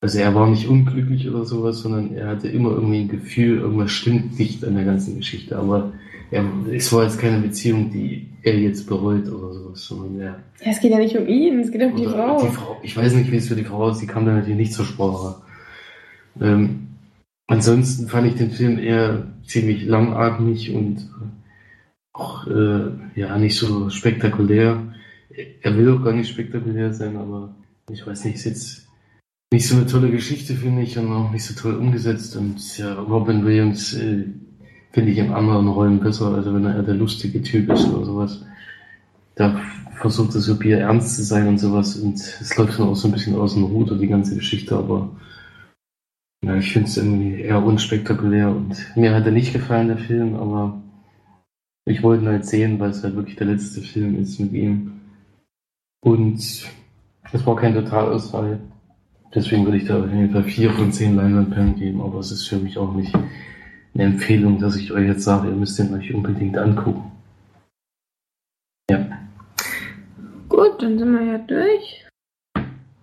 Also 0.00 0.18
er 0.18 0.34
war 0.34 0.48
nicht 0.48 0.68
unglücklich 0.68 1.28
oder 1.28 1.44
sowas, 1.44 1.80
sondern 1.80 2.14
er 2.14 2.28
hatte 2.28 2.48
immer 2.48 2.70
irgendwie 2.70 3.00
ein 3.00 3.08
Gefühl, 3.08 3.58
irgendwas 3.58 3.90
stimmt 3.92 4.38
nicht 4.38 4.64
an 4.64 4.74
der 4.74 4.84
ganzen 4.84 5.16
Geschichte. 5.16 5.56
Aber 5.56 5.92
er, 6.30 6.44
es 6.70 6.92
war 6.92 7.04
jetzt 7.04 7.18
keine 7.18 7.40
Beziehung, 7.40 7.90
die 7.90 8.28
er 8.42 8.58
jetzt 8.58 8.86
bereut 8.86 9.28
oder 9.28 9.52
sowas, 9.52 9.84
sondern 9.84 10.20
er. 10.20 10.38
Ja, 10.60 10.70
es 10.70 10.80
geht 10.80 10.92
ja 10.92 10.98
nicht 10.98 11.16
um 11.16 11.26
ihn, 11.26 11.60
es 11.60 11.70
geht 11.70 11.82
um 11.82 11.96
die 11.96 12.06
Frau. 12.06 12.40
Die 12.42 12.52
Frau. 12.52 12.76
Ich 12.82 12.96
weiß 12.96 13.14
nicht, 13.14 13.30
wie 13.32 13.36
es 13.36 13.48
für 13.48 13.56
die 13.56 13.64
Frau 13.64 13.88
ist, 13.90 14.00
die 14.00 14.06
kam 14.06 14.26
da 14.26 14.32
natürlich 14.32 14.58
nicht 14.58 14.72
zur 14.72 14.84
Sprache. 14.84 15.36
Ähm, 16.40 16.88
ansonsten 17.46 18.08
fand 18.08 18.26
ich 18.26 18.34
den 18.34 18.50
Film 18.50 18.78
eher 18.78 19.26
ziemlich 19.46 19.86
langatmig 19.86 20.74
und 20.74 21.08
auch 22.12 22.46
äh, 22.46 22.90
ja 23.14 23.38
nicht 23.38 23.56
so 23.56 23.88
spektakulär. 23.90 24.82
Er 25.62 25.76
will 25.76 25.90
auch 25.90 26.02
gar 26.02 26.12
nicht 26.12 26.30
spektakulär 26.30 26.92
sein, 26.92 27.16
aber 27.16 27.54
ich 27.90 28.06
weiß 28.06 28.24
nicht, 28.24 28.36
ist 28.36 28.44
jetzt 28.44 28.85
nicht 29.52 29.68
so 29.68 29.76
eine 29.76 29.86
tolle 29.86 30.10
Geschichte, 30.10 30.54
finde 30.54 30.82
ich, 30.82 30.98
und 30.98 31.12
auch 31.12 31.30
nicht 31.30 31.44
so 31.44 31.54
toll 31.54 31.76
umgesetzt. 31.76 32.36
Und 32.36 32.78
ja, 32.78 32.94
Robin 32.94 33.44
Williams 33.44 33.94
äh, 33.94 34.26
finde 34.92 35.12
ich 35.12 35.18
in 35.18 35.32
anderen 35.32 35.68
Rollen 35.68 36.00
besser, 36.00 36.34
also 36.34 36.54
wenn 36.54 36.64
er 36.64 36.76
eher 36.76 36.82
der 36.82 36.94
lustige 36.94 37.42
Typ 37.42 37.70
ist 37.70 37.86
oder 37.88 38.04
sowas. 38.04 38.44
Da 39.34 39.60
versucht 40.00 40.34
er 40.34 40.40
so 40.40 40.58
Bier 40.58 40.78
ernst 40.80 41.16
zu 41.16 41.22
sein 41.22 41.48
und 41.48 41.58
sowas 41.58 41.96
und 41.96 42.16
es 42.16 42.56
läuft 42.56 42.78
dann 42.78 42.88
auch 42.88 42.96
so 42.96 43.08
ein 43.08 43.12
bisschen 43.12 43.36
aus 43.36 43.54
dem 43.54 43.64
Ruder, 43.64 43.96
die 43.98 44.08
ganze 44.08 44.34
Geschichte, 44.34 44.76
aber 44.76 45.10
ja, 46.44 46.56
ich 46.56 46.72
finde 46.72 46.88
es 46.88 46.96
irgendwie 46.96 47.40
eher 47.42 47.62
unspektakulär 47.64 48.50
und 48.50 48.76
mir 48.96 49.14
hat 49.14 49.26
er 49.26 49.32
nicht 49.32 49.52
gefallen, 49.52 49.88
der 49.88 49.98
Film, 49.98 50.36
aber 50.36 50.82
Ich 51.88 52.02
wollte 52.02 52.24
ihn 52.24 52.28
halt 52.28 52.44
sehen, 52.44 52.80
weil 52.80 52.90
es 52.90 53.04
halt 53.04 53.14
wirklich 53.14 53.36
der 53.36 53.46
letzte 53.46 53.80
Film 53.80 54.20
ist 54.20 54.40
mit 54.40 54.52
ihm. 54.52 55.00
Und 56.00 56.38
es 56.38 57.46
war 57.46 57.56
kein 57.56 57.74
Totalausfall. 57.74 58.60
Deswegen 59.36 59.66
würde 59.66 59.76
ich 59.76 59.84
da 59.84 60.02
auf 60.02 60.10
jeden 60.10 60.30
Fall 60.30 60.44
vier 60.44 60.70
von 60.72 60.90
zehn 60.90 61.14
Leinwandperlen 61.14 61.76
geben, 61.76 62.00
aber 62.00 62.20
es 62.20 62.32
ist 62.32 62.48
für 62.48 62.56
mich 62.56 62.78
auch 62.78 62.94
nicht 62.94 63.14
eine 63.92 64.04
Empfehlung, 64.04 64.58
dass 64.58 64.76
ich 64.76 64.90
euch 64.92 65.06
jetzt 65.06 65.24
sage, 65.24 65.48
ihr 65.48 65.54
müsst 65.54 65.78
den 65.78 65.92
euch 65.92 66.12
unbedingt 66.14 66.56
angucken. 66.56 67.12
Ja. 68.90 69.06
Gut, 70.48 70.80
dann 70.80 70.98
sind 70.98 71.12
wir 71.12 71.22
ja 71.22 71.38
durch. 71.38 72.06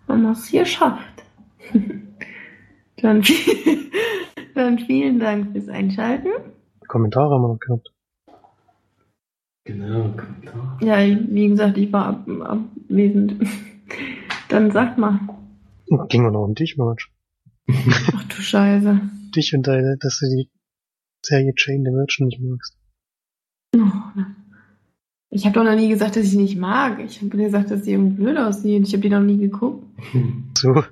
Haben 0.08 0.24
wir 0.24 0.32
es 0.32 0.50
geschafft. 0.50 1.24
dann, 3.02 3.24
dann 4.56 4.80
vielen 4.80 5.20
Dank 5.20 5.52
fürs 5.52 5.70
Einschalten. 5.70 6.30
Kommentare 6.88 7.36
haben 7.36 7.44
wir 7.44 7.50
noch 7.50 7.60
gehabt. 7.60 7.92
Genau, 9.66 10.10
Kommentar. 10.18 10.80
Ja, 10.82 10.98
wie 10.98 11.50
gesagt, 11.50 11.78
ich 11.78 11.94
war 11.94 12.08
ab, 12.08 12.28
abwesend. 12.28 13.36
Dann 14.50 14.72
sagt 14.72 14.98
mal. 14.98 15.20
Ging 16.10 16.24
noch 16.24 16.44
um 16.44 16.56
dich, 16.56 16.78
Marge. 16.78 17.06
Ach 17.70 18.24
du 18.28 18.36
Scheiße. 18.36 19.02
Dich 19.36 19.54
und 19.54 19.68
deine, 19.68 19.98
dass 20.00 20.20
du 20.20 20.28
die 20.28 20.50
Serie 21.26 21.54
Chain 21.56 21.84
the 21.84 21.92
Virgin 21.92 22.28
nicht 22.28 22.42
magst. 22.42 22.78
Oh. 23.76 23.80
Ich 25.30 25.46
habe 25.46 25.56
doch 25.56 25.64
noch 25.64 25.76
nie 25.76 25.90
gesagt, 25.90 26.16
dass 26.16 26.26
ich 26.26 26.32
sie 26.32 26.38
nicht 26.38 26.58
mag. 26.58 27.00
Ich 27.00 27.20
habe 27.22 27.36
gesagt, 27.36 27.72
dass 27.72 27.86
sie 27.86 27.94
irgendwie 27.94 28.24
blöd 28.24 28.38
aussieht. 28.38 28.86
Ich 28.88 28.94
habe 28.94 29.02
die 29.02 29.10
noch 29.10 29.22
nie 29.22 29.38
geguckt. 29.38 29.84
So. 30.58 30.84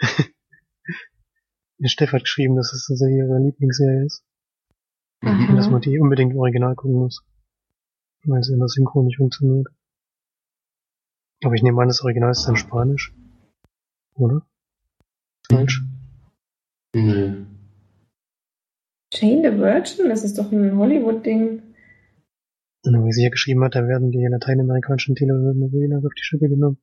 Steff 1.84 2.12
hat 2.12 2.22
geschrieben, 2.22 2.56
dass 2.56 2.72
es 2.72 2.88
also 2.90 3.06
ihre 3.06 3.38
Lieblingsserie 3.38 4.04
ist. 4.04 4.24
Aha. 5.20 5.48
Und 5.48 5.56
dass 5.56 5.70
man 5.70 5.80
die 5.80 5.98
unbedingt 5.98 6.32
im 6.32 6.38
Original 6.38 6.74
gucken 6.74 6.98
muss. 6.98 7.24
Weil 8.24 8.40
es 8.40 8.48
in 8.48 8.58
der 8.58 8.68
Synchro 8.68 9.02
nicht 9.02 9.16
funktioniert. 9.16 9.68
Aber 11.42 11.54
ich 11.54 11.62
nehme 11.62 11.80
an, 11.80 11.88
das 11.88 12.02
Original 12.02 12.32
ist 12.32 12.44
dann 12.46 12.56
Spanisch. 12.56 13.14
Oder? 14.18 14.42
Falsch? 15.50 15.82
Nö. 16.94 17.46
Jane 19.12 19.42
the 19.42 19.58
Virgin, 19.58 20.08
das 20.08 20.24
ist 20.24 20.38
doch 20.38 20.52
ein 20.52 20.76
Hollywood-Ding. 20.76 21.62
Und 22.84 23.06
wie 23.06 23.12
sie 23.12 23.22
hier 23.22 23.30
geschrieben 23.30 23.64
hat, 23.64 23.74
da 23.74 23.86
werden 23.86 24.10
die 24.10 24.26
lateinamerikanischen 24.26 25.14
Telenovelas 25.14 26.04
auf 26.04 26.12
die 26.14 26.22
Schippe 26.22 26.48
genommen. 26.48 26.78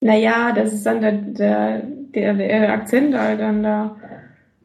Naja, 0.00 0.52
das 0.52 0.72
ist 0.72 0.86
dann 0.86 1.00
der, 1.00 1.12
der, 1.12 1.82
der, 1.82 2.34
der 2.34 2.72
Akzent 2.72 3.14
halt 3.14 3.40
dann 3.40 3.62
da. 3.62 3.96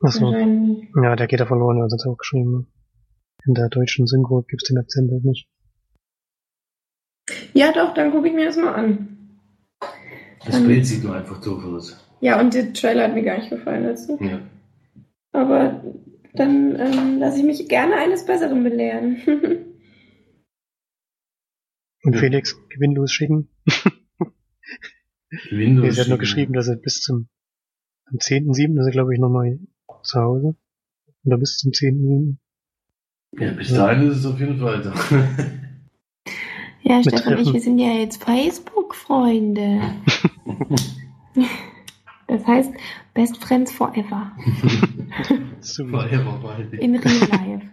Achso. 0.01 0.31
Ja, 0.31 1.15
der 1.15 1.27
geht 1.27 1.39
da 1.39 1.45
verloren, 1.45 1.81
also 1.81 1.97
hat 1.97 2.05
auch 2.07 2.17
geschrieben. 2.17 2.67
In 3.45 3.53
der 3.53 3.69
deutschen 3.69 4.05
Synchro 4.05 4.43
gibt's 4.43 4.67
den 4.67 4.77
Akzent 4.77 5.11
halt 5.11 5.23
nicht. 5.23 5.47
Ja, 7.53 7.71
doch, 7.71 7.93
dann 7.93 8.11
gucke 8.11 8.27
ich 8.27 8.33
mir 8.33 8.45
das 8.45 8.57
mal 8.57 8.73
an. 8.73 9.12
Das 10.45 10.61
Bild 10.63 10.85
sieht 10.85 11.03
nur 11.03 11.15
einfach 11.15 11.39
doof 11.41 11.63
aus. 11.65 11.97
Ja, 12.21 12.39
und 12.39 12.53
der 12.53 12.73
Trailer 12.73 13.05
hat 13.05 13.13
mir 13.13 13.23
gar 13.23 13.37
nicht 13.37 13.49
gefallen 13.49 13.83
dazu. 13.83 14.17
Ja. 14.21 14.39
Aber 15.31 15.83
dann 16.35 16.79
ähm, 16.79 17.19
lasse 17.19 17.39
ich 17.39 17.43
mich 17.45 17.67
gerne 17.67 17.95
eines 17.95 18.25
Besseren 18.25 18.63
belehren. 18.63 19.17
Und 22.05 22.15
Ja. 22.15 22.19
Felix, 22.19 22.57
gewinnlos 22.69 23.11
schicken. 23.13 23.47
Windows. 25.49 25.83
Nee, 25.85 25.91
sie 25.91 26.01
hat 26.01 26.09
nur 26.09 26.17
geschrieben, 26.17 26.53
dass 26.53 26.67
er 26.67 26.75
bis 26.75 26.99
zum 27.01 27.29
am 28.05 28.17
10.7. 28.17 28.77
ist 28.79 28.85
er, 28.85 28.91
glaube 28.91 29.13
ich, 29.13 29.19
nochmal 29.19 29.57
zu 30.03 30.19
Hause. 30.19 30.55
Oder 31.23 31.37
bis 31.37 31.57
zum 31.57 31.71
10.7. 31.71 32.35
Ja, 33.39 33.51
bis 33.53 33.73
dahin 33.73 34.09
ist 34.09 34.17
es 34.17 34.25
auf 34.25 34.37
jeden 34.39 34.59
Fall 34.59 34.81
da. 34.81 34.93
ja, 36.83 37.01
Stefan 37.01 37.35
und 37.35 37.41
ich, 37.47 37.53
wir 37.53 37.59
sind 37.61 37.79
ja 37.79 37.93
jetzt 37.93 38.23
Facebook-Freunde. 38.23 39.81
Das 42.27 42.47
heißt, 42.47 42.71
Best 43.13 43.43
Friends 43.43 43.71
Forever. 43.71 44.31
Super. 45.59 46.01
Forever 46.09 46.39
bald. 46.41 46.73
In 46.73 46.95
Real 46.95 47.29
Life. 47.29 47.69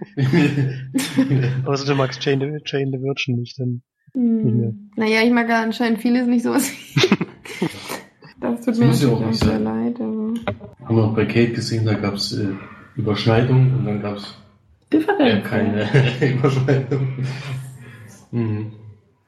Außer 1.66 1.86
du 1.86 1.94
magst 1.94 2.22
Jane 2.24 2.44
the, 2.44 2.58
Jane 2.66 2.90
the 2.90 2.98
Virgin 3.02 3.36
nicht, 3.36 3.58
dann 3.58 3.80
mehr. 4.12 4.74
Naja, 4.96 5.20
ich 5.24 5.30
mag 5.32 5.48
ja 5.48 5.62
anscheinend 5.62 6.00
vieles 6.00 6.26
nicht 6.26 6.42
so. 6.42 6.50
was- 6.50 6.70
das 8.40 8.58
tut 8.60 8.68
Das 8.68 8.78
mir 8.80 8.86
muss 8.86 9.02
ja 9.02 9.08
natürlich 9.08 9.24
auch 9.24 9.26
nicht 9.28 9.38
sehr 9.44 9.52
sein. 9.52 9.64
leid. 9.64 10.00
Aber 10.00 10.34
Haben 10.86 10.96
wir 10.96 11.04
auch 11.04 11.14
bei 11.14 11.24
Kate 11.26 11.52
gesehen, 11.52 11.86
da 11.86 11.94
gab 11.94 12.14
es 12.14 12.32
äh, 12.36 12.48
Überschneidung 12.96 13.72
und 13.78 13.84
dann 13.86 14.02
gab 14.02 14.16
es 14.16 14.34
äh, 14.90 15.40
keine 15.42 15.88
Überschneidung. 16.34 17.08
Mhm. 18.32 18.72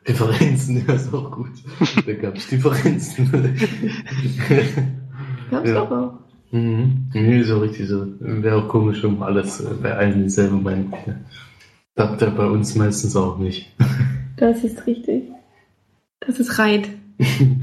Differenzen, 0.06 0.84
ja, 0.88 0.94
ist 0.94 1.12
auch 1.14 1.30
gut. 1.30 1.50
Da 2.06 2.12
gab 2.14 2.36
es 2.36 2.48
Differenzen. 2.48 3.30
Gab's 5.50 5.68
Ja. 5.68 5.74
doch 5.74 5.90
auch. 5.90 6.12
mhm. 6.50 7.06
Nee, 7.14 7.40
ist 7.40 7.50
auch 7.50 7.60
richtig 7.62 7.88
so. 7.88 8.06
Wäre 8.20 8.56
auch 8.64 8.68
komisch, 8.68 9.02
wenn 9.02 9.22
alles 9.22 9.60
äh, 9.60 9.74
bei 9.82 9.94
allen 9.94 10.24
dieselbe 10.24 10.56
Meinung 10.56 10.92
wäre. 10.92 11.20
Das 11.94 12.16
der 12.18 12.28
bei 12.30 12.46
uns 12.46 12.74
meistens 12.74 13.16
auch 13.16 13.38
nicht. 13.38 13.72
Das 14.38 14.64
ist 14.64 14.86
richtig. 14.86 15.24
Das 16.20 16.40
ist 16.40 16.58
Reit. 16.58 16.88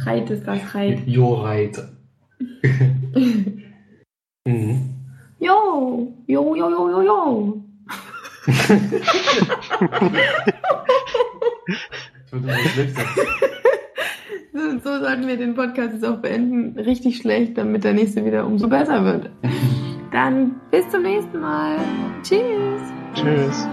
Reit 0.06 0.30
ist 0.30 0.48
das, 0.48 0.74
Reit. 0.74 1.06
Jo, 1.08 1.34
right. 1.42 1.78
mhm. 4.46 4.94
Jo, 5.40 6.14
jo, 6.28 6.56
jo, 6.56 6.70
jo, 6.70 6.90
jo, 6.90 7.02
jo. 7.02 7.64
Ich 12.30 12.34
würde 12.34 12.46
mal 12.46 12.60
schlecht 12.60 12.96
sagen. 12.96 13.10
So, 14.54 14.60
so 14.84 15.00
sollten 15.00 15.28
wir 15.28 15.36
den 15.36 15.56
Podcast 15.56 15.94
jetzt 15.94 16.06
auch 16.06 16.18
beenden. 16.18 16.78
Richtig 16.80 17.18
schlecht, 17.18 17.58
damit 17.58 17.84
der 17.84 17.94
nächste 17.94 18.24
wieder 18.24 18.46
umso 18.46 18.68
besser 18.68 19.04
wird. 19.04 19.32
Dann 20.12 20.62
bis 20.70 20.88
zum 20.90 21.02
nächsten 21.02 21.40
Mal. 21.40 21.78
Tschüss. 22.22 22.82
Tschüss. 23.16 23.68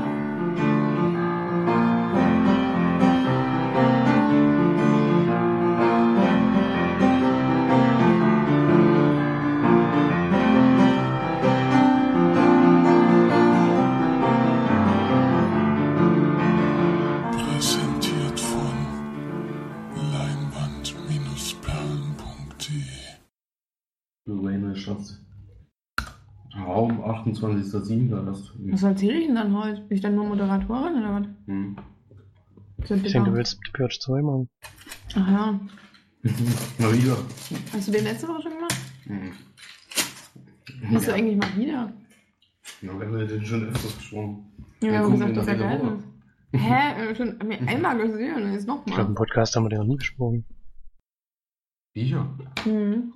Schatz. 24.77 25.21
Raum 26.57 27.01
28.07. 27.03 28.27
erst. 28.29 28.53
Was 28.59 28.83
erzähle 28.83 29.19
ich 29.21 29.27
denn 29.27 29.35
dann 29.35 29.57
heute? 29.57 29.83
Bin 29.83 29.97
ich 29.97 30.01
dann 30.03 30.15
nur 30.15 30.25
Moderatorin 30.27 30.95
oder 30.97 31.21
was? 31.21 31.27
Hm. 31.47 31.77
Ich 32.79 32.89
denke, 33.13 33.31
du 33.31 33.37
willst 33.37 33.59
die 33.67 33.71
Purge 33.73 33.99
2 34.01 34.23
machen. 34.23 34.49
Ach 35.15 35.29
ja. 35.31 35.61
Mal 36.79 36.95
wieder. 36.95 37.17
Hast 37.73 37.89
du 37.89 37.93
den 37.93 38.05
letzte 38.05 38.29
Woche 38.29 38.43
schon 38.43 38.53
gemacht? 38.53 38.77
Hm. 39.05 39.33
Hast 40.95 41.09
du 41.09 41.13
eigentlich 41.15 41.37
mal 41.37 41.57
wieder? 41.57 41.93
Ja, 42.83 43.01
wir 43.01 43.07
haben 43.07 43.29
den 43.29 43.45
schon 43.47 43.65
öfters 43.69 43.97
gesprochen. 43.97 44.47
Ja, 44.83 44.89
wir 44.89 44.93
Ja, 44.93 45.01
haben 45.01 45.13
gesagt, 45.13 45.37
dass 45.37 45.47
er 45.47 45.57
geil 45.57 45.81
ist. 45.99 46.61
Hä? 46.61 47.15
Schon 47.15 47.39
haben 47.39 47.49
wir 47.51 47.61
einmal 47.69 47.97
gesehen 47.99 48.35
und 48.43 48.53
jetzt 48.53 48.61
Ich 48.61 48.67
glaube, 48.67 48.91
nochmal. 48.91 49.07
im 49.07 49.15
Podcast 49.15 49.57
haben 49.57 49.65
wir 49.65 49.69
den 49.71 49.79
noch 49.81 49.87
nie 49.87 49.97
besprochen. 49.97 50.45
Bücher. 51.95 52.39
Mhm. 52.67 53.13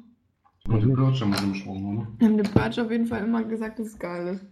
Und 0.70 0.80
die 0.82 0.86
Purge 0.94 1.20
haben 1.20 1.30
wir 1.32 1.38
schon 1.38 1.52
gesprochen, 1.52 1.98
oder? 1.98 2.06
Wir 2.18 2.28
haben 2.28 2.36
den 2.36 2.52
Purge 2.52 2.82
auf 2.82 2.90
jeden 2.90 3.06
Fall 3.06 3.24
immer 3.24 3.42
gesagt, 3.44 3.78
dass 3.78 3.86
es 3.88 3.98
geil 3.98 4.34
ist. 4.34 4.44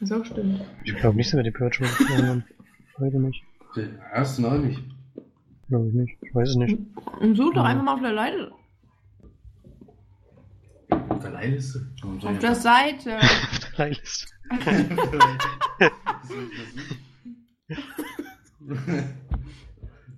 Was 0.00 0.12
auch 0.12 0.24
stimmt. 0.24 0.60
Ich 0.84 0.94
glaube 0.94 1.16
nicht, 1.16 1.32
dass 1.32 1.36
wir 1.38 1.42
die 1.44 1.50
Purge 1.50 1.78
besprochen 1.80 2.26
haben. 2.28 2.44
Heute 2.98 3.18
nicht. 3.18 3.42
Der 3.76 3.88
erste 4.14 4.42
noch 4.42 4.58
nicht. 4.58 4.82
Glaube 5.68 5.88
ich 5.88 5.94
nicht. 5.94 6.16
Ich 6.22 6.34
weiß 6.34 6.50
es 6.50 6.56
nicht. 6.56 6.78
Und 7.20 7.36
such 7.36 7.52
doch 7.54 7.64
einfach 7.64 7.84
mal 7.84 7.94
auf 7.94 8.00
der 8.00 8.14
Seite. 8.14 8.52
Auf 11.08 11.18
der 11.20 11.30
Leihliste. 11.30 11.86
Auf 12.02 12.14
ich 12.16 12.22
der 12.38 12.50
das- 12.50 12.62
Seite. 12.62 13.16
Auf 13.18 13.70
der 13.76 13.86
Leihliste. 13.86 14.26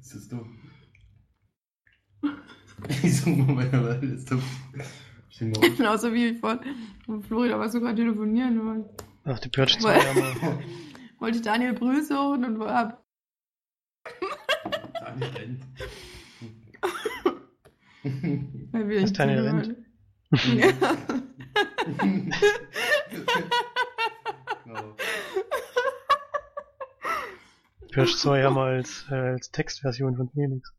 Ist 0.01 0.15
das 0.15 0.28
dumm? 0.28 0.57
Ich 3.02 3.20
suche 3.20 3.31
mal 3.43 3.66
meine 3.66 3.89
Leihliste. 3.90 4.39
Auf. 5.57 5.61
Genauso 5.77 6.12
wie 6.12 6.27
ich 6.29 6.39
von 7.05 7.23
Florida, 7.23 7.59
du 7.73 7.81
gerade 7.81 7.97
telefonieren 7.97 8.65
wolltest. 8.65 9.05
Ach, 9.25 9.39
die 9.39 9.49
Purge 9.49 9.79
2 9.79 9.89
Weil- 9.89 10.07
haben 10.07 10.17
wir. 10.17 10.59
Wollte 11.21 11.37
ich 11.37 11.43
Daniel 11.43 11.75
Brüße 11.75 12.17
holen 12.19 12.45
und 12.45 12.59
war. 12.59 13.05
Daniel 15.01 15.31
rennt. 15.37 15.62
Weil 18.73 18.89
nicht 19.03 19.19
Daniel 19.19 19.41
rennt? 19.41 19.77
Ja. 20.55 20.73
Genau. 24.65 24.97
Purge 27.93 28.17
2 28.17 28.43
haben 28.45 28.55
wir 28.55 28.62
als, 28.62 29.05
äh, 29.11 29.15
als 29.15 29.51
Textversion 29.51 30.17
von 30.17 30.31
Felix. 30.31 30.73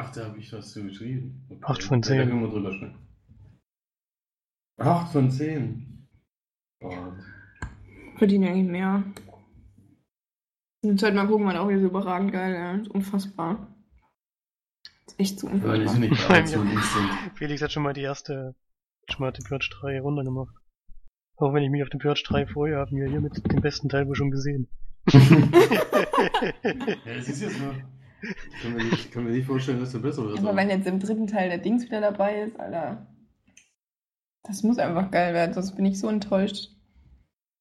Ach, 0.00 0.12
da 0.12 0.26
habe 0.26 0.38
ich 0.38 0.52
was 0.52 0.70
zu 0.72 0.84
geschrieben. 0.84 1.44
Okay. 1.48 1.60
Acht 1.64 1.82
von 1.82 1.98
Ja, 1.98 2.08
zehn. 2.08 2.18
Da 2.18 2.26
können 2.26 2.42
wir 2.42 2.48
drüber 2.50 2.72
sprechen. 2.72 2.98
Acht 4.78 5.12
von 5.12 5.30
zehn. 5.30 6.08
Gott. 6.80 7.14
Verdienen 8.16 8.48
eigentlich 8.48 8.70
mehr. 8.70 9.02
Und 10.84 11.02
halt 11.02 11.16
mal 11.16 11.26
gucken, 11.26 11.44
man 11.46 11.56
auch 11.56 11.68
wieder 11.68 11.80
so 11.80 11.86
überragend 11.86 12.30
geil, 12.30 12.54
ja. 12.54 12.76
Ist 12.76 12.88
unfassbar. 12.88 13.74
Ist 15.06 15.18
echt 15.18 15.40
so 15.40 15.48
ich 15.48 15.54
unfassbar. 15.54 15.98
nicht 15.98 16.10
bereit 16.10 16.48
so. 16.48 16.64
Felix 17.34 17.60
hat 17.60 17.72
schon 17.72 17.82
mal 17.82 17.92
die 17.92 18.02
erste, 18.02 18.54
schon 19.10 19.24
mal 19.24 19.32
die 19.32 19.42
Purge 19.42 19.68
3 19.80 20.00
runtergemacht. 20.00 20.54
Auch 21.38 21.52
wenn 21.54 21.64
ich 21.64 21.70
mich 21.70 21.82
auf 21.82 21.88
den 21.88 21.98
Purge 21.98 22.22
3 22.24 22.46
freue, 22.46 22.76
haben 22.76 22.96
wir 22.96 23.08
hier 23.08 23.20
mit 23.20 23.50
dem 23.50 23.60
besten 23.60 23.88
Teil 23.88 24.06
wohl 24.06 24.14
schon 24.14 24.30
gesehen. 24.30 24.68
Ja, 27.04 27.14
das 27.14 27.28
ist 27.28 27.40
jetzt 27.40 27.60
nur. 27.60 27.74
Ich 28.22 28.62
kann 28.62 28.74
mir 28.74 28.84
nicht, 28.84 29.12
kann 29.12 29.24
mir 29.24 29.30
nicht 29.30 29.46
vorstellen, 29.46 29.80
dass 29.80 29.92
der 29.92 30.00
besser 30.00 30.24
wird. 30.24 30.38
Aber 30.38 30.56
wenn 30.56 30.70
jetzt 30.70 30.86
im 30.86 30.98
dritten 30.98 31.26
Teil 31.26 31.48
der 31.48 31.58
Dings 31.58 31.84
wieder 31.84 32.00
dabei 32.00 32.42
ist, 32.42 32.58
Alter. 32.58 33.06
Das 34.42 34.62
muss 34.62 34.78
einfach 34.78 35.10
geil 35.10 35.34
werden, 35.34 35.52
sonst 35.52 35.76
bin 35.76 35.84
ich 35.86 35.98
so 35.98 36.08
enttäuscht. 36.08 36.70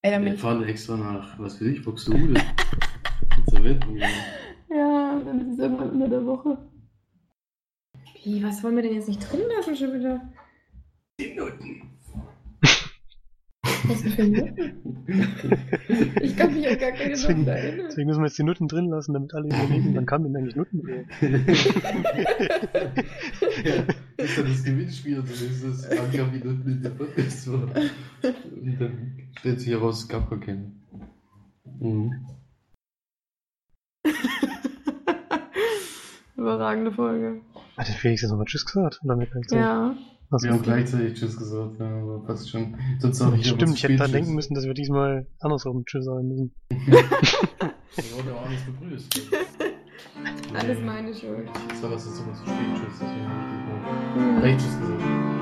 Ey, 0.01 0.11
dann 0.11 0.25
Wir 0.25 0.34
ich. 0.35 0.39
fahren 0.39 0.63
extra 0.63 0.95
nach, 0.95 1.38
was 1.38 1.59
will 1.59 1.73
ich, 1.73 1.84
Buxtehude. 1.84 2.39
Zur 3.49 3.63
Wetten. 3.63 3.97
Ja, 3.97 5.21
dann 5.25 5.41
ist 5.41 5.53
es 5.53 5.59
irgendwann 5.59 5.89
unter 5.91 6.09
der 6.09 6.25
Woche. 6.25 6.57
Wie, 8.23 8.43
was 8.43 8.63
wollen 8.63 8.75
wir 8.75 8.84
denn 8.84 8.93
jetzt 8.95 9.07
nicht 9.07 9.31
drin 9.31 9.41
lassen 9.55 9.75
schon 9.75 9.93
wieder? 9.93 10.21
Die 11.19 11.34
Noten. 11.34 11.96
Was 13.88 14.03
denn 14.03 14.11
für 14.11 14.27
Noten? 14.27 14.73
Ich 16.22 16.35
kann 16.35 16.53
mich 16.53 16.68
an 16.68 16.77
gar 16.77 16.91
keine 16.91 17.09
Deswegen, 17.11 17.39
Noten 17.39 17.49
erinnern. 17.51 17.85
deswegen 17.88 18.07
müssen 18.07 18.19
wir 18.22 18.27
jetzt 18.27 18.38
die 18.38 18.43
Nutten 18.43 18.68
drin 18.68 18.89
lassen, 18.89 19.14
damit 19.14 19.34
alle 19.34 19.45
überlegen, 19.47 19.95
wann 19.95 20.05
kam 20.05 20.23
denn 20.23 20.35
eigentlich 20.35 20.55
Nutten? 20.55 20.84
ja, 23.64 23.84
das 24.18 24.30
ist 24.30 24.38
dann 24.38 24.45
das 24.47 24.64
Gewinnspiel, 24.64 25.15
dann 25.15 25.26
ist 25.30 25.64
das 25.64 25.89
Anker 25.97 26.31
wie 26.34 26.38
Noten 26.39 26.69
in 26.72 26.81
der 26.84 26.89
Podcast. 26.89 27.43
So. 27.43 27.53
Und 27.53 28.77
dann 28.80 29.18
stellt 29.39 29.61
sich 29.61 29.69
heraus, 29.72 30.01
es 30.03 30.07
gab 30.09 30.30
gar 30.30 30.39
keine. 30.39 30.72
Mhm. 31.80 32.11
Überragende 36.35 36.91
Folge. 36.91 37.41
Hat 37.77 37.88
der 37.88 37.95
Felix 37.95 38.22
jetzt 38.22 38.30
nochmal 38.31 38.45
Tschüss 38.45 38.65
gesagt? 38.65 38.99
Oder 39.03 39.15
mit 39.15 39.31
gleich 39.31 39.45
Ja. 39.51 39.95
Also, 40.29 40.45
Wir 40.45 40.53
haben 40.53 40.61
gleichzeitig 40.61 41.13
Tschüss 41.13 41.37
gesagt, 41.37 41.79
ja, 41.79 41.85
aber 41.85 42.19
passt 42.25 42.49
schon. 42.49 42.75
Sonst 42.99 43.21
ich 43.37 43.47
Stimmt, 43.47 43.75
ich 43.75 43.83
hätte 43.83 43.95
dran 43.95 44.11
denken 44.11 44.33
müssen, 44.35 44.55
dass 44.55 44.65
wir 44.65 44.73
diesmal 44.73 45.25
andersrum 45.39 45.85
Tschüss 45.85 46.05
sagen 46.05 46.27
müssen. 46.27 46.51
Da 47.97 48.03
wurde 48.15 48.35
auch 48.35 48.45
alles 48.45 48.61
begrüßt. 48.61 49.21
Alles 50.53 50.79
meine 50.81 51.13
Schuld. 51.15 51.49
Ich 51.71 51.79
sag, 51.79 51.91
was 51.91 52.05
ist 52.05 52.19
immer 52.19 52.35
so 52.35 52.43
spät 52.43 52.55
Tschüss, 52.75 52.99
deswegen 52.99 53.27
habe 53.27 53.41
ich 53.41 53.57
nicht 53.57 54.33
mal 54.33 54.39
gleich 54.41 54.57
Tschüss 54.57 54.79
gesagt. 54.79 55.36